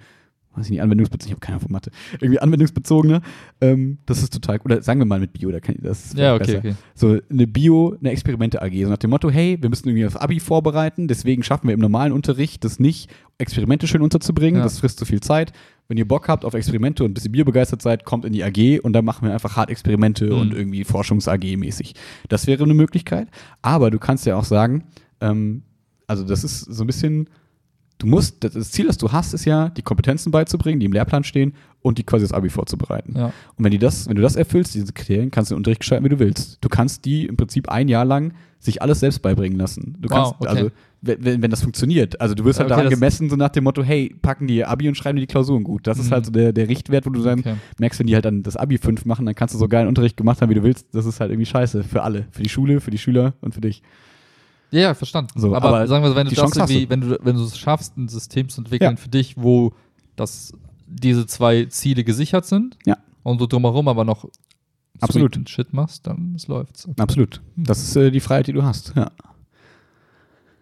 Weiß 0.55 0.65
ich 0.65 0.71
nicht, 0.71 0.81
anwendungsbezogen, 0.81 1.27
ich 1.27 1.31
habe 1.33 1.39
keine 1.41 1.55
Ahnung 1.57 1.63
von 1.67 1.71
Mathe. 1.73 1.91
Irgendwie 2.21 2.39
anwendungsbezogener. 2.39 3.21
Ähm, 3.61 3.97
das 4.05 4.23
ist 4.23 4.33
total, 4.33 4.59
oder 4.63 4.81
sagen 4.81 4.99
wir 4.99 5.05
mal 5.05 5.19
mit 5.19 5.33
Bio, 5.33 5.51
da 5.51 5.59
kann 5.59 5.75
ich 5.75 5.81
das. 5.81 6.05
ist 6.05 6.17
ja, 6.17 6.33
okay, 6.35 6.45
besser. 6.45 6.57
okay. 6.59 6.75
So 6.93 7.17
eine 7.29 7.47
Bio, 7.47 7.95
eine 7.99 8.11
Experimente 8.11 8.61
AG. 8.61 8.71
So 8.83 8.89
nach 8.89 8.97
dem 8.97 9.09
Motto, 9.09 9.29
hey, 9.29 9.57
wir 9.61 9.69
müssen 9.69 9.87
irgendwie 9.89 10.03
das 10.03 10.15
Abi 10.15 10.39
vorbereiten, 10.39 11.07
deswegen 11.07 11.43
schaffen 11.43 11.67
wir 11.67 11.73
im 11.73 11.79
normalen 11.81 12.13
Unterricht 12.13 12.63
das 12.63 12.79
nicht, 12.79 13.09
Experimente 13.37 13.85
schön 13.87 14.01
unterzubringen. 14.01 14.59
Ja. 14.59 14.63
Das 14.63 14.79
frisst 14.79 14.97
zu 14.97 15.05
viel 15.05 15.19
Zeit. 15.19 15.51
Wenn 15.87 15.97
ihr 15.97 16.07
Bock 16.07 16.29
habt 16.29 16.45
auf 16.45 16.53
Experimente 16.53 17.03
und 17.03 17.11
ein 17.11 17.13
bisschen 17.13 17.33
biobegeistert 17.33 17.81
seid, 17.81 18.05
kommt 18.05 18.23
in 18.25 18.31
die 18.33 18.43
AG 18.43 18.79
und 18.81 18.93
dann 18.93 19.03
machen 19.05 19.27
wir 19.27 19.33
einfach 19.33 19.55
hart 19.57 19.69
Experimente 19.69 20.25
Mhm. 20.27 20.39
und 20.39 20.53
irgendwie 20.53 20.83
Forschungs-AG 20.83 21.57
mäßig. 21.57 21.93
Das 22.29 22.47
wäre 22.47 22.63
eine 22.63 22.73
Möglichkeit. 22.73 23.27
Aber 23.61 23.91
du 23.91 23.99
kannst 23.99 24.25
ja 24.25 24.35
auch 24.37 24.45
sagen, 24.45 24.85
ähm, 25.21 25.63
also 26.07 26.23
das 26.23 26.43
ist 26.43 26.61
so 26.61 26.83
ein 26.83 26.87
bisschen, 26.87 27.29
du 27.97 28.07
musst, 28.07 28.43
das, 28.43 28.71
Ziel, 28.71 28.87
das 28.87 28.97
du 28.97 29.11
hast, 29.11 29.33
ist 29.33 29.45
ja, 29.45 29.69
die 29.69 29.81
Kompetenzen 29.81 30.31
beizubringen, 30.31 30.79
die 30.79 30.85
im 30.85 30.91
Lehrplan 30.93 31.23
stehen 31.23 31.53
und 31.81 31.97
die 31.97 32.03
quasi 32.03 32.23
das 32.25 32.31
Abi 32.33 32.49
vorzubereiten. 32.49 33.13
Ja. 33.17 33.25
Und 33.27 33.63
wenn, 33.63 33.71
die 33.71 33.77
das, 33.79 34.07
wenn 34.09 34.15
du 34.15 34.21
das 34.21 34.35
erfüllst, 34.35 34.73
diese 34.75 34.91
Kriterien, 34.91 35.31
kannst 35.31 35.51
du 35.51 35.55
den 35.55 35.57
Unterricht 35.59 35.81
gestalten, 35.81 36.03
wie 36.05 36.09
du 36.09 36.19
willst. 36.19 36.57
Du 36.61 36.69
kannst 36.69 37.05
die 37.05 37.25
im 37.25 37.37
Prinzip 37.37 37.69
ein 37.69 37.87
Jahr 37.87 38.05
lang 38.05 38.33
sich 38.59 38.81
alles 38.81 38.99
selbst 38.99 39.21
beibringen 39.21 39.57
lassen. 39.59 39.95
Du 39.99 40.09
Wow, 40.09 40.15
kannst, 40.15 40.33
okay. 40.39 40.47
also, 40.49 40.71
wenn, 41.01 41.43
wenn 41.43 41.51
das 41.51 41.61
funktioniert. 41.61 42.19
Also 42.19 42.33
du 42.33 42.43
wirst 42.45 42.57
halt 42.59 42.71
Okay, 42.71 42.77
daran 42.77 42.89
gemessen, 42.89 43.29
so 43.29 43.35
nach 43.35 43.49
dem 43.49 43.63
Motto, 43.65 43.83
hey, 43.83 44.15
packen 44.23 44.47
die 44.47 44.65
Abi 44.65 44.87
und 44.87 44.95
schreiben 44.95 45.19
die 45.19 45.27
Klausuren 45.27 45.63
gut. 45.63 45.85
Das 45.85 45.99
ist 45.99 46.07
Mhm. 46.09 46.11
halt 46.13 46.25
so 46.25 46.31
der, 46.31 46.51
der 46.51 46.67
Richtwert, 46.67 47.05
wo 47.05 47.11
du 47.11 47.21
dann 47.21 47.39
Okay. 47.41 47.53
merkst, 47.77 47.99
wenn 47.99 48.07
die 48.07 48.15
halt 48.15 48.25
dann 48.25 48.41
das 48.41 48.57
Abi 48.57 48.79
5 48.79 49.05
machen, 49.05 49.25
dann 49.27 49.35
kannst 49.35 49.53
du 49.53 49.59
so 49.59 49.67
geilen 49.67 49.87
Unterricht 49.87 50.17
gemacht 50.17 50.41
haben, 50.41 50.49
wie 50.49 50.55
du 50.55 50.63
willst. 50.63 50.87
Das 50.95 51.05
ist 51.05 51.19
halt 51.19 51.29
irgendwie 51.29 51.45
scheiße 51.45 51.83
für 51.83 52.01
alle. 52.01 52.25
Für 52.31 52.41
die 52.41 52.49
Schule, 52.49 52.81
für 52.81 52.89
die 52.89 52.97
Schüler 52.97 53.33
und 53.41 53.53
für 53.53 53.61
dich. 53.61 53.83
Ja, 54.75 54.81
ja, 54.81 54.93
verstanden. 54.93 55.39
So, 55.39 55.55
aber, 55.55 55.67
aber 55.69 55.87
sagen 55.87 56.03
wir 56.03 56.09
so, 56.09 56.15
wenn 56.15 56.27
du 56.27 56.35
das 56.35 56.55
irgendwie, 56.55 56.89
wenn 56.89 57.01
du, 57.01 57.17
wenn 57.23 57.35
du 57.35 57.43
es 57.43 57.57
schaffst, 57.57 57.95
ein 57.97 58.07
System 58.07 58.49
zu 58.49 58.61
entwickeln 58.61 58.95
Ja. 58.95 59.01
für 59.01 59.09
dich, 59.09 59.35
wo 59.37 59.73
das, 60.15 60.51
diese 60.87 61.25
zwei 61.27 61.65
Ziele 61.65 62.03
gesichert 62.03 62.45
sind 62.45 62.77
Ja. 62.85 62.97
und 63.23 63.39
du 63.39 63.47
drumherum 63.47 63.87
aber 63.87 64.03
noch 64.03 64.27
Absolut. 65.01 65.37
Shit 65.49 65.73
machst, 65.73 66.07
dann 66.07 66.33
es 66.35 66.47
läuft's. 66.47 66.87
Absolut. 66.97 67.41
Hm. 67.55 67.63
Das 67.65 67.81
ist 67.83 67.95
äh, 67.97 68.11
die 68.11 68.19
Freiheit, 68.21 68.47
die 68.47 68.53
du 68.53 68.63
hast. 68.63 68.93
Ja. 68.95 69.11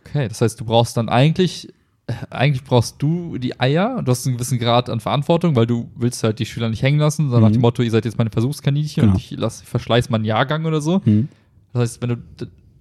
Okay, 0.06 0.28
das 0.28 0.42
heißt, 0.42 0.60
du 0.60 0.66
brauchst 0.66 0.98
dann 0.98 1.08
eigentlich, 1.10 1.70
äh, 2.08 2.14
eigentlich 2.30 2.64
brauchst 2.64 3.02
du 3.02 3.38
die 3.38 3.60
Eier 3.60 3.96
und 3.98 4.08
du 4.08 4.12
hast 4.12 4.26
einen 4.26 4.36
gewissen 4.38 4.60
Grad 4.60 4.90
an 4.90 5.00
Verantwortung, 5.00 5.56
weil 5.56 5.66
du 5.68 5.90
willst 5.96 6.24
halt 6.24 6.40
die 6.40 6.46
Schüler 6.46 6.70
nicht 6.70 6.82
hängen 6.82 7.00
lassen, 7.00 7.26
sondern 7.30 7.44
nach 7.44 7.50
Mhm. 7.50 7.54
dem 7.54 7.62
Motto, 7.62 7.82
ihr 7.84 7.92
seid 7.92 8.06
jetzt 8.06 8.18
meine 8.18 8.30
Versuchskaninchen 8.32 9.02
Genau. 9.02 9.14
und 9.14 9.20
ich 9.20 9.32
lasse, 9.32 9.64
ich 9.64 9.70
verschleiß 9.70 10.10
mal 10.10 10.16
einen 10.18 10.26
Jahrgang 10.26 10.66
oder 10.66 10.82
so. 10.82 11.04
Hm. 11.06 11.30
Das 11.72 11.82
heißt, 11.82 12.02
wenn 12.02 12.10
du 12.10 12.18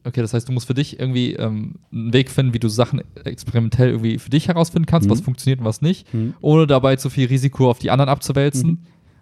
okay, 0.05 0.21
das 0.21 0.35
heißt, 0.35 0.49
du 0.49 0.53
musst 0.53 0.67
für 0.67 0.75
dich 0.75 0.99
irgendwie 0.99 1.35
ähm, 1.35 1.75
einen 1.93 2.13
Weg 2.13 2.31
finden, 2.31 2.55
wie 2.55 2.59
du 2.59 2.69
Sachen 2.69 3.03
experimentell 3.25 3.91
irgendwie 3.91 4.19
für 4.19 4.31
dich 4.31 4.49
herausfinden 4.49 4.87
kannst, 4.87 5.07
Mhm. 5.09 5.13
was 5.13 5.21
funktioniert 5.21 5.61
und 5.61 5.65
was 5.67 5.83
nicht, 5.83 6.13
Mhm. 6.15 6.35
ohne 6.41 6.67
dabei 6.67 6.97
zu 6.97 7.11
viel 7.11 7.27
Risiko 7.29 7.71
auf 7.71 7.79
die 7.79 7.91
anderen 7.91 8.09
abzuwälzen. 8.09 8.67
Mhm. 8.71 8.79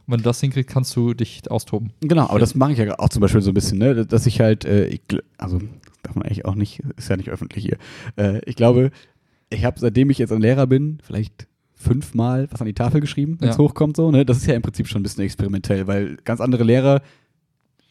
Und 0.06 0.12
wenn 0.14 0.18
du 0.18 0.24
das 0.24 0.40
hinkriegst, 0.40 0.68
kannst 0.70 0.96
du 0.96 1.14
dich 1.14 1.48
austoben. 1.50 1.92
Genau, 2.00 2.28
aber 2.28 2.38
das 2.40 2.54
mache 2.54 2.72
ich 2.72 2.78
ja 2.78 2.98
auch 2.98 3.08
zum 3.10 3.20
Beispiel 3.20 3.42
so 3.42 3.50
ein 3.50 3.54
bisschen, 3.54 3.78
ne? 3.78 4.04
dass 4.06 4.26
ich 4.26 4.40
halt, 4.40 4.64
äh, 4.64 4.86
ich, 4.86 5.02
also 5.38 5.58
das 5.58 5.68
darf 6.02 6.14
man 6.16 6.24
eigentlich 6.24 6.44
auch 6.46 6.54
nicht, 6.56 6.80
ist 6.96 7.08
ja 7.08 7.16
nicht 7.16 7.28
öffentlich 7.30 7.62
hier. 7.64 7.76
Äh, 8.16 8.40
ich 8.46 8.56
glaube, 8.56 8.90
ich 9.50 9.64
habe, 9.64 9.78
seitdem 9.78 10.10
ich 10.10 10.18
jetzt 10.18 10.32
ein 10.32 10.40
Lehrer 10.40 10.66
bin, 10.66 10.98
vielleicht 11.02 11.46
fünfmal 11.74 12.48
was 12.50 12.60
an 12.60 12.66
die 12.66 12.74
Tafel 12.74 13.00
geschrieben, 13.00 13.36
wenn 13.40 13.48
es 13.48 13.56
Ja. 13.56 13.62
hochkommt. 13.62 13.96
So, 13.96 14.10
ne? 14.10 14.24
Das 14.26 14.36
ist 14.36 14.46
ja 14.46 14.54
im 14.54 14.62
Prinzip 14.62 14.86
schon 14.88 15.00
ein 15.00 15.02
bisschen 15.02 15.24
experimentell, 15.24 15.86
weil 15.86 16.16
ganz 16.24 16.40
andere 16.40 16.64
Lehrer, 16.64 17.00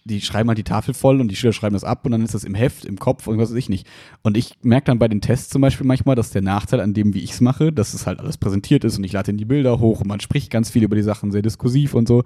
die 0.10 0.22
schreiben 0.22 0.50
halt 0.50 0.58
die 0.58 0.64
Tafel 0.64 0.94
voll 0.94 1.22
und 1.22 1.30
die 1.30 1.36
Schüler 1.36 1.54
schreiben 1.54 1.74
das 1.74 1.84
ab 1.84 2.06
und 2.06 2.12
dann 2.12 2.22
ist 2.24 2.34
das 2.34 2.44
im 2.44 2.56
Heft, 2.56 2.84
im 2.86 2.98
Kopf 3.00 3.28
und 3.28 3.38
was 3.38 3.50
weiß 3.52 3.58
ich 3.58 3.70
nicht. 3.70 3.88
Und 4.24 4.36
ich 4.36 4.56
merke 4.62 4.86
dann 4.86 5.00
bei 5.00 5.08
den 5.08 5.22
Tests 5.22 5.50
zum 5.50 5.62
Beispiel 5.62 5.86
manchmal, 5.88 6.16
dass 6.16 6.32
der 6.32 6.42
Nachteil 6.42 6.82
an 6.82 6.94
dem, 6.94 7.14
wie 7.14 7.20
ich 7.20 7.32
es 7.32 7.42
mache, 7.42 7.72
dass 7.72 7.94
es 7.94 8.06
halt 8.08 8.20
alles 8.20 8.38
präsentiert 8.38 8.84
ist 8.84 8.98
und 8.98 9.04
ich 9.04 9.14
lade 9.14 9.32
in 9.32 9.38
die 9.38 9.46
Bilder 9.46 9.80
hoch 9.80 10.02
und 10.02 10.08
man 10.08 10.20
spricht 10.20 10.52
ganz 10.52 10.70
viel 10.70 10.84
über 10.84 10.96
die 10.96 11.04
Sachen, 11.04 11.32
sehr 11.32 11.42
diskursiv 11.42 11.94
und 11.94 12.08
so, 12.08 12.24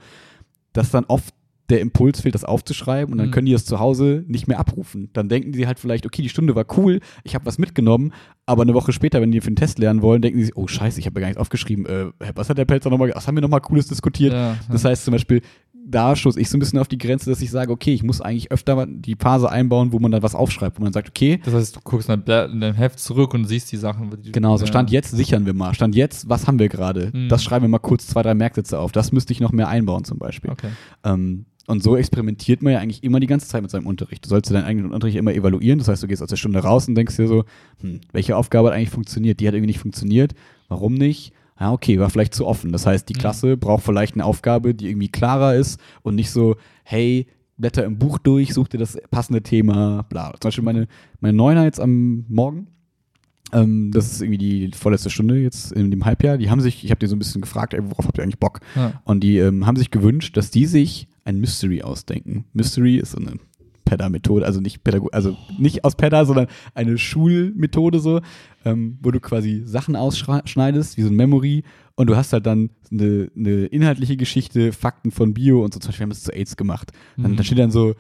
dass 0.74 0.90
dann 0.92 1.06
oft 1.06 1.34
der 1.70 1.80
Impuls 1.80 2.20
fehlt, 2.20 2.36
das 2.36 2.44
aufzuschreiben 2.44 3.14
und 3.14 3.18
dann 3.20 3.28
Mhm. 3.28 3.32
können 3.32 3.46
die 3.46 3.54
das 3.54 3.64
zu 3.66 3.80
Hause 3.80 4.26
nicht 4.28 4.48
mehr 4.48 4.60
abrufen. 4.60 5.10
Dann 5.14 5.30
denken 5.30 5.54
sie 5.54 5.66
halt 5.66 5.80
vielleicht, 5.80 6.06
okay, 6.06 6.22
die 6.22 6.28
Stunde 6.30 6.56
war 6.56 6.66
cool, 6.78 7.00
ich 7.24 7.36
habe 7.36 7.46
was 7.46 7.58
mitgenommen, 7.58 8.12
aber 8.46 8.64
eine 8.64 8.74
Woche 8.74 8.92
später, 8.92 9.22
wenn 9.22 9.32
die 9.32 9.42
für 9.42 9.52
den 9.52 9.56
Test 9.56 9.80
lernen 9.80 10.02
wollen, 10.02 10.22
denken 10.22 10.40
sie 10.40 10.46
sich, 10.46 10.58
oh 10.58 10.68
scheiße, 10.68 11.00
ich 11.00 11.06
habe 11.06 11.20
ja 11.20 11.22
gar 11.22 11.28
nichts 11.28 11.40
aufgeschrieben. 11.42 11.86
Äh, 11.86 12.12
was 12.36 12.50
hat 12.50 12.58
der 12.58 12.66
Pelzer 12.66 12.90
nochmal, 12.90 13.12
was 13.16 13.28
haben 13.28 13.36
wir 13.36 13.42
nochmal 13.42 13.62
Cooles 13.62 13.88
diskutiert? 13.88 14.34
Ja, 14.34 14.58
Das 14.70 14.84
heißt 14.84 15.06
zum 15.06 15.14
Beispiel, 15.14 15.42
da 15.86 16.16
stoße 16.16 16.40
ich 16.40 16.50
so 16.50 16.58
ein 16.58 16.60
bisschen 16.60 16.80
auf 16.80 16.88
die 16.88 16.98
Grenze, 16.98 17.30
dass 17.30 17.42
ich 17.42 17.52
sage, 17.52 17.72
okay, 17.72 17.94
ich 17.94 18.04
muss 18.04 18.22
eigentlich 18.22 18.52
öfter 18.52 18.76
mal 18.76 18.88
die 18.88 19.16
Phase 19.16 19.50
einbauen, 19.50 19.92
wo 19.92 20.00
man 20.00 20.12
dann 20.12 20.24
was 20.24 20.36
aufschreibt, 20.36 20.80
wo 20.80 20.84
man 20.84 20.94
sagt, 20.94 21.10
okay, 21.10 21.42
das 21.44 21.54
heißt, 21.54 21.76
du 21.76 21.80
guckst 21.84 22.10
in 22.10 22.24
dein, 22.26 22.52
in 22.52 22.62
dein 22.62 22.74
Heft 22.74 23.00
zurück 23.00 23.34
und 23.34 23.46
siehst 23.46 23.72
die 23.72 23.78
Sachen. 23.78 24.10
die 24.22 24.32
genau, 24.32 24.56
so 24.58 24.64
ja. 24.64 24.68
Stand 24.68 24.92
jetzt 24.92 25.12
sichern 25.12 25.46
wir 25.46 25.54
mal. 25.54 25.74
Stand 25.74 25.96
jetzt, 25.96 26.30
was 26.30 26.48
haben 26.48 26.60
wir 26.60 26.70
gerade? 26.70 27.12
Mhm. 27.14 27.30
Das 27.30 27.44
schreiben 27.44 27.64
wir 27.66 27.70
mal 27.70 27.80
kurz 27.80 28.08
zwei, 28.08 28.24
drei 28.24 28.34
Merksätze 28.34 28.80
auf. 28.80 28.92
Das 28.92 29.12
müsste 29.12 29.34
ich 29.34 29.40
noch 29.42 29.52
mehr 29.52 29.68
einbauen 29.68 30.06
zum 30.06 30.20
Beispiel. 30.20 30.52
Okay. 30.52 30.70
Ähm, 31.04 31.46
und 31.68 31.82
so 31.82 31.96
experimentiert 31.96 32.62
man 32.62 32.74
ja 32.74 32.80
eigentlich 32.80 33.04
immer 33.04 33.20
die 33.20 33.28
ganze 33.28 33.48
Zeit 33.48 33.62
mit 33.62 33.72
seinem 33.72 33.88
Unterricht. 33.88 34.26
Du 34.26 34.30
sollst 34.30 34.52
deinen 34.52 34.66
eigenen 34.66 34.92
Unterricht 34.92 35.18
immer 35.18 35.34
evaluieren. 35.34 35.80
Das 35.80 35.88
heißt, 35.88 36.04
du 36.04 36.08
gehst 36.08 36.22
aus 36.22 36.30
der 36.30 36.36
Stunde 36.36 36.60
raus 36.60 36.88
und 36.88 36.96
denkst 36.96 37.16
dir 37.16 37.28
so, 37.28 37.46
hm, 37.80 38.02
welche 38.12 38.36
Aufgabe 38.36 38.68
hat 38.68 38.76
eigentlich 38.76 38.90
funktioniert? 38.90 39.40
Die 39.40 39.48
hat 39.48 39.54
irgendwie 39.54 39.68
nicht 39.68 39.80
funktioniert. 39.80 40.34
Warum 40.68 40.94
nicht? 40.94 41.32
Ja, 41.60 41.72
okay, 41.72 42.00
war 42.00 42.10
vielleicht 42.10 42.34
zu 42.34 42.46
offen. 42.46 42.72
Das 42.72 42.86
heißt, 42.86 43.08
die 43.08 43.14
Mhm. 43.14 43.20
Klasse 43.20 43.58
braucht 43.58 43.84
vielleicht 43.84 44.16
eine 44.16 44.26
Aufgabe, 44.26 44.74
die 44.76 44.90
irgendwie 44.90 45.08
klarer 45.10 45.56
ist 45.56 45.80
und 46.02 46.16
nicht 46.16 46.32
so, 46.32 46.56
hey, 46.84 47.28
blätter 47.58 47.86
im 47.86 47.98
Buch 47.98 48.18
durch, 48.18 48.54
such 48.54 48.68
dir 48.68 48.80
das 48.80 48.98
passende 49.12 49.42
Thema, 49.42 50.04
bla. 50.10 50.34
Zum 50.40 50.50
Beispiel 50.50 50.64
meine, 50.64 50.88
meine 51.22 51.38
Neuner 51.38 51.64
jetzt 51.64 51.80
am 51.80 52.26
Morgen, 52.28 52.68
ähm, 53.54 53.92
das 53.92 54.12
ist 54.12 54.22
irgendwie 54.22 54.38
die 54.68 54.72
vorletzte 54.76 55.10
Stunde 55.10 55.38
jetzt 55.40 55.72
in 55.72 55.92
dem 55.92 56.06
Halbjahr, 56.06 56.38
die 56.38 56.50
haben 56.50 56.60
sich, 56.62 56.84
ich 56.84 56.92
habe 56.92 57.00
die 57.00 57.08
so 57.08 57.16
ein 57.16 57.20
bisschen 57.20 57.42
gefragt, 57.42 57.74
ey, 57.74 57.82
worauf 57.84 58.06
habt 58.08 58.18
ihr 58.18 58.24
eigentlich 58.24 58.40
Bock? 58.40 58.60
Ja. 58.76 59.02
Und 59.06 59.24
die 59.24 59.38
ähm, 59.38 59.66
haben 59.66 59.76
sich 59.78 59.92
gewünscht, 59.92 60.36
dass 60.38 60.52
die 60.52 60.66
sich 60.66 61.08
ein 61.26 61.40
Mystery 61.40 61.82
ausdenken. 61.84 62.46
Mystery 62.54 62.98
ist 62.98 63.12
so 63.12 63.18
eine 63.20 63.34
PEDA-Methode, 63.86 64.46
also 64.46 64.60
nicht 64.62 64.84
Pädago 64.84 65.10
also 65.12 65.38
nicht 65.60 65.84
aus 65.86 65.96
PEDA, 65.96 66.26
sondern 66.26 66.48
eine 66.74 66.98
Schulmethode 66.98 68.00
so, 68.00 68.22
ähm, 68.66 68.98
wo 69.02 69.12
du 69.12 69.20
quasi 69.20 69.62
Sachen 69.66 69.96
ausschneidest, 69.96 70.98
wie 70.98 71.02
so 71.02 71.10
ein 71.10 71.16
Memory, 71.16 71.64
und 71.96 72.08
du 72.10 72.16
hast 72.16 72.34
halt 72.34 72.46
dann 72.48 72.72
eine, 72.92 73.30
eine 73.38 73.66
inhaltliche 73.68 74.18
Geschichte, 74.18 74.72
Fakten 74.74 75.12
von 75.12 75.34
Bio 75.36 75.64
und 75.64 75.74
so. 75.76 75.80
Zum 75.80 75.90
Beispiel 75.90 76.04
haben 76.06 76.10
wir 76.10 76.14
es 76.16 76.24
zu 76.24 76.34
AIDS 76.34 76.58
gemacht. 76.58 76.92
Dann, 77.18 77.32
Mhm. 77.34 77.36
dann 77.36 77.46
steht 77.46 77.60
dann 77.60 77.70
so, 77.72 77.94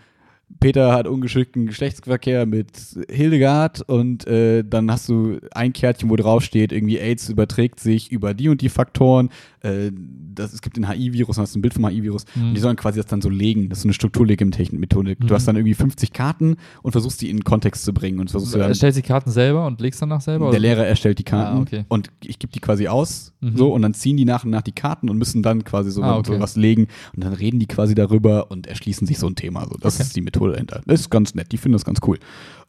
Peter 0.60 0.94
hat 0.94 1.08
ungeschickten 1.08 1.66
Geschlechtsverkehr 1.68 2.46
mit 2.46 2.70
Hildegard 3.10 3.82
und 3.88 4.26
äh, 4.28 4.64
dann 4.64 4.90
hast 4.92 5.10
du 5.10 5.40
ein 5.54 5.74
Kärtchen, 5.74 6.10
wo 6.10 6.16
drauf 6.16 6.44
steht, 6.44 6.72
irgendwie 6.72 6.98
AIDS 7.00 7.30
überträgt 7.30 7.80
sich 7.80 8.12
über 8.12 8.34
die 8.34 8.50
und 8.50 8.62
die 8.62 8.70
Faktoren. 8.70 9.30
Äh, 9.62 9.92
das, 10.36 10.54
es 10.54 10.62
gibt 10.62 10.78
den 10.78 10.90
HI-Virus, 10.90 11.38
hast 11.38 11.54
du 11.56 11.60
ein 11.60 11.62
Bild 11.62 11.74
vom 11.74 11.88
HI-Virus 11.88 12.26
Mhm. 12.36 12.48
und 12.50 12.54
die 12.56 12.60
sollen 12.62 12.76
quasi 12.76 13.00
das 13.00 13.06
dann 13.08 13.22
so 13.22 13.30
legen. 13.30 13.70
Das 13.70 13.80
ist 13.80 13.84
so 13.84 13.88
eine 13.88 13.94
Strukturlegemtechnik-Methode. 13.94 15.16
Mhm. 15.20 15.28
Du 15.28 15.34
hast 15.36 15.48
dann 15.48 15.56
irgendwie 15.56 15.74
50 15.74 16.12
Karten 16.14 16.56
und 16.82 16.92
versuchst 16.92 17.22
die 17.22 17.30
in 17.30 17.38
den 17.38 17.44
Kontext 17.44 17.84
zu 17.86 17.94
bringen 17.94 18.20
und 18.20 18.32
versuchst 18.32 18.54
Du 18.56 18.60
dann, 18.60 18.70
erstellst 18.70 18.98
die 18.98 19.02
Karten 19.04 19.32
selber 19.32 19.66
und 19.66 19.80
legst 19.82 20.02
danach 20.02 20.22
selber? 20.22 20.46
der 20.46 20.50
oder? 20.52 20.60
Lehrer 20.60 20.86
erstellt 20.86 21.20
die 21.20 21.24
Karten 21.24 21.58
Ah, 21.58 21.62
okay. 21.62 21.86
und 21.88 22.10
ich 22.24 22.40
gebe 22.40 22.52
die 22.54 22.60
quasi 22.60 22.88
aus 22.88 23.32
Mhm. 23.42 23.58
so 23.58 23.74
und 23.74 23.82
dann 23.82 23.94
ziehen 23.94 24.16
die 24.18 24.24
nach 24.26 24.46
und 24.46 24.52
nach 24.52 24.62
die 24.62 24.72
Karten 24.72 25.10
und 25.10 25.18
müssen 25.18 25.44
dann 25.44 25.64
quasi 25.66 25.92
so, 25.92 26.02
Ah, 26.02 26.18
okay. 26.18 26.34
so 26.36 26.40
was 26.40 26.56
legen 26.56 26.88
und 27.16 27.24
dann 27.24 27.34
reden 27.34 27.60
die 27.60 27.66
quasi 27.68 27.94
darüber 27.94 28.50
und 28.52 28.68
erschließen 28.68 29.06
sich 29.06 29.20
so 29.20 29.28
ein 29.28 29.36
Thema. 29.36 29.66
So. 29.68 29.76
Das 29.80 29.96
Okay. 29.96 30.04
ist 30.04 30.16
die 30.16 30.22
Methode 30.22 30.43
dahinter. 30.52 30.82
Das 30.86 31.00
ist 31.02 31.10
ganz 31.10 31.36
nett, 31.36 31.52
die 31.52 31.58
finden 31.58 31.74
das 31.74 31.86
ganz 31.86 32.00
cool. 32.06 32.18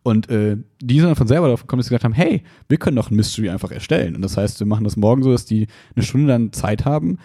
Und 0.03 0.29
äh, 0.29 0.57
die 0.83 0.97
sind 0.97 1.07
dann 1.09 1.17
von 1.17 1.27
selber 1.29 1.47
darauf 1.47 1.63
gekommen, 1.63 1.81
dass 1.81 1.87
sie 1.87 1.91
gesagt 1.91 2.05
haben, 2.05 2.13
hey, 2.13 2.43
wir 2.69 2.77
können 2.77 2.97
doch 2.97 3.11
ein 3.11 3.17
Mystery 3.17 3.49
einfach 3.49 3.71
erstellen. 3.71 4.15
Und 4.15 4.23
das 4.23 4.37
heißt, 4.37 4.61
wir 4.61 4.67
machen 4.67 4.85
das 4.85 4.97
morgen 4.97 5.23
so, 5.23 5.33
dass 5.33 5.47
die 5.47 5.67
eine 5.97 6.05
Stunde 6.05 6.29
dann 6.29 6.53
Zeit 6.53 6.85
haben, 6.85 7.19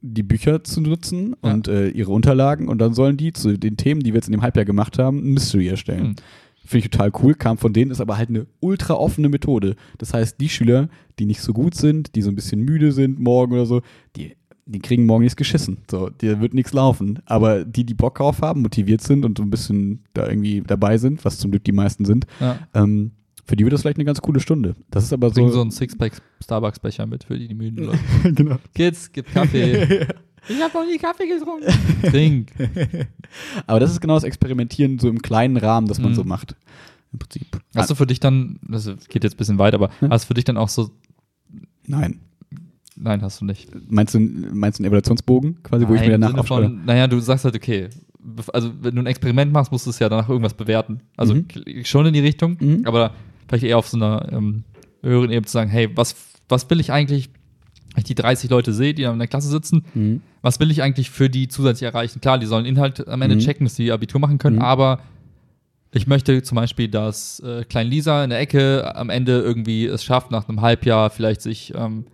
die 0.00 0.22
Bücher 0.22 0.62
zu 0.64 0.80
nutzen 0.80 1.34
Ja. 1.42 1.52
und 1.52 1.68
äh, 1.68 1.88
ihre 1.88 2.12
Unterlagen 2.12 2.68
und 2.68 2.78
dann 2.78 2.92
sollen 2.92 3.16
die 3.16 3.32
zu 3.32 3.56
den 3.56 3.76
Themen, 3.76 4.02
die 4.02 4.12
wir 4.12 4.16
jetzt 4.16 4.26
in 4.28 4.32
dem 4.32 4.42
Halbjahr 4.42 4.64
gemacht 4.66 4.98
haben, 4.98 5.18
ein 5.18 5.32
Mystery 5.32 5.68
erstellen. 5.68 6.08
Hm. 6.08 6.16
Finde 6.66 6.86
ich 6.86 6.90
total 6.90 7.12
cool, 7.22 7.34
kam 7.34 7.56
von 7.58 7.72
denen, 7.72 7.90
ist 7.90 8.00
aber 8.00 8.16
halt 8.16 8.30
eine 8.30 8.46
ultra 8.60 8.94
offene 8.94 9.28
Methode. 9.28 9.76
Das 9.98 10.12
heißt, 10.14 10.40
die 10.40 10.48
Schüler, 10.48 10.88
die 11.18 11.26
nicht 11.26 11.40
so 11.42 11.52
gut 11.52 11.74
sind, 11.74 12.14
die 12.14 12.22
so 12.22 12.30
ein 12.30 12.34
bisschen 12.34 12.62
müde 12.62 12.90
sind 12.92 13.20
morgen 13.20 13.52
oder 13.52 13.66
so, 13.66 13.82
die, 14.16 14.34
die 14.66 14.78
kriegen 14.80 15.04
morgen 15.06 15.22
nichts 15.24 15.36
geschissen. 15.36 15.78
So, 15.90 16.08
dir 16.10 16.40
wird 16.40 16.54
nichts 16.54 16.72
laufen. 16.72 17.18
Aber 17.26 17.64
die, 17.64 17.84
die 17.84 17.94
Bock 17.94 18.14
drauf 18.16 18.40
haben, 18.40 18.62
motiviert 18.62 19.02
sind 19.02 19.24
und 19.24 19.36
so 19.38 19.44
ein 19.44 19.50
bisschen 19.50 20.04
da 20.14 20.26
irgendwie 20.28 20.62
dabei 20.66 20.96
sind, 20.98 21.24
was 21.24 21.38
zum 21.38 21.50
Glück 21.50 21.64
die 21.64 21.72
meisten 21.72 22.04
sind, 22.04 22.26
Ja. 22.40 22.58
ähm, 22.74 23.10
für 23.46 23.56
die 23.56 23.64
wird 23.64 23.74
das 23.74 23.82
vielleicht 23.82 23.98
eine 23.98 24.06
ganz 24.06 24.22
coole 24.22 24.40
Stunde. 24.40 24.74
Das 24.90 25.04
ist 25.04 25.12
aber 25.12 25.30
Bring 25.30 25.48
so 25.48 25.52
so. 25.54 25.60
einen 25.60 25.70
Sixpack 25.70 26.14
Starbucks-Becher 26.42 27.04
mit 27.04 27.24
für 27.24 27.38
die, 27.38 27.46
die 27.48 27.54
müden 27.54 27.84
Leute. 27.84 27.98
genau. 28.34 28.56
Kids, 28.74 29.12
gib 29.12 29.30
Kaffee. 29.34 30.06
ich 30.48 30.62
hab 30.62 30.72
noch 30.72 30.86
nie 30.86 30.96
Kaffee 30.96 31.26
getrunken. 31.28 31.68
Trink. 32.10 32.52
Aber 33.66 33.80
das 33.80 33.90
ist 33.90 34.00
genau 34.00 34.14
das 34.14 34.24
Experimentieren 34.24 34.98
so 34.98 35.10
im 35.10 35.20
kleinen 35.20 35.58
Rahmen, 35.58 35.88
das 35.88 35.98
man 35.98 36.12
Mhm. 36.12 36.14
so 36.16 36.24
macht. 36.24 36.56
Im 37.12 37.18
Prinzip. 37.18 37.46
Hast 37.76 37.90
du 37.90 37.94
für 37.94 38.06
dich 38.06 38.18
dann, 38.18 38.58
das 38.66 38.86
geht 39.10 39.24
jetzt 39.24 39.34
ein 39.34 39.36
bisschen 39.36 39.58
weit, 39.58 39.74
aber 39.74 39.90
Hm? 40.00 40.08
hast 40.10 40.24
du 40.24 40.28
für 40.28 40.34
dich 40.34 40.44
dann 40.44 40.56
auch 40.56 40.70
so, 40.70 40.90
Nein. 41.86 42.20
Nein, 42.96 43.22
hast 43.22 43.40
du 43.40 43.44
nicht. 43.44 43.68
Meinst 43.88 44.14
du, 44.14 44.20
meinst 44.20 44.78
du 44.78 44.82
einen 44.82 44.88
Evaluationsbogen, 44.88 45.62
quasi, 45.62 45.86
wo 45.88 45.94
ich 45.94 46.00
Nein, 46.00 46.10
mir 46.10 46.18
danach 46.18 46.38
aufschreibe? 46.38 46.68
Naja, 46.68 47.06
du 47.06 47.18
sagst 47.20 47.44
halt, 47.44 47.54
okay, 47.56 47.88
also 48.52 48.70
wenn 48.80 48.94
du 48.94 49.02
ein 49.02 49.06
Experiment 49.06 49.52
machst, 49.52 49.70
musst 49.72 49.86
du 49.86 49.90
es 49.90 49.98
ja 49.98 50.08
danach 50.08 50.28
irgendwas 50.28 50.54
bewerten. 50.54 51.00
Also 51.16 51.34
Mhm. 51.34 51.46
schon 51.84 52.06
in 52.06 52.12
die 52.14 52.20
Richtung, 52.20 52.56
Mhm. 52.60 52.82
aber 52.86 53.12
vielleicht 53.48 53.64
eher 53.64 53.78
auf 53.78 53.88
so 53.88 53.96
einer 53.96 54.28
ähm, 54.32 54.64
höheren 55.02 55.30
Ebene 55.30 55.44
zu 55.46 55.52
sagen, 55.52 55.70
hey, 55.70 55.88
was, 55.94 56.14
was 56.48 56.68
will 56.70 56.80
ich 56.80 56.90
eigentlich, 56.92 57.28
wenn 57.94 57.98
ich 57.98 58.04
die 58.04 58.14
30 58.14 58.48
Leute 58.50 58.72
sehe, 58.72 58.94
die 58.94 59.02
da 59.02 59.12
in 59.12 59.18
der 59.18 59.28
Klasse 59.28 59.48
sitzen, 59.48 59.84
Mhm. 59.94 60.22
was 60.42 60.58
will 60.60 60.70
ich 60.70 60.82
eigentlich 60.82 61.10
für 61.10 61.28
die 61.30 61.48
zusätzlich 61.48 61.86
erreichen? 61.86 62.20
Klar, 62.20 62.38
die 62.38 62.46
sollen 62.46 62.64
Inhalt 62.66 63.06
am 63.08 63.20
Ende 63.22 63.36
Mhm. 63.36 63.40
checken, 63.40 63.66
dass 63.66 63.74
die 63.74 63.92
Abitur 63.92 64.20
machen 64.20 64.38
können, 64.38 64.56
Mhm. 64.56 64.62
aber 64.62 65.00
ich 65.92 66.06
möchte 66.08 66.42
zum 66.42 66.56
Beispiel, 66.56 66.88
dass 66.88 67.38
äh, 67.40 67.64
Klein 67.64 67.86
Lisa 67.86 68.24
in 68.24 68.30
der 68.30 68.40
Ecke 68.40 68.96
am 68.96 69.10
Ende 69.10 69.40
irgendwie 69.40 69.84
es 69.86 70.02
schafft, 70.02 70.30
nach 70.32 70.48
einem 70.48 70.60
Halbjahr 70.60 71.08
vielleicht 71.10 71.40
sich 71.40 71.72
ähm, 71.76 72.06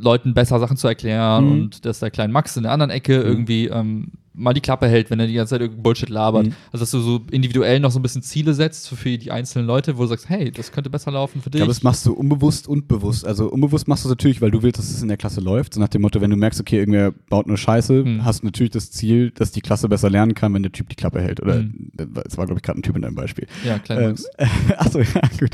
Leuten 0.00 0.34
besser 0.34 0.58
Sachen 0.60 0.76
zu 0.76 0.88
erklären 0.88 1.44
Mhm. 1.44 1.50
und 1.52 1.84
dass 1.84 2.00
der 2.00 2.10
kleine 2.10 2.32
Max 2.32 2.56
in 2.56 2.62
der 2.64 2.72
anderen 2.72 2.90
Ecke 2.90 3.20
irgendwie 3.20 3.66
ähm, 3.66 4.12
mal 4.38 4.54
die 4.54 4.60
Klappe 4.60 4.86
hält, 4.86 5.10
wenn 5.10 5.20
er 5.20 5.26
die 5.26 5.34
ganze 5.34 5.50
Zeit 5.50 5.60
irgendeinen 5.60 5.82
Bullshit 5.82 6.08
labert. 6.08 6.46
Mhm. 6.46 6.52
Also 6.72 6.82
dass 6.84 6.90
du 6.92 7.00
so 7.00 7.20
individuell 7.30 7.80
noch 7.80 7.90
so 7.90 7.98
ein 7.98 8.02
bisschen 8.02 8.22
Ziele 8.22 8.54
setzt 8.54 8.88
für 8.88 9.18
die 9.18 9.30
einzelnen 9.30 9.66
Leute, 9.66 9.98
wo 9.98 10.02
du 10.02 10.08
sagst, 10.08 10.28
hey, 10.28 10.50
das 10.50 10.72
könnte 10.72 10.88
besser 10.90 11.10
laufen 11.10 11.40
für 11.42 11.48
Ich 11.48 11.52
dich. 11.52 11.58
glaube, 11.58 11.70
das 11.72 11.82
machst 11.82 12.06
du 12.06 12.12
unbewusst 12.12 12.68
und 12.68 12.88
bewusst. 12.88 13.26
Also 13.26 13.50
unbewusst 13.50 13.88
machst 13.88 14.04
du 14.04 14.08
es 14.08 14.10
natürlich, 14.10 14.40
weil 14.40 14.50
du 14.50 14.62
willst, 14.62 14.78
dass 14.78 14.90
es 14.90 15.02
in 15.02 15.08
der 15.08 15.16
Klasse 15.16 15.40
läuft. 15.40 15.74
So 15.74 15.80
nach 15.80 15.88
dem 15.88 16.02
Motto, 16.02 16.20
wenn 16.20 16.30
du 16.30 16.36
merkst, 16.36 16.60
okay, 16.60 16.78
irgendwer 16.78 17.12
baut 17.28 17.46
nur 17.46 17.56
Scheiße, 17.56 18.04
Mhm. 18.04 18.24
hast 18.24 18.42
du 18.42 18.46
natürlich 18.46 18.70
das 18.70 18.90
Ziel, 18.90 19.30
dass 19.32 19.50
die 19.50 19.60
Klasse 19.60 19.88
besser 19.88 20.08
lernen 20.10 20.34
kann, 20.34 20.54
wenn 20.54 20.62
der 20.62 20.72
Typ 20.72 20.88
die 20.88 20.96
Klappe 20.96 21.20
hält. 21.20 21.40
Oder 21.42 21.62
Mhm. 21.62 21.90
es 22.26 22.36
war, 22.38 22.46
glaube 22.46 22.58
ich, 22.60 22.62
gerade 22.62 22.78
ein 22.78 22.82
Typ 22.82 22.96
in 22.96 23.02
deinem 23.02 23.14
Beispiel. 23.16 23.46
ja, 23.64 23.78
klein 23.78 23.98
Ähm, 23.98 24.08
Max. 24.38 24.78
achso, 24.78 25.00
ja, 25.00 25.20
gut. 25.40 25.52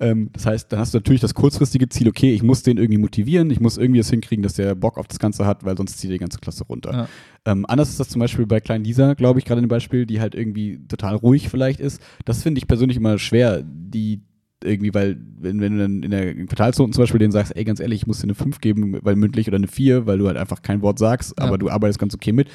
Ähm, 0.00 0.30
das 0.32 0.46
heißt, 0.46 0.72
dann 0.72 0.80
hast 0.80 0.92
du 0.94 0.98
natürlich 0.98 1.20
das 1.20 1.34
kurzfristige 1.34 1.88
Ziel, 1.88 2.08
okay, 2.08 2.32
ich 2.32 2.42
muss 2.42 2.62
den 2.62 2.76
irgendwie 2.76 2.98
motivieren, 3.00 3.50
ich 3.50 3.60
muss 3.60 3.76
irgendwie 3.78 4.00
es 4.00 4.10
hinkriegen, 4.10 4.42
dass 4.42 4.54
der 4.54 4.74
Bock 4.74 4.98
auf 4.98 5.06
das 5.06 5.18
Ganze 5.18 5.46
hat, 5.46 5.64
weil 5.64 5.76
sonst 5.76 5.98
zieht 5.98 6.10
die 6.10 6.18
ganze 6.18 6.38
Klasse 6.38 6.64
runter. 6.64 6.92
Ja. 6.92 7.08
Ähm, 7.44 7.64
anders 7.68 7.90
ist 7.90 8.00
das 8.00 8.08
zum 8.16 8.20
Beispiel 8.20 8.46
bei 8.46 8.60
Klein 8.60 8.82
Lisa, 8.82 9.12
glaube 9.12 9.38
ich, 9.38 9.44
gerade 9.44 9.58
in 9.58 9.66
dem 9.66 9.68
Beispiel, 9.68 10.06
die 10.06 10.20
halt 10.22 10.34
irgendwie 10.34 10.80
total 10.88 11.16
ruhig 11.16 11.50
vielleicht 11.50 11.80
ist. 11.80 12.00
Das 12.24 12.42
finde 12.42 12.58
ich 12.58 12.66
persönlich 12.66 12.96
immer 12.96 13.18
schwer, 13.18 13.62
die 13.62 14.22
irgendwie, 14.64 14.94
weil, 14.94 15.18
wenn, 15.38 15.60
wenn 15.60 15.72
du 15.76 15.78
dann 15.82 16.02
in 16.02 16.10
der 16.10 16.34
Quartalsnoten 16.46 16.94
zum 16.94 17.02
Beispiel 17.02 17.18
denen 17.18 17.30
sagst, 17.30 17.54
ey, 17.54 17.64
ganz 17.64 17.78
ehrlich, 17.78 18.00
ich 18.00 18.06
muss 18.06 18.20
dir 18.20 18.24
eine 18.24 18.34
5 18.34 18.60
geben, 18.62 18.98
weil 19.02 19.14
mündlich 19.14 19.48
oder 19.48 19.56
eine 19.58 19.68
4, 19.68 20.06
weil 20.06 20.16
du 20.16 20.28
halt 20.28 20.38
einfach 20.38 20.62
kein 20.62 20.80
Wort 20.80 20.98
sagst, 20.98 21.34
Ja. 21.38 21.44
aber 21.44 21.58
du 21.58 21.68
arbeitest 21.68 21.98
ganz 21.98 22.14
okay 22.14 22.32
mit. 22.32 22.48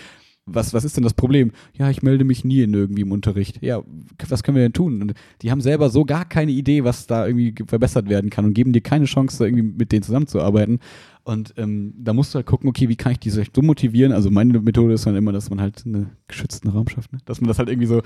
Was, 0.47 0.73
was 0.73 0.83
ist 0.83 0.97
denn 0.97 1.03
das 1.03 1.13
Problem? 1.13 1.51
Ja, 1.77 1.89
ich 1.91 2.01
melde 2.01 2.23
mich 2.25 2.43
nie 2.43 2.61
in 2.61 2.73
irgendwie 2.73 3.03
im 3.03 3.11
Unterricht. 3.11 3.61
Ja, 3.61 3.83
was 4.27 4.41
können 4.41 4.55
wir 4.55 4.63
denn 4.63 4.73
tun? 4.73 5.01
Und 5.01 5.13
die 5.41 5.51
haben 5.51 5.61
selber 5.61 5.89
so 5.89 6.03
gar 6.03 6.25
keine 6.25 6.51
Idee, 6.51 6.83
was 6.83 7.05
da 7.05 7.27
irgendwie 7.27 7.51
ge- 7.51 7.67
verbessert 7.67 8.09
werden 8.09 8.31
kann 8.31 8.45
und 8.45 8.53
geben 8.53 8.73
dir 8.73 8.81
keine 8.81 9.05
Chance, 9.05 9.37
da 9.37 9.45
irgendwie 9.45 9.63
mit 9.63 9.91
denen 9.91 10.01
zusammenzuarbeiten. 10.01 10.79
Und 11.23 11.53
ähm, 11.57 11.93
da 11.95 12.13
musst 12.13 12.33
du 12.33 12.37
halt 12.37 12.47
gucken, 12.47 12.67
okay, 12.67 12.89
wie 12.89 12.95
kann 12.95 13.11
ich 13.11 13.19
die 13.19 13.29
so 13.29 13.43
motivieren? 13.57 14.11
Also 14.11 14.31
meine 14.31 14.59
Methode 14.59 14.95
ist 14.95 15.05
dann 15.05 15.15
immer, 15.15 15.31
dass 15.31 15.51
man 15.51 15.61
halt 15.61 15.85
einen 15.85 16.09
geschützten 16.27 16.69
Raum 16.69 16.87
schafft. 16.87 17.13
Ne? 17.13 17.19
Dass 17.25 17.39
man 17.39 17.47
das 17.47 17.59
halt 17.59 17.69
irgendwie 17.69 17.87
so 17.87 18.01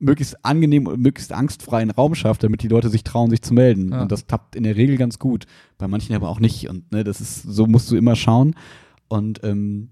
möglichst 0.00 0.44
angenehm 0.44 0.88
und 0.88 1.00
möglichst 1.00 1.32
angstfreien 1.32 1.90
Raum 1.90 2.16
schafft, 2.16 2.42
damit 2.42 2.62
die 2.64 2.68
Leute 2.68 2.88
sich 2.88 3.04
trauen, 3.04 3.30
sich 3.30 3.42
zu 3.42 3.54
melden. 3.54 3.92
Ja. 3.92 4.02
Und 4.02 4.10
das 4.10 4.26
tappt 4.26 4.56
in 4.56 4.64
der 4.64 4.76
Regel 4.76 4.96
ganz 4.96 5.20
gut. 5.20 5.46
Bei 5.78 5.86
manchen 5.86 6.16
aber 6.16 6.28
auch 6.28 6.40
nicht. 6.40 6.68
Und 6.68 6.90
ne, 6.90 7.04
das 7.04 7.20
ist, 7.20 7.42
so 7.42 7.66
musst 7.68 7.88
du 7.90 7.96
immer 7.96 8.16
schauen. 8.16 8.56
Und 9.06 9.40
ähm, 9.44 9.90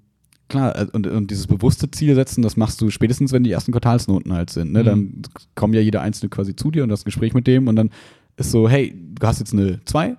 klar, 0.48 0.76
äh, 0.78 0.86
und, 0.92 1.06
und 1.06 1.30
dieses 1.30 1.46
bewusste 1.46 1.90
Ziel 1.90 2.14
setzen, 2.14 2.42
das 2.42 2.56
machst 2.56 2.80
du 2.80 2.90
spätestens, 2.90 3.32
wenn 3.32 3.44
die 3.44 3.50
ersten 3.52 3.72
Quartalsnoten 3.72 4.32
halt 4.32 4.50
sind. 4.50 4.72
Ne? 4.72 4.80
Mhm. 4.82 4.84
Dann 4.86 5.22
kommen 5.54 5.74
ja 5.74 5.80
jeder 5.80 6.00
Einzelne 6.02 6.30
quasi 6.30 6.54
zu 6.56 6.70
dir 6.70 6.82
und 6.82 6.88
das 6.88 7.04
Gespräch 7.04 7.34
mit 7.34 7.46
dem 7.46 7.68
und 7.68 7.76
dann 7.76 7.90
ist 8.36 8.50
so, 8.50 8.68
hey, 8.68 8.94
du 9.14 9.26
hast 9.26 9.38
jetzt 9.38 9.52
eine 9.54 9.80
2, 9.84 10.16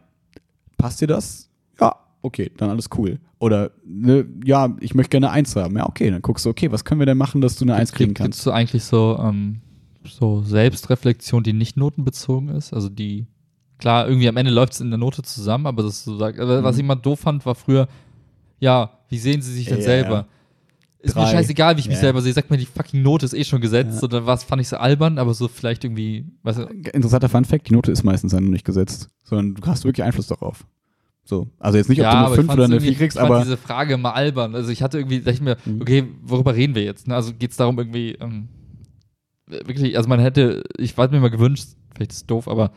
passt 0.77 1.01
dir 1.01 1.07
das? 1.07 1.49
Ja, 1.79 1.95
okay, 2.21 2.51
dann 2.57 2.69
alles 2.69 2.89
cool. 2.97 3.19
Oder, 3.39 3.71
ne, 3.85 4.25
ja, 4.43 4.75
ich 4.79 4.95
möchte 4.95 5.11
gerne 5.11 5.27
eine 5.27 5.35
1 5.35 5.55
haben. 5.55 5.77
Ja, 5.77 5.87
okay, 5.87 6.09
dann 6.09 6.23
guckst 6.23 6.45
du, 6.45 6.49
okay, 6.49 6.71
was 6.71 6.83
können 6.83 6.99
wir 6.99 7.05
denn 7.05 7.17
machen, 7.17 7.41
dass 7.41 7.55
du 7.55 7.65
eine 7.65 7.75
1 7.75 7.91
kriegen 7.91 8.09
Gibt 8.09 8.17
kannst? 8.19 8.39
es 8.39 8.47
eigentlich 8.47 8.83
so, 8.83 9.19
ähm, 9.21 9.61
so 10.03 10.41
Selbstreflexion, 10.41 11.43
die 11.43 11.53
nicht 11.53 11.77
notenbezogen 11.77 12.49
ist? 12.49 12.73
Also 12.73 12.89
die, 12.89 13.27
klar, 13.77 14.07
irgendwie 14.07 14.27
am 14.27 14.37
Ende 14.37 14.51
läuft 14.51 14.73
es 14.73 14.81
in 14.81 14.89
der 14.89 14.97
Note 14.97 15.21
zusammen, 15.21 15.67
aber 15.67 15.83
das 15.83 16.03
so 16.03 16.13
aber 16.15 16.63
was 16.63 16.75
Mhm. 16.75 16.79
ich 16.79 16.83
immer 16.85 16.95
doof 16.95 17.19
fand, 17.19 17.45
war 17.45 17.53
früher, 17.53 17.87
ja, 18.59 18.91
wie 19.09 19.17
sehen 19.17 19.41
sie 19.41 19.53
sich 19.53 19.65
denn 19.67 19.77
Ja, 19.79 19.83
selber? 19.83 20.11
ja. 20.15 20.25
Ist 20.99 21.15
mir 21.15 21.21
Drei. 21.21 21.31
scheißegal, 21.33 21.75
wie 21.75 21.81
ich 21.81 21.87
mich 21.87 21.95
Ja. 21.97 22.01
selber 22.01 22.21
sehe. 22.21 22.33
Sag 22.33 22.49
mir, 22.49 22.57
die 22.57 22.65
fucking 22.65 23.01
Note 23.03 23.23
ist 23.25 23.33
eh 23.33 23.43
schon 23.43 23.61
gesetzt. 23.61 23.97
Ja. 24.01 24.03
Oder 24.03 24.25
was 24.25 24.43
fand 24.43 24.61
ich 24.61 24.67
so 24.67 24.77
albern, 24.77 25.19
aber 25.19 25.33
so 25.33 25.47
vielleicht 25.47 25.83
irgendwie, 25.83 26.25
weißt 26.43 26.59
du, 26.59 26.63
Interessanter 26.63 27.29
Fun 27.29 27.45
Fact, 27.45 27.69
die 27.69 27.73
Note 27.73 27.91
ist 27.91 28.03
meistens 28.03 28.31
dann 28.31 28.45
noch 28.45 28.51
nicht 28.51 28.65
gesetzt, 28.65 29.09
sondern 29.23 29.53
du 29.55 29.65
hast 29.67 29.85
wirklich 29.85 30.03
Einfluss 30.03 30.27
darauf. 30.27 30.65
So, 31.23 31.47
also 31.59 31.77
jetzt 31.77 31.89
nicht, 31.89 31.99
ob 32.01 32.05
du 32.05 32.09
eine 32.09 32.19
aber 32.19 32.29
ich 32.31 32.35
5 32.37 32.47
fand's 32.47 32.57
oder 32.57 32.65
eine 32.65 32.75
irgendwie- 32.75 32.89
4 32.89 32.97
kriegst, 32.97 33.17
ich 33.17 33.21
fand 33.21 33.31
aber 33.31 33.43
diese 33.43 33.57
Frage 33.57 33.93
immer 33.93 34.15
albern. 34.15 34.55
Also 34.55 34.71
ich 34.71 34.81
hatte 34.81 34.97
irgendwie, 34.97 35.19
dachte 35.19 35.31
ich 35.31 35.41
mir, 35.41 35.57
Mhm. 35.65 35.81
okay, 35.81 36.03
worüber 36.23 36.55
reden 36.55 36.73
wir 36.73 36.83
jetzt? 36.83 37.07
Ne? 37.07 37.15
Also 37.15 37.31
geht 37.33 37.51
es 37.51 37.57
darum 37.57 37.77
irgendwie, 37.77 38.13
ähm, 38.19 38.47
wirklich, 39.45 39.95
also 39.97 40.09
man 40.09 40.19
hätte, 40.19 40.63
ich 40.77 40.97
hatte 40.97 41.13
mir 41.13 41.21
mal 41.21 41.29
gewünscht, 41.29 41.67
vielleicht 41.95 42.11
ist 42.11 42.17
es 42.17 42.25
doof, 42.25 42.47
aber 42.47 42.71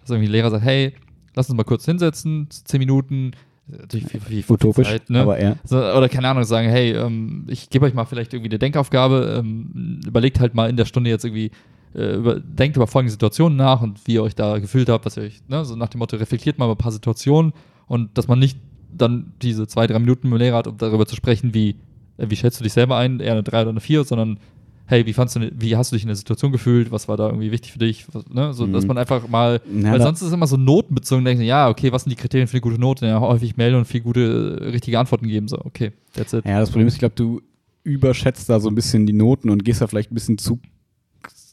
dass 0.00 0.10
irgendwie 0.10 0.28
ein 0.28 0.32
Lehrer 0.32 0.50
sagt, 0.50 0.64
hey, 0.64 0.94
lass 1.34 1.48
uns 1.50 1.56
mal 1.56 1.64
kurz 1.64 1.84
hinsetzen, 1.84 2.48
zehn 2.50 2.78
Minuten, 2.78 3.32
natürlich 3.66 4.06
viel, 4.06 4.20
viel, 4.20 4.42
viel 4.42 4.54
utopisch, 4.54 4.88
Zeit, 4.88 5.10
ne? 5.10 5.20
aber 5.20 5.40
ja. 5.40 5.56
So, 5.64 5.76
oder 5.76 6.08
keine 6.08 6.28
Ahnung, 6.28 6.44
sagen, 6.44 6.68
hey, 6.68 6.92
ähm, 6.92 7.46
ich 7.48 7.70
gebe 7.70 7.86
euch 7.86 7.94
mal 7.94 8.04
vielleicht 8.04 8.32
irgendwie 8.32 8.50
eine 8.50 8.58
Denkaufgabe, 8.58 9.36
ähm, 9.38 10.00
überlegt 10.06 10.40
halt 10.40 10.54
mal 10.54 10.70
in 10.70 10.76
der 10.76 10.84
Stunde 10.84 11.10
jetzt 11.10 11.24
irgendwie, 11.24 11.50
äh, 11.94 12.14
über, 12.14 12.38
denkt 12.40 12.76
über 12.76 12.86
folgende 12.86 13.12
Situationen 13.12 13.56
nach 13.56 13.82
und 13.82 14.06
wie 14.06 14.14
ihr 14.14 14.22
euch 14.22 14.34
da 14.34 14.58
gefühlt 14.58 14.88
habt, 14.88 15.04
was 15.04 15.16
ihr 15.16 15.24
euch, 15.24 15.42
ne, 15.48 15.64
so 15.64 15.74
nach 15.76 15.88
dem 15.88 15.98
Motto, 15.98 16.16
reflektiert 16.16 16.58
mal 16.58 16.66
über 16.66 16.74
ein 16.74 16.78
paar 16.78 16.92
Situationen 16.92 17.52
und 17.86 18.16
dass 18.16 18.28
man 18.28 18.38
nicht 18.38 18.58
dann 18.92 19.32
diese 19.42 19.66
zwei, 19.66 19.86
drei 19.86 19.98
Minuten 19.98 20.28
mit 20.28 20.38
dem 20.38 20.42
Lehrer 20.42 20.58
hat, 20.58 20.66
um 20.66 20.78
darüber 20.78 21.06
zu 21.06 21.16
sprechen, 21.16 21.52
wie, 21.54 21.76
äh, 22.18 22.26
wie 22.28 22.36
schätzt 22.36 22.60
du 22.60 22.64
dich 22.64 22.72
selber 22.72 22.96
ein, 22.96 23.20
eher 23.20 23.32
eine 23.32 23.42
drei 23.42 23.62
oder 23.62 23.70
eine 23.70 23.80
vier, 23.80 24.04
sondern 24.04 24.38
hey, 24.86 25.04
wie 25.06 25.12
fandst 25.12 25.36
du, 25.36 25.50
wie 25.54 25.76
hast 25.76 25.90
du 25.92 25.96
dich 25.96 26.02
in 26.02 26.08
der 26.08 26.16
Situation 26.16 26.52
gefühlt, 26.52 26.90
was 26.90 27.08
war 27.08 27.16
da 27.16 27.26
irgendwie 27.26 27.50
wichtig 27.50 27.72
für 27.72 27.78
dich, 27.78 28.06
was, 28.12 28.24
ne, 28.28 28.54
so, 28.54 28.66
dass 28.66 28.84
Mhm. 28.84 28.88
man 28.88 28.98
einfach 28.98 29.26
mal, 29.28 29.60
Ja, 29.82 29.92
weil 29.92 30.00
sonst 30.00 30.20
ist 30.22 30.28
es 30.28 30.32
immer 30.32 30.46
so 30.46 30.56
notenbezogen, 30.56 31.24
denken, 31.24 31.42
ja, 31.44 31.68
okay, 31.68 31.92
was 31.92 32.04
sind 32.04 32.10
die 32.10 32.16
Kriterien 32.16 32.46
für 32.48 32.54
eine 32.54 32.60
gute 32.60 32.78
Note? 32.80 33.06
Ja, 33.06 33.20
häufig 33.20 33.56
melden 33.56 33.76
und 33.78 33.84
viel 33.86 34.00
gute, 34.00 34.58
äh, 34.60 34.68
richtige 34.70 34.98
Antworten 34.98 35.26
geben, 35.28 35.48
so, 35.48 35.58
okay, 35.64 35.92
that's 36.14 36.32
it. 36.32 36.44
Ja, 36.44 36.60
das 36.60 36.70
Problem 36.70 36.86
ist, 36.86 36.94
ich 36.94 37.00
glaube, 37.00 37.14
du 37.16 37.40
überschätzt 37.82 38.48
da 38.48 38.58
so 38.60 38.68
ein 38.68 38.74
bisschen 38.74 39.06
die 39.06 39.12
Noten 39.12 39.50
und 39.50 39.64
gehst 39.64 39.80
da 39.80 39.86
vielleicht 39.86 40.10
ein 40.10 40.14
bisschen 40.14 40.38
zu, 40.38 40.58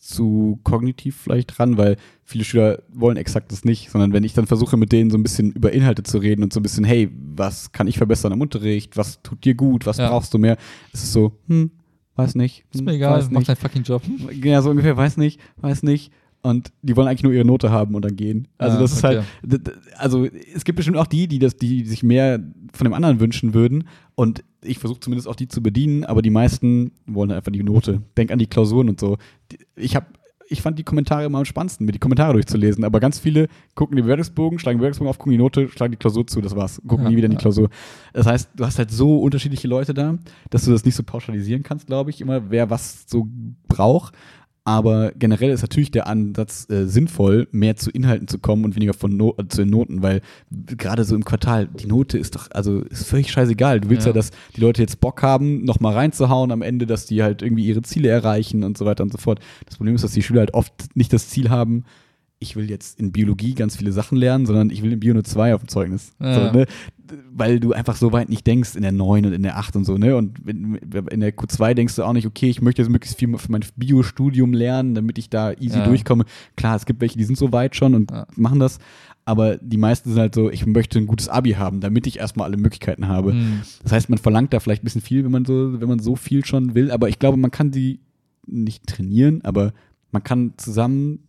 zu 0.01 0.59
kognitiv 0.63 1.17
vielleicht 1.23 1.57
dran, 1.57 1.77
weil 1.77 1.97
viele 2.23 2.43
Schüler 2.43 2.79
wollen 2.93 3.17
exakt 3.17 3.51
das 3.51 3.63
nicht, 3.65 3.89
sondern 3.89 4.13
wenn 4.13 4.23
ich 4.23 4.33
dann 4.33 4.47
versuche, 4.47 4.77
mit 4.77 4.91
denen 4.91 5.09
so 5.09 5.17
ein 5.17 5.23
bisschen 5.23 5.51
über 5.51 5.71
Inhalte 5.71 6.03
zu 6.03 6.17
reden 6.17 6.43
und 6.43 6.53
so 6.53 6.59
ein 6.59 6.63
bisschen, 6.63 6.83
hey, 6.83 7.09
was 7.35 7.71
kann 7.71 7.87
ich 7.87 7.97
verbessern 7.97 8.31
im 8.31 8.41
Unterricht, 8.41 8.97
was 8.97 9.21
tut 9.23 9.43
dir 9.45 9.55
gut, 9.55 9.85
was 9.85 9.97
Ja. 9.97 10.09
brauchst 10.09 10.33
du 10.33 10.37
mehr, 10.37 10.57
ist 10.91 11.03
es 11.03 11.13
so, 11.13 11.33
hm, 11.47 11.71
weiß 12.15 12.35
nicht. 12.35 12.63
Ist 12.73 12.83
mir 12.83 12.93
egal, 12.93 13.25
mach 13.31 13.43
deinen 13.43 13.55
fucking 13.55 13.83
Job. 13.83 14.01
Ja, 14.43 14.61
so 14.61 14.69
ungefähr, 14.69 14.95
weiß 14.97 15.17
nicht, 15.17 15.39
weiß 15.57 15.83
nicht. 15.83 16.11
Und 16.41 16.73
die 16.81 16.97
wollen 16.97 17.07
eigentlich 17.07 17.23
nur 17.23 17.31
ihre 17.31 17.45
Note 17.45 17.71
haben 17.71 17.95
und 17.95 18.03
dann 18.03 18.17
gehen. 18.17 18.49
Also 18.57 18.77
Ah, 18.77 18.81
das 18.81 18.91
ist 18.91 19.03
okay. 19.05 19.21
halt, 19.49 19.71
also 19.97 20.25
es 20.53 20.65
gibt 20.65 20.75
bestimmt 20.75 20.97
auch 20.97 21.07
die, 21.07 21.27
die 21.29 21.39
das, 21.39 21.55
die 21.55 21.85
sich 21.85 22.03
mehr 22.03 22.39
von 22.73 22.83
dem 22.83 22.93
anderen 22.93 23.21
wünschen 23.21 23.53
würden. 23.53 23.85
Und 24.15 24.43
ich 24.61 24.77
versuche 24.77 24.99
zumindest 24.99 25.29
auch 25.29 25.35
die 25.37 25.47
zu 25.47 25.63
bedienen, 25.63 26.03
aber 26.03 26.21
die 26.21 26.29
meisten 26.29 26.91
wollen 27.05 27.31
einfach 27.31 27.51
die 27.53 27.63
Note. 27.63 28.01
Denk 28.17 28.29
an 28.31 28.39
die 28.39 28.47
Klausuren 28.47 28.89
und 28.89 28.99
so. 28.99 29.17
Ich 29.77 29.95
habe 29.95 30.07
ich 30.47 30.61
fand 30.61 30.79
die 30.79 30.83
Kommentare 30.83 31.25
immer 31.25 31.39
am 31.39 31.45
spannendsten, 31.45 31.85
mir 31.85 31.91
die 31.91 31.99
Kommentare 31.99 32.33
durchzulesen. 32.33 32.83
Aber 32.83 32.99
ganz 32.99 33.19
viele 33.19 33.47
gucken 33.75 33.95
den 33.95 34.05
Bewertungsbogen, 34.05 34.59
schlagen 34.59 34.77
den 34.77 34.81
Bewertungsbogen 34.81 35.09
auf, 35.09 35.17
gucken 35.17 35.31
die 35.31 35.37
Note, 35.37 35.69
schlagen 35.69 35.91
die 35.91 35.97
Klausur 35.97 36.27
zu, 36.27 36.41
das 36.41 36.55
war's. 36.55 36.81
Gucken 36.87 37.05
Ja, 37.05 37.09
nie 37.09 37.17
wieder 37.17 37.25
in 37.25 37.31
die. 37.31 37.37
Klausur. 37.37 37.69
Das 38.13 38.25
heißt, 38.25 38.49
du 38.55 38.65
hast 38.65 38.77
halt 38.77 38.91
so 38.91 39.19
unterschiedliche 39.19 39.67
Leute 39.67 39.93
da, 39.93 40.17
dass 40.49 40.65
du 40.65 40.71
das 40.71 40.85
nicht 40.85 40.95
so 40.95 41.03
pauschalisieren 41.03 41.63
kannst, 41.63 41.87
glaube 41.87 42.09
ich, 42.09 42.21
immer, 42.21 42.49
wer 42.49 42.69
was 42.69 43.05
so 43.07 43.27
braucht. 43.67 44.13
Aber 44.65 45.11
generell 45.11 45.49
ist 45.49 45.61
natürlich 45.61 45.91
der 45.91 46.07
Ansatz 46.07 46.69
äh, 46.69 46.85
sinnvoll, 46.85 47.49
mehr 47.51 47.75
zu 47.75 47.91
Inhalten 47.91 48.29
zu 48.29 48.39
kommen 48.39 48.63
und 48.63 48.75
weniger 48.77 48.93
von 48.93 49.17
no 49.17 49.35
äh, 49.37 49.45
zu 49.49 49.57
den 49.63 49.69
Noten, 49.69 50.01
weil 50.01 50.21
gerade 50.51 51.03
so 51.03 51.15
im 51.15 51.25
Quartal, 51.25 51.67
die 51.67 51.85
Note 51.87 52.17
ist 52.17 52.35
doch, 52.35 52.47
also 52.51 52.79
ist 52.79 53.05
völlig 53.05 53.29
scheißegal. 53.29 53.81
Du 53.81 53.89
willst 53.89 54.05
ja, 54.05 54.11
Ja. 54.11 54.13
dass 54.13 54.31
die 54.55 54.61
Leute 54.61 54.81
jetzt 54.81 55.01
Bock 55.01 55.21
haben, 55.21 55.65
nochmal 55.65 55.93
reinzuhauen 55.95 56.51
am 56.51 56.61
Ende, 56.61 56.85
dass 56.85 57.05
die 57.05 57.23
halt 57.23 57.41
irgendwie 57.41 57.65
ihre 57.65 57.81
Ziele 57.81 58.07
erreichen 58.07 58.63
und 58.63 58.77
so 58.77 58.85
weiter 58.85 59.03
und 59.03 59.11
so 59.11 59.17
fort. 59.17 59.39
Das 59.65 59.75
Problem 59.75 59.95
ist, 59.95 60.03
dass 60.05 60.13
die 60.13 60.23
Schüler 60.23 60.39
halt 60.39 60.53
oft 60.53 60.73
nicht 60.95 61.11
das 61.11 61.27
Ziel 61.27 61.49
haben, 61.49 61.83
ich 62.39 62.55
will 62.57 62.69
jetzt 62.69 62.99
in 62.99 63.11
Biologie 63.13 63.55
ganz 63.55 63.77
viele 63.77 63.91
Sachen 63.93 64.17
lernen, 64.17 64.45
sondern 64.45 64.69
ich 64.69 64.83
will 64.83 64.91
in 64.91 64.99
Bio 64.99 65.13
nur 65.13 65.23
zwei 65.23 65.55
auf 65.55 65.61
dem 65.61 65.69
Zeugnis. 65.69 66.11
Ja. 66.21 66.51
So, 66.51 66.57
ne? 66.57 66.65
Weil 67.33 67.59
du 67.59 67.73
einfach 67.73 67.95
so 67.95 68.11
weit 68.11 68.29
nicht 68.29 68.45
denkst 68.47 68.75
in 68.75 68.81
der 68.81 68.91
9 68.91 69.25
und 69.25 69.33
in 69.33 69.43
der 69.43 69.57
8 69.57 69.75
und 69.75 69.85
so, 69.85 69.97
ne? 69.97 70.15
Und 70.15 70.39
in, 70.47 70.75
in 70.75 71.19
der 71.19 71.33
Q2 71.35 71.73
denkst 71.73 71.95
du 71.95 72.03
auch 72.03 72.13
nicht, 72.13 72.25
okay, 72.27 72.49
ich 72.49 72.61
möchte 72.61 72.81
jetzt 72.81 72.89
möglichst 72.91 73.17
viel 73.17 73.37
für 73.37 73.51
mein 73.51 73.63
Bio-Studium 73.75 74.53
lernen, 74.53 74.95
damit 74.95 75.17
ich 75.17 75.29
da 75.29 75.51
easy 75.53 75.79
Ja. 75.79 75.83
durchkomme. 75.85 76.25
Klar, 76.55 76.75
es 76.75 76.85
gibt 76.85 77.01
welche, 77.01 77.17
die 77.17 77.23
sind 77.23 77.37
so 77.37 77.51
weit 77.51 77.75
schon 77.75 77.95
und 77.95 78.11
Ja. 78.11 78.25
machen 78.35 78.59
das, 78.59 78.79
aber 79.25 79.57
die 79.57 79.77
meisten 79.77 80.09
sind 80.09 80.19
halt 80.19 80.35
so, 80.35 80.49
ich 80.51 80.65
möchte 80.65 80.99
ein 80.99 81.07
gutes 81.07 81.29
Abi 81.29 81.51
haben, 81.51 81.79
damit 81.79 82.07
ich 82.07 82.19
erstmal 82.19 82.47
alle 82.47 82.57
Möglichkeiten 82.57 83.07
habe. 83.07 83.31
Hm. 83.33 83.61
Das 83.83 83.91
heißt, 83.91 84.09
man 84.09 84.19
verlangt 84.19 84.53
da 84.53 84.59
vielleicht 84.59 84.83
ein 84.83 84.85
bisschen 84.85 85.01
viel, 85.01 85.23
wenn 85.23 85.31
man 85.31 85.45
so, 85.45 85.79
wenn 85.79 85.87
man 85.87 85.99
so 85.99 86.15
viel 86.15 86.43
schon 86.45 86.75
will, 86.75 86.91
aber 86.91 87.09
ich 87.09 87.19
glaube, 87.19 87.37
man 87.37 87.51
kann 87.51 87.71
die 87.71 87.99
nicht 88.45 88.85
trainieren, 88.87 89.41
aber 89.43 89.73
man 90.11 90.23
kann 90.23 90.53
zusammen 90.57 91.19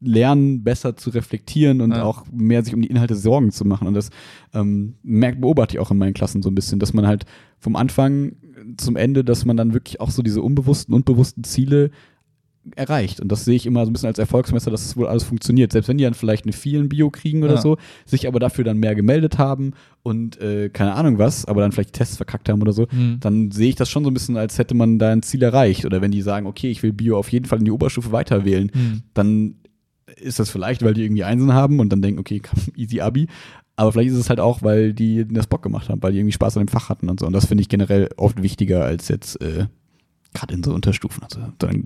lernen, 0.00 0.62
besser 0.64 0.96
zu 0.96 1.10
reflektieren 1.10 1.80
und 1.80 1.92
Ja. 1.92 2.02
auch 2.04 2.24
mehr 2.30 2.62
sich 2.62 2.74
um 2.74 2.82
die 2.82 2.88
Inhalte 2.88 3.14
Sorgen 3.14 3.50
zu 3.52 3.64
machen. 3.64 3.86
Und 3.88 3.94
das 3.94 4.10
ähm, 4.52 4.94
merkt, 5.02 5.40
beobachte 5.40 5.74
ich 5.76 5.80
auch 5.80 5.90
in 5.90 5.98
meinen 5.98 6.14
Klassen 6.14 6.42
so 6.42 6.50
ein 6.50 6.54
bisschen, 6.54 6.78
dass 6.78 6.92
man 6.92 7.06
halt 7.06 7.24
vom 7.58 7.76
Anfang 7.76 8.32
zum 8.76 8.96
Ende, 8.96 9.24
dass 9.24 9.44
man 9.44 9.56
dann 9.56 9.72
wirklich 9.72 10.00
auch 10.00 10.10
so 10.10 10.22
diese 10.22 10.42
unbewussten 10.42 10.94
und 10.94 11.04
bewussten 11.06 11.44
Ziele 11.44 11.90
erreicht. 12.76 13.20
Und 13.20 13.30
das 13.30 13.44
sehe 13.44 13.56
ich 13.56 13.66
immer 13.66 13.84
so 13.84 13.90
ein 13.90 13.92
bisschen 13.92 14.06
als 14.06 14.18
Erfolgsmesser, 14.18 14.70
dass 14.70 14.86
es 14.86 14.96
wohl 14.96 15.06
alles 15.06 15.22
funktioniert. 15.22 15.70
Selbst 15.72 15.88
wenn 15.88 15.98
die 15.98 16.04
dann 16.04 16.14
vielleicht 16.14 16.44
eine 16.44 16.52
4 16.54 16.80
in 16.80 16.88
Bio 16.88 17.10
kriegen 17.10 17.42
oder 17.42 17.54
Ja. 17.56 17.60
so, 17.60 17.76
sich 18.06 18.26
aber 18.26 18.40
dafür 18.40 18.64
dann 18.64 18.78
mehr 18.78 18.94
gemeldet 18.94 19.36
haben 19.38 19.72
und 20.02 20.40
äh, 20.40 20.70
keine 20.70 20.94
Ahnung 20.94 21.18
was, 21.18 21.44
aber 21.44 21.60
dann 21.60 21.72
vielleicht 21.72 21.92
Tests 21.92 22.16
verkackt 22.16 22.48
haben 22.48 22.62
oder 22.62 22.72
so, 22.72 22.86
Hm. 22.88 23.18
dann 23.20 23.50
sehe 23.50 23.68
ich 23.68 23.74
das 23.74 23.90
schon 23.90 24.02
so 24.04 24.10
ein 24.10 24.14
bisschen, 24.14 24.38
als 24.38 24.56
hätte 24.58 24.74
man 24.74 24.98
da 24.98 25.10
ein 25.10 25.22
Ziel 25.22 25.42
erreicht. 25.42 25.84
Oder 25.84 26.00
wenn 26.00 26.10
die 26.10 26.22
sagen, 26.22 26.46
okay, 26.46 26.70
ich 26.70 26.82
will 26.82 26.94
Bio 26.94 27.18
auf 27.18 27.30
jeden 27.32 27.44
Fall 27.44 27.58
in 27.58 27.66
die 27.66 27.70
Oberstufe 27.70 28.12
weiter 28.12 28.46
wählen, 28.46 28.70
Hm. 28.72 29.02
dann 29.12 29.56
ist 30.16 30.38
das 30.38 30.50
vielleicht, 30.50 30.82
weil 30.82 30.94
die 30.94 31.04
irgendwie 31.04 31.24
Einsen 31.24 31.52
haben 31.52 31.80
und 31.80 31.90
dann 31.90 32.02
denken, 32.02 32.20
okay, 32.20 32.42
easy 32.76 33.00
Abi. 33.00 33.28
Aber 33.76 33.92
vielleicht 33.92 34.10
ist 34.10 34.18
es 34.18 34.28
halt 34.28 34.40
auch, 34.40 34.62
weil 34.62 34.92
die 34.92 35.26
das 35.26 35.48
Bock 35.48 35.62
gemacht 35.62 35.88
haben, 35.88 36.02
weil 36.02 36.12
die 36.12 36.18
irgendwie 36.18 36.32
Spaß 36.32 36.56
an 36.56 36.64
dem 36.64 36.68
Fach 36.68 36.88
hatten 36.88 37.08
und 37.08 37.18
so. 37.18 37.26
Und 37.26 37.32
das 37.32 37.46
finde 37.46 37.62
ich 37.62 37.68
generell 37.68 38.08
oft 38.16 38.40
wichtiger 38.40 38.84
als 38.84 39.08
jetzt 39.08 39.40
äh, 39.42 39.66
gerade 40.32 40.54
in 40.54 40.62
so 40.62 40.72
Unterstufen. 40.72 41.22
Also, 41.24 41.40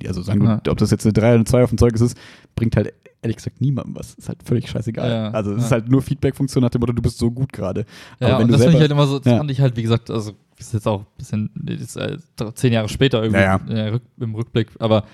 also 0.06 0.22
sagen, 0.22 0.44
Ja. 0.44 0.60
ob 0.68 0.78
das 0.78 0.90
jetzt 0.90 1.06
eine 1.06 1.12
3 1.12 1.20
oder 1.20 1.34
eine 1.36 1.44
2 1.44 1.62
auf 1.64 1.70
dem 1.70 1.78
Zeugnis 1.78 2.00
ist, 2.02 2.18
bringt 2.56 2.76
halt 2.76 2.92
ehrlich 3.22 3.36
gesagt 3.36 3.60
niemandem 3.60 3.96
was. 3.96 4.14
Ist 4.14 4.28
halt 4.28 4.42
völlig 4.42 4.68
scheißegal. 4.68 5.10
Ja, 5.10 5.30
also 5.30 5.52
es 5.52 5.58
ja. 5.60 5.64
ist 5.66 5.72
halt 5.72 5.88
nur 5.88 6.02
Feedback-Funktion 6.02 6.62
nach 6.62 6.70
dem 6.70 6.80
Motto, 6.80 6.92
du 6.92 7.02
bist 7.02 7.18
so 7.18 7.30
gut 7.30 7.52
gerade. 7.52 7.84
Ja, 8.20 8.38
und 8.38 8.50
das 8.50 8.60
finde 8.60 8.76
ich 8.76 8.80
halt 8.80 8.90
immer 8.90 9.06
so, 9.06 9.18
das 9.18 9.36
fand 9.36 9.50
ich 9.50 9.60
halt, 9.60 9.76
wie 9.76 9.82
gesagt, 9.82 10.10
also 10.10 10.32
ist 10.58 10.72
jetzt 10.72 10.88
auch 10.88 11.00
ein 11.00 11.06
bisschen, 11.16 11.50
ist, 11.66 11.96
äh, 11.96 12.18
zehn 12.54 12.72
Jahre 12.72 12.88
später 12.88 13.22
irgendwie 13.22 13.72
äh, 13.72 14.00
im 14.18 14.34
Rückblick, 14.34 14.68
aber 14.78 15.04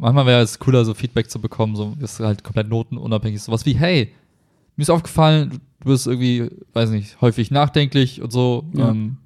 manchmal 0.00 0.26
wäre 0.26 0.40
es 0.42 0.58
cooler, 0.58 0.84
so 0.84 0.94
Feedback 0.94 1.30
zu 1.30 1.40
bekommen, 1.40 1.76
so 1.76 1.96
ist 2.00 2.20
halt 2.20 2.42
komplett 2.44 2.68
notenunabhängig. 2.68 3.42
Sowas 3.42 3.64
wie, 3.66 3.74
hey, 3.74 4.12
mir 4.76 4.82
ist 4.82 4.90
aufgefallen, 4.90 5.60
du 5.80 5.88
bist 5.90 6.06
irgendwie, 6.06 6.50
weiß 6.72 6.90
nicht, 6.90 7.20
häufig 7.20 7.50
nachdenklich 7.50 8.20
und 8.22 8.32
so. 8.32 8.64
Ja. 8.74 8.90
Ähm, 8.90 9.16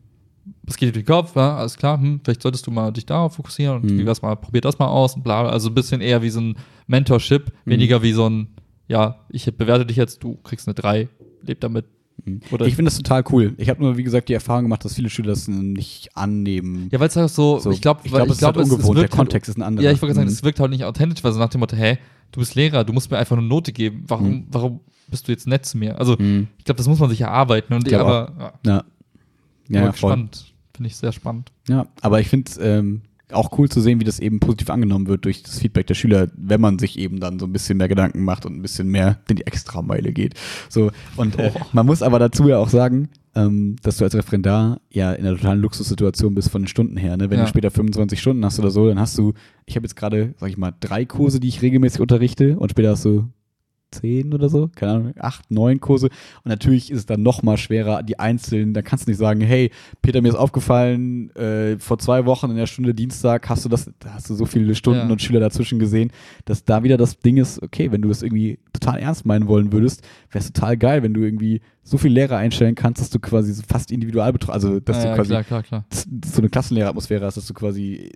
was 0.62 0.76
geht 0.76 0.88
dir 0.88 0.92
durch 0.92 1.04
den 1.06 1.14
Kopf? 1.14 1.34
Ja, 1.36 1.56
alles 1.56 1.76
klar, 1.76 1.98
hm, 1.98 2.20
vielleicht 2.22 2.42
solltest 2.42 2.66
du 2.66 2.70
mal 2.70 2.92
dich 2.92 3.06
darauf 3.06 3.34
fokussieren 3.36 3.76
und 3.82 3.90
Mhm. 3.90 3.98
wie 3.98 4.06
wär's 4.06 4.20
mal, 4.22 4.34
probier 4.36 4.60
das 4.60 4.78
mal 4.78 4.88
aus 4.88 5.14
und 5.14 5.22
bla. 5.22 5.48
Also 5.48 5.70
ein 5.70 5.74
bisschen 5.74 6.00
eher 6.00 6.20
wie 6.22 6.30
so 6.30 6.40
ein 6.40 6.56
Mentorship, 6.86 7.50
Mhm. 7.64 7.70
weniger 7.70 8.02
wie 8.02 8.12
so 8.12 8.28
ein, 8.28 8.48
ja, 8.88 9.20
ich 9.30 9.44
bewerte 9.56 9.86
dich 9.86 9.96
jetzt, 9.96 10.22
du 10.22 10.36
kriegst 10.44 10.68
eine 10.68 10.74
3, 10.74 11.08
leb 11.42 11.60
damit. 11.60 11.86
Oder 12.52 12.66
Ich 12.66 12.76
finde 12.76 12.90
das 12.90 12.96
total 12.96 13.22
cool. 13.32 13.54
Ich 13.58 13.68
habe 13.68 13.82
nur, 13.82 13.96
wie 13.96 14.02
gesagt, 14.02 14.28
die 14.28 14.32
Erfahrung 14.34 14.62
gemacht, 14.64 14.84
dass 14.84 14.94
viele 14.94 15.10
Schüler 15.10 15.28
das 15.28 15.46
nicht 15.48 16.16
annehmen. 16.16 16.88
Ja, 16.90 16.98
weil 17.00 17.08
es 17.08 17.16
halt 17.16 17.30
so, 17.30 17.58
So, 17.58 17.70
ich 17.70 17.80
glaube, 17.82 18.00
ich 18.04 18.12
glaub, 18.12 18.28
es 18.28 18.36
ist 18.36 18.42
halt 18.42 18.56
ungewohnt. 18.56 18.98
Der 18.98 19.08
Kontext 19.08 19.48
ist 19.50 19.56
ein 19.58 19.62
anderer. 19.62 19.84
Ja, 19.86 19.92
ich 19.92 20.00
wollte 20.00 20.14
sagen, 20.14 20.28
Mhm. 20.28 20.32
es 20.32 20.42
wirkt 20.42 20.60
halt 20.60 20.70
nicht 20.70 20.84
authentisch, 20.84 21.22
weil 21.22 21.32
so 21.32 21.38
nach 21.38 21.50
dem 21.50 21.60
Motto, 21.60 21.76
hä, 21.76 21.98
du 22.32 22.40
bist 22.40 22.54
Lehrer, 22.54 22.84
du 22.84 22.92
musst 22.92 23.10
mir 23.10 23.18
einfach 23.18 23.36
eine 23.36 23.46
Note 23.46 23.72
geben. 23.72 24.04
Warum, 24.08 24.28
Mhm. 24.30 24.46
warum 24.50 24.80
bist 25.08 25.28
du 25.28 25.32
jetzt 25.32 25.46
nett 25.46 25.66
zu 25.66 25.76
mir? 25.76 25.98
Also, 25.98 26.16
Mhm. 26.18 26.48
ich 26.58 26.64
glaube, 26.64 26.78
das 26.78 26.88
muss 26.88 26.98
man 26.98 27.10
sich 27.10 27.20
erarbeiten. 27.20 27.74
Und 27.74 27.82
Ich 27.82 27.88
glaub 27.92 28.06
aber 28.06 28.32
ja, 28.38 28.52
Ja. 28.76 28.84
Ja, 29.68 29.80
ja, 29.84 29.90
gespannt. 29.90 30.54
Finde 30.74 30.88
ich 30.88 30.96
sehr 30.96 31.12
spannend. 31.12 31.52
Ja, 31.68 31.86
aber 32.00 32.20
ich 32.20 32.28
finde, 32.28 32.50
ähm, 32.60 33.02
auch 33.32 33.56
cool 33.58 33.68
zu 33.68 33.80
sehen, 33.80 34.00
wie 34.00 34.04
das 34.04 34.20
eben 34.20 34.38
positiv 34.40 34.70
angenommen 34.70 35.06
wird 35.06 35.24
durch 35.24 35.42
das 35.42 35.58
Feedback 35.58 35.86
der 35.86 35.94
Schüler, 35.94 36.28
wenn 36.36 36.60
man 36.60 36.78
sich 36.78 36.98
eben 36.98 37.20
dann 37.20 37.38
so 37.38 37.46
ein 37.46 37.52
bisschen 37.52 37.78
mehr 37.78 37.88
Gedanken 37.88 38.22
macht 38.22 38.44
und 38.46 38.54
ein 38.56 38.62
bisschen 38.62 38.88
mehr 38.88 39.18
in 39.28 39.36
die 39.36 39.46
Extrameile 39.46 40.12
geht. 40.12 40.34
So, 40.68 40.90
und 41.16 41.36
äh, 41.38 41.50
man 41.72 41.86
muss 41.86 42.02
aber 42.02 42.18
dazu 42.18 42.48
ja 42.48 42.58
auch 42.58 42.68
sagen, 42.68 43.08
ähm, 43.34 43.76
dass 43.82 43.96
du 43.96 44.04
als 44.04 44.14
Referendar 44.14 44.80
ja 44.90 45.12
in 45.12 45.26
einer 45.26 45.36
totalen 45.36 45.60
Luxussituation 45.60 46.34
bist 46.34 46.50
von 46.50 46.62
den 46.62 46.68
Stunden 46.68 46.96
her. 46.96 47.16
Ne? 47.16 47.30
Wenn 47.30 47.38
Ja. 47.38 47.44
du 47.44 47.48
später 47.50 47.70
25 47.70 48.20
Stunden 48.20 48.44
hast 48.44 48.58
oder 48.60 48.70
so, 48.70 48.88
dann 48.88 49.00
hast 49.00 49.16
du, 49.18 49.32
ich 49.66 49.74
habe 49.76 49.84
jetzt 49.86 49.96
gerade, 49.96 50.34
sag 50.38 50.50
ich 50.50 50.56
mal, 50.58 50.72
drei 50.78 51.04
Kurse, 51.04 51.40
die 51.40 51.48
ich 51.48 51.62
regelmäßig 51.62 52.00
unterrichte 52.00 52.58
und 52.58 52.70
später 52.70 52.90
hast 52.90 53.04
du 53.04 53.28
zehn 53.94 54.34
oder 54.34 54.48
so, 54.48 54.70
keine 54.74 54.92
Ahnung, 54.92 55.14
acht, 55.18 55.50
neun 55.50 55.80
Kurse. 55.80 56.06
Und 56.06 56.48
natürlich 56.48 56.90
ist 56.90 56.98
es 56.98 57.06
dann 57.06 57.22
noch 57.22 57.42
mal 57.42 57.56
schwerer, 57.56 58.02
die 58.02 58.18
einzelnen, 58.18 58.74
da 58.74 58.82
kannst 58.82 59.06
du 59.06 59.10
nicht 59.10 59.18
sagen, 59.18 59.40
hey, 59.40 59.70
Peter, 60.02 60.20
mir 60.22 60.28
ist 60.28 60.34
aufgefallen, 60.34 61.30
äh, 61.36 61.78
vor 61.78 61.98
zwei 61.98 62.26
Wochen 62.26 62.50
in 62.50 62.56
der 62.56 62.66
Stunde 62.66 62.94
Dienstag 62.94 63.48
hast 63.48 63.64
du 63.64 63.68
das, 63.68 63.90
da 64.00 64.14
hast 64.14 64.28
du 64.30 64.34
so 64.34 64.46
viele 64.46 64.74
Stunden 64.74 65.06
Ja. 65.06 65.12
und 65.12 65.22
Schüler 65.22 65.40
dazwischen 65.40 65.78
gesehen, 65.78 66.10
dass 66.44 66.64
da 66.64 66.82
wieder 66.82 66.96
das 66.96 67.18
Ding 67.18 67.36
ist, 67.36 67.62
okay, 67.62 67.90
wenn 67.92 68.02
du 68.02 68.08
das 68.08 68.22
irgendwie 68.22 68.58
total 68.72 68.98
ernst 69.00 69.26
meinen 69.26 69.46
wollen 69.48 69.72
würdest, 69.72 70.02
wäre 70.30 70.44
es 70.44 70.52
total 70.52 70.76
geil, 70.76 71.02
wenn 71.02 71.14
du 71.14 71.20
irgendwie 71.22 71.60
so 71.82 71.98
viele 71.98 72.14
Lehrer 72.14 72.38
einstellen 72.38 72.74
kannst, 72.74 73.00
dass 73.00 73.10
du 73.10 73.18
quasi 73.18 73.52
so 73.52 73.62
fast 73.68 73.92
individual 73.92 74.32
betrachtest, 74.32 74.64
also 74.66 74.80
dass 74.80 75.04
ja, 75.04 75.10
du 75.10 75.16
quasi 75.16 75.28
klar, 75.30 75.44
klar, 75.44 75.62
klar. 75.62 75.84
du 76.08 76.28
so 76.28 76.38
eine 76.38 76.48
Klassenlehreratmosphäre 76.48 77.24
hast, 77.26 77.36
dass 77.36 77.46
du 77.46 77.52
quasi 77.54 78.10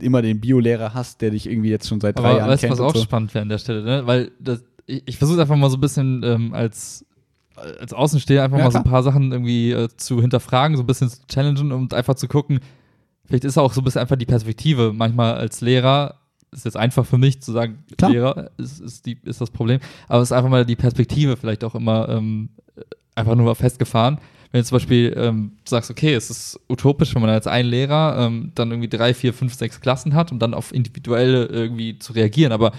immer 0.00 0.22
den 0.22 0.40
Biolehrer 0.40 0.94
hast, 0.94 1.20
der 1.20 1.30
dich 1.30 1.50
irgendwie 1.50 1.70
jetzt 1.70 1.88
schon 1.88 2.00
seit 2.00 2.16
drei 2.16 2.28
Aber 2.28 2.38
Jahren 2.38 2.50
weißt 2.50 2.62
du, 2.62 2.66
kennt 2.68 2.78
was 2.78 2.80
und 2.80 2.86
auch 2.86 2.94
so. 2.94 3.02
spannend 3.02 3.34
wäre 3.34 3.42
an 3.42 3.48
der 3.48 3.58
Stelle, 3.58 3.82
ne? 3.82 4.06
Weil 4.06 4.30
das, 4.38 4.62
ich, 4.88 5.02
ich 5.06 5.16
versuche 5.18 5.40
einfach 5.40 5.56
mal 5.56 5.70
so 5.70 5.76
ein 5.76 5.80
bisschen 5.80 6.22
ähm, 6.24 6.52
als, 6.54 7.06
als 7.54 7.92
Außensteher 7.92 8.42
einfach 8.42 8.58
Ja, 8.58 8.64
mal 8.64 8.70
so 8.72 8.78
ein 8.78 8.82
klar. 8.82 8.94
paar 8.94 9.02
Sachen 9.04 9.30
irgendwie 9.30 9.70
äh, 9.70 9.88
zu 9.96 10.20
hinterfragen, 10.20 10.76
so 10.76 10.82
ein 10.82 10.86
bisschen 10.86 11.08
zu 11.08 11.18
challengen 11.28 11.70
und 11.70 11.94
einfach 11.94 12.14
zu 12.14 12.26
gucken, 12.26 12.58
vielleicht 13.24 13.44
ist 13.44 13.58
auch 13.58 13.72
so 13.72 13.80
ein 13.80 13.84
bisschen 13.84 14.00
einfach 14.00 14.16
die 14.16 14.26
Perspektive. 14.26 14.92
Manchmal 14.92 15.34
als 15.34 15.60
Lehrer 15.60 16.16
ist 16.50 16.64
jetzt 16.64 16.76
einfach 16.76 17.04
für 17.04 17.18
mich 17.18 17.42
zu 17.42 17.52
sagen, 17.52 17.84
Klar. 17.96 18.10
Lehrer 18.10 18.50
ist, 18.56 18.80
ist, 18.80 19.06
die, 19.06 19.18
ist 19.24 19.40
das 19.40 19.50
Problem, 19.50 19.80
aber 20.08 20.22
es 20.22 20.30
ist 20.30 20.32
einfach 20.32 20.50
mal 20.50 20.64
die 20.64 20.76
Perspektive 20.76 21.36
vielleicht 21.36 21.62
auch 21.62 21.74
immer 21.74 22.08
ähm, 22.08 22.48
einfach 23.14 23.34
nur 23.34 23.54
festgefahren. 23.54 24.18
Wenn 24.50 24.62
du 24.62 24.64
zum 24.64 24.76
Beispiel 24.76 25.14
ähm, 25.18 25.52
sagst, 25.66 25.90
okay, 25.90 26.14
es 26.14 26.30
ist 26.30 26.58
utopisch, 26.70 27.14
wenn 27.14 27.20
man 27.20 27.30
als 27.30 27.46
ein 27.46 27.66
Lehrer 27.66 28.16
ähm, 28.18 28.52
dann 28.54 28.70
irgendwie 28.70 28.88
drei, 28.88 29.12
vier, 29.12 29.34
fünf, 29.34 29.52
sechs 29.52 29.78
Klassen 29.82 30.14
hat, 30.14 30.32
um 30.32 30.38
dann 30.38 30.54
auf 30.54 30.72
individuelle 30.72 31.44
irgendwie 31.44 31.98
zu 31.98 32.14
reagieren. 32.14 32.52
Aber 32.52 32.72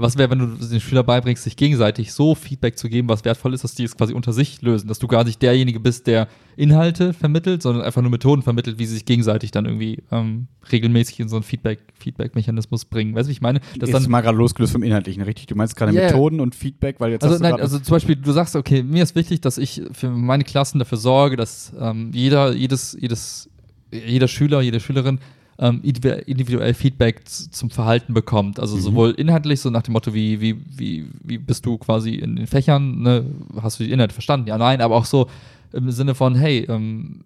was 0.00 0.16
wäre, 0.16 0.30
wenn 0.30 0.38
du 0.38 0.46
den 0.46 0.80
Schüler 0.80 1.02
beibringst, 1.02 1.44
sich 1.44 1.56
gegenseitig 1.56 2.12
so 2.12 2.34
Feedback 2.34 2.78
zu 2.78 2.88
geben, 2.88 3.08
was 3.08 3.24
wertvoll 3.24 3.54
ist, 3.54 3.64
dass 3.64 3.74
die 3.74 3.84
es 3.84 3.96
quasi 3.96 4.14
unter 4.14 4.32
sich 4.32 4.62
lösen, 4.62 4.88
dass 4.88 4.98
du 4.98 5.06
gar 5.06 5.24
nicht 5.24 5.42
derjenige 5.42 5.80
bist, 5.80 6.06
der 6.06 6.28
Inhalte 6.56 7.12
vermittelt, 7.12 7.62
sondern 7.62 7.84
einfach 7.84 8.02
nur 8.02 8.10
Methoden 8.10 8.42
vermittelt, 8.42 8.78
wie 8.78 8.86
sie 8.86 8.94
sich 8.94 9.04
gegenseitig 9.04 9.50
dann 9.50 9.66
irgendwie 9.66 10.02
ähm, 10.10 10.48
regelmäßig 10.72 11.20
in 11.20 11.28
so 11.28 11.36
einen 11.36 11.42
Feedback, 11.42 11.80
Feedback-Mechanismus 11.98 12.84
bringen. 12.84 13.14
Weißt 13.14 13.26
du, 13.26 13.28
wie 13.28 13.32
ich 13.32 13.40
meine? 13.40 13.60
Dass 13.78 13.90
ist 13.90 14.08
mal 14.08 14.20
gerade 14.20 14.38
losgelöst 14.38 14.72
vom 14.72 14.82
Inhaltlichen, 14.82 15.22
richtig? 15.22 15.46
Du 15.46 15.54
meinst 15.54 15.76
gerade 15.76 15.92
ja. 15.92 16.06
Methoden 16.06 16.40
und 16.40 16.54
Feedback, 16.54 16.96
weil 16.98 17.12
jetzt 17.12 17.22
Also 17.22 17.34
hast 17.34 17.40
du 17.40 17.48
nein, 17.48 17.60
also 17.60 17.78
zum 17.78 17.92
Beispiel, 17.92 18.16
du 18.16 18.32
sagst, 18.32 18.56
okay, 18.56 18.82
mir 18.82 19.02
ist 19.02 19.14
wichtig, 19.14 19.40
dass 19.40 19.58
ich 19.58 19.82
für 19.92 20.10
meine 20.10 20.44
Klassen 20.44 20.78
dafür 20.78 20.98
sorge, 20.98 21.36
dass 21.36 21.72
ähm, 21.78 22.10
jeder, 22.14 22.52
jedes, 22.52 22.96
jedes, 22.98 23.50
jeder 23.92 24.28
Schüler, 24.28 24.60
jede 24.60 24.80
Schülerin 24.80 25.18
ähm, 25.62 25.82
individu- 25.84 26.22
individuell 26.26 26.72
Feedback 26.74 27.22
zum 27.28 27.68
Verhalten 27.70 28.14
bekommt. 28.14 28.58
Also 28.58 28.76
Mhm. 28.76 28.80
sowohl 28.80 29.10
inhaltlich, 29.12 29.60
so 29.60 29.68
nach 29.70 29.82
dem 29.82 29.92
Motto, 29.92 30.14
wie, 30.14 30.40
wie, 30.40 30.56
wie, 30.76 31.06
wie 31.22 31.36
bist 31.38 31.66
du 31.66 31.76
quasi 31.78 32.14
in 32.14 32.34
den 32.36 32.46
Fächern, 32.46 33.02
ne? 33.02 33.26
hast 33.60 33.78
du 33.78 33.84
die 33.84 33.92
Inhalte 33.92 34.14
verstanden? 34.14 34.46
Ja, 34.48 34.56
nein, 34.58 34.80
aber 34.80 34.96
auch 34.96 35.04
so 35.04 35.28
im 35.72 35.90
Sinne 35.90 36.14
von, 36.14 36.34
hey, 36.34 36.64
ähm, 36.68 37.20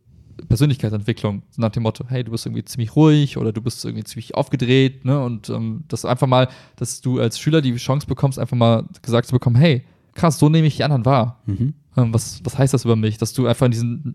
Persönlichkeitsentwicklung, 0.48 1.42
so 1.50 1.62
nach 1.62 1.70
dem 1.70 1.82
Motto, 1.84 2.04
hey, 2.08 2.24
du 2.24 2.30
bist 2.32 2.46
irgendwie 2.46 2.64
ziemlich 2.64 2.94
ruhig 2.96 3.36
oder 3.36 3.52
du 3.52 3.60
bist 3.60 3.84
irgendwie 3.84 4.04
ziemlich 4.04 4.34
aufgedreht, 4.34 5.04
ne? 5.04 5.20
Und 5.22 5.48
ähm, 5.48 5.84
das 5.88 6.04
einfach 6.04 6.26
mal, 6.26 6.48
dass 6.76 7.00
du 7.00 7.20
als 7.20 7.38
Schüler 7.38 7.60
die 7.62 7.74
Chance 7.76 8.06
bekommst, 8.06 8.38
einfach 8.38 8.56
mal 8.56 8.84
gesagt 9.02 9.26
zu 9.28 9.32
bekommen, 9.32 9.56
hey, 9.56 9.82
krass, 10.14 10.38
so 10.38 10.48
nehme 10.48 10.66
ich 10.66 10.76
die 10.76 10.84
anderen 10.84 11.04
wahr. 11.04 11.40
Mhm. 11.46 11.74
Ähm, 11.96 12.12
was, 12.14 12.40
was 12.44 12.58
heißt 12.58 12.74
das 12.74 12.84
über 12.84 12.96
mich? 12.96 13.18
Dass 13.18 13.32
du 13.32 13.46
einfach 13.46 13.66
in 13.66 13.72
diesen 13.72 14.14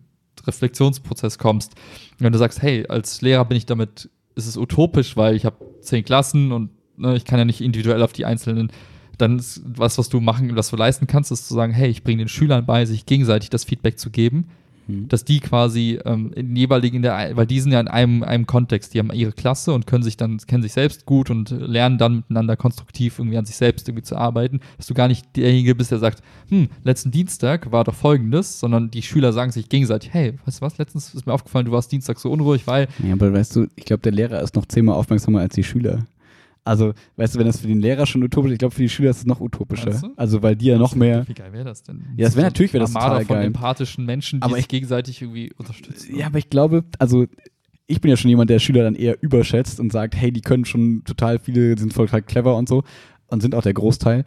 Reflexionsprozess 0.50 1.38
kommst. 1.38 1.76
Wenn 2.18 2.34
du 2.34 2.40
sagst, 2.40 2.62
hey, 2.62 2.86
als 2.88 3.22
Lehrer 3.22 3.46
bin 3.46 3.58
ich 3.58 3.66
damit, 3.66 4.10
ist 4.36 4.48
es 4.48 4.58
utopisch, 4.58 5.18
weil 5.18 5.36
ich 5.36 5.46
habe 5.46 5.58
zehn 5.82 6.04
Klassen 6.04 6.52
und 6.52 6.70
ne, 6.98 7.16
ich 7.16 7.26
kann 7.26 7.40
ja 7.40 7.46
nicht 7.46 7.62
individuell 7.62 8.04
auf 8.04 8.14
die 8.14 8.26
einzelnen, 8.26 8.72
dann 9.18 9.40
ist 9.40 9.62
was, 9.66 9.98
was 9.98 10.10
du 10.10 10.20
machen, 10.22 10.56
was 10.56 10.70
du 10.70 10.76
leisten 10.76 11.08
kannst, 11.08 11.32
ist 11.32 11.48
zu 11.48 11.54
sagen, 11.54 11.74
hey, 11.74 11.90
ich 11.90 12.04
bringe 12.04 12.24
den 12.24 12.30
Schülern 12.30 12.66
bei, 12.66 12.86
sich 12.86 13.06
gegenseitig 13.06 13.50
das 13.50 13.66
Feedback 13.66 14.00
zu 14.00 14.10
geben, 14.10 14.50
Mhm. 14.90 15.08
dass 15.08 15.24
die 15.24 15.40
quasi 15.40 16.00
ähm, 16.04 16.34
in 16.34 16.56
jeweiligen, 16.56 16.98
in 16.98 17.02
der, 17.04 17.36
weil 17.36 17.46
die 17.46 17.60
sind 17.60 17.72
ja 17.72 17.80
in 17.80 17.88
einem, 17.88 18.24
einem 18.24 18.48
Kontext, 18.48 18.94
die 18.94 19.00
haben 19.00 19.12
ihre 19.14 19.32
Klasse 19.32 19.72
und 19.72 19.86
können 19.86 20.04
sich 20.04 20.18
dann, 20.18 20.40
kennen 20.40 20.64
sich 20.64 20.74
selbst 20.74 21.06
gut 21.06 21.30
und 21.30 21.52
lernen 21.52 22.00
dann 22.00 22.18
miteinander 22.18 22.58
konstruktiv 22.58 23.20
irgendwie 23.20 23.38
an 23.38 23.46
sich 23.46 23.56
selbst 23.56 23.88
irgendwie 23.88 24.04
zu 24.04 24.16
arbeiten, 24.16 24.62
dass 24.78 24.88
du 24.88 24.96
gar 24.96 25.08
nicht 25.08 25.36
derjenige 25.36 25.76
bist, 25.76 25.92
der 25.92 26.00
sagt, 26.00 26.24
hm, 26.50 26.70
letzten 26.84 27.12
Dienstag 27.12 27.72
war 27.72 27.84
doch 27.84 27.94
folgendes, 27.94 28.60
sondern 28.60 28.90
die 28.90 29.04
Schüler 29.04 29.32
sagen 29.32 29.52
sich 29.52 29.70
gegenseitig, 29.70 30.12
hey, 30.12 30.34
weißt 30.46 30.60
du 30.60 30.66
was, 30.66 30.78
letztens 30.80 31.14
ist 31.14 31.28
mir 31.28 31.34
aufgefallen, 31.34 31.66
du 31.66 31.72
warst 31.72 31.92
Dienstag 31.92 32.20
so 32.20 32.32
unruhig, 32.32 32.66
weil, 32.66 32.88
Ja, 33.06 33.14
aber 33.14 33.32
weißt 33.32 33.56
du, 33.56 33.68
ich 33.76 33.86
glaube, 33.86 34.02
der 34.02 34.12
Lehrer 34.12 34.42
ist 34.42 34.56
noch 34.56 34.66
zehnmal 34.66 34.96
aufmerksamer 34.96 35.42
als 35.42 35.54
die 35.54 35.64
Schüler. 35.64 36.08
Also, 36.70 36.94
weißt 37.16 37.34
du, 37.36 37.40
wenn 37.40 37.48
das 37.48 37.60
für 37.62 37.68
den 37.68 37.80
Lehrer 37.80 38.06
schon 38.06 38.22
utopisch 38.24 38.50
ist, 38.50 38.54
ich 38.54 38.60
glaube, 38.60 38.76
für 38.76 38.82
die 38.84 38.90
Schüler 38.90 39.10
ist 39.10 39.18
es 39.18 39.26
noch 39.26 39.42
utopischer. 39.42 39.90
Meinst 39.90 40.04
du? 40.04 40.14
Also, 40.18 40.44
weil 40.44 40.56
die 40.56 40.68
ja 40.68 40.78
noch 40.78 40.94
mehr. 40.96 41.28
wie 41.28 41.34
geil 41.34 41.52
wäre 41.52 41.64
das 41.66 41.82
denn? 41.82 42.06
Ja, 42.16 42.26
das 42.28 42.36
wär 42.36 42.44
natürlich- 42.44 42.74
wär 42.74 42.80
das 42.82 42.96
Armada 42.96 43.14
total 43.16 43.26
von 43.26 43.36
geil. 43.38 43.46
empathischen 43.48 44.06
Menschen, 44.06 44.40
die 44.40 44.44
Aber 44.44 44.54
sich 44.56 44.66
ich- 44.66 44.68
gegenseitig 44.68 45.22
irgendwie 45.22 45.52
unterstützen. 45.58 46.16
Ja, 46.16 46.28
aber 46.28 46.38
ich 46.38 46.50
glaube, 46.52 46.84
also 47.00 47.26
ich 47.88 48.02
bin 48.02 48.10
ja 48.12 48.18
schon 48.18 48.30
jemand, 48.30 48.52
der 48.52 48.60
Schüler 48.60 48.84
dann 48.84 48.94
eher 48.94 49.18
überschätzt 49.22 49.80
und 49.80 49.92
sagt, 49.92 50.16
hey, 50.16 50.32
die 50.32 50.42
können 50.42 50.66
schon 50.66 51.04
total 51.06 51.40
viele, 51.40 51.76
sind 51.76 51.92
voll 51.92 52.08
clever 52.08 52.56
und 52.56 52.70
so 52.70 52.84
und 53.28 53.42
sind 53.42 53.56
auch 53.56 53.64
der 53.64 53.74
Großteil. 53.74 54.24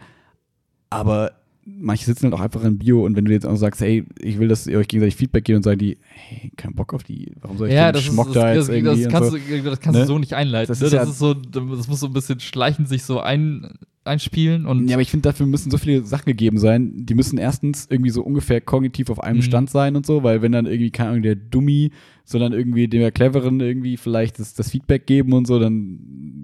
Aber 0.90 1.32
manche 1.65 2.05
sitzen 2.05 2.25
halt 2.25 2.35
auch 2.35 2.41
einfach 2.41 2.65
in 2.65 2.79
Bio 2.79 3.05
und 3.05 3.15
wenn 3.17 3.25
du 3.25 3.33
jetzt 3.33 3.47
auch 3.47 3.55
sagst, 3.57 3.81
hey, 3.81 4.05
ich 4.21 4.39
will, 4.39 4.49
dass 4.49 4.67
ihr 4.67 4.79
euch 4.79 4.89
gegenseitig 4.89 5.17
Feedback 5.17 5.45
gebt 5.45 5.57
und 5.59 5.63
sagen 5.63 5.79
die, 5.79 5.97
hey, 6.09 6.51
kein 6.57 6.75
Bock 6.75 6.93
auf 6.93 7.05
die, 7.05 7.33
warum 7.41 7.57
soll 7.59 7.69
ich 7.69 7.75
Ja, 7.75 7.91
den 7.91 7.95
das, 7.95 8.03
ist, 8.03 8.09
Schmock 8.13 8.27
das, 8.27 8.35
da 8.35 8.55
das, 8.55 8.69
jetzt 8.69 8.77
irgendwie 8.77 9.05
das 9.05 9.07
und 9.07 9.13
kannst, 9.13 9.31
so. 9.31 9.37
du, 9.39 9.63
das 9.71 9.81
kannst 9.81 9.97
Ne? 9.99 10.03
du 10.05 10.07
so 10.09 10.19
nicht 10.19 10.35
einleiten. 10.35 10.69
Das 10.69 10.79
Das, 10.81 10.87
ist 10.89 10.93
ne? 10.93 10.99
ja- 10.99 11.05
das 11.05 11.13
ist 11.15 11.19
so, 11.21 11.35
das 11.35 11.89
muss 11.89 12.01
so 12.01 12.07
ein 12.07 12.13
bisschen 12.13 12.41
schleichend 12.41 12.89
sich 12.89 13.05
so 13.05 13.21
ein, 13.21 13.79
einspielen 14.05 14.66
und 14.66 14.88
Ja, 14.88 14.96
aber 14.96 15.03
ich 15.03 15.11
finde, 15.11 15.28
dafür 15.28 15.46
müssen 15.46 15.70
so 15.70 15.78
viele 15.78 16.03
Sachen 16.05 16.26
gegeben 16.26 16.59
sein. 16.59 17.07
Die 17.07 17.14
müssen 17.14 17.38
erstens 17.38 17.86
irgendwie 17.88 18.11
so 18.11 18.22
ungefähr 18.22 18.61
kognitiv 18.61 19.11
auf 19.11 19.22
einem 19.22 19.38
Mhm. 19.38 19.42
Stand 19.42 19.70
sein 19.70 19.94
und 19.94 20.05
so, 20.05 20.22
weil 20.22 20.42
wenn 20.42 20.53
dann 20.53 20.66
irgendwie, 20.66 20.90
keine 20.90 21.11
Ahnung, 21.11 21.22
der 21.22 21.36
Dummy, 21.36 21.92
sondern 22.24 22.53
irgendwie 22.53 22.88
dem 22.88 23.12
Cleveren 23.12 23.61
irgendwie 23.61 23.96
vielleicht 23.96 24.38
das, 24.38 24.55
das 24.55 24.70
Feedback 24.70 25.07
geben 25.07 25.32
und 25.32 25.46
so, 25.46 25.59
dann 25.59 25.98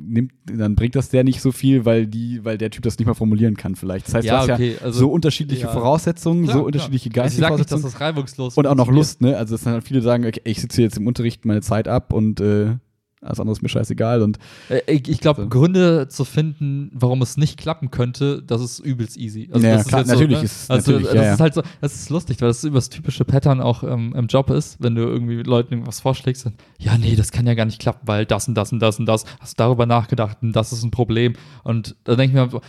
nimmt, 0.09 0.33
dann 0.45 0.75
bringt 0.75 0.95
das 0.97 1.09
der 1.09 1.25
nicht 1.25 1.41
so 1.41 1.53
viel, 1.53 1.85
weil 1.85 2.07
die, 2.07 2.45
weil 2.45 2.59
der 2.59 2.71
Typ 2.71 2.83
das 2.83 2.99
nicht 2.99 3.07
mal 3.07 3.15
formulieren 3.15 3.57
kann 3.57 3.75
vielleicht. 3.77 4.07
Das 4.07 4.15
heißt, 4.15 4.27
ja, 4.27 4.47
du 4.47 4.53
hast 4.53 4.61
okay, 4.61 4.77
ja 4.79 4.85
also 4.85 5.01
so 5.01 5.11
unterschiedliche 5.11 5.67
ja. 5.67 5.73
Voraussetzungen, 5.73 6.45
Klar, 6.45 6.59
so 6.59 6.65
unterschiedliche 6.65 7.11
klar. 7.11 7.25
Also 7.25 7.35
ich 7.37 7.41
geistige 7.41 7.49
sag 7.49 7.59
nicht, 7.59 7.73
dass 7.73 7.81
Voraussetzungen 7.81 7.93
das 7.93 8.01
reibungslos 8.01 8.57
und 8.57 8.67
auch 8.67 8.75
noch. 8.75 8.89
Lust, 8.89 9.21
ne? 9.21 9.37
Also 9.37 9.55
dass 9.55 9.65
dann 9.65 9.75
halt 9.75 9.85
viele 9.85 10.01
sagen, 10.01 10.25
okay, 10.25 10.41
ich 10.45 10.61
sitze 10.61 10.83
jetzt 10.83 10.97
im 10.97 11.07
Unterricht 11.07 11.45
meine 11.45 11.61
Zeit 11.61 11.89
ab 11.89 12.13
und 12.13 12.41
äh, 12.41 12.77
alles 13.21 13.41
andere 13.41 13.53
ist 13.53 13.63
mir 13.63 13.69
scheißegal 13.69 14.23
und 14.23 14.39
Äh, 14.69 14.81
Ich, 14.87 15.09
ich 15.09 15.21
glaube, 15.21 15.43
So. 15.43 15.49
Gründe 15.49 16.09
zu 16.09 16.25
finden, 16.25 16.91
warum 16.95 17.21
es 17.23 17.37
nicht 17.37 17.59
klappen 17.59 17.91
könnte, 17.91 18.43
das 18.43 18.61
ist 18.63 18.79
übelst 18.79 19.17
easy. 19.17 19.49
Also 19.53 19.67
Ja, 19.67 19.77
das 19.77 19.87
klar, 19.89 20.05
so, 20.05 20.13
natürlich 20.13 20.39
ne? 20.39 20.45
ist- 20.45 20.71
also, 20.71 20.93
natürlich, 20.93 21.13
das 21.13 21.25
ja, 21.25 21.35
ist 21.35 21.41
halt 21.41 21.55
so, 21.55 21.63
das 21.81 21.95
ist 21.95 22.11
lustig, 22.11 22.41
weil 22.41 22.49
das 22.49 22.63
über 22.65 22.77
das 22.77 22.89
typische 22.91 23.25
Pattern 23.25 23.61
auch 23.61 23.83
ähm, 23.83 24.15
im 24.17 24.27
Job 24.29 24.51
ist, 24.51 24.77
wenn 24.81 24.95
du 24.95 25.03
irgendwie 25.03 25.43
Leuten 25.43 25.73
irgendwas 25.75 26.01
vorschlägst, 26.01 26.47
dann, 26.47 26.55
ja, 26.79 26.97
nee, 26.97 27.17
das 27.17 27.33
kann 27.33 27.47
ja 27.47 27.55
gar 27.55 27.65
nicht 27.67 27.81
klappen, 27.81 28.07
weil 28.07 28.25
das 28.27 28.47
und 28.49 28.55
das 28.55 28.73
und 28.73 28.81
das 28.81 28.99
und 28.99 29.07
das, 29.07 29.25
hast 29.41 29.59
du 29.59 29.63
darüber 29.65 29.87
nachgedacht 29.87 30.39
und 30.43 30.53
das 30.55 30.73
ist 30.73 30.83
ein 30.85 30.91
Problem. 30.91 31.35
Und 31.65 31.97
da 32.05 32.15
denke 32.17 32.37
ich 32.37 32.43
mir, 32.45 32.51
so, 32.51 32.61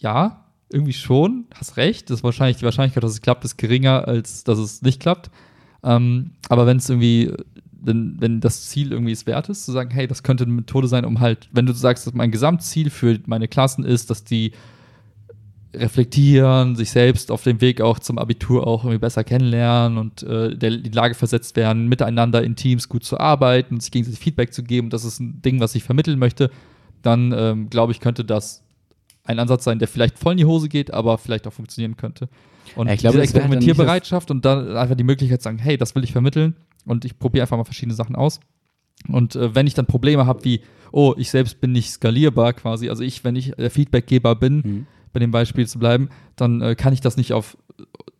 ja, 0.00 0.44
irgendwie 0.70 0.92
schon, 0.92 1.46
hast 1.54 1.76
recht, 1.76 2.10
das 2.10 2.22
wahrscheinlich, 2.24 2.56
die 2.58 2.64
Wahrscheinlichkeit, 2.64 3.02
dass 3.04 3.12
es 3.12 3.22
klappt, 3.22 3.44
ist 3.44 3.56
geringer, 3.56 4.06
als 4.06 4.44
dass 4.44 4.58
es 4.58 4.82
nicht 4.82 5.00
klappt. 5.00 5.30
Ähm, 5.84 6.32
aber 6.48 6.66
wenn 6.66 6.78
es 6.78 6.88
irgendwie, 6.88 7.32
wenn, 7.80 8.16
wenn 8.20 8.40
das 8.40 8.68
Ziel 8.68 8.92
irgendwie 8.92 9.12
es 9.12 9.26
wert 9.26 9.48
ist, 9.48 9.64
zu 9.64 9.72
sagen, 9.72 9.90
hey, 9.90 10.06
das 10.06 10.22
könnte 10.22 10.44
eine 10.44 10.52
Methode 10.52 10.88
sein, 10.88 11.04
um 11.04 11.20
halt, 11.20 11.48
wenn 11.52 11.66
du 11.66 11.72
sagst, 11.72 12.06
dass 12.06 12.14
mein 12.14 12.30
Gesamtziel 12.30 12.90
für 12.90 13.18
meine 13.26 13.48
Klassen 13.48 13.84
ist, 13.84 14.10
dass 14.10 14.24
die 14.24 14.52
reflektieren, 15.74 16.74
sich 16.74 16.90
selbst 16.90 17.30
auf 17.30 17.42
dem 17.42 17.60
Weg 17.60 17.80
auch 17.80 17.98
zum 17.98 18.18
Abitur 18.18 18.66
auch 18.66 18.84
irgendwie 18.84 19.00
besser 19.00 19.24
kennenlernen 19.24 19.98
und 19.98 20.22
äh, 20.22 20.56
der, 20.56 20.70
die 20.78 20.90
Lage 20.90 21.14
versetzt 21.14 21.54
werden, 21.56 21.88
miteinander 21.88 22.42
in 22.42 22.56
Teams 22.56 22.88
gut 22.88 23.04
zu 23.04 23.20
arbeiten 23.20 23.74
und 23.74 23.82
sich 23.82 23.90
gegenseitig 23.90 24.20
Feedback 24.20 24.54
zu 24.54 24.62
geben, 24.62 24.88
das 24.88 25.04
ist 25.04 25.20
ein 25.20 25.42
Ding, 25.42 25.60
was 25.60 25.74
ich 25.74 25.84
vermitteln 25.84 26.18
möchte, 26.18 26.50
dann 27.02 27.32
ähm, 27.36 27.68
glaube 27.68 27.92
ich, 27.92 28.00
könnte 28.00 28.24
das 28.24 28.62
ein 29.24 29.38
Ansatz 29.38 29.64
sein, 29.64 29.78
der 29.78 29.88
vielleicht 29.88 30.18
voll 30.18 30.32
in 30.32 30.38
die 30.38 30.44
Hose 30.44 30.68
geht, 30.68 30.94
aber 30.94 31.18
vielleicht 31.18 31.46
auch 31.46 31.52
funktionieren 31.52 31.96
könnte. 31.96 32.28
Und 32.74 32.86
Ja, 32.86 32.94
ich 32.94 33.00
glaube, 33.00 33.18
diese 33.18 33.24
Experimentierbereitschaft 33.24 34.30
und 34.30 34.44
dann 34.44 34.76
einfach 34.76 34.96
die 34.96 35.04
Möglichkeit 35.04 35.42
zu 35.42 35.44
sagen, 35.44 35.58
hey, 35.58 35.76
das 35.76 35.94
will 35.94 36.04
ich 36.04 36.12
vermitteln 36.12 36.54
und 36.86 37.04
ich 37.04 37.18
probiere 37.18 37.42
einfach 37.42 37.56
mal 37.56 37.64
verschiedene 37.64 37.94
Sachen 37.94 38.16
aus. 38.16 38.40
Und 39.08 39.36
äh, 39.36 39.54
wenn 39.54 39.66
ich 39.66 39.74
dann 39.74 39.86
Probleme 39.86 40.24
habe 40.26 40.44
wie, 40.44 40.62
oh, 40.92 41.14
ich 41.18 41.30
selbst 41.30 41.60
bin 41.60 41.72
nicht 41.72 41.90
skalierbar 41.90 42.54
quasi, 42.54 42.88
also 42.88 43.02
ich, 43.02 43.24
wenn 43.24 43.36
ich 43.36 43.52
der 43.52 43.70
Feedbackgeber 43.70 44.34
bin, 44.34 44.56
Mhm. 44.64 44.86
bei 45.12 45.20
dem 45.20 45.30
Beispiel 45.30 45.66
zu 45.66 45.78
bleiben, 45.78 46.08
dann 46.36 46.60
äh, 46.62 46.74
kann 46.74 46.92
ich 46.92 47.00
das 47.00 47.16
nicht 47.16 47.32
auf 47.32 47.56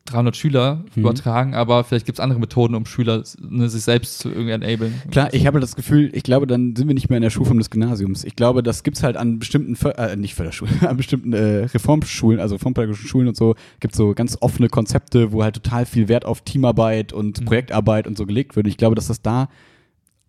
300 0.07 0.37
Schüler 0.37 0.85
Mhm. 0.95 1.01
übertragen, 1.03 1.55
aber 1.55 1.83
vielleicht 1.83 2.07
gibt 2.07 2.19
es 2.19 2.23
andere 2.23 2.39
Methoden, 2.39 2.77
um 2.77 2.87
Schüler 2.87 3.24
ne, 3.41 3.69
sich 3.69 3.83
selbst 3.83 4.20
zu 4.20 4.28
irgendwie 4.28 4.53
enablen. 4.53 4.95
Klar, 5.11 5.35
ich 5.35 5.49
habe 5.49 5.59
das 5.59 5.74
Gefühl, 5.74 6.11
ich 6.12 6.23
glaube, 6.23 6.47
dann 6.47 6.77
sind 6.77 6.87
wir 6.87 6.95
nicht 6.95 7.09
mehr 7.11 7.16
in 7.16 7.23
der 7.23 7.31
Schulform 7.31 7.59
des 7.59 7.70
Gymnasiums. 7.70 8.23
Ich 8.23 8.37
glaube, 8.37 8.62
das 8.62 8.85
gibt's 8.85 9.03
halt 9.03 9.16
an 9.16 9.41
bestimmten, 9.41 9.74
För 9.74 9.99
äh, 9.99 10.15
nicht 10.15 10.37
Förderschulen, 10.37 10.74
an 10.87 10.97
bestimmten 10.97 11.33
äh, 11.33 11.65
Reformschulen, 11.65 12.39
also 12.39 12.55
reformpädagogischen 12.55 13.09
Schulen 13.09 13.27
und 13.27 13.37
so, 13.37 13.57
gibt 13.81 13.97
so 13.97 14.15
ganz 14.15 14.39
offene 14.41 14.69
Konzepte, 14.69 15.33
wo 15.33 15.43
halt 15.43 15.57
total 15.57 15.87
viel 15.87 16.07
Wert 16.07 16.24
auf 16.24 16.41
Teamarbeit 16.43 17.12
und 17.12 17.41
Mhm. 17.41 17.45
Projektarbeit 17.47 18.07
und 18.07 18.16
so 18.16 18.27
gelegt 18.27 18.55
wird. 18.55 18.69
Ich 18.69 18.77
glaube, 18.77 18.95
dass 18.95 19.09
das 19.09 19.23
da 19.23 19.49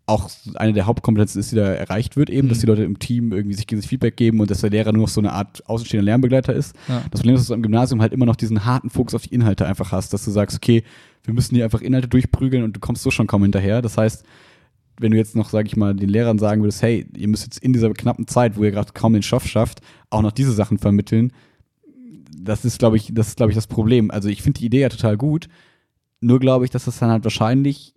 auch 0.08 0.30
eine 0.56 0.74
der 0.74 0.86
Hauptkompetenzen 0.86 1.40
ist, 1.40 1.52
die 1.52 1.58
da 1.58 1.66
erreicht 1.74 2.16
wird, 2.18 2.30
eben, 2.30 2.48
dass 2.50 2.58
Mhm. 2.58 2.62
die 2.62 2.66
Leute 2.68 2.84
im 2.84 2.98
Team 2.98 3.34
irgendwie 3.34 3.56
sich 3.56 3.68
gegenseitig 3.68 3.90
Feedback 3.90 4.16
geben 4.18 4.40
und 4.40 4.50
dass 4.50 4.62
der 4.62 4.70
Lehrer 4.70 4.94
nur 4.94 5.02
noch 5.04 5.10
so 5.10 5.22
eine 5.22 5.34
Art 5.34 5.68
außenstehender 5.70 6.06
Lernbegleiter 6.06 6.54
ist. 6.54 6.76
Ja. 6.88 7.04
Das 7.12 7.20
Problem 7.20 7.36
ist, 7.36 7.42
dass 7.42 7.48
du 7.50 7.54
am 7.54 7.62
Gymnasium 7.62 8.02
halt 8.02 8.14
immer 8.14 8.26
noch 8.26 8.38
diesen 8.38 8.64
harten 8.66 8.90
Fokus 8.90 9.14
auf 9.14 9.24
die 9.24 9.36
Inhalte 9.36 9.66
einfach 9.68 9.92
hast, 9.92 10.14
dass 10.14 10.24
du 10.24 10.32
sagst, 10.32 10.56
okay, 10.56 10.84
wir 11.26 11.34
müssen 11.34 11.56
hier 11.56 11.66
einfach 11.66 11.82
Inhalte 11.82 12.08
durchprügeln 12.08 12.64
und 12.64 12.74
du 12.76 12.80
kommst 12.80 13.04
so 13.04 13.12
schon 13.12 13.28
kaum 13.28 13.44
hinterher. 13.44 13.82
Das 13.82 13.98
heißt, 13.98 14.24
wenn 15.00 15.12
du 15.12 15.18
jetzt 15.18 15.36
noch, 15.36 15.50
sag 15.50 15.66
ich 15.68 15.76
mal, 15.76 15.94
den 15.94 16.10
Lehrern 16.10 16.40
sagen 16.40 16.62
würdest, 16.64 16.82
hey, 16.82 17.06
ihr 17.16 17.28
müsst 17.28 17.44
jetzt 17.44 17.60
in 17.60 17.74
dieser 17.74 17.92
knappen 17.94 18.28
Zeit, 18.28 18.56
wo 18.58 18.64
ihr 18.64 18.72
gerade 18.72 18.94
kaum 18.94 19.12
den 19.14 19.24
Stoff 19.24 19.46
schafft, 19.46 19.82
auch 20.10 20.22
noch 20.22 20.32
diese 20.32 20.54
Sachen 20.54 20.78
vermitteln, 20.78 21.34
das 22.40 22.64
ist, 22.66 22.80
glaube 22.80 22.96
ich, 22.98 23.12
das 23.14 23.28
ist, 23.30 23.38
glaube 23.38 23.52
ich, 23.52 23.56
das 23.56 23.68
Problem. 23.68 24.10
Also 24.10 24.30
ich 24.30 24.42
finde 24.42 24.60
die 24.60 24.66
Idee 24.68 24.82
ja 24.82 24.90
total 24.90 25.18
gut, 25.18 25.50
nur 26.22 26.40
glaube 26.40 26.66
ich, 26.66 26.72
dass 26.72 26.86
das 26.86 26.98
dann 26.98 27.10
halt 27.12 27.24
wahrscheinlich, 27.26 27.94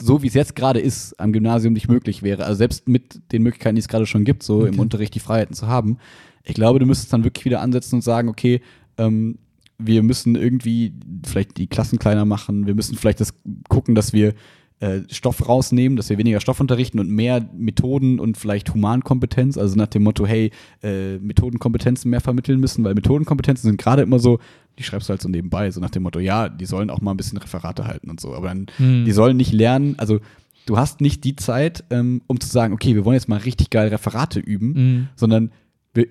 so 0.00 0.22
wie 0.22 0.26
es 0.26 0.34
jetzt 0.34 0.56
gerade 0.56 0.80
ist, 0.80 1.18
am 1.18 1.32
Gymnasium 1.32 1.72
nicht 1.72 1.88
möglich 1.88 2.22
wäre. 2.22 2.44
Also 2.44 2.58
selbst 2.58 2.88
mit 2.88 3.20
den 3.32 3.42
Möglichkeiten, 3.42 3.76
die 3.76 3.80
es 3.80 3.88
gerade 3.88 4.06
schon 4.06 4.24
gibt, 4.24 4.42
so 4.42 4.62
im 4.62 4.74
Okay. 4.74 4.80
Unterricht 4.80 5.14
die 5.14 5.20
Freiheiten 5.20 5.54
zu 5.54 5.66
haben. 5.66 5.98
Ich 6.44 6.54
glaube, 6.54 6.78
du 6.78 6.86
müsstest 6.86 7.12
dann 7.12 7.24
wirklich 7.24 7.44
wieder 7.44 7.60
ansetzen 7.60 7.96
und 7.96 8.02
sagen, 8.02 8.28
okay, 8.28 8.60
ähm, 8.98 9.38
wir 9.78 10.02
müssen 10.02 10.36
irgendwie 10.36 10.92
vielleicht 11.24 11.58
die 11.58 11.66
Klassen 11.66 11.98
kleiner 11.98 12.24
machen, 12.24 12.66
wir 12.66 12.74
müssen 12.74 12.96
vielleicht 12.96 13.20
das 13.20 13.34
gucken, 13.68 13.94
dass 13.94 14.12
wir 14.12 14.34
äh, 14.80 15.00
Stoff 15.10 15.48
rausnehmen, 15.48 15.96
dass 15.96 16.10
wir 16.10 16.18
weniger 16.18 16.40
Stoff 16.40 16.60
unterrichten 16.60 16.98
und 16.98 17.08
mehr 17.08 17.48
Methoden 17.56 18.20
und 18.20 18.36
vielleicht 18.36 18.74
Humankompetenz, 18.74 19.56
also 19.56 19.74
nach 19.76 19.86
dem 19.86 20.02
Motto, 20.02 20.26
hey, 20.26 20.50
äh, 20.82 21.16
Methodenkompetenzen 21.18 22.10
mehr 22.10 22.20
vermitteln 22.20 22.60
müssen, 22.60 22.84
weil 22.84 22.94
Methodenkompetenzen 22.94 23.70
sind 23.70 23.78
gerade 23.80 24.02
immer 24.02 24.18
so, 24.18 24.38
die 24.78 24.82
schreibst 24.82 25.08
du 25.08 25.12
halt 25.12 25.22
so 25.22 25.28
nebenbei, 25.30 25.70
so 25.70 25.80
nach 25.80 25.90
dem 25.90 26.02
Motto, 26.02 26.18
ja, 26.18 26.48
die 26.50 26.66
sollen 26.66 26.90
auch 26.90 27.00
mal 27.00 27.12
ein 27.12 27.16
bisschen 27.16 27.38
Referate 27.38 27.86
halten 27.86 28.10
und 28.10 28.20
so, 28.20 28.34
aber 28.34 28.48
dann, 28.48 28.66
Hm. 28.76 29.04
die 29.06 29.12
sollen 29.12 29.36
nicht 29.38 29.52
lernen, 29.52 29.94
also 29.98 30.20
du 30.66 30.76
hast 30.76 31.00
nicht 31.00 31.24
die 31.24 31.36
Zeit, 31.36 31.84
ähm, 31.90 32.20
um 32.26 32.38
zu 32.40 32.48
sagen, 32.48 32.74
okay, 32.74 32.94
wir 32.94 33.04
wollen 33.06 33.14
jetzt 33.14 33.28
mal 33.28 33.38
richtig 33.38 33.70
geil 33.70 33.88
Referate 33.88 34.40
üben, 34.40 34.72
Mhm. 34.74 35.08
sondern 35.16 35.52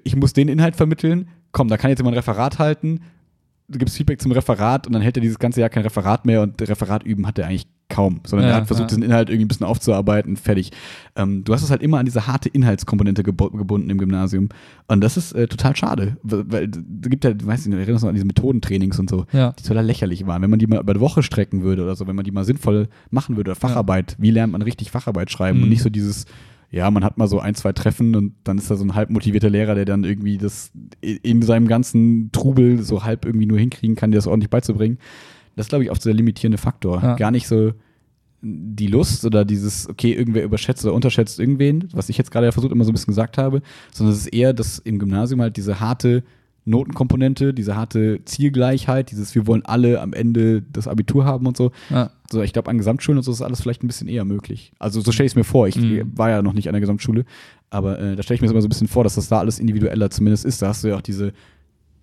ich 0.03 0.15
muss 0.15 0.33
den 0.33 0.47
Inhalt 0.47 0.75
vermitteln, 0.75 1.27
komm, 1.51 1.67
da 1.67 1.77
kann 1.77 1.91
jetzt 1.91 1.99
jemand 1.99 2.15
ein 2.15 2.19
Referat 2.19 2.57
halten, 2.57 3.01
du 3.67 3.79
gibst 3.79 3.97
Feedback 3.97 4.21
zum 4.21 4.31
Referat 4.31 4.87
und 4.87 4.93
dann 4.93 5.01
hält 5.01 5.17
er 5.17 5.21
dieses 5.21 5.39
ganze 5.39 5.59
Jahr 5.61 5.69
kein 5.69 5.83
Referat 5.83 6.25
mehr 6.25 6.41
und 6.41 6.61
Referat 6.61 7.03
üben 7.03 7.25
hat 7.27 7.39
er 7.39 7.47
eigentlich 7.47 7.67
kaum, 7.87 8.19
sondern 8.25 8.47
Ja, 8.47 8.55
er 8.55 8.61
hat 8.61 8.67
versucht, 8.67 8.85
ja. 8.85 8.87
diesen 8.97 9.03
Inhalt 9.03 9.29
irgendwie 9.29 9.45
ein 9.45 9.47
bisschen 9.47 9.65
aufzuarbeiten, 9.67 10.37
fertig. 10.37 10.71
Ähm, 11.15 11.43
du 11.43 11.53
hast 11.53 11.61
es 11.61 11.69
halt 11.69 11.83
immer 11.83 11.99
an 11.99 12.05
diese 12.05 12.25
harte 12.25 12.49
Inhaltskomponente 12.49 13.21
gebunden 13.21 13.89
im 13.91 13.99
Gymnasium 13.99 14.49
und 14.87 15.01
das 15.01 15.17
ist 15.17 15.33
äh, 15.33 15.47
total 15.47 15.75
schade, 15.75 16.17
weil, 16.23 16.63
es 16.65 17.09
gibt 17.09 17.23
ja, 17.25 17.31
weiß 17.31 17.61
ich 17.61 17.67
nicht, 17.67 17.77
erinnerst 17.77 18.01
du 18.01 18.07
noch 18.07 18.09
an 18.09 18.15
diese 18.15 18.25
Methodentrainings 18.25 18.97
und 18.99 19.09
so, 19.09 19.25
Ja. 19.31 19.51
die 19.51 19.63
total 19.63 19.85
lächerlich 19.85 20.25
waren. 20.25 20.41
Wenn 20.41 20.49
man 20.49 20.57
die 20.57 20.65
mal 20.65 20.79
über 20.79 20.93
eine 20.93 20.99
Woche 20.99 21.21
strecken 21.21 21.61
würde 21.61 21.83
oder 21.83 21.95
so, 21.95 22.07
wenn 22.07 22.15
man 22.15 22.25
die 22.25 22.31
mal 22.31 22.43
sinnvoll 22.43 22.87
machen 23.11 23.35
würde, 23.37 23.51
oder 23.51 23.59
Facharbeit, 23.59 24.15
wie 24.19 24.31
lernt 24.31 24.51
man 24.53 24.63
richtig 24.63 24.89
Facharbeit 24.89 25.29
schreiben 25.31 25.59
und 25.59 25.65
Mhm. 25.65 25.69
nicht 25.69 25.83
so 25.83 25.89
dieses, 25.91 26.25
ja, 26.75 26.91
man 26.91 27.05
hat 27.05 27.17
mal 27.17 27.29
so 27.29 27.39
ein, 27.39 27.55
zwei 27.55 27.71
Treffen 27.71 28.17
und 28.17 28.33
dann 28.43 28.57
ist 28.57 28.69
da 28.69 28.75
so 28.75 28.83
ein 28.83 28.95
halb 28.95 29.09
motivierter 29.09 29.49
Lehrer, 29.49 29.75
der 29.75 29.85
dann 29.85 30.03
irgendwie 30.03 30.37
das 30.37 30.73
in 30.99 31.41
seinem 31.41 31.69
ganzen 31.69 32.33
Trubel 32.33 32.83
so 32.83 33.05
halb 33.05 33.25
irgendwie 33.25 33.45
nur 33.45 33.57
hinkriegen 33.57 33.95
kann, 33.95 34.11
dir 34.11 34.17
das 34.17 34.27
ordentlich 34.27 34.49
beizubringen. 34.49 34.97
Das 35.55 35.67
ist, 35.67 35.69
glaube 35.69 35.85
ich, 35.85 35.91
oft 35.91 36.01
so 36.01 36.09
der 36.09 36.17
limitierende 36.17 36.57
Faktor. 36.57 37.01
Ja. 37.01 37.15
Gar 37.15 37.31
nicht 37.31 37.47
so 37.47 37.71
die 38.41 38.87
Lust 38.87 39.23
oder 39.23 39.45
dieses, 39.45 39.87
okay, 39.87 40.11
irgendwer 40.11 40.43
überschätzt 40.43 40.83
oder 40.83 40.93
unterschätzt 40.93 41.39
irgendwen, 41.39 41.87
was 41.93 42.09
ich 42.09 42.17
jetzt 42.17 42.29
gerade 42.29 42.47
ja 42.47 42.51
versucht 42.51 42.73
immer 42.73 42.83
so 42.83 42.91
ein 42.91 42.93
bisschen 42.93 43.13
gesagt 43.13 43.37
habe, 43.37 43.61
sondern 43.93 44.13
es 44.13 44.25
ist 44.25 44.33
eher, 44.33 44.51
dass 44.51 44.77
im 44.79 44.99
Gymnasium 44.99 45.39
halt 45.39 45.55
diese 45.55 45.79
harte 45.79 46.25
Notenkomponente, 46.65 47.53
diese 47.53 47.75
harte 47.75 48.19
Zielgleichheit, 48.25 49.11
dieses 49.11 49.33
wir 49.35 49.45
wollen 49.47 49.63
alle 49.65 50.01
am 50.01 50.13
Ende 50.13 50.61
das 50.63 50.87
Abitur 50.87 51.23
haben 51.25 51.45
und 51.47 51.55
so. 51.55 51.71
Ja. 51.89 52.09
So, 52.31 52.41
ich 52.41 52.53
glaube, 52.53 52.69
an 52.71 52.77
Gesamtschulen 52.77 53.17
und 53.19 53.23
so 53.23 53.31
ist 53.31 53.41
alles 53.41 53.61
vielleicht 53.61 53.83
ein 53.83 53.87
bisschen 53.87 54.07
eher 54.07 54.25
möglich. 54.25 54.73
Also 54.79 54.99
so 55.01 55.11
stelle 55.11 55.27
ich 55.27 55.33
es 55.33 55.35
mir 55.35 55.43
vor. 55.43 55.67
Ich 55.67 55.75
Mhm. 55.77 56.11
war 56.17 56.29
ja 56.31 56.41
noch 56.41 56.53
nicht 56.53 56.67
an 56.67 56.73
der 56.73 56.81
Gesamtschule, 56.81 57.23
aber 57.69 57.99
äh, 57.99 58.15
da 58.15 58.23
stelle 58.23 58.35
ich 58.35 58.41
mir 58.41 58.49
immer 58.49 58.61
so 58.61 58.67
ein 58.67 58.69
bisschen 58.69 58.87
vor, 58.87 59.03
dass 59.03 59.15
das 59.15 59.27
da 59.29 59.39
alles 59.39 59.59
individueller 59.59 60.09
zumindest 60.09 60.43
ist. 60.45 60.61
Da 60.61 60.69
hast 60.69 60.83
du 60.83 60.87
ja 60.89 60.95
auch 60.97 61.01
diese 61.01 61.33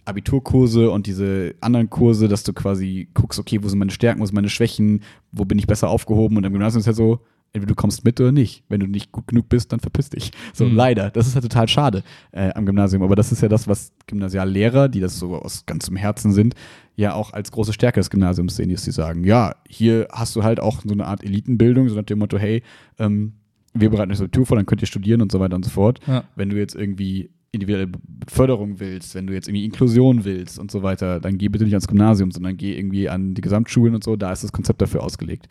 Abiturkurse 0.05 0.91
und 0.91 1.07
diese 1.07 1.55
anderen 1.61 1.89
Kurse, 1.91 2.27
dass 2.29 2.43
du 2.43 2.53
quasi 2.53 3.09
guckst, 3.15 3.39
okay, 3.39 3.63
wo 3.63 3.69
sind 3.69 3.79
meine 3.79 3.93
Stärken, 3.93 4.21
wo 4.21 4.27
sind 4.27 4.35
meine 4.35 4.49
Schwächen, 4.49 5.03
wo 5.31 5.45
bin 5.45 5.59
ich 5.59 5.67
besser 5.67 5.89
aufgehoben 5.89 6.37
und 6.37 6.45
im 6.45 6.53
Gymnasium 6.53 6.81
ist 6.81 6.87
ja 6.87 6.93
so, 6.93 7.21
entweder 7.53 7.70
du 7.70 7.74
kommst 7.74 8.05
mit 8.05 8.20
oder 8.20 8.33
nicht. 8.33 8.65
Wenn 8.69 8.81
du 8.81 8.87
nicht 8.87 9.12
gut 9.12 9.27
genug 9.27 9.49
bist, 9.49 9.73
dann 9.73 9.81
verpiss 9.81 10.09
dich. 10.11 10.31
So, 10.55 10.65
Mhm. 10.65 10.74
leider. 10.77 11.11
Das 11.11 11.27
ist 11.27 11.35
halt 11.35 11.43
total 11.45 11.69
schade 11.69 12.03
äh, 12.33 12.51
am 12.55 12.65
Gymnasium. 12.66 13.03
Aber 13.03 13.15
das 13.16 13.31
ist 13.33 13.43
ja 13.43 13.49
das, 13.49 13.69
was 13.69 13.93
Gymnasiallehrer, 14.07 14.89
die 14.89 15.01
das 15.01 15.19
so 15.19 15.35
aus 15.37 15.66
ganzem 15.66 15.97
Herzen 15.97 16.33
sind, 16.33 16.55
ja 16.97 17.15
auch 17.15 17.33
als 17.33 17.51
große 17.53 17.73
Stärke 17.73 18.01
des 18.01 18.11
Gymnasiums 18.11 18.57
sehen, 18.57 18.70
dass 18.70 18.85
sie 18.85 18.93
sagen, 18.93 19.24
ja, 19.24 19.55
hier 19.69 20.09
hast 20.12 20.35
du 20.37 20.43
halt 20.43 20.61
auch 20.61 20.83
so 20.83 20.93
eine 20.93 21.07
Art 21.07 21.23
Elitenbildung, 21.24 21.89
so 21.89 21.97
nach 21.97 22.05
dem 22.05 22.19
Motto, 22.20 22.39
hey, 22.39 22.62
ähm, 22.99 23.35
wir 23.74 23.89
bereiten 23.91 24.11
euch 24.11 24.19
das 24.19 24.23
Abitur 24.23 24.47
vor, 24.47 24.57
dann 24.57 24.66
könnt 24.66 24.83
ihr 24.83 24.87
studieren 24.87 25.23
und 25.23 25.33
so 25.33 25.41
weiter 25.41 25.57
und 25.57 25.65
so 25.65 25.70
fort. 25.70 26.01
Ja. 26.07 26.24
Wenn 26.37 26.51
du 26.51 26.57
jetzt 26.59 26.74
irgendwie 26.74 27.31
individuelle 27.53 27.89
Förderung 28.29 28.81
willst, 28.81 29.15
wenn 29.15 29.27
du 29.27 29.35
jetzt 29.35 29.47
irgendwie 29.49 29.65
Inklusion 29.66 30.24
willst 30.24 30.59
und 30.59 30.70
so 30.70 30.83
weiter, 30.83 31.20
dann 31.20 31.37
geh 31.39 31.49
bitte 31.49 31.65
nicht 31.65 31.74
ans 31.74 31.87
Gymnasium, 31.89 32.31
sondern 32.31 32.57
geh 32.57 32.77
irgendwie 32.79 33.09
an 33.11 33.35
die 33.35 33.41
Gesamtschulen 33.43 33.95
und 33.95 34.05
so, 34.05 34.16
da 34.16 34.33
ist 34.33 34.43
das 34.43 34.53
Konzept 34.53 34.81
dafür 34.81 35.03
ausgelegt. 35.03 35.49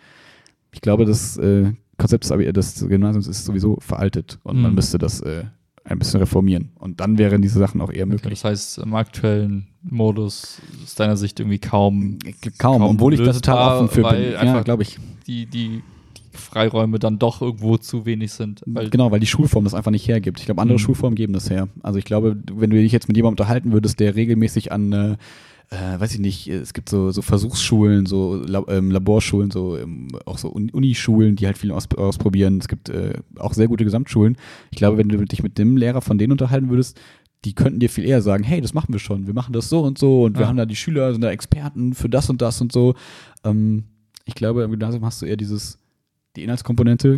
Ich 0.72 0.82
glaube, 0.82 1.06
das 1.06 1.38
äh, 1.38 1.74
Konzept 2.02 2.30
des, 2.30 2.88
Gymnasiums 2.88 3.28
ist 3.28 3.46
sowieso 3.46 3.78
veraltet 3.80 4.40
und 4.44 4.62
man 4.62 4.72
Mhm. 4.72 4.76
müsste 4.76 4.98
das 4.98 5.22
äh, 5.22 5.44
ein 5.84 5.98
bisschen 6.00 6.20
reformieren. 6.20 6.70
Und 6.78 7.00
dann 7.00 7.18
wären 7.18 7.42
diese 7.42 7.58
Sachen 7.60 7.82
auch 7.82 7.90
eher 7.92 8.04
Okay, 8.04 8.14
möglich. 8.14 8.34
das 8.42 8.44
heißt, 8.44 8.78
im 8.80 8.94
aktuellen 8.94 9.68
Modus 9.84 10.62
aus 10.84 10.96
deiner 10.96 11.18
Sicht 11.18 11.40
irgendwie 11.40 11.60
kaum 11.60 12.20
Kaum, 12.58 12.80
kaum 12.82 12.96
obwohl 12.96 13.14
ich 13.14 13.20
da 13.22 13.34
total 13.34 13.84
offen 13.84 13.90
für 13.90 14.04
bin. 14.10 14.32
Ja, 14.34 14.62
glaube 14.62 14.84
ich. 14.84 15.00
die, 15.28 15.46
die, 15.48 15.82
die 16.34 16.38
Freiräume 16.38 17.00
dann 17.00 17.18
doch 17.20 17.42
irgendwo 17.42 17.78
zu 17.78 18.06
wenig 18.06 18.32
sind. 18.32 18.62
Weil, 18.68 18.90
genau, 18.90 19.12
weil 19.12 19.20
die 19.20 19.26
Schulform 19.28 19.64
das 19.64 19.74
einfach 19.74 19.92
nicht 19.92 20.08
hergibt. 20.08 20.40
Ich 20.40 20.46
glaube, 20.46 20.62
andere 20.62 20.76
Mhm. 20.78 20.82
Schulformen 20.84 21.16
geben 21.16 21.34
das 21.34 21.50
her. 21.50 21.68
Also 21.82 21.98
ich 22.00 22.06
glaube, 22.06 22.38
wenn 22.54 22.70
du 22.70 22.78
dich 22.78 22.92
jetzt 22.92 23.08
mit 23.08 23.18
jemandem 23.18 23.42
unterhalten 23.42 23.72
würdest, 23.74 24.00
der 24.00 24.16
regelmäßig 24.16 24.72
an, 24.72 24.94
äh, 24.94 25.18
äh, 25.72 26.00
weiß 26.00 26.14
ich 26.14 26.20
nicht, 26.20 26.48
es 26.48 26.74
gibt 26.74 26.90
so, 26.90 27.12
so 27.12 27.22
Versuchsschulen, 27.22 28.06
so 28.06 28.36
La 28.46 28.64
ähm, 28.68 28.92
Laborschulen, 28.92 29.52
so 29.52 29.78
ähm, 29.78 30.10
auch 30.26 30.38
so 30.38 30.54
Un 30.54 30.70
Unischulen, 30.70 31.36
die 31.38 31.46
halt 31.46 31.58
viel 31.58 31.72
aus 31.72 31.88
ausprobieren. 31.96 32.58
Es 32.60 32.68
gibt 32.68 32.90
äh, 32.90 33.14
auch 33.40 33.54
sehr 33.54 33.68
gute 33.68 33.84
Gesamtschulen. 33.86 34.36
Ich 34.72 34.78
glaube, 34.78 34.98
wenn 34.98 35.08
du 35.10 35.24
dich 35.26 35.42
mit 35.44 35.58
dem 35.58 35.78
Lehrer 35.78 36.02
von 36.02 36.18
denen 36.18 36.34
unterhalten 36.34 36.70
würdest, 36.70 37.00
die 37.46 37.54
könnten 37.56 37.80
dir 37.80 37.90
viel 37.90 38.04
eher 38.06 38.22
sagen, 38.22 38.44
hey, 38.44 38.62
das 38.62 38.74
machen 38.74 38.94
wir 38.94 39.00
schon, 39.00 39.26
wir 39.28 39.34
machen 39.34 39.54
das 39.54 39.70
so 39.70 39.82
und 39.82 39.98
so 39.98 40.24
und 40.26 40.36
wir 40.36 40.42
Ja. 40.42 40.48
haben 40.50 40.58
da 40.58 40.66
die 40.66 40.76
Schüler, 40.76 41.12
sind 41.14 41.22
da 41.22 41.32
Experten 41.32 41.94
für 41.94 42.10
das 42.10 42.30
und 42.30 42.42
das 42.42 42.62
und 42.62 42.72
so. 42.72 42.94
Ähm, 43.44 43.86
ich 44.26 44.36
glaube, 44.36 44.64
im 44.64 44.72
Gymnasium 44.72 45.04
hast 45.06 45.22
du 45.22 45.26
eher 45.26 45.38
dieses, 45.38 45.80
die 46.36 46.44
Inhaltskomponente, 46.44 47.18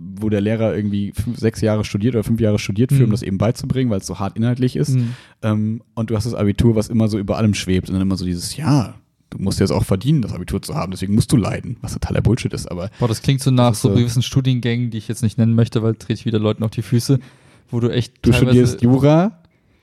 wo 0.00 0.28
der 0.28 0.40
Lehrer 0.40 0.74
irgendwie 0.76 1.12
fünf, 1.12 1.38
sechs 1.38 1.60
Jahre 1.60 1.84
studiert 1.84 2.14
oder 2.14 2.24
fünf 2.24 2.40
Jahre 2.40 2.58
studiert 2.58 2.92
für, 2.92 3.02
um 3.02 3.06
Mhm. 3.08 3.12
das 3.12 3.22
eben 3.22 3.38
beizubringen, 3.38 3.90
weil 3.90 3.98
es 4.00 4.06
so 4.06 4.18
hart 4.18 4.36
inhaltlich 4.36 4.76
ist. 4.76 4.90
Mhm. 4.96 5.14
Ähm, 5.42 5.82
und 5.94 6.10
du 6.10 6.16
hast 6.16 6.24
das 6.24 6.34
Abitur, 6.34 6.74
was 6.76 6.88
immer 6.88 7.08
so 7.08 7.18
über 7.18 7.36
allem 7.36 7.54
schwebt 7.54 7.88
und 7.88 7.94
dann 7.94 8.02
immer 8.02 8.16
so 8.16 8.24
dieses, 8.24 8.56
ja, 8.56 8.94
du 9.30 9.38
musst 9.38 9.60
jetzt 9.60 9.70
auch 9.72 9.84
verdienen, 9.84 10.22
das 10.22 10.32
Abitur 10.32 10.62
zu 10.62 10.74
haben, 10.74 10.90
deswegen 10.92 11.14
musst 11.14 11.30
du 11.32 11.36
leiden, 11.36 11.76
was 11.82 11.92
totaler 11.92 12.22
Bullshit 12.22 12.52
ist, 12.54 12.70
aber 12.70 12.90
Boah, 12.98 13.08
das 13.08 13.20
klingt 13.22 13.40
so 13.42 13.50
nach 13.50 13.74
so 13.74 13.88
so- 13.90 13.94
gewissen 13.96 14.22
Studiengängen, 14.22 14.90
die 14.90 14.98
ich 14.98 15.08
jetzt 15.08 15.22
nicht 15.22 15.36
nennen 15.38 15.54
möchte, 15.54 15.82
weil 15.82 15.94
trete 15.94 16.14
ich 16.20 16.24
wieder 16.26 16.38
Leuten 16.38 16.62
auf 16.62 16.70
die 16.70 16.82
Füße, 16.82 17.18
wo 17.70 17.80
du 17.80 17.88
echt 17.90 18.14
du 18.22 18.32
studierst 18.32 18.80
Jura, 18.82 19.38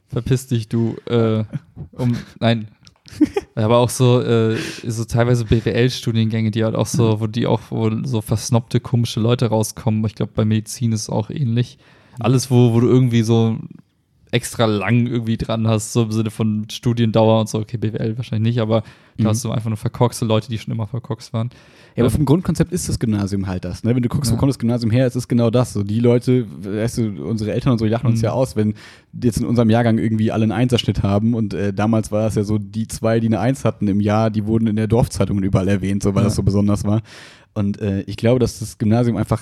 verpiss 0.08 0.48
dich, 0.48 0.68
du, 0.70 0.96
äh, 1.08 1.44
um, 1.92 2.16
nein. 2.40 2.70
Aber 3.56 3.78
auch 3.78 3.90
so, 3.90 4.22
äh, 4.22 4.58
so 4.86 5.06
teilweise 5.06 5.46
BWL-Studiengänge, 5.46 6.52
die 6.52 6.66
halt 6.66 6.76
auch 6.76 6.88
so, 6.88 7.22
wo 7.22 7.28
die 7.28 7.48
auch, 7.48 7.62
wo 7.70 7.90
so 8.04 8.20
versnobte, 8.20 8.82
komische 8.82 9.22
Leute 9.22 9.48
rauskommen. 9.48 10.04
Ich 10.06 10.16
glaube, 10.16 10.34
bei 10.36 10.44
Medizin 10.44 10.92
ist 10.92 11.04
es 11.04 11.10
auch 11.10 11.30
ähnlich. 11.30 11.78
Alles, 12.20 12.52
wo, 12.52 12.74
wo 12.74 12.82
du 12.82 12.88
irgendwie 12.88 13.24
so 13.24 13.58
extra 14.36 14.66
lang 14.66 15.08
irgendwie 15.08 15.38
dran 15.38 15.68
hast, 15.68 15.94
so 15.94 16.04
im 16.04 16.12
Sinne 16.12 16.30
von 16.30 16.68
Studiendauer 16.70 17.40
und 17.40 17.50
so. 17.50 17.60
Okay, 17.60 17.78
BWL 17.78 18.18
wahrscheinlich 18.18 18.56
nicht, 18.56 18.62
aber 18.62 18.82
da 19.18 19.24
Mhm. 19.24 19.28
hast 19.30 19.44
du 19.46 19.52
einfach 19.52 19.70
nur 19.70 19.78
verkorkste 19.78 20.26
Leute, 20.26 20.50
die 20.50 20.58
schon 20.58 20.74
immer 20.74 20.88
verkorkst 20.88 21.32
waren. 21.34 21.50
Ja, 21.96 22.04
aber 22.04 22.12
vom 22.12 22.26
Grundkonzept 22.26 22.74
ist 22.74 22.90
das 22.90 23.00
Gymnasium 23.00 23.48
halt 23.48 23.64
das. 23.64 23.86
Ne? 23.86 23.96
Wenn 23.96 24.04
du 24.04 24.10
guckst, 24.10 24.30
wo 24.30 24.36
Ja. 24.36 24.40
kommt 24.40 24.50
das 24.50 24.60
Gymnasium 24.60 24.92
her, 24.92 25.08
es 25.08 25.16
ist 25.16 25.30
genau 25.30 25.50
das. 25.50 25.72
So 25.72 25.82
die 25.84 26.02
Leute, 26.02 26.46
weißt 26.62 26.98
du, 26.98 27.24
unsere 27.26 27.54
Eltern 27.54 27.72
und 27.72 27.78
so 27.80 27.86
lachen 27.86 28.08
uns 28.08 28.20
Mhm. 28.20 28.26
ja 28.26 28.32
aus, 28.34 28.58
wenn 28.58 28.74
jetzt 29.24 29.38
in 29.38 29.46
unserem 29.46 29.70
Jahrgang 29.70 29.98
irgendwie 29.98 30.32
alle 30.32 30.44
einen 30.44 30.52
Einserschnitt 30.52 31.04
haben. 31.04 31.34
Und 31.34 31.54
äh, 31.54 31.72
damals 31.74 32.12
war 32.12 32.28
es 32.28 32.36
ja 32.36 32.44
so, 32.44 32.58
die 32.58 32.88
zwei, 32.90 33.22
die 33.22 33.28
eine 33.28 33.40
Eins 33.40 33.64
hatten 33.64 33.88
im 33.88 34.02
Jahr, 34.02 34.30
die 34.30 34.46
wurden 34.46 34.68
in 34.68 34.76
der 34.76 34.88
Dorfzeitung 34.88 35.42
überall 35.42 35.70
erwähnt, 35.70 36.04
so 36.04 36.14
weil 36.14 36.24
Ja. 36.24 36.28
das 36.28 36.36
so 36.36 36.44
besonders 36.44 36.84
war. 36.84 37.02
Und 37.54 37.80
äh, 37.80 38.02
ich 38.02 38.18
glaube, 38.18 38.40
dass 38.40 38.60
das 38.60 38.78
Gymnasium 38.78 39.16
einfach 39.16 39.42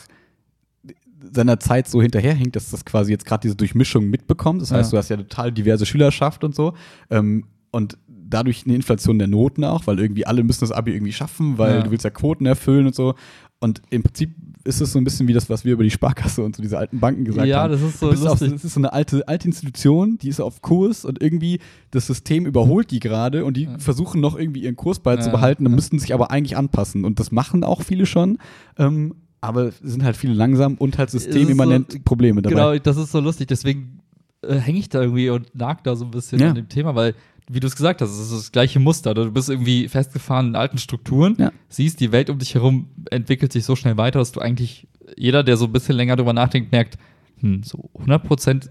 seiner 1.33 1.59
Zeit 1.59 1.87
so 1.87 2.01
hinterherhinkt, 2.01 2.55
dass 2.55 2.69
das 2.71 2.85
quasi 2.85 3.11
jetzt 3.11 3.25
gerade 3.25 3.41
diese 3.41 3.55
Durchmischung 3.55 4.09
mitbekommt. 4.09 4.61
Das 4.61 4.71
heißt, 4.71 4.91
Ja. 4.91 4.95
du 4.95 4.97
hast 4.99 5.09
ja 5.09 5.17
total 5.17 5.51
diverse 5.51 5.85
Schülerschaft 5.85 6.43
und 6.43 6.55
so. 6.55 6.73
Ähm, 7.09 7.45
und 7.71 7.97
dadurch 8.07 8.63
eine 8.65 8.75
Inflation 8.75 9.17
der 9.19 9.27
Noten 9.27 9.63
auch, 9.63 9.85
weil 9.87 9.99
irgendwie 9.99 10.25
alle 10.25 10.43
müssen 10.43 10.61
das 10.61 10.71
Abi 10.71 10.91
irgendwie 10.93 11.13
schaffen, 11.13 11.57
weil 11.57 11.75
Ja. 11.77 11.83
du 11.83 11.91
willst 11.91 12.03
ja 12.03 12.09
Quoten 12.11 12.45
erfüllen 12.45 12.87
und 12.87 12.95
so. 12.95 13.15
Und 13.59 13.81
im 13.89 14.03
Prinzip 14.03 14.35
ist 14.65 14.81
es 14.81 14.91
so 14.93 14.99
ein 14.99 15.03
bisschen 15.03 15.27
wie 15.27 15.33
das, 15.33 15.49
was 15.49 15.65
wir 15.65 15.73
über 15.73 15.83
die 15.83 15.89
Sparkasse 15.91 16.41
und 16.43 16.55
so 16.55 16.61
diese 16.61 16.77
alten 16.77 16.99
Banken 16.99 17.25
gesagt 17.25 17.47
Ja, 17.47 17.63
haben. 17.63 17.71
das 17.71 17.81
ist 17.81 17.99
so 17.99 18.09
auf, 18.11 18.39
das 18.39 18.63
ist 18.63 18.73
so 18.73 18.79
eine 18.79 18.91
alte, 18.93 19.27
alte 19.27 19.47
Institution, 19.47 20.17
die 20.17 20.29
ist 20.29 20.39
auf 20.39 20.61
Kurs 20.61 21.03
und 21.05 21.21
irgendwie 21.21 21.59
das 21.91 22.07
System 22.07 22.45
überholt 22.45 22.91
die 22.91 22.99
gerade 22.99 23.43
und 23.45 23.57
die 23.57 23.63
Ja. 23.63 23.77
versuchen 23.77 24.21
noch 24.21 24.37
irgendwie 24.37 24.61
ihren 24.63 24.75
Kurs 24.75 24.97
Ja, 24.97 25.03
beizubehalten, 25.03 25.65
dann 25.65 25.73
ja. 25.73 25.75
müssten 25.75 25.99
sich 25.99 26.13
aber 26.13 26.31
eigentlich 26.31 26.57
anpassen. 26.57 27.05
Und 27.05 27.19
das 27.19 27.31
machen 27.31 27.63
auch 27.63 27.81
viele 27.83 28.05
schon. 28.05 28.37
Ähm, 28.77 29.15
aber 29.43 29.65
es 29.67 29.79
sind 29.81 30.03
halt 30.03 30.15
viele 30.17 30.33
langsam 30.33 30.75
und 30.75 30.97
halt 30.97 31.09
systemimmanent 31.09 31.91
so- 31.91 31.99
Probleme 32.05 32.41
dabei. 32.41 32.53
Genau, 32.55 32.77
das 32.79 32.97
ist 32.97 33.11
so 33.11 33.19
lustig. 33.19 33.47
Deswegen 33.47 33.99
äh, 34.41 34.55
hänge 34.55 34.79
ich 34.79 34.89
da 34.89 35.01
irgendwie 35.01 35.29
und 35.29 35.53
nag 35.53 35.83
da 35.83 35.95
so 35.95 36.05
ein 36.05 36.11
bisschen 36.11 36.39
Ja. 36.39 36.49
an 36.49 36.55
dem 36.55 36.69
Thema, 36.69 36.95
weil, 36.95 37.13
wie 37.49 37.59
du 37.59 37.67
es 37.67 37.75
gesagt 37.75 38.01
hast, 38.01 38.09
es 38.11 38.19
ist 38.19 38.31
das 38.33 38.51
gleiche 38.51 38.79
Muster. 38.79 39.13
Du 39.13 39.29
bist 39.31 39.49
irgendwie 39.49 39.87
festgefahren 39.89 40.47
in 40.47 40.55
alten 40.55 40.77
Strukturen, 40.77 41.35
Ja. 41.37 41.51
siehst, 41.69 41.99
die 41.99 42.11
Welt 42.11 42.29
um 42.29 42.39
dich 42.39 42.55
herum 42.55 42.87
entwickelt 43.11 43.51
sich 43.51 43.65
so 43.65 43.75
schnell 43.75 43.97
weiter, 43.97 44.19
dass 44.19 44.31
du 44.31 44.39
eigentlich, 44.39 44.87
jeder, 45.17 45.43
der 45.43 45.57
so 45.57 45.65
ein 45.65 45.71
bisschen 45.73 45.95
länger 45.95 46.15
drüber 46.15 46.33
nachdenkt, 46.33 46.71
merkt, 46.71 46.97
hm, 47.39 47.63
so 47.63 47.89
100% 47.99 48.69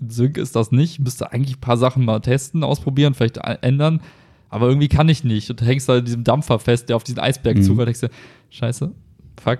in 0.00 0.10
Sync 0.10 0.36
ist 0.38 0.56
das 0.56 0.72
nicht. 0.72 1.00
Müsste 1.00 1.32
eigentlich 1.32 1.56
ein 1.56 1.60
paar 1.60 1.76
Sachen 1.76 2.04
mal 2.04 2.20
testen, 2.20 2.64
ausprobieren, 2.64 3.14
vielleicht 3.14 3.38
ändern. 3.38 4.00
Aber 4.48 4.68
irgendwie 4.68 4.88
kann 4.88 5.08
ich 5.08 5.24
nicht. 5.24 5.50
Und 5.50 5.60
du 5.60 5.64
hängst 5.64 5.88
da 5.88 5.98
in 5.98 6.04
diesem 6.04 6.22
Dampfer 6.24 6.58
fest, 6.58 6.88
der 6.88 6.96
auf 6.96 7.04
diesen 7.04 7.18
Eisberg 7.18 7.56
Mhm. 7.58 7.62
zufährt. 7.62 7.88
Denkst 7.88 8.00
du, 8.00 8.08
Scheiße, 8.50 8.92
fuck, 9.40 9.58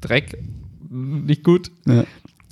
Dreck, 0.00 0.36
nicht 0.90 1.44
gut. 1.44 1.70
Ja. 1.86 2.04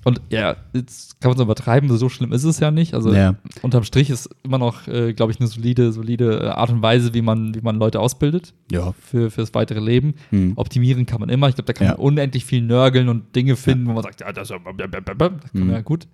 Und 0.03 0.23
ja, 0.31 0.57
jetzt 0.73 1.21
kann 1.21 1.31
man 1.31 1.37
es 1.39 1.43
übertreiben, 1.45 1.95
so 1.95 2.09
schlimm 2.09 2.33
ist 2.33 2.45
es 2.45 2.59
ja 2.59 2.71
nicht. 2.71 2.95
Also 2.95 3.13
Ja. 3.13 3.35
unterm 3.61 3.85
Strich 3.85 4.09
ist 4.09 4.31
immer 4.43 4.57
noch, 4.57 4.89
äh, 4.89 5.13
glaube 5.13 5.31
ich, 5.31 5.39
eine 5.41 5.47
solide, 5.47 5.93
solide 5.93 6.41
äh, 6.43 6.47
Art 6.47 6.71
und 6.71 6.81
Weise, 6.81 7.13
wie 7.13 7.21
man, 7.21 7.55
wie 7.55 7.61
man 7.61 7.77
Leute 7.77 8.01
ausbildet 8.01 8.55
Ja. 8.73 8.93
für 8.99 9.31
fürs 9.31 9.53
weitere 9.53 9.81
Leben. 9.81 10.15
Hm. 10.31 10.55
Optimieren 10.57 11.05
kann 11.05 11.21
man 11.21 11.29
immer. 11.29 11.51
Ich 11.51 11.55
glaube, 11.55 11.67
da 11.67 11.75
kann 11.75 11.87
Ja. 11.87 11.93
man 11.95 12.01
unendlich 12.01 12.47
viel 12.47 12.63
nörgeln 12.63 13.11
und 13.11 13.37
Dinge 13.37 13.57
finden, 13.57 13.89
wo 13.89 13.93
man 13.93 14.03
sagt, 14.03 14.23
ja, 14.23 14.33
das 14.33 14.49
ist 14.49 14.57
ja, 14.57 14.87
das 14.87 15.05
kann 15.05 15.17
man 15.19 15.41
Mhm. 15.67 15.71
ja 15.71 15.81
gut. 15.83 16.09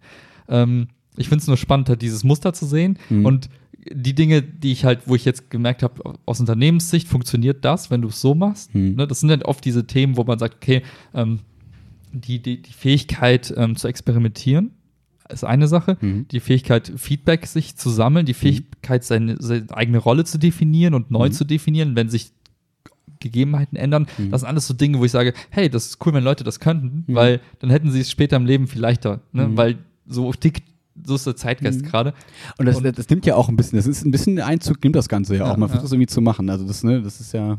Ähm, 0.49 0.89
ich 1.17 1.29
finde 1.29 1.43
es 1.43 1.47
nur 1.49 1.57
spannend, 1.57 1.89
halt 1.89 2.03
dieses 2.03 2.25
Muster 2.25 2.53
zu 2.55 2.67
sehen. 2.67 2.99
Mhm. 3.09 3.25
Und 3.25 3.49
die 3.93 4.15
Dinge, 4.15 4.43
die 4.43 4.73
ich 4.73 4.85
halt, 4.85 5.01
wo 5.07 5.15
ich 5.15 5.25
jetzt 5.25 5.51
gemerkt 5.51 5.83
habe, 5.83 6.15
aus 6.27 6.41
Unternehmenssicht 6.41 7.09
funktioniert 7.09 7.65
das, 7.65 7.91
wenn 7.91 8.03
du 8.03 8.09
es 8.09 8.21
so 8.21 8.35
machst. 8.35 8.75
Mhm. 8.75 8.95
Ne? 8.97 9.07
Das 9.07 9.21
sind 9.21 9.31
halt 9.31 9.45
oft 9.45 9.65
diese 9.65 9.87
Themen, 9.87 10.17
wo 10.17 10.25
man 10.25 10.39
sagt, 10.39 10.57
okay, 10.57 10.83
ähm, 11.15 11.41
die, 12.13 12.41
die, 12.41 12.63
die 12.63 12.73
Fähigkeit 12.73 13.53
ähm, 13.57 13.77
zu 13.77 13.89
experimentieren 13.89 14.71
ist 15.29 15.45
eine 15.45 15.67
Sache. 15.67 15.97
Mhm. 16.01 16.27
Die 16.29 16.41
Fähigkeit, 16.41 16.93
Feedback 16.97 17.47
sich 17.47 17.77
zu 17.77 17.91
sammeln, 17.91 18.27
die 18.27 18.35
Fähigkeit, 18.35 19.03
seine, 19.05 19.37
seine 19.41 19.67
eigene 19.77 19.99
Rolle 19.99 20.25
zu 20.25 20.39
definieren 20.39 20.95
und 20.95 21.11
neu 21.11 21.29
Mhm. 21.29 21.33
zu 21.33 21.45
definieren, 21.45 21.97
wenn 21.97 22.09
sich 22.09 22.31
Gegebenheiten 23.19 23.77
ändern. 23.77 24.07
Mhm. 24.19 24.31
Das 24.31 24.43
sind 24.43 24.49
alles 24.49 24.67
so 24.67 24.75
Dinge, 24.75 24.99
wo 24.99 25.05
ich 25.05 25.11
sage, 25.11 25.33
hey, 25.51 25.69
das 25.71 25.87
ist 25.87 26.07
cool, 26.07 26.13
wenn 26.13 26.23
Leute 26.25 26.45
das 26.45 26.61
könnten, 26.61 27.05
Mhm. 27.07 27.15
weil 27.15 27.41
dann 27.61 27.71
hätten 27.71 27.91
sie 27.91 28.01
es 28.01 28.11
später 28.11 28.37
im 28.37 28.47
Leben 28.47 28.67
viel 28.69 28.81
leichter, 28.81 29.21
ne? 29.33 29.49
Mhm. 29.49 29.57
weil 29.57 29.79
so 30.07 30.33
tickt, 30.33 30.63
so 31.07 31.15
ist 31.15 31.27
der 31.27 31.37
Zeitgeist 31.37 31.83
Mhm. 31.83 31.87
gerade. 31.87 32.15
Und 32.59 32.67
das, 32.67 32.77
Und- 32.77 32.99
das 32.99 33.09
nimmt 33.09 33.25
ja 33.27 33.35
auch 33.37 33.49
ein 33.49 33.57
bisschen, 33.57 33.77
das 33.77 33.87
ist 33.87 34.05
ein 34.05 34.11
bisschen 34.11 34.41
Einzug, 34.41 34.83
nimmt 34.83 34.97
das 34.97 35.09
Ganze 35.09 35.35
ja, 35.37 35.45
Ja, 35.47 35.53
auch. 35.53 35.57
Man 35.57 35.69
versucht 35.69 35.85
das 35.85 35.93
irgendwie 35.93 36.07
zu 36.09 36.21
machen. 36.21 36.51
Also 36.51 36.67
das, 36.67 36.83
ne, 36.85 37.01
das 37.03 37.21
ist 37.21 37.33
ja. 37.33 37.59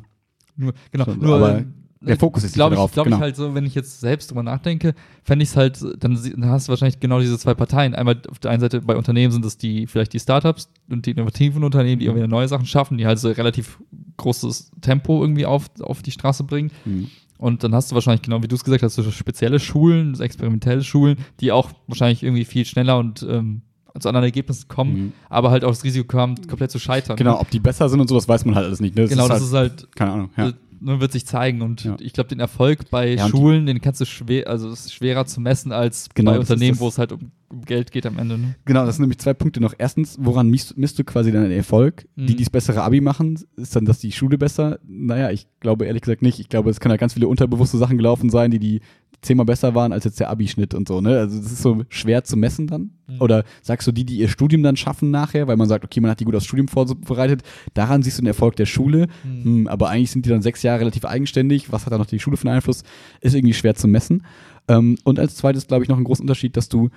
Nur, 0.56 0.74
genau, 0.92 1.06
Schon, 1.06 1.20
nur, 1.20 1.36
aber 1.36 1.60
äh, 1.60 1.66
der 2.02 2.18
Fokus 2.18 2.44
ist 2.44 2.54
glaube 2.54 2.76
ich, 2.76 2.78
darauf, 2.78 2.92
glaube 2.92 3.10
genau. 3.10 3.18
ich 3.18 3.22
halt 3.22 3.36
so, 3.36 3.56
wenn 3.56 3.66
ich 3.66 3.74
jetzt 3.76 4.00
selbst 4.00 4.30
drüber 4.30 4.44
nachdenke, 4.44 4.94
fände 5.24 5.42
ich 5.44 5.50
es 5.50 5.56
halt, 5.58 5.82
dann, 6.00 6.14
dann 6.16 6.46
hast 6.50 6.68
du 6.68 6.70
wahrscheinlich 6.72 7.00
genau 7.00 7.20
diese 7.20 7.38
zwei 7.40 7.54
Parteien. 7.56 7.96
Einmal 7.96 8.22
auf 8.30 8.38
der 8.40 8.52
einen 8.52 8.62
Seite 8.62 8.82
bei 8.82 8.96
Unternehmen 8.96 9.32
sind 9.32 9.44
es 9.46 9.58
die, 9.58 9.88
vielleicht 9.88 10.14
die 10.14 10.20
Startups 10.20 10.70
und 10.90 11.06
die 11.08 11.12
innovativen 11.12 11.64
Unternehmen, 11.64 12.00
die 12.00 12.06
Mhm. 12.06 12.12
irgendwie 12.18 12.28
neue 12.30 12.48
Sachen 12.48 12.66
schaffen, 12.68 12.98
die 12.98 13.06
halt 13.08 13.18
so 13.20 13.30
relativ 13.30 13.80
großes 14.18 14.72
Tempo 14.82 15.22
irgendwie 15.22 15.46
auf, 15.46 15.70
auf 15.82 16.02
die 16.04 16.12
Straße 16.12 16.44
bringen. 16.44 16.72
Hm. 16.84 17.08
Und 17.38 17.64
dann 17.64 17.74
hast 17.76 17.92
du 17.92 17.96
wahrscheinlich, 17.96 18.24
genau 18.24 18.42
wie 18.42 18.48
du 18.48 18.56
es 18.56 18.64
gesagt 18.64 18.84
hast, 18.84 18.96
so 18.96 19.12
spezielle 19.12 19.60
Schulen, 19.60 20.16
so 20.16 20.24
experimentelle 20.24 20.84
Schulen, 20.84 21.18
die 21.40 21.52
auch 21.52 21.70
wahrscheinlich 21.88 22.24
irgendwie 22.24 22.46
viel 22.46 22.66
schneller 22.66 22.98
und 22.98 23.26
ähm, 23.30 23.62
zu 24.00 24.10
anderen 24.10 24.26
Ergebnissen 24.26 24.68
kommen, 24.68 24.94
Mhm. 24.94 25.14
aber 25.30 25.50
halt 25.50 25.64
auch 25.64 25.70
das 25.70 25.84
Risiko 25.84 26.18
haben, 26.20 26.36
komplett 26.48 26.70
zu 26.72 26.78
scheitern. 26.80 27.16
Genau, 27.16 27.40
ob 27.40 27.50
die 27.50 27.60
besser 27.60 27.90
sind 27.90 28.00
und 28.00 28.08
so, 28.08 28.16
das 28.16 28.28
weiß 28.28 28.46
man 28.46 28.54
halt 28.56 28.68
alles 28.68 28.80
nicht. 28.80 28.96
Ne? 28.96 29.08
Genau, 29.08 29.24
ist 29.24 29.30
das 29.30 29.40
halt, 29.54 29.74
ist 29.74 29.82
halt 29.84 29.96
keine 29.96 30.12
Ahnung. 30.12 30.30
Ja. 30.38 30.52
Nur 30.80 31.00
wird 31.00 31.12
sich 31.12 31.26
zeigen 31.26 31.62
und 31.62 31.84
Ja. 31.84 31.96
ich 32.00 32.14
glaube, 32.14 32.30
den 32.30 32.40
Erfolg 32.40 32.90
bei 32.90 33.16
Ja, 33.16 33.26
die- 33.26 33.32
Schulen, 33.32 33.66
den 33.66 33.82
kannst 33.82 34.02
du 34.02 34.06
schwer, 34.06 34.48
also 34.48 34.70
ist 34.70 34.94
schwerer 34.94 35.26
zu 35.26 35.42
messen 35.42 35.72
als 35.72 36.10
Genau, 36.14 36.32
bei 36.32 36.40
Unternehmen, 36.40 36.80
wo 36.80 36.88
es 36.88 36.98
halt 36.98 37.12
um, 37.12 37.32
um 37.50 37.62
Geld 37.66 37.92
geht 37.92 38.06
am 38.06 38.18
Ende. 38.20 38.38
Ne? 38.38 38.56
Genau, 38.66 38.86
das 38.86 38.96
sind 38.98 39.04
nämlich 39.04 39.20
zwei 39.20 39.34
Punkte 39.34 39.60
noch. 39.62 39.74
Erstens, 39.78 40.18
woran 40.20 40.50
misst, 40.50 40.78
misst 40.78 41.00
du 41.00 41.04
quasi 41.04 41.32
deinen 41.32 41.52
Erfolg? 41.52 42.06
Die, 42.16 42.22
Mhm. 42.22 42.28
die 42.28 42.36
das 42.38 42.50
bessere 42.50 42.82
Abi 42.84 43.02
machen, 43.02 43.40
ist 43.56 43.76
dann, 43.76 43.86
dass 43.86 44.00
die 44.00 44.12
Schule 44.12 44.38
besser? 44.38 44.80
Naja, 44.88 45.32
ich 45.32 45.48
glaube 45.60 45.86
ehrlich 45.86 46.02
gesagt 46.02 46.22
nicht. 46.22 46.40
Ich 46.40 46.50
glaube, 46.50 46.70
es 46.70 46.80
können 46.80 46.92
ja 46.94 46.98
ganz 46.98 47.14
viele 47.14 47.28
unterbewusste 47.28 47.78
Sachen 47.78 47.98
gelaufen 47.98 48.30
sein, 48.30 48.52
die 48.52 48.60
die 48.60 48.82
zehnmal 49.22 49.46
besser 49.46 49.74
waren 49.76 49.92
als 49.94 50.06
jetzt 50.06 50.20
der 50.20 50.30
Abi-Schnitt 50.30 50.74
und 50.74 50.88
so, 50.88 51.02
ne? 51.02 51.18
Also 51.20 51.42
das 51.42 51.52
ist 51.52 51.62
so 51.62 51.84
schwer 51.90 52.24
zu 52.24 52.38
messen 52.38 52.68
dann. 52.68 52.92
Mhm. 53.08 53.22
Oder 53.22 53.44
sagst 53.64 53.88
du 53.88 53.92
die, 53.92 54.06
die 54.06 54.18
ihr 54.18 54.28
Studium 54.30 54.64
dann 54.64 54.78
schaffen 54.78 55.10
nachher, 55.12 55.48
weil 55.48 55.58
man 55.58 55.68
sagt, 55.68 55.84
okay, 55.84 56.00
man 56.00 56.12
hat 56.12 56.20
die 56.20 56.26
gut 56.26 56.36
aufs 56.36 56.46
Studium 56.46 56.68
vorbereitet, 56.68 57.42
daran 57.74 58.04
siehst 58.04 58.18
du 58.18 58.22
den 58.22 58.28
Erfolg 58.28 58.56
der 58.56 58.66
Schule, 58.68 59.08
Mhm. 59.24 59.44
hm, 59.44 59.68
aber 59.68 59.90
eigentlich 59.90 60.12
sind 60.12 60.26
die 60.26 60.30
dann 60.30 60.42
sechs 60.42 60.62
Jahre 60.64 60.82
relativ 60.82 61.04
eigenständig. 61.06 61.72
Was 61.72 61.86
hat 61.86 61.94
da 61.94 61.98
noch 61.98 62.06
die 62.06 62.20
Schule 62.20 62.38
für 62.38 62.48
einen 62.48 62.56
Einfluss? 62.58 62.84
Ist 63.22 63.34
irgendwie 63.36 63.54
schwer 63.54 63.76
zu 63.76 63.88
messen. 63.88 64.24
Ähm, 64.68 64.98
und 65.04 65.20
als 65.20 65.36
zweites, 65.36 65.68
glaube 65.68 65.84
ich, 65.84 65.90
noch 65.90 65.98
ein 65.98 66.04
großer 66.04 66.22
Unterschied, 66.22 66.56
dass 66.58 66.70
du 66.70 66.90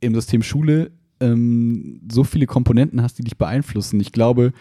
im 0.00 0.14
System 0.14 0.42
Schule 0.42 0.90
ähm, 1.20 2.00
so 2.10 2.24
viele 2.24 2.46
Komponenten 2.46 3.02
hast, 3.02 3.18
die 3.18 3.24
dich 3.24 3.36
beeinflussen. 3.38 3.98
Ich 4.00 4.12
glaube, 4.12 4.52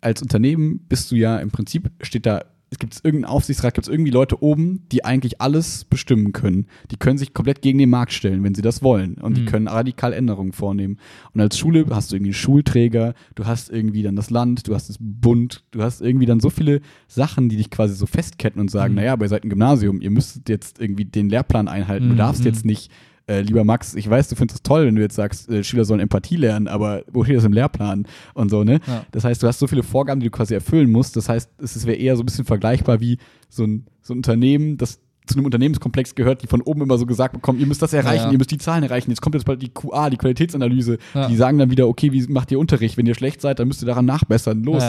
als 0.00 0.20
Unternehmen 0.22 0.80
bist 0.88 1.10
du 1.10 1.16
ja 1.16 1.38
im 1.38 1.50
Prinzip, 1.50 1.90
steht 2.00 2.26
da, 2.26 2.44
es 2.72 2.78
gibt 2.78 2.94
irgendeinen 3.04 3.30
Aufsichtsrat, 3.30 3.74
gibt 3.74 3.86
es 3.86 3.92
irgendwie 3.92 4.10
Leute 4.10 4.42
oben, 4.42 4.86
die 4.90 5.04
eigentlich 5.04 5.42
alles 5.42 5.84
bestimmen 5.84 6.32
können. 6.32 6.66
Die 6.90 6.96
können 6.96 7.18
sich 7.18 7.34
komplett 7.34 7.60
gegen 7.60 7.78
den 7.78 7.90
Markt 7.90 8.14
stellen, 8.14 8.42
wenn 8.44 8.54
sie 8.54 8.62
das 8.62 8.82
wollen. 8.82 9.14
Und 9.16 9.36
die 9.36 9.42
Mhm. 9.42 9.46
können 9.46 9.68
radikal 9.68 10.14
Änderungen 10.14 10.52
vornehmen. 10.52 10.96
Und 11.34 11.42
als 11.42 11.58
Schule 11.58 11.84
hast 11.90 12.10
du 12.10 12.16
irgendwie 12.16 12.30
einen 12.30 12.34
Schulträger, 12.34 13.12
du 13.34 13.44
hast 13.44 13.68
irgendwie 13.68 14.02
dann 14.02 14.16
das 14.16 14.30
Land, 14.30 14.66
du 14.68 14.74
hast 14.74 14.88
das 14.88 14.96
Bund, 14.98 15.64
du 15.70 15.82
hast 15.82 16.00
irgendwie 16.00 16.24
dann 16.24 16.40
so 16.40 16.48
viele 16.48 16.80
Sachen, 17.08 17.50
die 17.50 17.56
dich 17.58 17.68
quasi 17.70 17.94
so 17.94 18.06
festketten 18.06 18.58
und 18.60 18.70
sagen, 18.70 18.94
Mhm. 18.94 19.00
naja, 19.00 19.12
aber 19.12 19.26
ihr 19.26 19.28
seid 19.28 19.44
ein 19.44 19.50
Gymnasium, 19.50 20.00
ihr 20.00 20.10
müsstet 20.10 20.48
jetzt 20.48 20.80
irgendwie 20.80 21.04
den 21.04 21.28
Lehrplan 21.28 21.68
einhalten, 21.68 22.08
du 22.08 22.14
Mhm, 22.14 22.18
darfst 22.18 22.40
mhm. 22.40 22.46
jetzt 22.46 22.64
nicht 22.64 22.90
äh, 23.26 23.40
lieber 23.40 23.64
Max, 23.64 23.94
ich 23.94 24.08
weiß, 24.08 24.28
du 24.28 24.36
findest 24.36 24.56
es 24.58 24.62
toll, 24.62 24.86
wenn 24.86 24.94
du 24.96 25.02
jetzt 25.02 25.14
sagst, 25.16 25.48
äh, 25.48 25.62
Schüler 25.62 25.84
sollen 25.84 26.00
Empathie 26.00 26.36
lernen, 26.36 26.68
aber 26.68 27.02
wo 27.12 27.24
steht 27.24 27.36
das 27.36 27.44
im 27.44 27.52
Lehrplan 27.52 28.06
und 28.34 28.50
so, 28.50 28.64
ne? 28.64 28.80
Ja. 28.86 29.04
Das 29.12 29.24
heißt, 29.24 29.42
du 29.42 29.46
hast 29.46 29.58
so 29.58 29.66
viele 29.66 29.82
Vorgaben, 29.82 30.20
die 30.20 30.26
du 30.26 30.30
quasi 30.30 30.54
erfüllen 30.54 30.90
musst. 30.90 31.16
Das 31.16 31.28
heißt, 31.28 31.50
es 31.62 31.86
wäre 31.86 31.96
eher 31.96 32.16
so 32.16 32.22
ein 32.22 32.26
bisschen 32.26 32.44
vergleichbar 32.44 33.00
wie 33.00 33.18
so 33.48 33.64
ein, 33.64 33.86
so 34.02 34.14
ein 34.14 34.18
Unternehmen, 34.18 34.76
das 34.76 34.98
zu 35.24 35.36
einem 35.36 35.44
Unternehmenskomplex 35.44 36.16
gehört, 36.16 36.42
die 36.42 36.48
von 36.48 36.60
oben 36.62 36.82
immer 36.82 36.98
so 36.98 37.06
gesagt 37.06 37.32
bekommen, 37.34 37.60
ihr 37.60 37.66
müsst 37.68 37.80
das 37.80 37.92
erreichen, 37.92 38.24
Ja. 38.24 38.32
ihr 38.32 38.38
müsst 38.38 38.50
die 38.50 38.58
Zahlen 38.58 38.82
erreichen, 38.82 39.08
jetzt 39.10 39.20
kommt 39.22 39.36
jetzt 39.36 39.44
bald 39.44 39.62
die 39.62 39.68
QA, 39.68 40.10
die 40.10 40.16
Qualitätsanalyse, 40.16 40.98
Ja. 41.14 41.28
die 41.28 41.36
sagen 41.36 41.58
dann 41.58 41.70
wieder, 41.70 41.86
okay, 41.86 42.10
wie 42.10 42.26
macht 42.26 42.50
ihr 42.50 42.58
Unterricht? 42.58 42.96
Wenn 42.96 43.06
ihr 43.06 43.14
schlecht 43.14 43.40
seid, 43.40 43.60
dann 43.60 43.68
müsst 43.68 43.80
ihr 43.82 43.86
daran 43.86 44.04
nachbessern. 44.04 44.64
Los, 44.64 44.82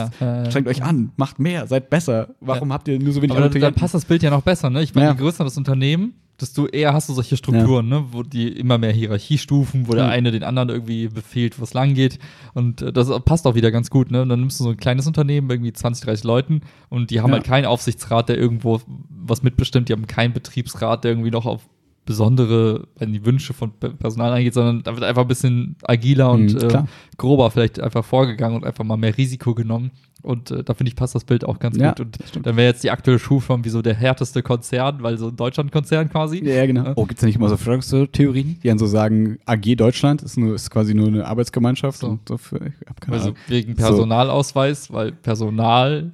strengt 0.49 0.67
euch 0.67 0.81
an, 0.83 1.11
macht 1.17 1.37
mehr, 1.37 1.67
seid 1.67 1.91
besser. 1.91 2.29
Warum 2.39 2.73
habt 2.73 2.87
ihr 2.87 2.97
nur 2.99 3.13
so 3.13 3.21
wenig 3.21 3.37
Aber 3.37 3.47
dann, 3.47 3.61
dann 3.61 3.75
passt 3.75 3.93
das 3.93 4.05
Bild 4.05 4.23
ja 4.23 4.31
noch 4.31 4.41
besser, 4.41 4.71
ne? 4.71 4.81
Ich 4.81 4.95
meine, 4.95 5.11
je 5.11 5.17
größer 5.17 5.43
das 5.43 5.55
Unternehmen, 5.55 6.15
desto 6.41 6.67
eher 6.67 6.93
hast 6.93 7.09
du 7.09 7.13
solche 7.13 7.37
Strukturen, 7.37 7.87
ne? 7.87 8.05
Wo 8.11 8.23
die 8.23 8.47
immer 8.49 8.77
mehr 8.77 8.91
Hierarchiestufen, 8.91 9.87
wo 9.87 9.93
der 9.93 10.05
Ja. 10.05 10.09
eine 10.09 10.31
den 10.31 10.43
anderen 10.43 10.69
irgendwie 10.69 11.07
befehlt, 11.07 11.59
wo 11.59 11.63
es 11.63 11.73
lang 11.73 11.93
geht. 11.93 12.19
Und 12.53 12.81
äh, 12.81 12.91
das 12.91 13.09
passt 13.23 13.45
auch 13.47 13.55
wieder 13.55 13.71
ganz 13.71 13.89
gut, 13.89 14.11
ne? 14.11 14.21
Und 14.23 14.29
dann 14.29 14.39
nimmst 14.39 14.59
du 14.59 14.63
so 14.65 14.71
ein 14.71 14.77
kleines 14.77 15.07
Unternehmen, 15.07 15.49
irgendwie 15.49 15.73
20, 15.73 16.05
30 16.05 16.23
Leuten, 16.23 16.61
und 16.89 17.11
die 17.11 17.21
haben 17.21 17.29
Ja. 17.29 17.35
halt 17.35 17.45
keinen 17.45 17.65
Aufsichtsrat, 17.65 18.29
der 18.29 18.37
irgendwo 18.37 18.81
was 19.09 19.43
mitbestimmt, 19.43 19.89
die 19.89 19.93
haben 19.93 20.07
keinen 20.07 20.33
Betriebsrat, 20.33 21.03
der 21.03 21.11
irgendwie 21.11 21.31
noch 21.31 21.45
auf 21.45 21.61
besondere, 22.05 22.87
wenn 22.97 23.13
die 23.13 23.25
Wünsche 23.25 23.53
von 23.53 23.71
Pe- 23.79 23.91
Personal 23.91 24.31
eingeht, 24.33 24.53
sondern 24.53 24.83
da 24.83 24.93
wird 24.93 25.03
einfach 25.03 25.21
ein 25.23 25.27
bisschen 25.27 25.75
agiler 25.83 26.31
und 26.31 26.53
Mhm, 26.53 26.69
äh, 26.69 26.83
grober 27.17 27.49
vielleicht 27.51 27.79
einfach 27.79 28.03
vorgegangen 28.03 28.57
und 28.57 28.65
einfach 28.65 28.83
mal 28.83 28.97
mehr 28.97 29.17
Risiko 29.17 29.53
genommen. 29.53 29.91
Und 30.21 30.51
äh, 30.51 30.63
da 30.63 30.73
finde 30.73 30.89
ich, 30.89 30.95
passt 30.95 31.15
das 31.15 31.25
Bild 31.25 31.43
auch 31.43 31.59
ganz 31.59 31.75
Ja, 31.77 31.89
gut. 31.91 31.99
Und 32.35 32.45
dann 32.45 32.55
wäre 32.55 32.67
jetzt 32.67 32.83
die 32.83 32.91
aktuelle 32.91 33.19
Schulform 33.19 33.65
wie 33.65 33.69
so 33.69 33.81
der 33.81 33.93
härteste 33.95 34.41
Konzern, 34.41 35.03
weil 35.03 35.17
so 35.17 35.27
ein 35.27 35.35
Deutschland-Konzern 35.35 36.09
quasi. 36.09 36.41
Ja, 36.45 36.65
genau. 36.65 36.83
Ja. 36.85 36.93
Oh, 36.95 37.05
gibt 37.05 37.19
es 37.19 37.25
nicht 37.25 37.35
immer 37.35 37.49
so 37.49 37.57
Verschwörungstheorien, 37.57 38.57
die 38.63 38.67
dann 38.69 38.77
so 38.79 38.85
sagen, 38.87 39.37
AG 39.45 39.75
Deutschland 39.75 40.21
ist, 40.23 40.37
nur, 40.37 40.55
ist 40.55 40.69
quasi 40.71 40.93
nur 40.93 41.07
eine 41.07 41.25
Arbeitsgemeinschaft? 41.27 41.99
So. 41.99 42.07
Und 42.07 42.29
so 42.29 42.37
für, 42.37 42.55
ich 42.57 42.87
hab 42.87 43.01
keine 43.01 43.17
Also 43.17 43.27
Ahnung. 43.29 43.37
wegen 43.47 43.75
So. 43.75 43.81
Personalausweis, 43.83 44.91
weil 44.93 45.11
Personal. 45.11 46.11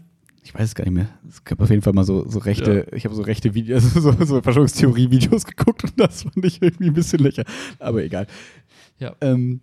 Ich 0.49 0.55
weiß 0.55 0.69
es 0.69 0.73
gar 0.73 0.83
nicht 0.83 0.93
mehr. 0.95 1.09
Es 1.27 1.43
gab 1.43 1.61
auf 1.61 1.69
jeden 1.69 1.83
Fall 1.83 1.93
mal 1.93 2.03
so, 2.03 2.27
so 2.27 2.39
rechte, 2.39 2.87
ich 2.95 3.05
habe 3.05 3.13
so 3.13 3.21
rechte 3.21 3.53
Videos, 3.53 3.83
so, 3.93 4.11
so 4.25 4.41
Verschwörungstheorie-Videos 4.41 5.45
geguckt 5.55 5.83
und 5.83 5.93
das 5.99 6.23
fand 6.23 6.43
ich 6.43 6.59
irgendwie 6.59 6.87
ein 6.87 6.93
bisschen 6.93 7.19
lächer. 7.19 7.43
Aber 7.77 8.03
egal. 8.03 8.25
Ja. 8.97 9.15
Ähm, 9.21 9.61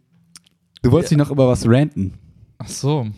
du 0.83 0.93
wolltest 0.93 1.11
dich 1.11 1.19
noch 1.19 1.33
über 1.33 1.49
was 1.49 1.67
ranten. 1.69 2.15
Ach 2.59 2.69
so. 2.69 3.09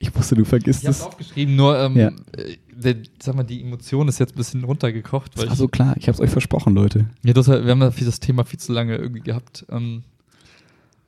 Ich 0.00 0.12
wusste, 0.16 0.34
du 0.34 0.44
vergisst 0.44 0.80
Ich 0.82 0.88
habe 0.88 0.96
es. 0.96 1.02
aufgeschrieben, 1.02 1.54
nur, 1.54 1.78
ähm, 1.78 1.96
Ja. 1.96 2.08
äh, 2.36 2.56
der, 2.74 2.96
sag 3.22 3.36
mal, 3.36 3.44
die 3.44 3.62
Emotion 3.62 4.08
ist 4.08 4.18
jetzt 4.18 4.32
ein 4.34 4.36
bisschen 4.36 4.64
runtergekocht. 4.64 5.38
Weil 5.38 5.48
Ach 5.50 5.54
so, 5.54 5.68
klar. 5.68 5.94
Ich 5.96 6.08
habe 6.08 6.14
es 6.16 6.20
euch 6.20 6.30
versprochen, 6.30 6.74
Leute. 6.74 7.06
ich, 7.22 7.28
ja, 7.28 7.34
das, 7.34 7.46
wir 7.46 7.62
haben 7.70 7.80
ja 7.82 7.90
das 7.90 8.18
Thema 8.18 8.44
viel 8.44 8.58
zu 8.58 8.72
lange 8.72 8.96
irgendwie 8.96 9.20
gehabt. 9.20 9.64
Ähm, 9.70 10.02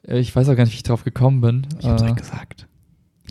äh, 0.07 0.21
ich 0.21 0.35
weiß 0.35 0.49
auch 0.49 0.55
gar 0.55 0.63
nicht, 0.63 0.75
wie 0.75 0.77
ich 0.77 0.83
drauf 0.85 1.03
gekommen 1.03 1.41
bin. 1.41 1.67
Ich 1.81 1.87
hab's 1.87 2.03
Äh, 2.03 2.07
euch 2.07 2.15
gesagt. 2.15 2.69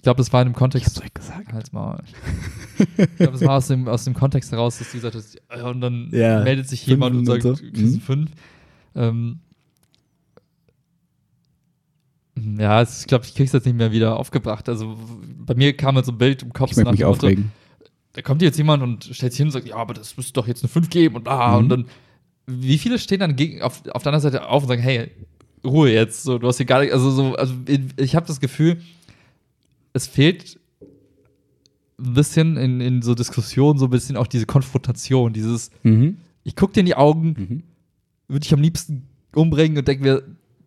Glaube, 0.05 0.17
das 0.19 0.31
war 0.31 0.41
in 0.41 0.49
dem 0.49 0.55
Kontext. 0.55 1.01
euch 1.03 1.13
gesagt. 1.13 1.51
Halt's 1.51 1.71
mal. 1.73 2.01
ich 2.77 3.15
glaube, 3.17 3.33
das 3.33 3.41
war 3.41 3.57
aus 3.57 3.67
dem, 3.67 3.87
aus 3.87 4.05
dem 4.05 4.13
Kontext 4.13 4.51
heraus, 4.51 4.77
dass 4.79 4.89
du 4.91 4.97
gesagt 4.97 5.15
hast, 5.15 5.37
und 5.63 5.81
dann 5.81 6.09
Ja, 6.11 6.41
meldet 6.43 6.69
sich 6.69 6.85
jemand 6.87 7.15
und 7.15 7.25
sagt, 7.25 7.43
und 7.45 7.57
so. 7.57 7.63
du 7.65 7.71
kriegst 7.71 7.95
Mhm. 7.95 8.01
fünf. 8.01 8.31
Ähm, 8.95 9.39
ja, 12.57 12.81
ich 12.83 13.07
glaube, 13.07 13.25
ich 13.25 13.33
krieg's 13.33 13.53
jetzt 13.53 13.65
nicht 13.65 13.77
mehr 13.77 13.91
wieder 13.91 14.17
aufgebracht. 14.19 14.67
Also 14.67 14.97
bei 15.45 15.55
mir 15.55 15.75
kam 15.75 15.95
halt 15.95 16.05
so 16.05 16.11
ein 16.11 16.17
Bild 16.17 16.43
im 16.43 16.51
Kopf 16.53 16.71
Ich 16.71 16.77
möchte 16.77 16.91
mich 16.91 17.05
aufregen. 17.05 17.51
da 18.13 18.21
kommt 18.21 18.41
jetzt 18.41 18.57
jemand 18.57 18.83
und 18.83 19.05
stellt 19.05 19.31
sich 19.31 19.37
hin 19.37 19.47
und 19.47 19.51
sagt, 19.51 19.67
ja, 19.67 19.75
aber 19.77 19.93
das 19.93 20.17
müsste 20.17 20.33
doch 20.33 20.47
jetzt 20.47 20.63
eine 20.63 20.69
5 20.69 20.89
geben 20.89 21.15
und 21.15 21.23
bla. 21.23 21.51
Mhm. 21.51 21.57
Und 21.57 21.69
dann, 21.69 21.85
wie 22.47 22.77
viele 22.77 22.99
stehen 22.99 23.19
dann 23.21 23.35
gegen, 23.35 23.61
auf, 23.61 23.81
auf 23.91 24.03
der 24.03 24.13
anderen 24.13 24.21
Seite 24.21 24.47
auf 24.47 24.63
und 24.63 24.67
sagen, 24.69 24.81
hey, 24.81 25.11
Ruhe 25.65 25.91
jetzt, 25.91 26.23
so, 26.23 26.37
du 26.37 26.47
hast 26.47 26.57
hier 26.57 26.65
gar 26.65 26.81
nicht, 26.81 26.93
also 26.93 27.09
so, 27.09 27.35
also 27.35 27.55
ich 27.97 28.15
habe 28.15 28.27
das 28.27 28.39
Gefühl, 28.39 28.81
es 29.95 30.07
fehlt 30.07 30.59
ein 31.97 32.13
bisschen 32.13 32.57
in, 32.57 32.81
in 32.81 33.01
so 33.01 33.15
Diskussionen, 33.15 33.79
so 33.79 33.85
ein 33.85 33.91
bisschen 33.91 34.17
auch 34.17 34.27
diese 34.27 34.45
Konfrontation, 34.45 35.31
dieses, 35.31 35.71
Mhm. 35.83 36.17
ich 36.43 36.55
guck 36.55 36.73
dir 36.73 36.81
in 36.81 36.85
die 36.85 36.95
Augen, 36.95 37.27
Mhm. 37.37 37.63
würde 38.27 38.45
ich 38.45 38.53
am 38.53 38.61
liebsten 38.61 39.07
umbringen 39.33 39.77
und 39.77 39.87
denke 39.87 40.03
mir, 40.03 40.23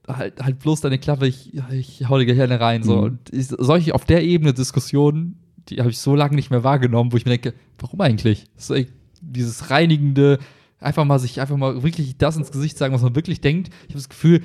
halt, 0.07 0.43
halt 0.43 0.59
bloß 0.59 0.81
deine 0.81 0.99
Klappe, 0.99 1.27
ich, 1.27 1.53
ich 1.71 2.09
hau 2.09 2.17
dir 2.19 2.25
gleich 2.25 2.41
eine 2.41 2.59
rein. 2.61 2.83
So. 2.83 2.97
Mhm. 2.97 3.03
Und 3.03 3.19
ich, 3.35 3.49
solche 3.49 3.95
auf 3.95 4.07
der 4.07 4.25
Ebene 4.25 4.55
Diskussionen, 4.55 5.37
die 5.69 5.81
habe 5.81 5.91
ich 5.91 5.99
so 5.99 6.15
lange 6.15 6.35
nicht 6.35 6.51
mehr 6.51 6.65
wahrgenommen, 6.65 7.13
wo 7.13 7.19
ich 7.19 7.27
mir 7.27 7.33
denke, 7.39 7.53
warum 7.79 8.01
eigentlich? 8.01 8.47
So, 8.57 8.75
ey, 8.75 8.87
dieses 9.21 9.69
reinigende, 9.71 10.39
einfach 10.81 11.05
mal 11.05 11.19
sich 11.19 11.43
einfach 11.43 11.59
mal 11.59 11.83
wirklich 11.83 12.17
das 12.17 12.39
ins 12.39 12.51
Gesicht 12.51 12.79
sagen, 12.79 12.95
was 12.95 13.03
man 13.03 13.15
wirklich 13.15 13.43
denkt. 13.43 13.69
Ich 13.83 13.91
habe 13.91 13.95
das 13.99 14.09
Gefühl, 14.09 14.41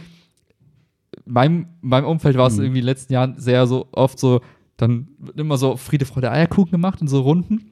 in 1.25 1.31
meinem, 1.31 1.67
in 1.81 1.89
meinem 1.89 2.05
Umfeld 2.07 2.35
war 2.37 2.47
es 2.47 2.55
Mhm. 2.57 2.63
irgendwie 2.63 2.79
in 2.79 2.85
den 2.85 2.89
letzten 2.91 3.13
Jahren 3.13 3.39
sehr 3.39 3.65
so 3.67 3.87
oft 3.93 4.19
so, 4.19 4.41
dann 4.77 5.07
wird 5.19 5.39
immer 5.39 5.57
so 5.57 5.77
Friede, 5.77 6.05
Freude, 6.05 6.31
Eierkuchen 6.31 6.71
gemacht 6.71 7.01
in 7.01 7.07
so 7.07 7.21
Runden. 7.21 7.71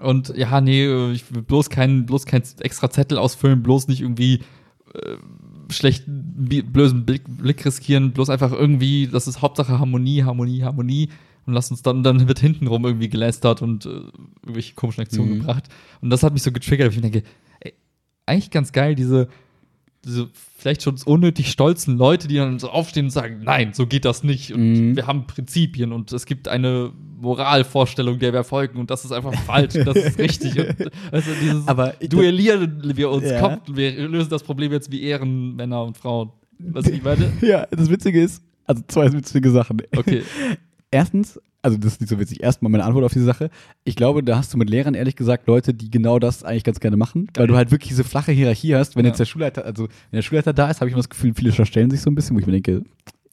Und 0.00 0.34
ja, 0.36 0.60
nee, 0.60 1.10
ich 1.12 1.32
will 1.34 1.42
bloß 1.42 1.68
keinen 1.70 2.06
bloß 2.06 2.24
kein 2.26 2.42
extra 2.60 2.90
Zettel 2.90 3.18
ausfüllen, 3.18 3.62
bloß 3.62 3.88
nicht 3.88 4.00
irgendwie 4.00 4.40
äh, 4.94 5.16
schlechten, 5.70 6.48
bösen 6.72 7.04
Blick, 7.04 7.22
Blick 7.28 7.64
riskieren, 7.64 8.12
bloß 8.12 8.30
einfach 8.30 8.52
irgendwie, 8.52 9.06
das 9.06 9.28
ist 9.28 9.42
Hauptsache 9.42 9.78
Harmonie, 9.78 10.22
Harmonie, 10.24 10.62
Harmonie. 10.62 11.08
Und 11.46 11.54
lass 11.54 11.70
uns 11.70 11.82
dann, 11.82 12.02
dann 12.02 12.28
wird 12.28 12.38
hintenrum 12.38 12.84
irgendwie 12.84 13.08
gelästert 13.08 13.62
und 13.62 13.86
äh, 13.86 13.88
irgendwelche 14.42 14.74
komischen 14.74 15.02
Aktionen 15.02 15.30
Mhm. 15.34 15.38
gebracht. 15.40 15.68
Und 16.00 16.10
das 16.10 16.22
hat 16.22 16.32
mich 16.32 16.42
so 16.42 16.52
getriggert, 16.52 16.86
weil 16.86 16.90
ich 16.92 17.02
mir 17.02 17.10
denke, 17.10 17.28
ey, 17.60 17.74
eigentlich 18.26 18.50
ganz 18.50 18.72
geil, 18.72 18.94
diese, 18.94 19.28
diese 20.04 20.28
vielleicht 20.56 20.82
schon 20.82 20.96
unnötig 21.04 21.50
stolzen 21.50 21.96
Leute, 21.98 22.26
die 22.28 22.36
dann 22.36 22.58
so 22.58 22.70
aufstehen 22.70 23.06
und 23.06 23.10
sagen, 23.10 23.40
nein, 23.44 23.72
so 23.74 23.86
geht 23.86 24.04
das 24.04 24.22
nicht. 24.24 24.52
Und 24.52 24.72
Mhm. 24.90 24.96
wir 24.96 25.06
haben 25.06 25.26
Prinzipien 25.26 25.92
und 25.92 26.12
es 26.12 26.26
gibt 26.26 26.48
eine 26.48 26.92
Moralvorstellung, 27.20 28.18
der 28.18 28.32
wir 28.32 28.44
folgen 28.44 28.78
und 28.78 28.90
das 28.90 29.04
ist 29.04 29.12
einfach 29.12 29.34
falsch, 29.44 29.74
das 29.74 29.96
ist 29.96 30.18
richtig. 30.18 30.58
Und, 30.58 30.90
also 31.12 31.30
dieses 31.42 31.66
Aber 31.68 31.94
duellieren 32.00 32.82
wir 32.96 33.10
uns, 33.10 33.28
Ja. 33.30 33.40
kommt, 33.40 33.76
wir 33.76 33.92
lösen 34.08 34.30
das 34.30 34.42
Problem 34.42 34.72
jetzt 34.72 34.90
wie 34.90 35.02
Ehrenmänner 35.02 35.84
und 35.84 35.96
Frauen. 35.98 36.30
Was 36.58 36.86
ich 36.86 37.02
meine? 37.02 37.30
Ja, 37.42 37.66
das 37.70 37.88
Witzige 37.90 38.22
ist, 38.22 38.42
also 38.66 38.82
zwei 38.88 39.12
witzige 39.12 39.50
Sachen. 39.50 39.82
Okay. 39.96 40.22
Erstens, 40.90 41.40
also 41.62 41.76
das 41.78 41.92
ist 41.92 42.00
nicht 42.00 42.10
so 42.10 42.18
witzig, 42.18 42.42
erstmal 42.42 42.70
meine 42.70 42.84
Antwort 42.84 43.04
auf 43.04 43.12
diese 43.12 43.24
Sache. 43.24 43.50
Ich 43.84 43.94
glaube, 43.96 44.22
da 44.24 44.36
hast 44.38 44.52
du 44.52 44.58
mit 44.58 44.68
Lehrern 44.70 44.94
ehrlich 44.94 45.14
gesagt 45.16 45.46
Leute, 45.46 45.72
die 45.74 45.90
genau 45.90 46.18
das 46.18 46.42
eigentlich 46.42 46.64
ganz 46.64 46.80
gerne 46.80 46.96
machen, 46.96 47.28
weil 47.34 47.46
du 47.46 47.56
halt 47.56 47.70
wirklich 47.70 47.88
diese 47.90 48.02
flache 48.04 48.32
Hierarchie 48.32 48.74
hast. 48.74 48.96
Wenn 48.96 49.04
Ja. 49.04 49.10
jetzt 49.10 49.18
der 49.20 49.24
Schulleiter, 49.26 49.64
also 49.64 49.84
wenn 50.10 50.18
der 50.18 50.22
Schulleiter 50.22 50.52
da 50.52 50.68
ist, 50.70 50.80
habe 50.80 50.88
ich 50.88 50.92
immer 50.94 51.02
das 51.02 51.08
Gefühl, 51.10 51.32
viele 51.34 51.52
verstellen 51.52 51.90
sich 51.90 52.00
so 52.00 52.10
ein 52.10 52.14
bisschen, 52.14 52.34
wo 52.36 52.40
ich 52.40 52.46
mir 52.46 52.52
denke, 52.52 52.82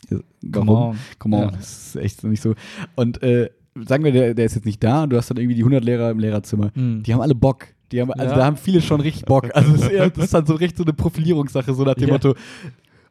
ja, 0.10 0.18
warum? 0.42 0.68
Come 0.68 0.72
on. 0.72 0.98
Come 1.20 1.36
on, 1.38 1.42
Ja. 1.44 1.52
das 1.52 1.88
ist 1.88 1.96
echt 1.96 2.24
nicht 2.24 2.42
so. 2.44 2.54
Und 2.96 3.24
äh, 3.24 3.50
sagen 3.88 4.04
wir, 4.04 4.12
der, 4.12 4.34
der 4.34 4.46
ist 4.46 4.56
jetzt 4.56 4.66
nicht 4.66 4.84
da 4.84 5.04
und 5.04 5.10
du 5.12 5.18
hast 5.18 5.30
dann 5.30 5.38
irgendwie 5.38 5.56
die 5.56 5.62
100 5.62 5.84
Lehrer 5.84 6.12
im 6.12 6.20
Lehrerzimmer. 6.20 6.72
Hm. 6.76 7.04
Die 7.04 7.14
haben 7.14 7.22
alle 7.22 7.36
Bock. 7.36 7.68
Die 7.92 8.02
haben, 8.02 8.12
also 8.12 8.32
Ja. 8.34 8.40
da 8.40 8.46
haben 8.46 8.58
viele 8.58 8.82
schon 8.82 9.00
richtig 9.02 9.26
Bock. 9.26 9.50
Also 9.56 9.72
das 9.72 9.82
ist, 9.84 9.90
eher, 9.92 10.10
das 10.10 10.26
ist 10.26 10.34
dann 10.34 10.46
so 10.46 10.56
recht 10.56 10.76
so 10.78 10.84
eine 10.84 10.92
Profilierungssache, 10.94 11.74
so 11.74 11.84
nach 11.84 11.94
dem. 11.96 12.10
Motto, 12.10 12.36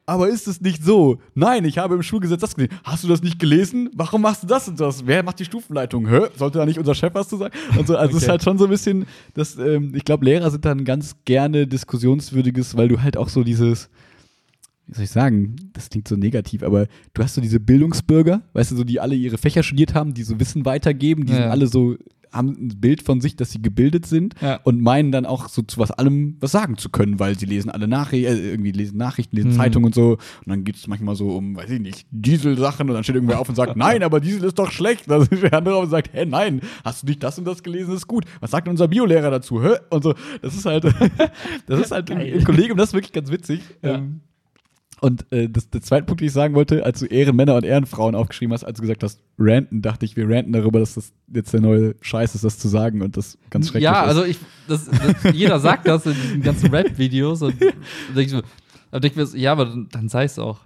aber 0.06 0.28
ist 0.28 0.46
es 0.46 0.60
nicht 0.60 0.84
so? 0.84 1.18
Nein, 1.34 1.64
ich 1.64 1.78
habe 1.78 1.94
im 1.96 2.02
Schulgesetz 2.02 2.40
das 2.40 2.54
gesehen. 2.54 2.72
Hast 2.84 3.02
du 3.04 3.08
das 3.08 3.22
nicht 3.22 3.38
gelesen? 3.40 3.90
Warum 3.94 4.22
machst 4.22 4.42
du 4.42 4.46
das 4.46 4.68
und 4.68 4.78
das? 4.80 5.04
Wer 5.06 5.22
macht 5.24 5.38
die 5.40 5.44
Stufenleitung? 5.44 6.08
Hä? 6.08 6.20
Sollte 6.36 6.58
da 6.58 6.64
nicht 6.66 6.78
unser 6.78 6.94
Chef 6.94 7.12
was 7.14 7.28
zu 7.28 7.36
sagen? 7.36 7.52
Und 7.76 7.86
so, 7.86 7.96
also 7.96 8.10
es 8.10 8.16
ist 8.18 8.22
Okay. 8.22 8.30
halt 8.30 8.42
schon 8.44 8.56
so 8.58 8.64
ein 8.64 8.70
bisschen, 8.70 9.06
das, 9.34 9.56
ähm, 9.58 9.92
ich 9.94 10.04
glaube, 10.04 10.24
Lehrer 10.24 10.50
sind 10.50 10.64
dann 10.64 10.84
ganz 10.84 11.16
gerne 11.24 11.66
diskussionswürdiges, 11.66 12.76
weil 12.76 12.88
du 12.88 13.02
halt 13.02 13.16
auch 13.16 13.28
so 13.28 13.42
dieses, 13.42 13.90
wie 14.86 14.94
soll 14.94 15.04
ich 15.04 15.10
sagen, 15.10 15.56
das 15.72 15.88
klingt 15.90 16.06
so 16.06 16.14
negativ, 16.14 16.62
aber 16.62 16.86
du 17.12 17.22
hast 17.22 17.34
so 17.34 17.40
diese 17.40 17.58
Bildungsbürger, 17.58 18.42
weißt 18.52 18.70
du, 18.70 18.76
so 18.76 18.84
die 18.84 19.00
alle 19.00 19.16
ihre 19.16 19.36
Fächer 19.38 19.64
studiert 19.64 19.94
haben, 19.94 20.14
die 20.14 20.22
so 20.22 20.38
Wissen 20.38 20.64
weitergeben, 20.64 21.26
die 21.26 21.32
Ja. 21.32 21.38
sind 21.40 21.50
alle 21.50 21.66
so, 21.66 21.96
haben 22.36 22.48
ein 22.50 22.80
Bild 22.80 23.02
von 23.02 23.20
sich, 23.20 23.36
dass 23.36 23.50
sie 23.50 23.60
gebildet 23.62 24.06
sind 24.06 24.34
Ja. 24.40 24.60
und 24.64 24.80
meinen 24.80 25.12
dann 25.12 25.26
auch 25.26 25.48
so 25.48 25.62
zu 25.62 25.78
was 25.80 25.90
allem 25.90 26.36
was 26.40 26.52
sagen 26.52 26.76
zu 26.76 26.88
können, 26.90 27.18
weil 27.18 27.38
sie 27.38 27.46
lesen 27.46 27.70
alle 27.70 27.88
Nachrichten, 27.88 28.26
äh, 28.32 28.50
irgendwie 28.50 28.72
lesen 28.72 28.98
Nachrichten, 28.98 29.34
lesen 29.36 29.50
Mhm. 29.50 29.54
Zeitungen 29.56 29.86
und 29.86 29.94
so. 29.94 30.10
Und 30.12 30.18
dann 30.46 30.64
geht 30.64 30.76
es 30.76 30.86
manchmal 30.86 31.16
so 31.16 31.30
um, 31.36 31.56
weiß 31.56 31.70
ich 31.70 31.80
nicht, 31.80 32.06
Dieselsachen 32.10 32.88
und 32.88 32.94
dann 32.94 33.02
steht 33.04 33.16
irgendwer 33.16 33.40
auf 33.40 33.48
und 33.48 33.54
sagt, 33.54 33.76
nein, 33.76 34.02
aber 34.02 34.20
Diesel 34.20 34.44
ist 34.44 34.58
doch 34.58 34.70
schlecht. 34.70 35.10
Dann 35.10 35.24
steht 35.26 35.42
der 35.42 35.54
andere 35.54 35.76
auf 35.76 35.84
und 35.84 35.90
sagt, 35.90 36.10
hä, 36.12 36.24
nein, 36.26 36.60
hast 36.84 37.02
du 37.02 37.06
nicht 37.06 37.22
das 37.22 37.38
und 37.38 37.44
das 37.46 37.62
gelesen, 37.62 37.94
ist 37.94 38.06
gut. 38.06 38.24
Was 38.40 38.50
sagt 38.50 38.66
denn 38.66 38.72
unser 38.72 38.88
Biolehrer 38.88 39.30
dazu? 39.30 39.62
Hä? 39.62 39.76
Und 39.90 40.02
so, 40.04 40.14
das 40.42 40.54
ist 40.54 40.66
halt, 40.66 40.84
das 41.66 41.80
ist 41.80 41.90
halt 41.90 42.10
im, 42.10 42.20
im 42.20 42.44
Kollegium, 42.44 42.76
das 42.76 42.88
ist 42.90 42.94
wirklich 42.94 43.12
ganz 43.12 43.30
witzig. 43.30 43.60
Ja. 43.82 43.96
Ähm, 43.96 44.20
und 45.00 45.30
äh, 45.32 45.48
das, 45.48 45.68
der 45.70 45.82
zweite 45.82 46.06
Punkt, 46.06 46.20
den 46.20 46.28
ich 46.28 46.32
sagen 46.32 46.54
wollte, 46.54 46.84
als 46.84 47.00
du 47.00 47.06
Ehrenmänner 47.06 47.54
und 47.56 47.64
Ehrenfrauen 47.64 48.14
aufgeschrieben 48.14 48.52
hast, 48.54 48.64
als 48.64 48.76
du 48.76 48.82
gesagt 48.82 49.02
hast, 49.02 49.20
ranten, 49.38 49.82
dachte 49.82 50.04
ich, 50.06 50.16
wir 50.16 50.28
ranten 50.28 50.52
darüber, 50.52 50.78
dass 50.80 50.94
das 50.94 51.12
jetzt 51.32 51.52
der 51.52 51.60
neue 51.60 51.94
Scheiß 52.00 52.34
ist, 52.34 52.44
das 52.44 52.58
zu 52.58 52.68
sagen 52.68 53.02
und 53.02 53.16
das 53.16 53.36
ganz 53.50 53.66
schrecklich 53.68 53.84
Ja, 53.84 54.02
ist. 54.02 54.08
also 54.08 54.24
ich, 54.24 54.38
das, 54.68 54.86
das, 55.22 55.34
jeder 55.34 55.60
sagt 55.60 55.86
das 55.86 56.06
in 56.06 56.14
diesen 56.14 56.42
ganzen 56.42 56.70
Rap-Videos 56.70 57.42
und 57.42 57.60
dann 57.60 57.72
denke 58.14 58.22
ich, 58.22 58.30
so, 58.30 58.42
dann 58.90 59.02
denk 59.02 59.16
ich 59.16 59.32
mir, 59.34 59.38
ja, 59.38 59.52
aber 59.52 59.66
dann, 59.90 60.08
sei 60.08 60.24
es 60.24 60.38
auch. 60.38 60.60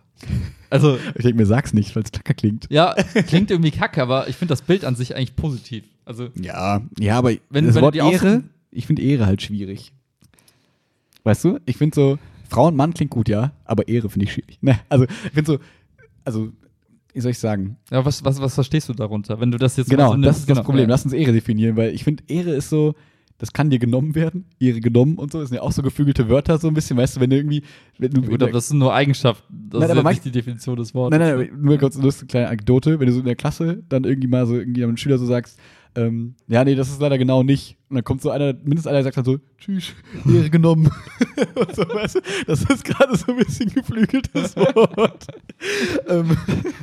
Also, 0.68 0.98
Ich 1.16 1.22
denke 1.22 1.38
mir, 1.38 1.46
sag's 1.46 1.72
nicht, 1.72 1.96
weil 1.96 2.04
es 2.04 2.12
klacker 2.12 2.34
klingt. 2.34 2.66
ja, 2.70 2.94
klingt 3.26 3.50
irgendwie 3.50 3.72
kacke, 3.72 4.00
aber 4.02 4.28
ich 4.28 4.36
finde 4.36 4.52
das 4.52 4.62
Bild 4.62 4.84
an 4.84 4.94
sich 4.94 5.16
eigentlich 5.16 5.34
positiv. 5.34 5.84
Also, 6.04 6.28
Ja, 6.40 6.82
ja, 6.98 7.18
aber 7.18 7.32
Wenn- 7.50 7.66
das 7.66 7.74
wenn 7.74 7.82
Wort 7.82 7.96
Ehre, 7.96 8.44
ich 8.70 8.86
finde 8.86 9.02
Ehre 9.02 9.26
halt 9.26 9.42
schwierig. 9.42 9.92
Weißt 11.24 11.44
du? 11.44 11.58
Ich 11.66 11.76
finde 11.76 11.94
so, 11.94 12.18
Frau 12.50 12.68
und 12.68 12.76
Mann 12.76 12.92
klingt 12.92 13.10
gut, 13.10 13.28
ja, 13.28 13.52
aber 13.64 13.88
Ehre 13.88 14.10
finde 14.10 14.24
ich 14.24 14.32
schwierig. 14.32 14.58
Ne, 14.60 14.78
also, 14.88 15.04
ich 15.04 15.30
finde 15.32 15.52
so, 15.52 15.58
also, 16.24 16.48
wie 17.12 17.20
soll 17.20 17.30
ich 17.30 17.38
sagen? 17.38 17.76
ja, 17.90 18.04
was, 18.04 18.24
was, 18.24 18.40
was 18.40 18.54
verstehst 18.54 18.88
du 18.88 18.92
darunter, 18.92 19.40
wenn 19.40 19.50
du 19.50 19.58
das 19.58 19.76
jetzt 19.76 19.90
Genau, 19.90 20.12
so 20.12 20.16
das 20.18 20.38
ist 20.38 20.48
das 20.48 20.56
Genau, 20.56 20.64
Problem. 20.64 20.84
Ja. 20.84 20.90
Lass 20.90 21.04
uns 21.04 21.14
Ehre 21.14 21.32
definieren, 21.32 21.76
weil 21.76 21.94
ich 21.94 22.04
finde, 22.04 22.22
Ehre 22.28 22.50
ist 22.50 22.68
so, 22.68 22.94
das 23.38 23.52
kann 23.54 23.70
dir 23.70 23.78
genommen 23.78 24.14
werden, 24.14 24.44
Ehre 24.58 24.80
genommen 24.80 25.16
und 25.16 25.32
so. 25.32 25.40
Das 25.40 25.48
sind 25.48 25.56
ja 25.56 25.62
auch 25.62 25.72
so 25.72 25.82
geflügelte 25.82 26.28
Wörter, 26.28 26.58
so 26.58 26.68
ein 26.68 26.74
bisschen, 26.74 26.98
weißt 26.98 27.16
du, 27.16 27.20
wenn 27.20 27.30
du 27.30 27.36
irgendwie. 27.36 27.62
Wenn 27.96 28.10
du, 28.10 28.20
Gut, 28.20 28.42
aber 28.42 28.52
das 28.52 28.68
sind 28.68 28.78
nur 28.78 28.92
Eigenschaften. 28.92 29.68
Das 29.70 29.80
Nein, 29.80 29.88
ist 29.88 29.96
aber 29.96 30.02
ja 30.02 30.10
nicht 30.10 30.24
die 30.26 30.30
Definition 30.30 30.76
des 30.76 30.94
Wortes. 30.94 31.18
Nein, 31.18 31.26
nein, 31.26 31.48
nein, 31.50 31.62
nur 31.62 31.78
kurz 31.78 31.96
eine 31.96 32.10
kleine 32.28 32.48
Anekdote. 32.48 33.00
Wenn 33.00 33.06
du 33.06 33.12
so 33.14 33.20
in 33.20 33.24
der 33.24 33.36
Klasse 33.36 33.82
dann 33.88 34.04
irgendwie 34.04 34.28
mal 34.28 34.46
so 34.46 34.56
irgendwie 34.56 34.84
einem 34.84 34.98
Schüler 34.98 35.16
so 35.16 35.24
sagst, 35.24 35.58
ähm, 35.96 36.34
ja, 36.46 36.64
nee, 36.64 36.74
das 36.74 36.88
ist 36.90 37.00
leider 37.00 37.18
genau 37.18 37.42
nicht. 37.42 37.76
Und 37.88 37.96
dann 37.96 38.04
kommt 38.04 38.22
so 38.22 38.30
einer, 38.30 38.52
mindestens 38.52 38.86
einer, 38.86 38.98
der 38.98 39.04
sagt 39.04 39.16
dann 39.16 39.24
so, 39.24 39.38
tschüss, 39.58 39.92
Ehre 40.32 40.48
genommen. 40.50 40.88
Und 41.56 41.74
so, 41.76 41.82
weißt 41.82 42.16
du, 42.16 42.20
das 42.46 42.62
ist 42.62 42.84
gerade 42.84 43.16
so 43.16 43.32
ein 43.32 43.38
bisschen 43.38 43.68
geflügeltes 43.72 44.56
Wort. 44.56 45.26
ähm, 46.08 46.36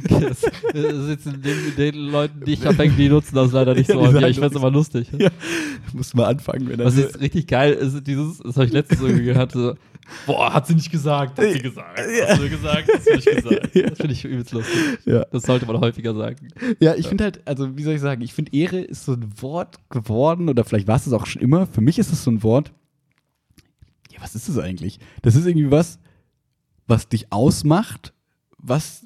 Das, 0.10 0.42
das 0.42 0.94
ist 0.94 1.10
jetzt 1.10 1.26
in 1.28 1.42
den, 1.42 1.76
den 1.78 1.96
Leuten, 1.96 2.44
die 2.46 2.54
ich 2.54 2.68
abhänge, 2.68 2.94
die 2.96 3.08
nutzen 3.10 3.36
das 3.36 3.52
leider 3.54 3.74
nicht 3.76 3.88
Ja, 3.90 3.96
so. 3.96 4.02
häufig. 4.02 4.16
ich 4.24 4.36
das 4.36 4.38
find's 4.40 4.56
immer 4.58 4.72
lustig. 4.72 5.08
ja, 5.18 5.30
muss 5.94 6.14
mal 6.14 6.26
anfangen, 6.26 6.68
wenn 6.68 6.80
Was 6.80 6.96
so, 6.96 7.02
jetzt 7.02 7.20
richtig 7.22 7.48
geil 7.48 7.74
ist, 7.74 8.06
dieses, 8.06 8.40
das 8.40 8.56
habe 8.58 8.66
ich 8.66 8.74
letztens 8.74 9.00
irgendwie 9.02 9.24
gehört, 9.26 9.52
so, 9.54 9.76
boah, 10.26 10.54
hat 10.54 10.68
sie 10.68 10.76
nicht 10.76 10.92
gesagt, 10.92 11.38
hat 11.38 11.52
sie 11.52 11.60
gesagt, 11.62 12.00
hast 12.00 12.42
du 12.42 12.50
gesagt, 12.50 12.90
hast 12.94 13.08
du 13.08 13.16
nicht 13.16 13.26
gesagt. 13.26 13.70
Ja. 13.76 13.90
Das 13.90 13.98
finde 13.98 14.14
ich 14.14 14.26
übelst 14.26 14.52
lustig. 14.54 15.00
ja. 15.06 15.26
Das 15.26 15.44
sollte 15.44 15.66
man 15.66 15.80
häufiger 15.80 16.14
sagen. 16.16 16.48
Ja, 16.80 16.96
ich 16.96 17.08
finde 17.08 17.26
halt, 17.26 17.48
also 17.48 17.78
wie 17.78 17.84
soll 17.84 17.94
ich 17.96 18.02
sagen, 18.02 18.22
ich 18.22 18.34
finde 18.34 18.54
Ehre 18.54 18.80
ist 18.80 19.06
so 19.06 19.14
ein 19.14 19.30
Wort 19.42 19.78
geworden 19.90 20.50
oder 20.50 20.64
vielleicht 20.64 20.88
war 20.88 20.96
es 20.96 21.06
es 21.08 21.14
auch 21.14 21.26
schon 21.26 21.42
immer. 21.42 21.68
Für 21.68 21.82
mich 21.82 22.00
ist 22.00 22.12
es 22.12 22.24
so 22.24 22.32
ein 22.32 22.44
Wort. 22.44 22.72
Ja, 24.12 24.22
was 24.22 24.36
ist 24.36 24.48
es 24.48 24.58
eigentlich? 24.58 25.00
Das 25.22 25.36
ist 25.36 25.46
irgendwie 25.46 25.72
was, 25.72 26.00
was 26.88 27.08
dich 27.10 27.32
ausmacht, 27.32 28.14
was 28.58 29.06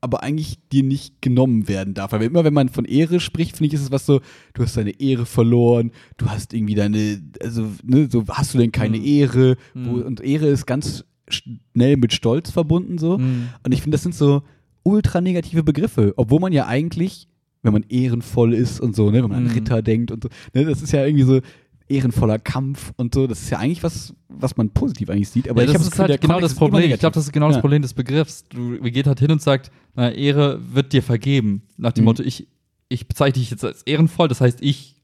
aber 0.00 0.22
eigentlich 0.22 0.58
dir 0.72 0.82
nicht 0.82 1.20
genommen 1.22 1.68
werden 1.68 1.94
darf. 1.94 2.12
Weil 2.12 2.22
immer, 2.22 2.44
wenn 2.44 2.54
man 2.54 2.68
von 2.68 2.84
Ehre 2.84 3.18
spricht, 3.20 3.56
finde 3.56 3.68
ich, 3.68 3.74
ist 3.74 3.82
es 3.82 3.90
was 3.90 4.06
so, 4.06 4.20
du 4.54 4.62
hast 4.62 4.76
deine 4.76 5.00
Ehre 5.00 5.26
verloren, 5.26 5.90
du 6.16 6.26
hast 6.26 6.52
irgendwie 6.52 6.74
deine, 6.74 7.20
also, 7.42 7.66
ne, 7.82 8.08
so 8.10 8.24
hast 8.28 8.54
du 8.54 8.58
denn 8.58 8.72
keine 8.72 8.98
Mhm. 8.98 9.04
Ehre? 9.04 9.56
Wo, 9.74 9.92
Mhm. 9.92 10.02
und 10.02 10.20
Ehre 10.20 10.46
ist 10.48 10.66
ganz 10.66 11.04
schnell 11.28 11.96
mit 11.96 12.12
Stolz 12.12 12.50
verbunden 12.50 12.98
so. 12.98 13.18
Mhm. 13.18 13.48
Und 13.64 13.72
ich 13.72 13.82
finde, 13.82 13.96
das 13.96 14.02
sind 14.02 14.14
so 14.14 14.42
ultra 14.84 15.20
negative 15.20 15.64
Begriffe, 15.64 16.12
obwohl 16.16 16.38
man 16.40 16.52
ja 16.52 16.66
eigentlich, 16.66 17.26
wenn 17.62 17.72
man 17.72 17.84
ehrenvoll 17.88 18.54
ist 18.54 18.78
und 18.80 18.94
so, 18.94 19.10
ne, 19.10 19.22
wenn 19.24 19.30
man 19.30 19.42
Mhm. 19.42 19.48
an 19.48 19.54
Ritter 19.54 19.82
denkt 19.82 20.12
und 20.12 20.22
so, 20.22 20.28
ne, 20.54 20.64
das 20.64 20.82
ist 20.82 20.92
ja 20.92 21.04
irgendwie 21.04 21.24
so 21.24 21.40
ehrenvoller 21.88 22.38
Kampf 22.38 22.92
und 22.96 23.14
so, 23.14 23.26
das 23.26 23.42
ist 23.42 23.50
ja 23.50 23.58
eigentlich 23.58 23.82
was, 23.82 24.14
was 24.28 24.56
man 24.56 24.70
positiv 24.70 25.08
eigentlich 25.10 25.28
sieht. 25.28 25.48
Aber 25.48 25.62
ja, 25.62 25.66
ich 25.68 25.72
das 25.72 25.82
habe 25.84 25.94
ist 25.94 25.98
halt 25.98 26.20
genau 26.20 26.40
das 26.40 26.54
Problem. 26.54 26.90
Ich 26.90 26.98
glaube, 26.98 27.14
das 27.14 27.24
ist 27.24 27.32
genau 27.32 27.46
das 27.48 27.56
Ja. 27.56 27.60
Problem 27.60 27.82
des 27.82 27.94
Begriffs. 27.94 28.44
Du 28.48 28.78
geht 28.80 29.06
halt 29.06 29.20
hin 29.20 29.30
und 29.30 29.40
sagt, 29.40 29.70
na, 29.94 30.10
Ehre 30.10 30.60
wird 30.72 30.92
dir 30.92 31.02
vergeben. 31.02 31.62
Nach 31.76 31.92
dem 31.92 32.02
Mhm. 32.02 32.06
Motto, 32.06 32.22
ich 32.22 32.48
ich 32.88 33.08
bezeichne 33.08 33.40
dich 33.40 33.50
jetzt 33.50 33.64
als 33.64 33.82
ehrenvoll, 33.82 34.28
das 34.28 34.40
heißt, 34.40 34.58
ich 34.62 34.94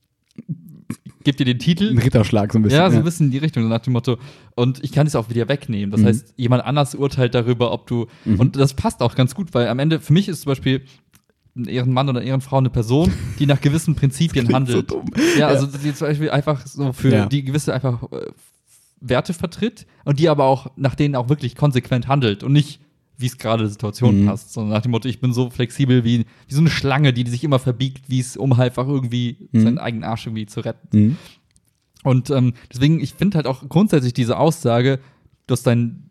gebe 1.24 1.36
dir 1.36 1.44
den 1.44 1.58
Titel. 1.58 1.90
Ein 1.90 1.98
Ritterschlag 1.98 2.52
so 2.52 2.58
ein 2.58 2.62
bisschen. 2.62 2.78
Ja, 2.80 2.90
so 2.90 2.96
ein 2.98 3.04
bisschen 3.04 3.26
in 3.26 3.32
die 3.32 3.38
Richtung, 3.38 3.68
nach 3.68 3.80
dem 3.80 3.92
Motto. 3.92 4.18
Und 4.54 4.82
ich 4.84 4.92
kann 4.92 5.06
es 5.06 5.14
auch 5.16 5.30
wieder 5.30 5.48
wegnehmen. 5.48 5.90
Das 5.90 6.00
Mhm. 6.00 6.06
heißt, 6.06 6.34
jemand 6.36 6.64
anders 6.64 6.94
urteilt 6.94 7.34
darüber, 7.34 7.72
ob 7.72 7.86
du. 7.86 8.06
Mhm. 8.24 8.40
Und 8.40 8.56
das 8.56 8.74
passt 8.74 9.02
auch 9.02 9.14
ganz 9.14 9.34
gut, 9.34 9.54
weil 9.54 9.68
am 9.68 9.78
Ende, 9.78 10.00
für 10.00 10.12
mich 10.12 10.28
ist 10.28 10.42
zum 10.42 10.50
Beispiel 10.50 10.82
ein 11.54 11.66
Ehrenmann 11.66 12.08
oder 12.08 12.20
eine 12.20 12.28
Ehrenfrau 12.28 12.58
eine 12.58 12.70
Person, 12.70 13.12
die 13.38 13.46
nach 13.46 13.60
gewissen 13.60 13.94
Prinzipien 13.94 14.46
Klingt 14.48 14.68
so 14.68 14.74
handelt. 14.74 14.90
dumm. 14.90 15.10
Ja, 15.36 15.48
also 15.48 15.66
die 15.66 15.92
zum 15.94 16.06
Beispiel 16.08 16.30
einfach 16.30 16.66
so 16.66 16.92
für 16.92 17.10
Ja. 17.12 17.26
die 17.26 17.44
gewisse 17.44 17.74
einfach 17.74 18.02
äh, 18.12 18.30
Werte 19.00 19.34
vertritt 19.34 19.86
und 20.04 20.18
die 20.18 20.28
aber 20.28 20.44
auch 20.44 20.68
nach 20.76 20.94
denen 20.94 21.14
auch 21.16 21.28
wirklich 21.28 21.54
konsequent 21.56 22.08
handelt 22.08 22.42
und 22.42 22.52
nicht 22.52 22.80
wie 23.18 23.26
es 23.26 23.36
gerade 23.38 23.64
der 23.64 23.70
Situation 23.70 24.22
Mhm. 24.22 24.26
passt, 24.26 24.52
sondern 24.52 24.72
nach 24.72 24.82
dem 24.82 24.90
Motto, 24.90 25.06
ich 25.08 25.20
bin 25.20 25.32
so 25.32 25.50
flexibel 25.50 26.02
wie, 26.02 26.24
wie 26.48 26.54
so 26.54 26.60
eine 26.60 26.70
Schlange, 26.70 27.12
die, 27.12 27.28
sich 27.28 27.44
immer 27.44 27.58
verbiegt, 27.60 28.08
wie 28.08 28.18
es, 28.18 28.36
um 28.36 28.52
einfach 28.54 28.88
irgendwie 28.88 29.48
Mhm. 29.52 29.60
seinen 29.62 29.78
eigenen 29.78 30.04
Arsch 30.04 30.26
irgendwie 30.26 30.46
zu 30.46 30.60
retten. 30.60 30.88
Mhm. 30.98 31.16
Und 32.02 32.30
ähm, 32.30 32.54
deswegen, 32.72 32.98
ich 33.00 33.14
finde 33.14 33.36
halt 33.36 33.46
auch 33.46 33.68
grundsätzlich 33.68 34.12
diese 34.14 34.38
Aussage, 34.38 34.98
du 35.46 35.52
hast 35.52 35.64
dein, 35.64 36.10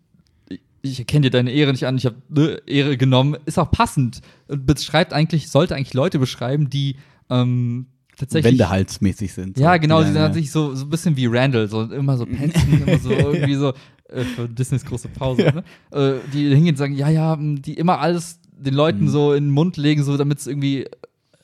ich 0.81 0.99
erkenne 0.99 1.23
dir 1.23 1.29
deine 1.31 1.51
Ehre 1.51 1.71
nicht 1.71 1.85
an, 1.85 1.97
ich 1.97 2.05
habe 2.05 2.15
ne, 2.29 2.61
Ehre 2.65 2.97
genommen, 2.97 3.37
ist 3.45 3.59
auch 3.59 3.71
passend. 3.71 4.21
Und 4.47 4.65
beschreibt 4.65 5.13
eigentlich, 5.13 5.49
sollte 5.49 5.75
eigentlich 5.75 5.93
Leute 5.93 6.19
beschreiben, 6.19 6.69
die 6.69 6.95
ähm, 7.29 7.87
tatsächlich. 8.17 8.51
Wendehalsmäßig 8.53 9.33
sind. 9.33 9.57
Ja, 9.59 9.77
genau, 9.77 9.99
Ja, 9.99 10.01
die 10.01 10.07
sind 10.11 10.15
ja. 10.17 10.25
tatsächlich 10.27 10.51
so, 10.51 10.73
so 10.75 10.85
ein 10.85 10.89
bisschen 10.89 11.15
wie 11.17 11.25
Randall, 11.27 11.67
so 11.67 11.83
immer 11.83 12.17
so 12.17 12.25
penzen, 12.25 12.81
immer 12.85 12.97
so 12.99 13.09
irgendwie 13.11 13.55
so 13.55 13.73
äh, 14.09 14.23
für 14.23 14.47
Disneys 14.49 14.85
große 14.85 15.07
Pause, 15.09 15.43
ne? 15.43 15.63
Äh, 15.91 16.19
die 16.33 16.49
hingehen 16.49 16.73
und 16.73 16.77
sagen, 16.77 16.95
ja, 16.95 17.09
ja, 17.09 17.37
die 17.39 17.75
immer 17.75 17.99
alles 17.99 18.39
den 18.51 18.73
Leuten 18.73 19.05
Mhm. 19.05 19.09
so 19.09 19.33
in 19.33 19.45
den 19.45 19.51
Mund 19.51 19.77
legen, 19.77 20.03
so 20.03 20.17
damit 20.17 20.39
es 20.39 20.47
irgendwie 20.47 20.85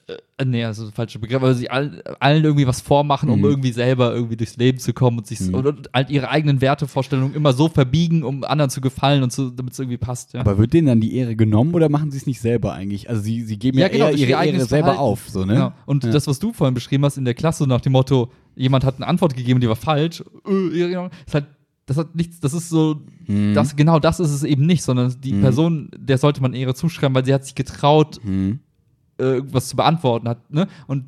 äh, 0.08 0.46
nee, 0.46 0.64
also 0.64 0.90
falsche 0.92 1.20
Begriff, 1.20 1.36
aber 1.38 1.54
sie 1.54 1.70
all, 1.70 2.02
allen 2.20 2.44
irgendwie 2.44 2.66
was 2.66 2.80
vormachen, 2.80 3.30
um 3.30 3.40
Mhm. 3.40 3.46
irgendwie 3.46 3.72
selber 3.74 4.14
irgendwie 4.14 4.38
durchs 4.38 4.56
Leben 4.56 4.80
zu 4.80 4.94
kommen 4.94 5.18
und 5.18 5.28
sich 5.28 5.42
Mhm. 5.42 5.54
und, 5.56 5.90
halt 5.94 6.10
ihre 6.10 6.30
eigenen 6.30 6.62
Wertevorstellungen 6.62 7.36
immer 7.36 7.52
so 7.54 7.68
verbiegen, 7.68 8.24
um 8.24 8.44
anderen 8.46 8.70
zu 8.70 8.80
gefallen 8.80 9.22
und 9.24 9.34
so, 9.34 9.50
damit 9.50 9.74
es 9.74 9.80
irgendwie 9.80 9.98
passt. 9.98 10.34
Ja. 10.34 10.40
Aber 10.40 10.58
wird 10.58 10.72
denen 10.74 10.88
dann 10.88 11.02
die 11.02 11.16
Ehre 11.18 11.36
genommen 11.36 11.74
oder 11.74 11.90
machen 11.90 12.12
sie 12.12 12.18
es 12.18 12.26
nicht 12.26 12.40
selber 12.40 12.72
eigentlich? 12.74 13.10
Also 13.10 13.22
sie, 13.22 13.44
sie 13.44 13.60
geben 13.60 13.78
ja, 13.80 13.88
Ja, 13.88 13.92
genau, 13.92 14.10
ihre 14.12 14.30
ihr 14.30 14.54
Ehre 14.54 14.66
selber 14.66 14.88
Verhalten. 14.94 15.00
auf, 15.02 15.28
so, 15.30 15.44
ne? 15.44 15.54
Genau. 15.54 15.74
Und 15.86 16.06
Ja. 16.06 16.12
das, 16.12 16.26
was 16.28 16.40
du 16.40 16.54
vorhin 16.54 16.74
beschrieben 16.74 17.04
hast 17.04 17.18
in 17.18 17.26
der 17.26 17.34
Klasse 17.34 17.68
nach 17.68 17.82
dem 17.82 17.92
Motto, 17.92 18.32
jemand 18.56 18.86
hat 18.86 18.96
eine 18.96 19.08
Antwort 19.08 19.36
gegeben, 19.36 19.60
die 19.60 19.68
war 19.68 19.76
falsch, 19.76 20.24
äh, 20.48 20.92
ist 21.26 21.34
halt, 21.34 21.48
das 21.86 21.98
hat 21.98 22.16
nichts, 22.16 22.40
das 22.40 22.54
ist 22.54 22.70
so, 22.70 23.02
Mhm. 23.28 23.54
das, 23.54 23.76
genau 23.76 24.00
das 24.00 24.20
ist 24.20 24.32
es 24.32 24.44
eben 24.44 24.66
nicht, 24.66 24.84
sondern 24.84 25.14
die 25.22 25.34
Mhm. 25.34 25.42
Person, 25.42 25.90
der 25.98 26.18
sollte 26.18 26.42
man 26.42 26.54
Ehre 26.54 26.74
zuschreiben, 26.76 27.14
weil 27.16 27.26
sie 27.26 27.34
hat 27.34 27.44
sich 27.46 27.56
getraut, 27.56 28.20
Mhm. 28.24 28.60
Äh, 29.20 29.24
irgendwas 29.24 29.68
zu 29.70 29.76
beantworten 29.76 30.28
hat, 30.30 30.52
ne? 30.52 30.68
Und 30.88 31.06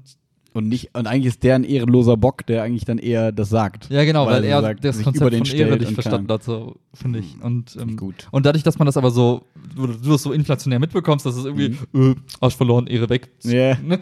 Und 0.53 0.67
nicht, 0.67 0.89
und 0.97 1.05
eigentlich 1.07 1.27
ist 1.27 1.43
der 1.43 1.55
ein 1.55 1.63
ehrenloser 1.63 2.17
Bock, 2.17 2.45
der 2.47 2.63
eigentlich 2.63 2.83
dann 2.85 2.97
eher 2.97 3.31
das 3.31 3.49
sagt. 3.49 3.89
ja, 3.91 4.03
genau, 4.03 4.25
weil, 4.25 4.43
er 4.43 4.55
er 4.57 4.61
sagt, 4.61 4.83
das 4.83 5.03
Konzept 5.03 5.17
über 5.17 5.29
den 5.29 5.45
von 5.45 5.55
Ehre 5.55 5.77
nicht 5.77 5.91
verstanden 5.93 6.27
kann. 6.27 6.33
hat, 6.35 6.43
so, 6.43 6.75
finde 6.93 7.19
ich. 7.19 7.35
Und, 7.41 7.77
ähm, 7.79 7.95
Gut. 7.97 8.27
und 8.31 8.45
dadurch, 8.47 8.63
dass 8.63 8.79
man 8.79 8.87
das 8.87 8.97
aber 8.97 9.11
so, 9.11 9.43
du, 9.75 9.85
du 9.87 10.11
das 10.11 10.23
so 10.23 10.33
inflationär 10.33 10.79
mitbekommst, 10.79 11.25
dass 11.25 11.35
es 11.35 11.45
irgendwie, 11.45 11.77
äh, 11.93 12.15
Arsch 12.41 12.55
verloren, 12.55 12.87
Ehre 12.87 13.09
weg. 13.09 13.29
Mhm. 13.43 13.51
Ja. 13.51 13.77
Ne? 13.79 13.99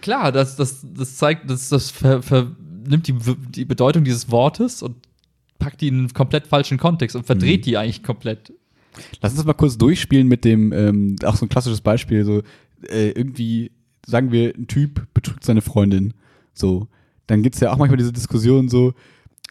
Klar, 0.00 0.32
das, 0.32 0.56
das, 0.56 0.84
das 0.94 1.16
zeigt, 1.16 1.48
das, 1.48 1.68
das 1.68 1.90
ver, 1.92 2.20
nimmt 2.88 3.06
die, 3.06 3.14
die 3.54 3.64
Bedeutung 3.64 4.02
dieses 4.02 4.28
Wortes 4.30 4.82
und 4.82 4.96
packt 5.60 5.80
die 5.80 5.88
in 5.88 5.98
einen 6.00 6.12
komplett 6.12 6.46
falschen 6.48 6.78
Kontext 6.78 7.14
und 7.16 7.24
verdreht 7.26 7.60
Mhm. 7.60 7.64
die 7.64 7.76
eigentlich 7.78 8.02
komplett. 8.02 8.52
Lass 9.20 9.32
uns 9.32 9.40
das 9.40 9.46
mal 9.46 9.52
kurz 9.54 9.78
durchspielen 9.78 10.26
mit 10.26 10.44
dem, 10.44 10.72
ähm, 10.72 11.16
auch 11.24 11.36
so 11.36 11.44
ein 11.46 11.48
klassisches 11.48 11.80
Beispiel, 11.80 12.24
so 12.24 12.42
äh, 12.88 13.10
irgendwie, 13.10 13.72
sagen 14.06 14.32
wir, 14.32 14.54
ein 14.56 14.66
Typ 14.66 15.06
betrügt 15.14 15.44
seine 15.44 15.62
Freundin, 15.62 16.14
so, 16.52 16.88
dann 17.26 17.42
gibt's 17.42 17.60
ja 17.60 17.72
auch 17.72 17.76
manchmal 17.78 17.98
diese 17.98 18.12
Diskussion 18.12 18.68
so, 18.68 18.94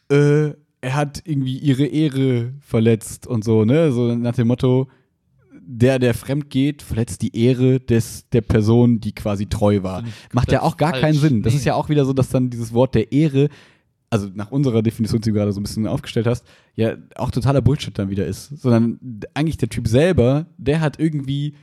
äh, 0.09 0.51
er 0.81 0.93
hat 0.95 1.21
irgendwie 1.25 1.57
ihre 1.57 1.85
Ehre 1.85 2.53
verletzt 2.59 3.25
und 3.27 3.43
so, 3.43 3.65
ne, 3.65 3.91
so 3.91 4.15
nach 4.15 4.35
dem 4.35 4.47
Motto, 4.47 4.87
der, 5.67 5.97
der 5.97 6.13
fremd 6.13 6.51
geht, 6.51 6.83
verletzt 6.83 7.23
die 7.23 7.35
Ehre 7.35 7.79
des, 7.79 8.29
der 8.29 8.41
Person, 8.41 8.99
die 8.99 9.13
quasi 9.13 9.47
treu 9.47 9.81
war. 9.81 10.03
Macht 10.31 10.51
ja 10.51 10.61
auch 10.61 10.77
gar 10.77 10.91
falsch. 10.91 11.01
keinen 11.01 11.17
Sinn. 11.17 11.41
Das 11.41 11.53
Nee. 11.53 11.57
ist 11.57 11.65
ja 11.65 11.73
auch 11.73 11.89
wieder 11.89 12.05
so, 12.05 12.13
dass 12.13 12.29
dann 12.29 12.51
dieses 12.51 12.71
Wort 12.71 12.93
der 12.93 13.11
Ehre, 13.11 13.49
also 14.11 14.29
nach 14.35 14.51
unserer 14.51 14.83
Definition, 14.83 15.21
die 15.21 15.29
du 15.31 15.35
gerade 15.35 15.51
so 15.51 15.59
ein 15.59 15.63
bisschen 15.63 15.87
aufgestellt 15.87 16.27
hast, 16.27 16.45
ja 16.75 16.95
auch 17.15 17.31
totaler 17.31 17.61
Bullshit 17.61 17.97
dann 17.97 18.11
wieder 18.11 18.27
ist. 18.27 18.49
Sondern 18.61 18.99
eigentlich 19.33 19.57
der 19.57 19.69
Typ 19.69 19.87
selber, 19.87 20.45
der 20.59 20.81
hat 20.81 20.99
irgendwie 20.99 21.55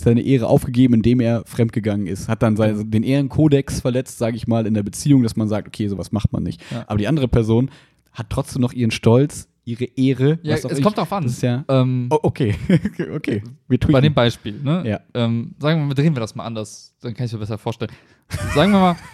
seine 0.00 0.22
Ehre 0.22 0.46
aufgegeben, 0.46 0.94
indem 0.94 1.20
er 1.20 1.42
fremdgegangen 1.46 2.06
ist. 2.06 2.28
Hat 2.28 2.42
dann 2.42 2.56
seinen, 2.56 2.90
den 2.90 3.02
Ehrenkodex 3.02 3.80
verletzt, 3.80 4.18
sage 4.18 4.36
ich 4.36 4.46
mal, 4.46 4.66
in 4.66 4.74
der 4.74 4.82
Beziehung, 4.84 5.22
dass 5.22 5.34
man 5.36 5.48
sagt, 5.48 5.66
okay, 5.68 5.88
sowas 5.88 6.12
macht 6.12 6.32
man 6.32 6.42
nicht. 6.42 6.62
Ja. 6.70 6.84
Aber 6.86 6.98
die 6.98 7.08
andere 7.08 7.28
Person 7.28 7.70
hat 8.12 8.30
trotzdem 8.30 8.62
noch 8.62 8.72
ihren 8.72 8.90
Stolz, 8.92 9.48
ihre 9.64 9.84
Ehre. 9.84 10.38
Ja, 10.42 10.54
es 10.54 10.64
ich- 10.64 10.82
kommt 10.82 10.96
drauf 10.98 11.12
an. 11.12 11.24
Das 11.24 11.32
ist 11.32 11.42
ja. 11.42 11.64
Ähm, 11.68 12.06
Oh, 12.10 12.18
okay, 12.22 12.54
okay. 13.14 13.42
Wir 13.68 13.78
bei 13.78 14.00
dem 14.00 14.14
Beispiel, 14.14 14.60
ne? 14.62 14.82
Ja. 14.86 15.00
Ähm, 15.14 15.54
sagen 15.58 15.80
wir 15.80 15.86
mal, 15.86 15.94
drehen 15.94 16.14
wir 16.16 16.20
das 16.20 16.34
mal 16.34 16.44
anders, 16.44 16.94
dann 17.00 17.14
kann 17.14 17.26
ich 17.26 17.32
mir 17.32 17.38
besser 17.40 17.58
vorstellen. 17.58 17.90
sagen 18.54 18.72
wir 18.72 18.78
mal. 18.80 18.96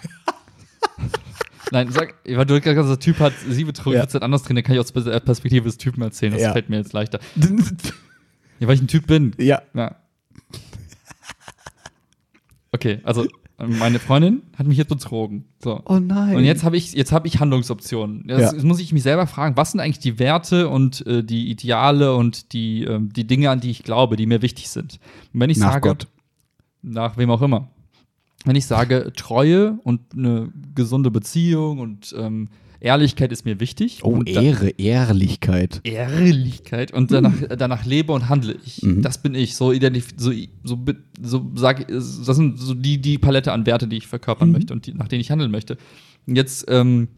Nein, 1.73 1.91
sag, 1.91 2.15
weil 2.29 2.45
du 2.45 2.61
gesagt 2.61 2.79
hast, 2.79 2.89
der 2.89 2.99
Typ 3.01 3.19
hat 3.21 3.33
sie 3.49 3.65
betrogen, 3.65 3.99
Ja. 3.99 4.07
dann 4.07 4.23
anders 4.23 4.43
drehen, 4.43 4.55
dann 4.57 4.65
kann 4.65 4.75
ich 4.75 4.81
aus 4.81 4.93
der 4.93 5.19
Perspektive 5.21 5.65
des 5.65 5.79
Typen 5.79 6.03
erzählen. 6.03 6.33
Das 6.33 6.43
Ja. 6.43 6.53
fällt 6.53 6.69
mir 6.69 6.77
jetzt 6.77 6.93
leichter. 6.93 7.21
Ja, 8.61 8.69
weil 8.69 8.77
ich 8.77 8.83
ein 8.83 8.87
Typ 8.87 9.09
bin. 9.09 9.33
ja. 9.39 9.63
Ja. 9.75 9.97
Okay, 12.75 12.99
also 13.05 13.27
meine 13.57 14.01
Freundin 14.01 14.43
hat 14.59 14.67
mich 14.67 14.77
jetzt 14.77 14.89
betrogen. 14.89 15.45
So. 15.63 15.81
Oh 15.87 16.01
nein. 16.01 16.35
Und 16.35 16.43
jetzt 16.45 16.65
habe 16.65 16.77
ich, 16.77 16.93
jetzt 16.93 17.13
hab 17.13 17.25
ich 17.25 17.39
Handlungsoptionen. 17.39 18.25
Jetzt, 18.29 18.41
Ja. 18.41 18.53
jetzt 18.53 18.65
muss 18.65 18.81
ich 18.81 18.93
mich 18.93 19.05
selber 19.05 19.29
fragen, 19.29 19.57
was 19.57 19.71
sind 19.71 19.79
eigentlich 19.81 20.01
die 20.01 20.19
Werte 20.19 20.69
und 20.69 21.07
äh, 21.07 21.23
die 21.23 21.49
Ideale 21.51 22.17
und 22.17 22.53
die, 22.53 22.83
ähm, 22.83 23.13
die 23.13 23.29
Dinge, 23.29 23.51
an 23.51 23.61
die 23.61 23.71
ich 23.71 23.85
glaube, 23.85 24.17
die 24.17 24.27
mir 24.27 24.43
wichtig 24.43 24.69
sind. 24.71 24.99
Und 25.33 25.39
wenn 25.41 25.51
ich 25.51 25.59
Nach 25.59 25.75
sage, 25.75 25.89
Gott. 25.91 26.09
nach 26.83 27.17
wem 27.17 27.31
auch 27.31 27.43
immer, 27.43 27.69
wenn 28.45 28.57
ich 28.57 28.67
sage, 28.67 29.13
Treue 29.17 29.79
und 29.85 30.01
eine 30.15 30.51
gesunde 30.75 31.13
Beziehung 31.13 31.79
und 31.79 32.13
ähm, 32.19 32.49
Ehrlichkeit 32.85 33.33
ist 33.33 33.47
mir 33.47 33.61
wichtig. 33.61 34.01
Oh, 34.03 34.11
und 34.11 34.29
Ehre, 34.29 34.69
Ehrlichkeit. 34.69 35.81
Ehrlichkeit 35.85 36.93
und 36.93 37.11
danach, 37.11 37.33
danach 37.57 37.87
lebe 37.87 38.13
und 38.13 38.29
handle 38.29 38.59
ich. 38.63 38.83
Mhm. 38.83 39.01
Das 39.01 39.23
bin 39.23 39.35
ich. 39.35 39.57
So 39.57 39.73
identif 39.73 40.09
so, 40.19 40.33
so, 40.65 40.79
so 41.23 41.51
sag, 41.55 41.89
das 41.89 42.27
sind 42.27 42.59
so 42.61 42.75
die, 42.75 43.01
die 43.01 43.17
Palette 43.17 43.53
an 43.53 43.65
Werte, 43.65 43.89
die 43.89 43.97
ich 43.97 44.07
verkörpern 44.07 44.49
Mhm. 44.49 44.53
möchte 44.53 44.75
und 44.75 44.87
die, 44.87 44.93
nach 44.93 45.09
denen 45.09 45.23
ich 45.23 45.31
handeln 45.31 45.51
möchte. 45.51 45.79
Und 46.27 46.37
jetzt, 46.37 46.67
ähm, 46.69 47.09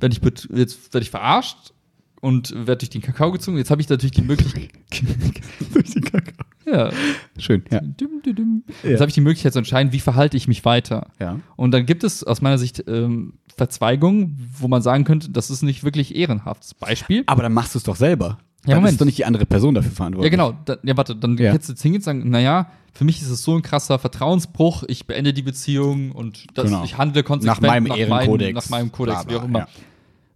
werde 0.00 0.16
ich, 0.16 0.56
jetzt 0.56 0.92
werde 0.92 1.04
ich 1.04 1.10
verarscht 1.10 1.72
und 2.20 2.52
werde 2.66 2.78
durch 2.78 2.90
den 2.90 3.00
Kakao 3.02 3.30
gezogen. 3.30 3.56
Jetzt 3.56 3.70
habe 3.70 3.80
ich 3.80 3.88
natürlich 3.88 4.16
die 4.16 4.22
Möglichkeit. 4.22 4.70
ja. 6.66 6.90
Schön, 7.38 7.62
ja. 7.70 7.80
Düm, 7.80 8.20
düm, 8.24 8.34
düm. 8.34 8.64
Ja. 8.82 8.90
Jetzt 8.90 9.00
habe 9.00 9.10
ich 9.10 9.14
die 9.14 9.20
Möglichkeit 9.20 9.52
zu 9.52 9.60
entscheiden, 9.60 9.92
wie 9.92 10.00
verhalte 10.00 10.36
ich 10.36 10.48
mich 10.48 10.64
weiter. 10.64 11.12
Ja. 11.20 11.38
Und 11.54 11.70
dann 11.70 11.86
gibt 11.86 12.02
es 12.02 12.24
aus 12.24 12.42
meiner 12.42 12.58
Sicht 12.58 12.82
ähm, 12.88 13.34
Verzweigungen, 13.58 14.50
wo 14.58 14.68
man 14.68 14.80
sagen 14.82 15.04
könnte, 15.04 15.30
das 15.30 15.50
ist 15.50 15.62
nicht 15.62 15.84
wirklich 15.84 16.16
ehrenhaft. 16.16 16.78
Beispiel. 16.80 17.24
Aber 17.26 17.42
dann 17.42 17.52
machst 17.52 17.74
du 17.74 17.78
es 17.78 17.82
doch 17.84 17.96
selber. 17.96 18.38
Ja, 18.64 18.70
dann 18.74 18.76
Moment. 18.78 18.92
ist 18.92 19.00
doch 19.00 19.06
nicht 19.06 19.18
die 19.18 19.24
andere 19.24 19.46
Person 19.46 19.74
dafür 19.74 19.92
verantwortlich. 19.92 20.32
Ja, 20.32 20.36
genau. 20.46 20.58
Da, 20.64 20.76
ja, 20.82 20.96
warte, 20.96 21.14
dann 21.14 21.36
Ja. 21.36 21.52
hättest 21.52 21.68
du 21.68 21.72
jetzt 21.74 21.82
hingehen 21.82 22.00
und 22.00 22.04
sagen, 22.04 22.30
naja, 22.30 22.70
für 22.92 23.04
mich 23.04 23.20
ist 23.22 23.30
es 23.30 23.42
so 23.42 23.54
ein 23.54 23.62
krasser 23.62 23.98
Vertrauensbruch, 23.98 24.82
ich 24.88 25.06
beende 25.06 25.32
die 25.32 25.42
Beziehung 25.42 26.10
und 26.12 26.46
das, 26.54 26.64
Genau. 26.66 26.82
ich 26.84 26.98
handle 26.98 27.22
konsequent 27.22 27.62
Nach 27.62 27.68
meinem 27.68 27.86
Ehrenkodex. 27.86 28.54
nach 28.54 28.68
meinem 28.70 28.90
Kodex, 28.90 29.26
wie 29.28 29.36
auch 29.36 29.44
immer. 29.44 29.60
ja. 29.60 29.68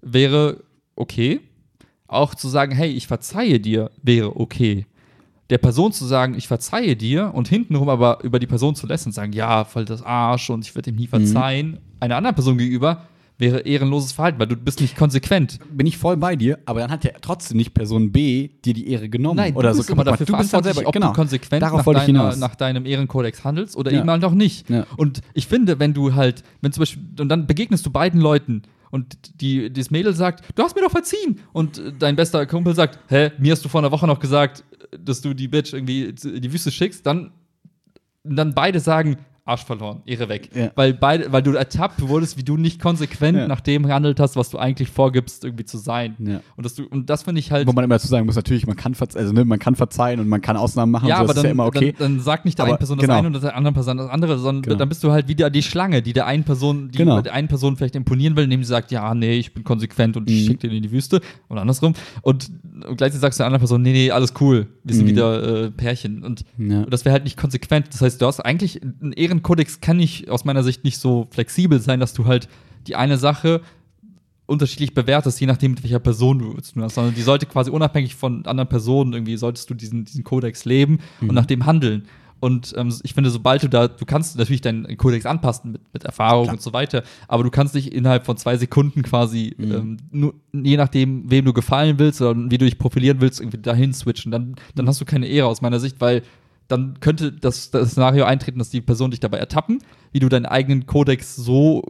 Wäre 0.03 0.63
okay. 0.97 1.41
Auch 2.07 2.35
zu 2.35 2.49
sagen, 2.49 2.73
hey, 2.75 2.91
ich 2.91 3.07
verzeihe 3.07 3.59
dir, 3.61 3.91
wäre 4.03 4.37
okay. 4.39 4.87
Der 5.51 5.59
Person 5.59 5.93
zu 5.93 6.05
sagen, 6.07 6.35
ich 6.35 6.47
verzeihe 6.49 6.97
dir 6.97 7.33
und 7.35 7.49
hintenrum 7.49 7.89
aber 7.89 8.23
über 8.23 8.39
die 8.39 8.47
Person 8.47 8.75
zu 8.75 8.87
lästern 8.87 9.11
und 9.11 9.15
sagen, 9.15 9.33
ja, 9.33 9.65
voll 9.65 9.85
das 9.85 10.03
Arsch 10.03 10.49
und 10.51 10.65
ich 10.65 10.75
werde 10.75 10.91
ihm 10.91 10.97
nie 10.97 11.05
Mhm. 11.07 11.09
verzeihen, 11.09 11.79
einer 12.01 12.17
anderen 12.17 12.35
Person 12.35 12.57
gegenüber, 12.59 13.03
wäre 13.43 13.61
ehrenloses 13.61 14.13
Verhalten, 14.13 14.39
weil 14.39 14.47
du 14.47 14.57
bist 14.57 14.81
nicht 14.81 14.97
konsequent. 14.97 15.59
Bin 15.71 15.87
ich 15.87 15.99
voll 15.99 16.17
bei 16.17 16.37
dir, 16.37 16.61
aber 16.65 16.81
dann 16.81 16.91
hat 16.91 17.05
ja 17.05 17.11
trotzdem 17.21 17.59
nicht 17.59 17.75
Person 17.75 18.13
B 18.13 18.49
dir 18.65 18.73
die 18.73 18.89
Ehre 18.89 19.11
genommen. 19.11 19.37
Nein, 19.37 19.55
oder 19.55 19.75
so. 19.75 19.79
bist 19.81 19.91
aber 19.91 20.05
dafür 20.05 20.25
du 20.25 20.37
bist 20.37 20.55
dann 20.55 20.63
verantwortlich, 20.63 20.75
selber, 20.75 20.89
ob 20.89 20.95
genau. 20.95 21.09
du 21.09 21.13
konsequent 21.13 21.61
nach, 21.61 21.85
deiner, 21.85 22.37
nach 22.37 22.55
deinem 22.55 22.87
Ehrenkodex 22.87 23.45
handelst 23.45 23.77
oder 23.77 23.93
Ja. 23.93 24.01
eben 24.01 24.11
halt 24.11 24.25
auch 24.25 24.33
nicht. 24.33 24.71
Ja. 24.71 24.87
Und 24.97 25.21
ich 25.35 25.47
finde, 25.49 25.79
wenn 25.79 25.93
du 25.93 26.15
halt, 26.15 26.45
wenn 26.61 26.73
zum 26.73 26.83
Beispiel, 26.83 27.03
und 27.21 27.29
dann 27.29 27.47
begegnest 27.47 27.85
du 27.85 27.91
beiden 27.91 28.21
Leuten 28.21 28.63
und 28.91 29.41
die, 29.41 29.73
das 29.73 29.91
Mädel 29.91 30.15
sagt, 30.15 30.45
du 30.55 30.63
hast 30.63 30.77
mir 30.77 30.83
doch 30.83 30.91
verziehen. 30.91 31.41
Und 31.53 31.83
dein 31.99 32.15
bester 32.15 32.47
Kumpel 32.47 32.75
sagt, 32.75 32.99
hä, 33.09 33.33
mir 33.39 33.53
hast 33.53 33.65
du 33.65 33.69
vor 33.69 33.81
einer 33.81 33.91
Woche 33.91 34.07
noch 34.07 34.21
gesagt, 34.21 34.65
dass 34.99 35.21
du 35.21 35.35
die 35.35 35.49
Bitch 35.49 35.73
irgendwie 35.73 36.05
in 36.05 36.43
die 36.43 36.53
Wüste 36.53 36.71
schickst, 36.71 37.05
dann, 37.05 37.33
dann 38.23 38.55
beide 38.55 38.79
sagen, 38.79 39.17
Arsch 39.45 39.65
verloren, 39.65 40.03
Ehre 40.07 40.29
weg. 40.29 40.51
Ja. 40.55 40.71
Weil, 40.77 40.95
beide, 40.95 41.33
weil 41.33 41.43
du 41.43 41.53
ertappt 41.53 42.01
wurdest, 42.07 42.39
wie 42.39 42.45
du 42.45 42.57
nicht 42.57 42.81
konsequent 42.81 43.37
Ja. 43.37 43.49
nach 43.49 43.61
dem 43.61 43.83
gehandelt 43.85 44.21
hast, 44.21 44.37
was 44.37 44.51
du 44.51 44.59
eigentlich 44.59 44.89
vorgibst, 44.89 45.45
irgendwie 45.45 45.65
zu 45.65 45.79
sein. 45.79 46.15
Ja. 46.21 46.41
Und, 46.57 46.65
das, 46.65 46.77
du, 46.77 46.85
und 46.87 47.11
das 47.11 47.25
finde 47.25 47.41
ich 47.41 47.51
halt. 47.51 47.67
Wo 47.67 47.73
man 47.73 47.83
immer 47.85 47.97
dazu 47.97 48.07
sagen 48.07 48.25
muss, 48.27 48.37
natürlich, 48.37 48.69
man 48.69 48.77
kann, 48.77 48.95
also, 49.15 49.33
ne, 49.33 49.45
man 49.45 49.59
kann 49.59 49.75
verzeihen 49.75 50.21
und 50.21 50.29
man 50.29 50.41
kann 50.41 50.57
Ausnahmen 50.57 50.93
machen. 50.93 51.09
ja, 51.09 51.17
so, 51.17 51.25
aber 51.25 51.35
dann, 51.35 51.39
ist 51.39 51.45
ja 51.45 51.51
immer 51.51 51.67
okay. 51.67 51.93
dann, 51.99 52.17
dann 52.17 52.21
sag 52.25 52.45
nicht 52.45 52.57
der 52.59 52.67
Aber 52.67 52.75
einen 52.75 52.79
Person 52.79 52.99
genau. 52.99 53.13
das 53.15 53.19
eine 53.19 53.27
und 53.37 53.43
der 53.43 53.57
anderen 53.57 53.75
Person 53.75 53.97
das 53.97 54.09
andere, 54.11 54.39
sondern 54.39 54.63
Genau. 54.63 54.77
dann 54.77 54.89
bist 54.89 55.03
du 55.03 55.11
halt 55.11 55.27
wieder 55.27 55.51
die 55.51 55.63
Schlange, 55.63 56.03
die 56.03 56.13
der 56.13 56.27
einen 56.27 56.45
Person, 56.45 56.91
die 56.93 56.99
Genau. 56.99 57.21
der 57.21 57.33
einen 57.33 57.49
Person 57.49 57.77
vielleicht 57.77 57.97
imponieren 57.97 58.37
will, 58.37 58.45
indem 58.45 58.63
sie 58.63 58.69
sagt, 58.69 58.93
ja, 58.93 59.13
nee, 59.13 59.39
ich 59.39 59.53
bin 59.55 59.65
konsequent 59.65 60.17
und 60.17 60.29
Mhm. 60.29 60.35
schick 60.35 60.61
den 60.61 60.71
in 60.71 60.85
die 60.85 60.93
Wüste 60.93 61.21
und 61.49 61.59
andersrum. 61.59 61.95
Und, 62.23 62.49
und 62.89 62.97
gleichzeitig 62.97 63.21
sagst 63.21 63.39
du 63.39 63.43
der 63.43 63.47
anderen 63.47 63.61
Person, 63.61 63.83
nee, 63.83 63.93
nee, 63.93 64.11
alles 64.11 64.35
cool, 64.41 64.67
wir 64.85 64.95
sind 64.95 65.05
Mhm. 65.05 65.09
wieder 65.11 65.65
äh, 65.65 65.71
Pärchen. 65.71 66.23
Und 66.25 66.45
Ja. 66.59 66.85
das 66.87 67.05
wäre 67.05 67.13
halt 67.13 67.25
nicht 67.25 67.37
konsequent. 67.37 67.89
Das 67.93 68.01
heißt, 68.03 68.21
du 68.21 68.27
hast 68.27 68.41
eigentlich, 68.41 68.81
ein 68.83 69.13
Ehrenkodex 69.13 69.81
kann 69.81 69.97
nicht 69.97 70.29
aus 70.31 70.45
meiner 70.45 70.63
Sicht 70.63 70.85
nicht 70.85 70.99
so 70.99 71.27
flexibel 71.31 71.81
sein, 71.81 72.01
dass 72.01 72.13
du 72.15 72.27
halt 72.27 72.49
die 72.87 72.97
eine 72.97 73.17
Sache 73.19 73.61
unterschiedlich 74.47 74.93
bewertest, 74.93 75.41
je 75.41 75.47
nachdem, 75.47 75.73
mit 75.73 75.83
welcher 75.83 76.01
Person 76.01 76.39
du 76.41 76.57
es 76.59 76.73
tun 76.73 76.83
hast, 76.83 76.97
sondern 76.97 77.15
die 77.15 77.23
sollte 77.23 77.47
quasi 77.47 77.71
unabhängig 77.71 78.15
von 78.17 78.45
anderen 78.45 78.69
Personen 78.69 79.13
irgendwie, 79.13 79.37
solltest 79.37 79.71
du 79.71 79.75
diesen, 79.75 80.05
diesen 80.05 80.25
Kodex 80.25 80.65
leben 80.65 80.99
Mhm. 81.21 81.29
und 81.31 81.35
nach 81.35 81.47
dem 81.47 81.65
handeln. 81.65 82.05
Und 82.43 82.75
ähm, 82.77 82.93
ich 83.05 83.15
finde, 83.15 83.31
sobald 83.31 83.63
du 83.63 83.69
da, 83.69 83.87
du 83.87 84.05
kannst 84.05 84.37
natürlich 84.37 84.61
deinen 84.63 84.97
Kodex 84.97 85.27
anpassen 85.27 85.71
mit, 85.71 85.81
mit 85.95 86.03
Erfahrung 86.03 86.45
Klar. 86.47 86.55
und 86.57 86.61
so 86.61 86.73
weiter, 86.73 87.05
aber 87.29 87.45
du 87.45 87.51
kannst 87.51 87.73
nicht 87.77 87.93
innerhalb 87.93 88.27
von 88.27 88.37
zwei 88.37 88.57
Sekunden 88.57 89.03
quasi, 89.03 89.55
Mhm. 89.57 89.73
ähm, 89.73 89.97
nur, 90.11 90.35
je 90.53 90.77
nachdem, 90.77 91.31
wem 91.31 91.45
du 91.45 91.53
gefallen 91.53 92.01
willst 92.01 92.21
oder 92.21 92.35
wie 92.51 92.59
du 92.59 92.65
dich 92.65 92.79
profilieren 92.79 93.21
willst, 93.21 93.39
irgendwie 93.41 93.59
dahin 93.59 93.93
switchen. 93.95 94.33
Dann, 94.33 94.57
dann 94.75 94.89
hast 94.89 95.01
du 95.01 95.05
keine 95.05 95.27
Ehre 95.29 95.47
aus 95.47 95.63
meiner 95.63 95.79
Sicht, 95.79 96.01
weil 96.01 96.23
dann 96.67 96.99
könnte 96.99 97.31
das, 97.31 97.71
das 97.71 97.93
Szenario 97.93 98.25
eintreten, 98.25 98.59
dass 98.59 98.71
die 98.71 98.81
Person 98.81 99.13
dich 99.13 99.21
dabei 99.21 99.39
ertappen, 99.39 99.79
wie 100.11 100.19
du 100.19 100.29
deinen 100.29 100.47
eigenen 100.47 100.87
Kodex 100.87 101.37
so 101.37 101.85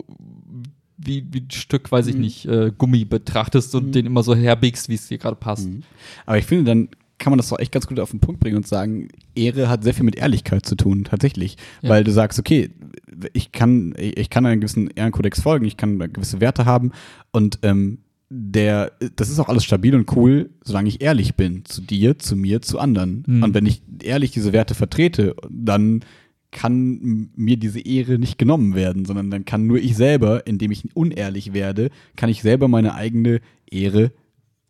wie, 0.99 1.27
wie 1.33 1.41
ein 1.41 1.51
Stück, 1.51 1.91
weiß 1.91 2.09
ich 2.09 2.15
Mhm. 2.17 2.21
nicht, 2.21 2.45
äh, 2.47 2.73
Gummi 2.77 3.05
betrachtest 3.07 3.75
und 3.75 3.87
Mhm. 3.87 3.93
den 3.93 4.07
immer 4.07 4.23
so 4.23 4.35
herbiegst, 4.35 4.89
wie 4.91 4.95
es 4.97 5.09
dir 5.09 5.17
gerade 5.19 5.37
passt. 5.37 5.67
Mhm. 5.69 5.83
Aber 6.27 6.37
ich 6.39 6.45
finde, 6.45 6.65
dann 6.65 6.89
kann 7.23 7.31
man 7.31 7.39
das 7.39 7.51
doch 7.51 7.61
echt 7.61 7.71
ganz 7.71 7.87
gut 7.87 8.01
auf 8.01 8.11
den 8.11 8.19
Punkt 8.19 8.41
bringen 8.41 8.57
und 8.57 8.67
sagen, 8.67 9.09
Ehre 9.37 9.69
hat 9.69 9.85
sehr 9.85 9.95
viel 9.95 10.05
mit 10.05 10.17
Ehrlichkeit 10.17 10.67
zu 10.67 10.75
tun, 10.75 11.05
tatsächlich. 11.05 11.57
Ja. 11.81 11.91
Weil 11.91 12.03
du 12.03 12.11
sagst, 12.11 12.41
okay, 12.41 12.71
ich 13.33 13.53
kann, 13.53 13.95
ich 13.97 14.29
kann 14.29 14.45
einem 14.45 14.61
gewissen 14.61 14.89
Ehrenkodex 14.89 15.41
folgen, 15.41 15.65
ich 15.65 15.77
kann 15.77 16.01
gewisse 16.13 16.41
Werte 16.41 16.65
haben 16.65 16.91
und 17.31 17.61
ähm, 17.63 17.99
der, 18.29 18.93
das 19.15 19.31
ist 19.31 19.39
auch 19.39 19.49
alles 19.49 19.63
stabil 19.63 19.95
und 19.95 20.11
cool, 20.17 20.51
solange 20.65 20.89
ich 20.89 21.01
ehrlich 21.01 21.37
bin 21.37 21.65
zu 21.65 21.81
dir, 21.81 22.19
zu 22.19 22.35
mir, 22.35 22.61
zu 22.61 22.81
anderen. 22.81 23.23
Mhm. 23.27 23.43
Und 23.45 23.55
wenn 23.55 23.67
ich 23.67 23.83
ehrlich 24.03 24.33
diese 24.33 24.53
Werte 24.53 24.75
vertrete, 24.75 25.37
dann 25.49 26.01
kann 26.51 27.31
mir 27.37 27.57
diese 27.57 27.81
Ehre 27.81 28.19
nicht 28.19 28.37
genommen 28.37 28.75
werden, 28.75 29.05
sondern 29.05 29.31
dann 29.31 29.45
kann 29.45 29.69
nur 29.69 29.79
ich 29.79 29.97
selber, 29.97 30.47
indem 30.47 30.73
ich 30.73 30.97
unehrlich 30.97 31.53
werde, 31.53 31.91
kann 32.17 32.31
ich 32.31 32.43
selber 32.43 32.67
meine 32.67 32.95
eigene 32.95 33.41
Ehre 33.71 34.11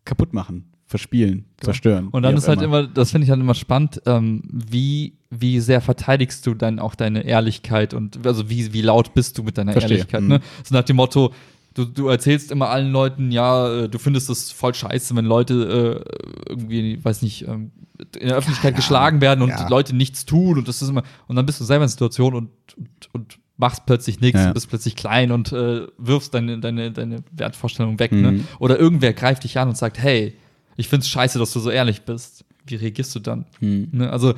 kaputt 0.05 0.33
machen, 0.33 0.72
verspielen, 0.93 1.45
zerstören. 1.59 2.09
Und 2.09 2.21
dann 2.21 2.37
ist 2.37 2.47
halt 2.47 2.61
immer, 2.61 2.85
das 2.85 3.09
finde 3.09 3.25
ich 3.25 3.31
halt 3.31 3.39
immer 3.41 3.55
spannend, 3.55 3.99
ähm, 4.05 4.43
wie, 4.47 5.17
wie 5.31 5.59
sehr 5.59 5.81
verteidigst 5.81 6.45
du 6.45 6.53
dann 6.53 6.77
auch 6.77 6.93
deine 6.93 7.23
Ehrlichkeit 7.25 7.95
und 7.95 8.27
also 8.27 8.47
wie, 8.51 8.73
wie 8.73 8.83
laut 8.83 9.15
bist 9.15 9.39
du 9.39 9.43
mit 9.43 9.57
deiner 9.57 9.71
Verstehe. 9.71 9.97
Ehrlichkeit, 9.97 10.21
Mhm. 10.21 10.27
ne? 10.27 10.39
So 10.63 10.75
nach 10.75 10.83
dem 10.83 10.97
Motto, 10.97 11.33
du, 11.73 11.85
du 11.85 12.07
erzählst 12.09 12.51
immer 12.51 12.69
allen 12.69 12.91
Leuten, 12.91 13.31
ja, 13.31 13.85
äh, 13.85 13.89
du 13.89 13.97
findest 13.97 14.29
es 14.29 14.51
voll 14.51 14.75
scheiße, 14.75 15.15
wenn 15.15 15.25
Leute 15.25 16.03
äh, 16.05 16.49
irgendwie, 16.49 17.03
weiß 17.03 17.23
nicht, 17.23 17.47
ähm, 17.47 17.71
in 18.19 18.27
der 18.27 18.37
Öffentlichkeit 18.37 18.73
Ja, 18.73 18.77
geschlagen 18.77 19.19
werden 19.21 19.41
und 19.41 19.49
ja. 19.49 19.63
die 19.65 19.69
Leute 19.71 19.95
nichts 19.95 20.25
tun 20.25 20.59
und 20.59 20.67
das 20.67 20.83
ist 20.83 20.89
immer, 20.89 21.01
und 21.27 21.35
dann 21.35 21.47
bist 21.47 21.59
du 21.59 21.63
selber 21.63 21.85
in 21.85 21.87
der 21.87 21.91
Situation 21.93 22.35
und, 22.35 22.49
und, 22.77 22.89
und 23.13 23.39
machst 23.57 23.85
plötzlich 23.85 24.19
nichts 24.19 24.39
Ja. 24.41 24.47
und 24.47 24.53
bist 24.55 24.67
plötzlich 24.69 24.95
klein 24.95 25.31
und 25.31 25.51
äh, 25.51 25.87
wirfst 25.97 26.33
deine, 26.33 26.59
deine, 26.59 26.91
deine 26.91 27.23
Wertvorstellung 27.31 27.97
weg, 27.99 28.11
Mhm. 28.11 28.21
ne? 28.21 28.39
Oder 28.59 28.77
irgendwer 28.79 29.13
greift 29.13 29.43
dich 29.43 29.57
an 29.59 29.69
und 29.69 29.77
sagt, 29.77 29.97
hey, 29.99 30.33
ich 30.77 30.87
find's 30.87 31.07
scheiße, 31.07 31.39
dass 31.39 31.53
du 31.53 31.59
so 31.59 31.69
ehrlich 31.69 32.01
bist. 32.03 32.45
Wie 32.65 32.75
reagierst 32.75 33.13
du 33.15 33.19
dann? 33.19 33.45
Mhm. 33.59 33.89
Ne? 33.91 34.09
Also, 34.09 34.33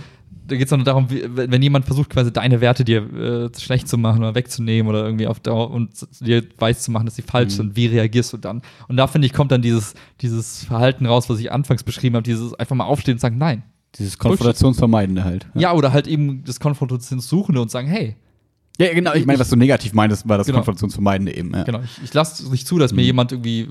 da 0.47 0.55
geht's 0.55 0.71
auch 0.73 0.77
nur 0.77 0.85
darum, 0.85 1.09
wie, 1.09 1.23
wenn 1.35 1.61
jemand 1.61 1.85
versucht, 1.85 2.09
quasi 2.09 2.31
deine 2.31 2.61
Werte 2.61 2.83
dir 2.83 3.01
äh, 3.13 3.49
schlecht 3.59 3.87
zu 3.87 3.97
machen 3.97 4.19
oder 4.19 4.35
wegzunehmen 4.35 4.89
oder 4.89 5.03
irgendwie 5.05 5.27
auf 5.27 5.39
Dauer 5.39 5.71
und 5.71 5.91
dir 6.21 6.43
weiß 6.57 6.83
zu 6.83 6.91
machen, 6.91 7.05
dass 7.05 7.15
sie 7.15 7.21
falsch 7.21 7.53
Mhm. 7.53 7.57
sind, 7.57 7.75
wie 7.75 7.85
reagierst 7.87 8.33
du 8.33 8.37
dann? 8.37 8.61
Und 8.87 8.97
da 8.97 9.07
finde 9.07 9.27
ich, 9.27 9.33
kommt 9.33 9.51
dann 9.51 9.61
dieses, 9.61 9.93
dieses 10.21 10.63
Verhalten 10.65 11.05
raus, 11.05 11.29
was 11.29 11.39
ich 11.39 11.51
anfangs 11.51 11.83
beschrieben 11.83 12.15
habe, 12.15 12.23
dieses 12.23 12.53
einfach 12.55 12.75
mal 12.75 12.85
aufstehen 12.85 13.13
und 13.15 13.19
sagen, 13.19 13.37
nein. 13.37 13.63
Dieses 13.97 14.17
Konfrontationsvermeidende 14.17 15.23
halt. 15.23 15.47
Ja, 15.53 15.73
oder 15.73 15.93
halt 15.93 16.05
eben 16.07 16.43
das 16.43 16.59
Konfrontationssuchende 16.59 17.61
und 17.61 17.71
sagen, 17.71 17.87
hey, 17.87 18.15
ja 18.79 18.93
genau. 18.93 19.13
Ich 19.13 19.25
meine, 19.25 19.39
was 19.39 19.49
du 19.49 19.55
negativ 19.55 19.93
meintest, 19.93 20.27
war 20.27 20.37
das 20.37 20.47
Genau. 20.47 20.57
Konfrontationsvermeidende 20.59 21.35
eben. 21.35 21.53
Ja. 21.53 21.63
Genau, 21.63 21.81
ich, 21.83 22.03
ich 22.03 22.13
lasse 22.13 22.49
nicht 22.51 22.67
zu, 22.67 22.77
dass 22.77 22.91
mir 22.91 23.01
Mhm. 23.01 23.05
jemand 23.05 23.31
irgendwie 23.31 23.61
äh, 23.61 23.67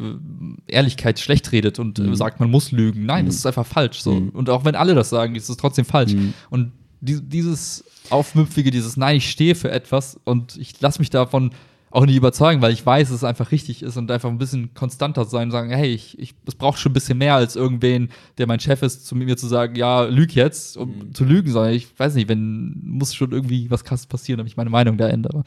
Ehrlichkeit 0.66 1.18
schlecht 1.20 1.52
redet 1.52 1.78
und 1.78 1.98
äh, 1.98 2.02
Mhm. 2.02 2.14
sagt, 2.14 2.40
man 2.40 2.50
muss 2.50 2.72
lügen. 2.72 3.04
Nein, 3.06 3.26
das 3.26 3.34
Mhm. 3.34 3.38
ist 3.38 3.46
einfach 3.46 3.66
falsch. 3.66 4.00
So. 4.00 4.14
Mhm. 4.14 4.28
Und 4.30 4.48
auch 4.50 4.64
wenn 4.64 4.74
alle 4.74 4.94
das 4.94 5.10
sagen, 5.10 5.34
ist 5.34 5.48
es 5.48 5.56
trotzdem 5.56 5.84
falsch. 5.84 6.12
Mhm. 6.14 6.32
Und 6.50 6.72
die, 7.00 7.20
dieses 7.20 7.84
Aufmüpfige, 8.10 8.70
dieses 8.70 8.96
Nein, 8.96 9.16
ich 9.16 9.30
stehe 9.30 9.54
für 9.54 9.70
etwas 9.70 10.18
und 10.24 10.56
ich 10.56 10.80
lasse 10.80 10.98
mich 11.00 11.10
davon 11.10 11.50
auch 11.94 12.06
nicht 12.06 12.16
überzeugen, 12.16 12.60
weil 12.60 12.72
ich 12.72 12.84
weiß, 12.84 13.08
dass 13.08 13.18
es 13.18 13.24
einfach 13.24 13.52
richtig 13.52 13.82
ist 13.82 13.96
und 13.96 14.10
einfach 14.10 14.28
ein 14.28 14.36
bisschen 14.38 14.74
konstanter 14.74 15.24
sein 15.26 15.44
und 15.48 15.52
sagen, 15.52 15.70
hey, 15.70 15.92
ich, 15.92 16.18
ich, 16.18 16.34
es 16.44 16.56
braucht 16.56 16.78
schon 16.80 16.90
ein 16.90 16.94
bisschen 16.94 17.18
mehr 17.18 17.34
als 17.36 17.54
irgendwen, 17.54 18.08
der 18.36 18.48
mein 18.48 18.58
Chef 18.58 18.82
ist, 18.82 19.06
zu 19.06 19.14
mir 19.14 19.36
zu 19.36 19.46
sagen, 19.46 19.76
ja, 19.76 20.02
lüg 20.02 20.34
jetzt, 20.34 20.76
um 20.76 20.88
Mhm. 20.88 21.14
zu 21.14 21.24
lügen, 21.24 21.50
sondern 21.52 21.72
ich 21.72 21.86
weiß 21.98 22.16
nicht, 22.16 22.28
wenn, 22.28 22.80
muss 22.84 23.14
schon 23.14 23.30
irgendwie 23.30 23.70
was 23.70 23.84
krasses 23.84 24.06
passieren, 24.06 24.38
damit 24.38 24.50
ich 24.50 24.56
meine 24.56 24.70
Meinung 24.70 24.96
da 24.96 25.08
ändere. 25.08 25.44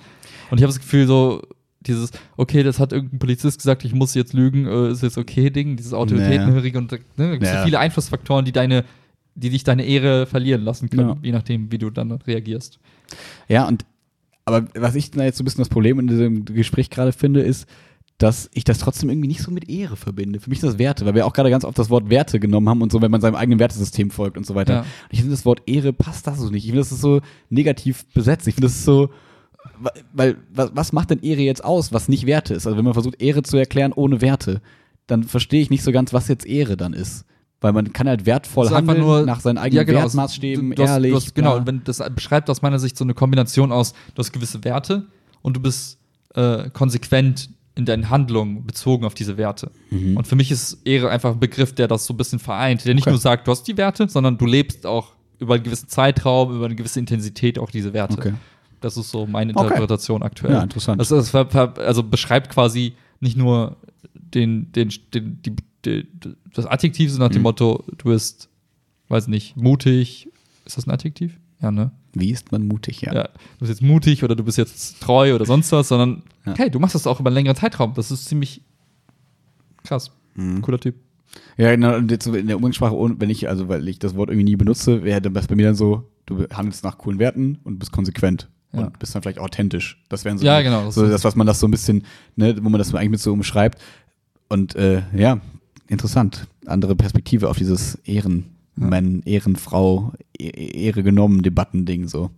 Und 0.50 0.58
ich 0.58 0.64
habe 0.64 0.72
das 0.72 0.80
Gefühl, 0.80 1.06
so, 1.06 1.42
dieses, 1.82 2.12
okay, 2.38 2.64
das 2.64 2.80
hat 2.80 2.94
irgendein 2.94 3.20
Polizist 3.20 3.58
gesagt, 3.60 3.84
ich 3.84 3.94
muss 3.94 4.14
jetzt 4.14 4.32
lügen, 4.34 4.66
äh, 4.68 4.90
ist 4.92 5.04
jetzt 5.04 5.18
okay, 5.18 5.50
Ding, 5.50 5.76
dieses 5.76 5.94
Autoritätenhörige 5.94 6.78
und 6.78 6.92
ne, 6.94 7.00
da 7.18 7.32
gibt's 7.34 7.50
Ja. 7.50 7.58
so 7.60 7.66
viele 7.66 7.80
Einflussfaktoren, 7.80 8.46
die 8.46 8.52
deine, 8.54 8.86
die 9.36 9.50
dich 9.50 9.64
deine 9.66 9.86
Ehre 9.86 10.26
verlieren 10.26 10.64
lassen 10.64 10.90
können, 10.90 11.10
Ja. 11.10 11.18
je 11.22 11.32
nachdem, 11.34 11.72
wie 11.74 11.78
du 11.78 11.90
dann 11.90 12.12
reagierst. 12.12 12.80
Ja, 13.50 13.68
und 13.68 13.86
aber 14.48 14.66
was 14.76 14.96
ich 14.96 15.12
da 15.12 15.26
jetzt 15.26 15.38
so 15.38 15.44
ein 15.44 15.46
bisschen 15.46 15.62
das 15.62 15.68
Problem 15.70 16.00
in 16.00 16.08
diesem 16.08 16.46
Gespräch 16.46 16.90
gerade 16.90 17.12
finde, 17.12 17.42
ist, 17.42 17.68
dass 18.18 18.50
ich 18.54 18.64
das 18.64 18.78
trotzdem 18.80 19.10
irgendwie 19.10 19.28
nicht 19.28 19.42
so 19.42 19.52
mit 19.52 19.70
Ehre 19.70 19.98
verbinde. 19.98 20.40
Für 20.40 20.50
mich 20.50 20.62
sind 20.62 20.70
das 20.70 20.80
Werte, 20.80 21.06
weil 21.06 21.16
wir 21.16 21.26
auch 21.26 21.34
gerade 21.34 21.50
ganz 21.50 21.66
oft 21.66 21.78
das 21.78 21.90
Wort 21.90 22.10
Werte 22.10 22.40
genommen 22.40 22.70
haben 22.70 22.82
und 22.82 22.90
so, 22.90 23.02
wenn 23.02 23.12
man 23.12 23.20
seinem 23.20 23.36
eigenen 23.36 23.60
Wertesystem 23.60 24.10
folgt 24.10 24.38
und 24.38 24.46
so 24.46 24.56
weiter. 24.56 24.74
Ja. 24.74 24.80
Und 24.80 24.88
ich 25.12 25.20
finde, 25.20 25.36
das 25.36 25.46
Wort 25.46 25.64
Ehre 25.66 25.92
passt 25.92 26.28
da 26.28 26.34
so 26.34 26.50
nicht. 26.50 26.64
Ich 26.64 26.70
finde, 26.70 26.80
das 26.80 26.94
ist 26.94 27.02
so 27.02 27.20
negativ 27.50 28.06
besetzt. 28.14 28.48
Ich 28.48 28.56
finde, 28.56 28.68
das 28.68 28.78
ist 28.78 28.86
so, 28.86 29.10
weil, 30.14 30.38
was 30.50 30.94
macht 30.94 31.10
denn 31.10 31.22
Ehre 31.22 31.42
jetzt 31.42 31.66
aus, 31.66 31.92
was 31.92 32.08
nicht 32.08 32.26
Werte 32.26 32.54
ist? 32.54 32.66
Also 32.66 32.78
wenn 32.78 32.86
man 32.86 32.94
versucht, 32.94 33.22
Ehre 33.22 33.44
zu 33.44 33.58
erklären 33.58 33.92
ohne 33.92 34.22
Werte, 34.22 34.62
dann 35.08 35.24
verstehe 35.24 35.62
ich 35.62 35.70
nicht 35.70 35.84
so 35.84 35.92
ganz, 35.92 36.14
was 36.14 36.30
jetzt 36.30 36.46
Ehre 36.46 36.78
dann 36.78 36.94
ist. 36.94 37.26
Weil 37.60 37.74
man 37.74 37.92
kann 37.92 38.08
halt 38.08 38.26
wertvoll 38.26 38.70
handeln, 38.70 39.00
nur- 39.00 39.26
nach 39.26 39.40
seinen 39.40 39.58
eigenen 39.58 39.86
genau, 39.86 40.02
Wertmaßstäben, 40.02 40.76
du, 40.76 40.84
hast, 40.84 40.90
ehrlich. 40.92 41.12
Du 41.12 41.18
hast, 41.18 41.36
genau, 41.36 41.66
wenn 41.66 41.84
das 41.84 42.04
beschreibt 42.14 42.50
aus 42.50 42.62
meiner 42.62 42.78
Sicht 42.78 42.98
so 42.98 43.04
eine 43.04 43.16
Kombination 43.16 43.72
aus, 43.72 43.94
du 44.14 44.20
hast 44.20 44.32
gewisse 44.32 44.64
Werte 44.64 45.08
und 45.42 45.56
du 45.58 45.60
bist 45.60 45.98
äh, 46.36 46.70
konsequent 46.70 47.50
in 47.74 47.86
deinen 47.86 48.10
Handlungen 48.10 48.66
bezogen 48.66 49.06
auf 49.06 49.14
diese 49.14 49.38
Werte. 49.38 49.72
Mhm. 49.92 50.18
Und 50.18 50.28
für 50.28 50.36
mich 50.36 50.52
ist 50.52 50.80
Ehre 50.86 51.10
einfach 51.10 51.32
ein 51.34 51.40
Begriff, 51.40 51.74
der 51.74 51.88
das 51.88 52.06
so 52.06 52.14
ein 52.14 52.18
bisschen 52.18 52.40
vereint, 52.40 52.86
der 52.86 52.94
nicht 52.96 53.04
Okay. 53.06 53.12
nur 53.12 53.20
sagt, 53.20 53.48
du 53.48 53.52
hast 53.52 53.64
die 53.64 53.78
Werte, 53.78 54.08
sondern 54.10 54.38
du 54.38 54.46
lebst 54.46 54.86
auch 54.86 55.14
über 55.40 55.56
einen 55.56 55.64
gewissen 55.64 55.88
Zeitraum, 55.88 56.56
über 56.56 56.66
eine 56.66 56.76
gewisse 56.76 57.00
Intensität 57.00 57.60
auch 57.60 57.70
diese 57.70 57.94
Werte. 57.94 58.18
Okay. 58.18 58.34
Das 58.82 58.98
ist 58.98 59.10
so 59.10 59.26
meine 59.26 59.54
Okay. 59.56 59.64
Interpretation 59.66 60.24
aktuell. 60.24 60.54
Ja, 60.54 60.64
interessant. 60.64 61.00
Das, 61.02 61.10
das 61.10 61.34
also 61.34 62.04
beschreibt 62.04 62.50
quasi 62.52 62.94
nicht 63.20 63.38
nur 63.38 63.78
den, 64.14 64.72
den, 64.72 64.92
den, 65.14 65.42
die, 65.44 65.56
die, 65.88 66.36
das 66.54 66.66
Adjektiv, 66.66 67.12
sondern 67.12 67.30
nach 67.30 67.34
dem 67.34 67.40
Mhm. 67.40 67.44
Motto, 67.44 67.84
du 67.98 68.10
bist, 68.10 68.50
weiß 69.10 69.28
nicht, 69.28 69.56
mutig. 69.58 70.30
Ist 70.66 70.78
das 70.78 70.88
ein 70.88 70.92
Adjektiv? 70.92 71.38
Ja, 71.62 71.72
ne? 71.72 71.92
Wie 72.14 72.32
ist 72.32 72.52
man 72.52 72.68
mutig, 72.68 73.02
ja. 73.02 73.14
Ja. 73.14 73.24
Du 73.24 73.60
bist 73.60 73.70
jetzt 73.70 73.82
mutig 73.82 74.24
oder 74.24 74.36
du 74.36 74.44
bist 74.44 74.58
jetzt 74.58 75.00
treu 75.02 75.34
oder 75.36 75.46
sonst 75.46 75.72
was, 75.72 75.88
sondern 75.88 76.24
Ja. 76.46 76.54
hey, 76.58 76.70
du 76.70 76.80
machst 76.80 76.96
das 76.96 77.08
auch 77.08 77.20
über 77.20 77.30
einen 77.30 77.36
längeren 77.36 77.56
Zeitraum. 77.56 77.94
Das 77.96 78.12
ist 78.12 78.26
ziemlich 78.26 78.62
krass. 79.84 80.12
Mhm. 80.36 80.62
Cooler 80.62 80.80
Typ. 80.80 80.96
Ja, 81.58 81.72
genau, 81.76 82.00
so 82.22 82.34
in 82.36 82.48
der 82.48 82.56
Umgangssprache, 82.58 82.96
wenn 83.20 83.30
ich, 83.30 83.48
also 83.50 83.68
weil 83.68 83.88
ich 83.88 84.00
das 84.00 84.16
Wort 84.16 84.30
irgendwie 84.30 84.46
nie 84.46 84.56
benutze, 84.56 85.04
wäre 85.04 85.22
das 85.22 85.48
bei 85.48 85.56
mir 85.56 85.66
dann 85.68 85.76
so, 85.76 86.10
du 86.26 86.48
handelst 86.52 86.84
nach 86.84 86.98
coolen 86.98 87.20
Werten 87.20 87.60
und 87.64 87.80
bist 87.80 87.92
konsequent. 87.92 88.50
Ja. 88.74 88.82
Und 88.86 89.00
bist 89.00 89.16
dann 89.16 89.22
vielleicht 89.22 89.40
authentisch. 89.40 90.04
Das 90.10 90.26
wären 90.26 90.38
so, 90.38 90.46
Ja, 90.46 90.62
genau, 90.62 90.86
das 90.86 90.96
so 90.96 91.08
das, 91.08 91.24
was 91.24 91.36
man 91.36 91.48
das 91.48 91.60
so 91.60 91.68
ein 91.68 91.72
bisschen, 91.72 92.04
ne, 92.36 92.56
wo 92.62 92.70
man 92.70 92.80
das 92.80 92.94
eigentlich 92.94 93.10
mit 93.12 93.20
so 93.20 93.32
umschreibt. 93.34 93.80
Und 94.50 94.76
äh, 94.76 95.04
ja, 95.16 95.40
interessant. 95.88 96.48
Andere 96.66 96.96
Perspektive 96.96 97.50
auf 97.50 97.58
dieses 97.58 97.96
Ehrenmann, 98.06 99.22
Ehrenfrau, 99.26 100.14
E- 100.40 100.48
Ehre 100.86 101.04
genommen 101.04 101.42
Debattending 101.44 102.08
so. 102.08 102.30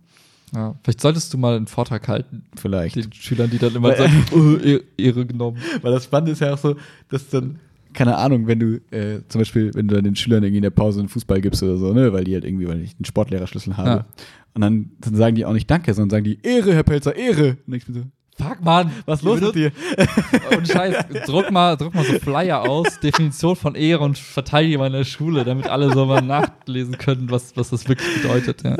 Ja. 0.54 0.74
Vielleicht 0.82 1.00
solltest 1.00 1.32
du 1.32 1.38
mal 1.38 1.56
einen 1.56 1.68
Vortrag 1.68 2.08
halten, 2.08 2.42
Vielleicht. 2.56 2.96
den 2.96 3.12
Schülern, 3.12 3.50
die 3.50 3.58
dann 3.58 3.74
immer 3.74 3.88
Weil- 3.90 3.98
sagen, 3.98 4.24
oh, 4.32 4.56
Ehre- 4.56 4.82
Ehre 4.96 5.26
genommen. 5.26 5.58
Weil 5.82 5.92
das 5.92 6.04
Spannende 6.04 6.32
ist 6.32 6.40
ja 6.40 6.54
auch 6.54 6.58
so, 6.58 6.76
dass 7.08 7.28
dann, 7.28 7.60
keine 7.92 8.16
Ahnung, 8.16 8.46
wenn 8.48 8.58
du 8.58 8.80
äh, 8.90 9.20
zum 9.28 9.40
Beispiel, 9.40 9.72
wenn 9.74 9.86
du 9.86 9.94
dann 9.94 10.04
den 10.04 10.16
Schülern 10.16 10.42
irgendwie 10.42 10.58
in 10.58 10.62
der 10.62 10.70
Pause 10.70 11.00
einen 11.00 11.08
Fußball 11.08 11.40
gibst 11.40 11.62
oder 11.62 11.76
so, 11.76 11.92
ne, 11.92 12.12
weil 12.12 12.24
die 12.24 12.34
halt 12.34 12.44
irgendwie, 12.44 12.66
weil 12.66 12.80
ich 12.80 12.96
einen 12.96 13.04
Sportlehrerschlüssel 13.04 13.76
habe. 13.76 13.88
Ja. 13.90 14.06
Und 14.54 14.62
dann, 14.62 14.90
dann 15.00 15.14
sagen 15.14 15.36
die 15.36 15.44
auch 15.44 15.52
nicht 15.52 15.70
Danke, 15.70 15.94
sondern 15.94 16.10
sagen 16.10 16.24
die 16.24 16.38
Ehre, 16.42 16.74
Herr 16.74 16.82
Pelzer, 16.82 17.14
Ehre. 17.14 17.56
Und 17.68 17.74
ich 17.74 17.86
bin 17.86 17.94
so, 17.94 18.02
Fuck, 18.42 18.62
Mann. 18.62 18.90
was 19.06 19.22
los 19.22 19.40
mit 19.40 19.54
dir? 19.54 19.72
Und 20.56 20.66
Scheiß, 20.68 20.96
druck 21.26 21.50
mal, 21.50 21.76
druck 21.76 21.94
mal 21.94 22.04
so 22.04 22.14
Flyer 22.14 22.62
aus, 22.62 22.98
Definition 23.00 23.56
von 23.56 23.74
Ehre 23.74 24.02
und 24.04 24.18
verteidige 24.18 24.78
mal 24.78 24.86
in 24.86 24.92
der 24.92 25.04
Schule, 25.04 25.44
damit 25.44 25.68
alle 25.68 25.92
so 25.92 26.06
mal 26.06 26.22
nachlesen 26.22 26.98
können, 26.98 27.30
was, 27.30 27.56
was 27.56 27.70
das 27.70 27.88
wirklich 27.88 28.22
bedeutet. 28.22 28.62
Ja. 28.64 28.76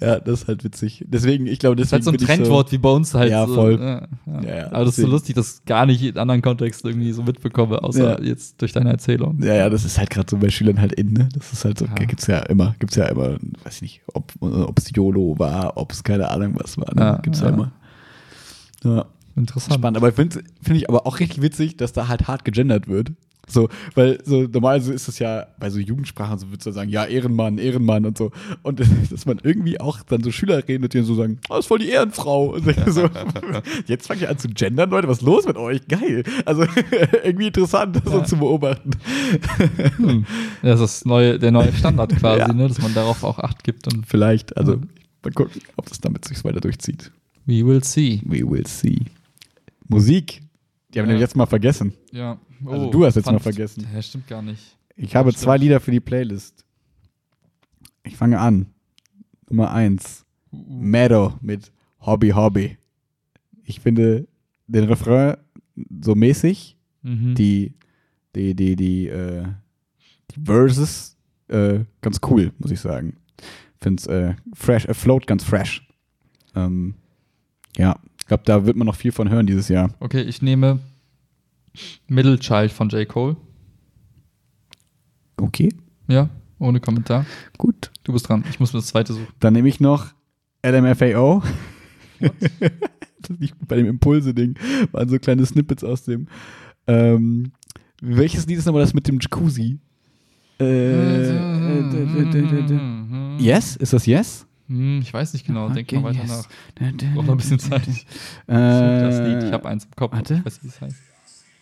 Ja, 0.00 0.20
das 0.20 0.42
ist 0.42 0.48
halt 0.48 0.62
witzig. 0.64 1.04
Deswegen, 1.08 1.46
ich 1.46 1.58
glaube, 1.58 1.76
Das 1.76 1.86
ist 1.86 1.92
halt 1.92 2.04
so 2.04 2.10
ein 2.10 2.18
Trendwort 2.18 2.70
wie 2.72 2.78
bei 2.78 2.90
uns 2.90 3.14
halt. 3.14 3.30
Ja, 3.30 3.46
so, 3.46 3.54
voll. 3.54 3.78
Ja, 3.80 4.06
ja. 4.26 4.42
Ja, 4.42 4.56
ja, 4.56 4.66
Aber 4.72 4.84
das 4.84 4.98
ist 4.98 5.04
so 5.04 5.10
lustig, 5.10 5.34
dass 5.36 5.58
ich 5.60 5.64
gar 5.64 5.86
nicht 5.86 6.02
in 6.02 6.18
anderen 6.18 6.42
Kontexten 6.42 6.90
irgendwie 6.90 7.12
so 7.12 7.22
mitbekomme, 7.22 7.82
außer 7.82 8.20
Ja. 8.20 8.24
jetzt 8.24 8.60
durch 8.60 8.72
deine 8.72 8.90
Erzählung. 8.90 9.38
Ja, 9.42 9.54
ja, 9.54 9.70
das 9.70 9.84
ist 9.84 9.98
halt 9.98 10.10
gerade 10.10 10.28
so 10.30 10.36
bei 10.36 10.50
Schülern 10.50 10.80
halt 10.80 10.92
in, 10.92 11.12
ne? 11.12 11.28
Das 11.34 11.52
ist 11.52 11.64
halt 11.64 11.78
so, 11.78 11.86
Ja. 11.86 11.94
gibt's 11.94 12.26
ja 12.26 12.38
immer, 12.40 12.74
gibt's 12.78 12.96
ja 12.96 13.06
immer, 13.06 13.38
weiß 13.64 13.76
ich 13.76 13.82
nicht, 13.82 14.02
ob 14.12 14.32
es 14.78 14.90
YOLO 14.94 15.38
war, 15.38 15.76
ob 15.76 15.92
es 15.92 16.04
keine 16.04 16.30
Ahnung 16.30 16.54
was 16.56 16.76
war, 16.76 16.94
ne? 16.94 17.00
Ja, 17.00 17.16
gibt's 17.18 17.40
ja, 17.40 17.48
ja. 17.48 17.54
immer. 17.54 17.72
Ja, 18.84 19.06
Interessant. 19.36 19.74
spannend. 19.74 19.96
Aber 19.96 20.12
finde 20.12 20.42
find 20.62 20.76
ich 20.78 20.88
aber 20.88 21.06
auch 21.06 21.18
richtig 21.18 21.42
witzig, 21.42 21.76
dass 21.76 21.92
da 21.92 22.06
halt 22.08 22.28
hart 22.28 22.44
gegendert 22.44 22.86
wird. 22.88 23.12
So, 23.46 23.68
weil 23.94 24.20
so 24.24 24.44
normalerweise 24.44 24.94
ist 24.94 25.06
es 25.06 25.18
ja 25.18 25.46
bei 25.58 25.68
so 25.68 25.78
Jugendsprachen, 25.78 26.38
so 26.38 26.46
würdest 26.48 26.64
du 26.66 26.70
sagen, 26.72 26.88
ja, 26.88 27.04
Ehrenmann, 27.04 27.58
Ehrenmann 27.58 28.06
und 28.06 28.16
so. 28.16 28.30
Und 28.62 28.80
dass 29.10 29.26
man 29.26 29.38
irgendwie 29.42 29.78
auch 29.78 30.00
dann 30.02 30.22
so 30.22 30.30
Schüler 30.30 30.66
redet, 30.66 30.94
die 30.94 31.02
so 31.02 31.14
sagen, 31.14 31.40
oh, 31.50 31.58
ist 31.58 31.66
voll 31.66 31.80
die 31.80 31.88
Ehrenfrau. 31.90 32.56
So, 32.86 33.10
jetzt 33.86 34.06
fange 34.06 34.22
ich 34.22 34.28
an 34.30 34.38
zu 34.38 34.48
gendern, 34.48 34.88
Leute, 34.88 35.08
was 35.08 35.18
ist 35.18 35.24
los 35.24 35.46
mit 35.46 35.58
euch? 35.58 35.86
Geil. 35.88 36.22
Also 36.46 36.64
irgendwie 37.24 37.48
interessant, 37.48 37.96
das 37.96 38.04
so 38.10 38.18
Ja. 38.20 38.24
zu 38.24 38.36
beobachten. 38.38 38.92
Hm. 39.96 40.24
Das 40.62 40.80
ist 40.80 41.00
das 41.00 41.04
neue, 41.04 41.38
der 41.38 41.50
neue 41.50 41.72
Standard 41.74 42.16
quasi, 42.16 42.40
Ja. 42.40 42.52
ne, 42.52 42.68
dass 42.68 42.80
man 42.80 42.94
darauf 42.94 43.24
auch 43.24 43.38
Acht 43.40 43.62
gibt. 43.64 43.92
Und 43.92 44.06
Vielleicht, 44.06 44.56
also 44.56 44.74
Ja. 44.74 44.78
mal 45.22 45.32
gucken, 45.32 45.60
ob 45.76 45.86
das 45.86 46.00
damit 46.00 46.24
sich 46.24 46.42
weiter 46.44 46.60
durchzieht. 46.60 47.10
We 47.46 47.64
will 47.64 47.82
see. 47.82 48.20
We 48.24 48.42
will 48.48 48.66
see. 48.66 48.98
Musik. 49.88 50.42
Die 50.92 51.00
haben 51.00 51.08
wir 51.08 51.14
Ja. 51.16 51.20
jetzt 51.20 51.36
mal 51.36 51.46
vergessen. 51.46 51.92
Ja. 52.12 52.38
Also 52.66 52.90
du 52.90 53.04
hast 53.04 53.16
jetzt 53.16 53.26
mal 53.26 53.38
vergessen. 53.40 53.86
Ja, 53.92 54.00
stimmt 54.00 54.26
gar 54.28 54.40
nicht. 54.42 54.76
Ich 54.96 55.14
habe 55.16 55.30
Stimmt. 55.30 55.42
zwei 55.42 55.56
Lieder 55.58 55.80
für 55.80 55.90
die 55.90 56.00
Playlist. 56.00 56.64
Ich 58.04 58.16
fange 58.16 58.38
an. 58.38 58.66
Nummer 59.50 59.72
eins. 59.72 60.24
Meadow 60.50 61.34
mit 61.40 61.72
Hobby 62.00 62.30
Hobby. 62.30 62.78
Ich 63.64 63.80
finde 63.80 64.26
den 64.66 64.84
Refrain 64.84 65.36
so 66.02 66.14
mäßig, 66.14 66.76
Mhm. 67.02 67.34
die, 67.34 67.74
die, 68.36 68.54
die, 68.54 68.76
die, 68.76 69.08
äh, 69.08 69.44
die 70.30 70.40
Verses 70.44 71.16
äh, 71.48 71.80
ganz 72.00 72.20
cool, 72.30 72.52
muss 72.58 72.70
ich 72.70 72.80
sagen. 72.80 73.16
Finde 73.80 74.00
es 74.00 74.06
äh, 74.06 74.34
fresh, 74.54 74.86
äh, 74.86 74.94
float 74.94 75.26
ganz 75.26 75.42
fresh. 75.44 75.86
Ähm, 76.54 76.94
ja, 77.76 77.96
ich 78.18 78.26
glaube, 78.26 78.42
da 78.46 78.64
wird 78.66 78.76
man 78.76 78.86
noch 78.86 78.96
viel 78.96 79.12
von 79.12 79.28
hören 79.28 79.46
dieses 79.46 79.68
Jahr. 79.68 79.90
Okay, 80.00 80.22
ich 80.22 80.40
nehme 80.42 80.78
Middle 82.08 82.38
Child 82.38 82.72
von 82.72 82.88
J. 82.88 83.06
Cole. 83.08 83.36
Okay, 85.36 85.68
Ja, 86.08 86.28
ohne 86.58 86.80
Kommentar. 86.80 87.26
gut. 87.58 87.90
Du 88.04 88.12
bist 88.12 88.28
dran. 88.28 88.44
Ich 88.50 88.60
muss 88.60 88.72
mir 88.72 88.78
das 88.78 88.86
zweite 88.88 89.12
suchen. 89.12 89.26
Dann 89.40 89.52
nehme 89.54 89.68
ich 89.68 89.80
noch 89.80 90.12
LMFAO. 90.64 91.42
das 92.20 93.38
liegt 93.38 93.56
bei 93.66 93.76
dem 93.76 93.86
Impulse-Ding. 93.86 94.58
Waren 94.92 95.08
so 95.08 95.18
kleine 95.18 95.44
Snippets 95.44 95.82
aus 95.84 96.04
dem. 96.04 96.28
Ähm, 96.86 97.52
welches 98.00 98.46
Lied 98.46 98.58
ist 98.58 98.66
nochmal 98.66 98.82
das 98.82 98.94
mit 98.94 99.08
dem 99.08 99.18
Jacuzzi? 99.20 99.78
Äh, 100.60 101.30
yes? 103.38 103.76
Ist 103.76 103.92
das 103.92 104.06
Yes? 104.06 104.46
Hm, 104.68 105.00
Ich 105.02 105.12
weiß 105.12 105.32
nicht 105.34 105.46
genau. 105.46 105.68
Denk 105.68 105.88
Okay, 105.88 105.98
mal 106.00 106.10
weiter 106.14 106.22
yes. 106.22 106.30
nach. 106.30 106.48
Da- 106.76 106.90
Braucht 107.14 107.26
noch 107.26 107.34
ein 107.34 107.38
bisschen 107.38 107.58
Zeit. 107.58 107.86
Ich 107.88 108.06
Äh, 108.46 108.54
das 108.54 109.18
Lied. 109.28 109.42
Ich 109.44 109.52
habe 109.52 109.68
eins 109.68 109.84
im 109.84 109.90
Kopf. 109.96 110.12
warte. 110.14 110.34
Ich 110.34 110.44
weiß, 110.44 110.62
wie 110.62 110.68
es 110.68 110.80
heißt. 110.80 110.96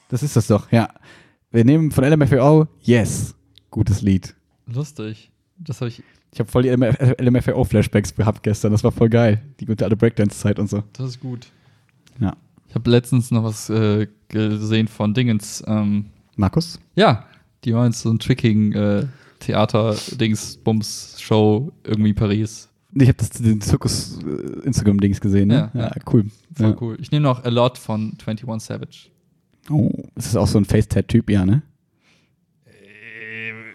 Das 0.09 0.23
ist 0.23 0.37
das 0.37 0.47
doch, 0.47 0.71
ja. 0.71 0.89
Wir 1.51 1.65
nehmen 1.65 1.91
von 1.91 2.05
LMFAO 2.05 2.69
Yes. 2.83 3.35
Gutes 3.71 4.03
Lied. 4.03 4.35
Lustig. 4.67 5.31
Das 5.59 5.81
habe 5.81 5.89
ich. 5.89 6.03
Ich 6.33 6.39
habe 6.41 6.51
voll 6.51 6.63
die 6.63 6.71
LMFAO-Flashbacks 6.71 8.15
gehabt 8.15 8.43
gestern. 8.43 8.73
Das 8.73 8.83
war 8.85 8.93
voll 8.93 9.09
geil. 9.11 9.43
Die 9.61 9.67
gute 9.67 9.85
alte 9.85 9.97
Breakdance-Zeit 9.97 10.59
und 10.59 10.69
so. 10.71 10.83
Das 10.95 11.09
ist 11.09 11.21
gut. 11.21 11.47
Ja. 12.21 12.35
Ich 12.69 12.75
habe 12.75 12.89
letztens 12.91 13.31
noch 13.31 13.45
was 13.45 13.69
äh, 13.69 14.07
gesehen 14.29 14.89
von 14.89 15.13
Dingens. 15.13 15.63
Ähm, 15.67 16.07
Markus? 16.37 16.81
ja, 16.95 17.27
die 17.65 17.75
waren 17.75 17.93
so 17.93 18.11
ein 18.11 18.19
Tricking 18.19 18.73
äh, 18.73 19.07
Theater-Dings-Bums-Show 19.41 21.71
irgendwie 21.85 22.11
in 22.11 22.17
Paris. 22.17 22.69
Ich 22.95 23.09
habe 23.09 23.17
das 23.19 23.31
den 23.31 23.61
Zirkus 23.61 24.19
äh, 24.23 24.67
Instagram-Dings 24.67 25.21
gesehen, 25.21 25.49
ne? 25.49 25.71
Ja, 25.75 25.81
ja. 25.81 25.93
cool. 26.13 26.27
Voll 26.55 26.71
Ja. 26.71 26.77
cool. 26.81 26.97
Ich 27.01 27.11
nehme 27.11 27.23
noch 27.23 27.45
A 27.45 27.49
Lot 27.49 27.79
von 27.79 28.13
21 28.27 28.47
Savage. 28.63 29.09
Oh, 29.71 29.91
das 30.15 30.27
ist 30.27 30.37
auch 30.37 30.47
so 30.47 30.59
ein 30.59 30.65
Face-Tat-Typ, 30.65 31.31
ja, 31.31 31.47
ne? 31.47 31.63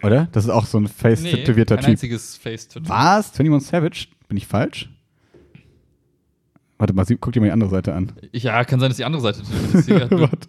Oder? 0.02 0.28
Das 0.32 0.44
ist 0.44 0.50
auch 0.50 0.66
so 0.66 0.78
ein 0.78 0.86
face-tätowierter 0.86 1.76
kein 1.76 1.84
Typ. 1.84 1.90
einziges 1.92 2.36
Face-Tattoo. 2.36 2.88
Was? 2.88 3.32
21 3.38 3.68
Savage? 3.68 4.06
Bin 4.28 4.36
ich 4.36 4.46
falsch? 4.46 4.88
Warte 6.78 6.92
mal, 6.94 7.04
guck 7.20 7.32
dir 7.32 7.40
mal 7.40 7.46
die 7.46 7.52
andere 7.52 7.70
Seite 7.70 7.94
an. 7.94 8.12
Ja, 8.32 8.62
kann 8.64 8.78
sein, 8.78 8.90
dass 8.90 8.98
die 8.98 9.04
andere 9.04 9.22
Seite 9.22 9.40
ist. 9.40 9.88
Warte. 9.90 10.48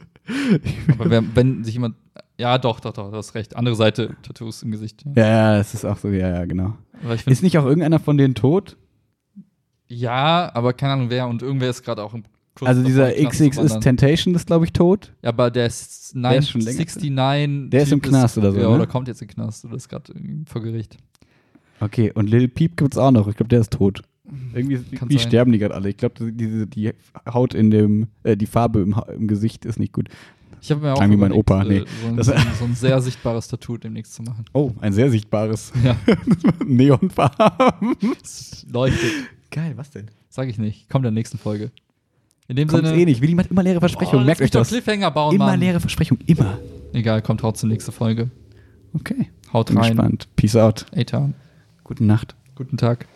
Aber 0.90 1.10
wer, 1.10 1.24
wenn 1.36 1.64
sich 1.64 1.74
jemand. 1.74 1.96
Ja, 2.38 2.60
doch, 2.60 2.80
doch, 2.80 2.94
doch, 2.94 3.10
du 3.10 3.18
hast 3.18 3.34
recht. 3.34 3.56
Andere 3.56 3.76
Seite 3.76 4.16
Tattoos 4.22 4.62
im 4.62 4.70
Gesicht. 4.72 5.04
Ja. 5.16 5.24
ja, 5.24 5.28
ja, 5.28 5.58
das 5.58 5.74
ist 5.74 5.86
auch 5.86 5.98
so, 5.98 6.10
ja, 6.10 6.30
ja, 6.30 6.46
genau. 6.46 6.78
Ist 7.26 7.44
nicht 7.44 7.58
auch 7.58 7.66
irgendeiner 7.66 8.00
von 8.00 8.18
denen 8.18 8.36
tot? 8.36 8.78
ja, 9.88 10.52
aber 10.54 10.74
keine 10.74 10.94
Ahnung 10.94 11.10
wer 11.10 11.28
und 11.28 11.42
irgendwer 11.42 11.70
ist 11.70 11.84
gerade 11.84 12.04
auch 12.04 12.14
im 12.14 12.24
kurz 12.56 12.70
Also 12.70 12.84
dieser 12.84 13.12
XX 13.12 13.58
ist 13.58 13.80
Temptation 13.82 14.36
ist, 14.36 14.46
glaube 14.48 14.66
ich, 14.66 14.74
tot. 14.74 15.14
Ja, 15.24 15.30
aber 15.30 15.50
der 15.50 15.66
ist, 15.66 16.14
Der 16.14 16.22
nein, 16.22 16.40
ist 16.40 16.50
schon 16.52 16.62
länger- 16.62 16.78
69. 16.86 17.70
Der 17.72 17.84
ist 17.84 17.92
im 17.92 18.02
Knast 18.02 18.38
oder 18.38 18.52
so, 18.52 18.60
Ja, 18.60 18.70
ne? 18.70 18.76
oder 18.76 18.86
kommt 18.88 19.08
jetzt 19.08 19.22
den 19.22 19.28
Knast 19.30 19.66
oder 19.66 19.76
ist 19.76 19.90
gerade 19.90 20.12
irgendwie 20.14 20.44
vor 20.46 20.62
Gericht. 20.62 20.98
Okay, 21.80 22.12
und 22.14 22.30
Lil 22.30 22.48
Peep 22.50 22.76
gibt's 22.78 22.98
auch 22.98 23.12
noch. 23.12 23.28
Ich 23.28 23.36
glaube, 23.38 23.48
der 23.50 23.62
ist 23.62 23.72
tot. 23.74 24.02
Irgendwie 24.54 24.78
Kann 24.96 25.10
wie 25.10 25.18
sein. 25.18 25.28
sterben 25.28 25.52
die 25.54 25.58
gerade 25.58 25.74
alle. 25.74 25.90
Ich 25.90 25.98
glaube, 25.98 26.32
diese 26.32 26.68
die 26.68 26.92
Haut 27.34 27.56
in 27.56 27.72
dem, 27.72 28.08
äh, 28.24 28.38
die 28.38 28.46
Farbe 28.46 28.82
im, 28.82 28.96
Ha- 28.96 29.08
im 29.12 29.28
Gesicht 29.28 29.66
ist 29.66 29.80
nicht 29.80 29.94
gut. 29.94 30.10
Ich 30.62 30.72
habe 30.72 30.82
mir 30.82 30.94
auch 30.94 31.02
wie 31.10 31.16
mein 31.16 31.32
Opa, 31.32 31.64
äh, 31.64 31.66
nee. 31.68 31.84
so, 32.02 32.08
ein, 32.08 32.24
so, 32.24 32.32
ein, 32.34 32.48
so 32.60 32.66
ein 32.66 32.76
sehr 32.76 33.02
sichtbares 33.02 33.48
Tattoo 33.48 33.78
demnächst 33.78 34.14
zu 34.14 34.24
machen. 34.24 34.46
Oh, 34.54 34.72
ein 34.82 34.94
sehr 34.94 35.10
sichtbares 35.10 35.72
Ja, 35.84 35.96
Neonfarben. 36.66 37.96
leuchtet. 38.72 39.12
Geil, 39.52 39.74
was 39.76 39.90
denn? 39.92 40.08
Sag 40.30 40.48
ich 40.50 40.58
nicht. 40.58 40.90
Kommt 40.90 41.04
in 41.04 41.14
der 41.14 41.20
nächsten 41.20 41.38
Folge. 41.38 41.72
In 42.48 42.56
dem 42.56 42.68
Kommt 42.68 42.86
Sinne. 42.86 42.98
eh 43.00 43.06
nicht. 43.06 43.22
Willi 43.22 43.36
macht 43.36 43.52
immer 43.52 43.64
leere 43.64 43.80
Versprechungen. 43.80 44.24
Oh, 44.24 44.26
Merkt 44.26 44.42
euch 44.42 44.52
das. 44.52 44.70
Cliffhanger 44.70 45.12
bauen, 45.12 45.36
Immer 45.36 45.48
Mann. 45.48 45.60
leere 45.60 45.80
Versprechungen. 45.80 46.24
Immer. 46.28 46.58
Egal, 46.94 47.22
kommt 47.22 47.42
trotzdem 47.42 47.70
nächste 47.70 47.92
Folge. 47.92 48.30
Okay. 48.94 49.30
Haut 49.54 49.68
Bin 49.68 49.78
rein. 49.78 49.92
gespannt. 49.92 50.28
Peace 50.36 50.56
out. 50.56 50.86
Etan. 50.92 51.36
Gute 51.84 52.04
Nacht. 52.04 52.36
Guten 52.56 52.78
Tag. 52.78 53.08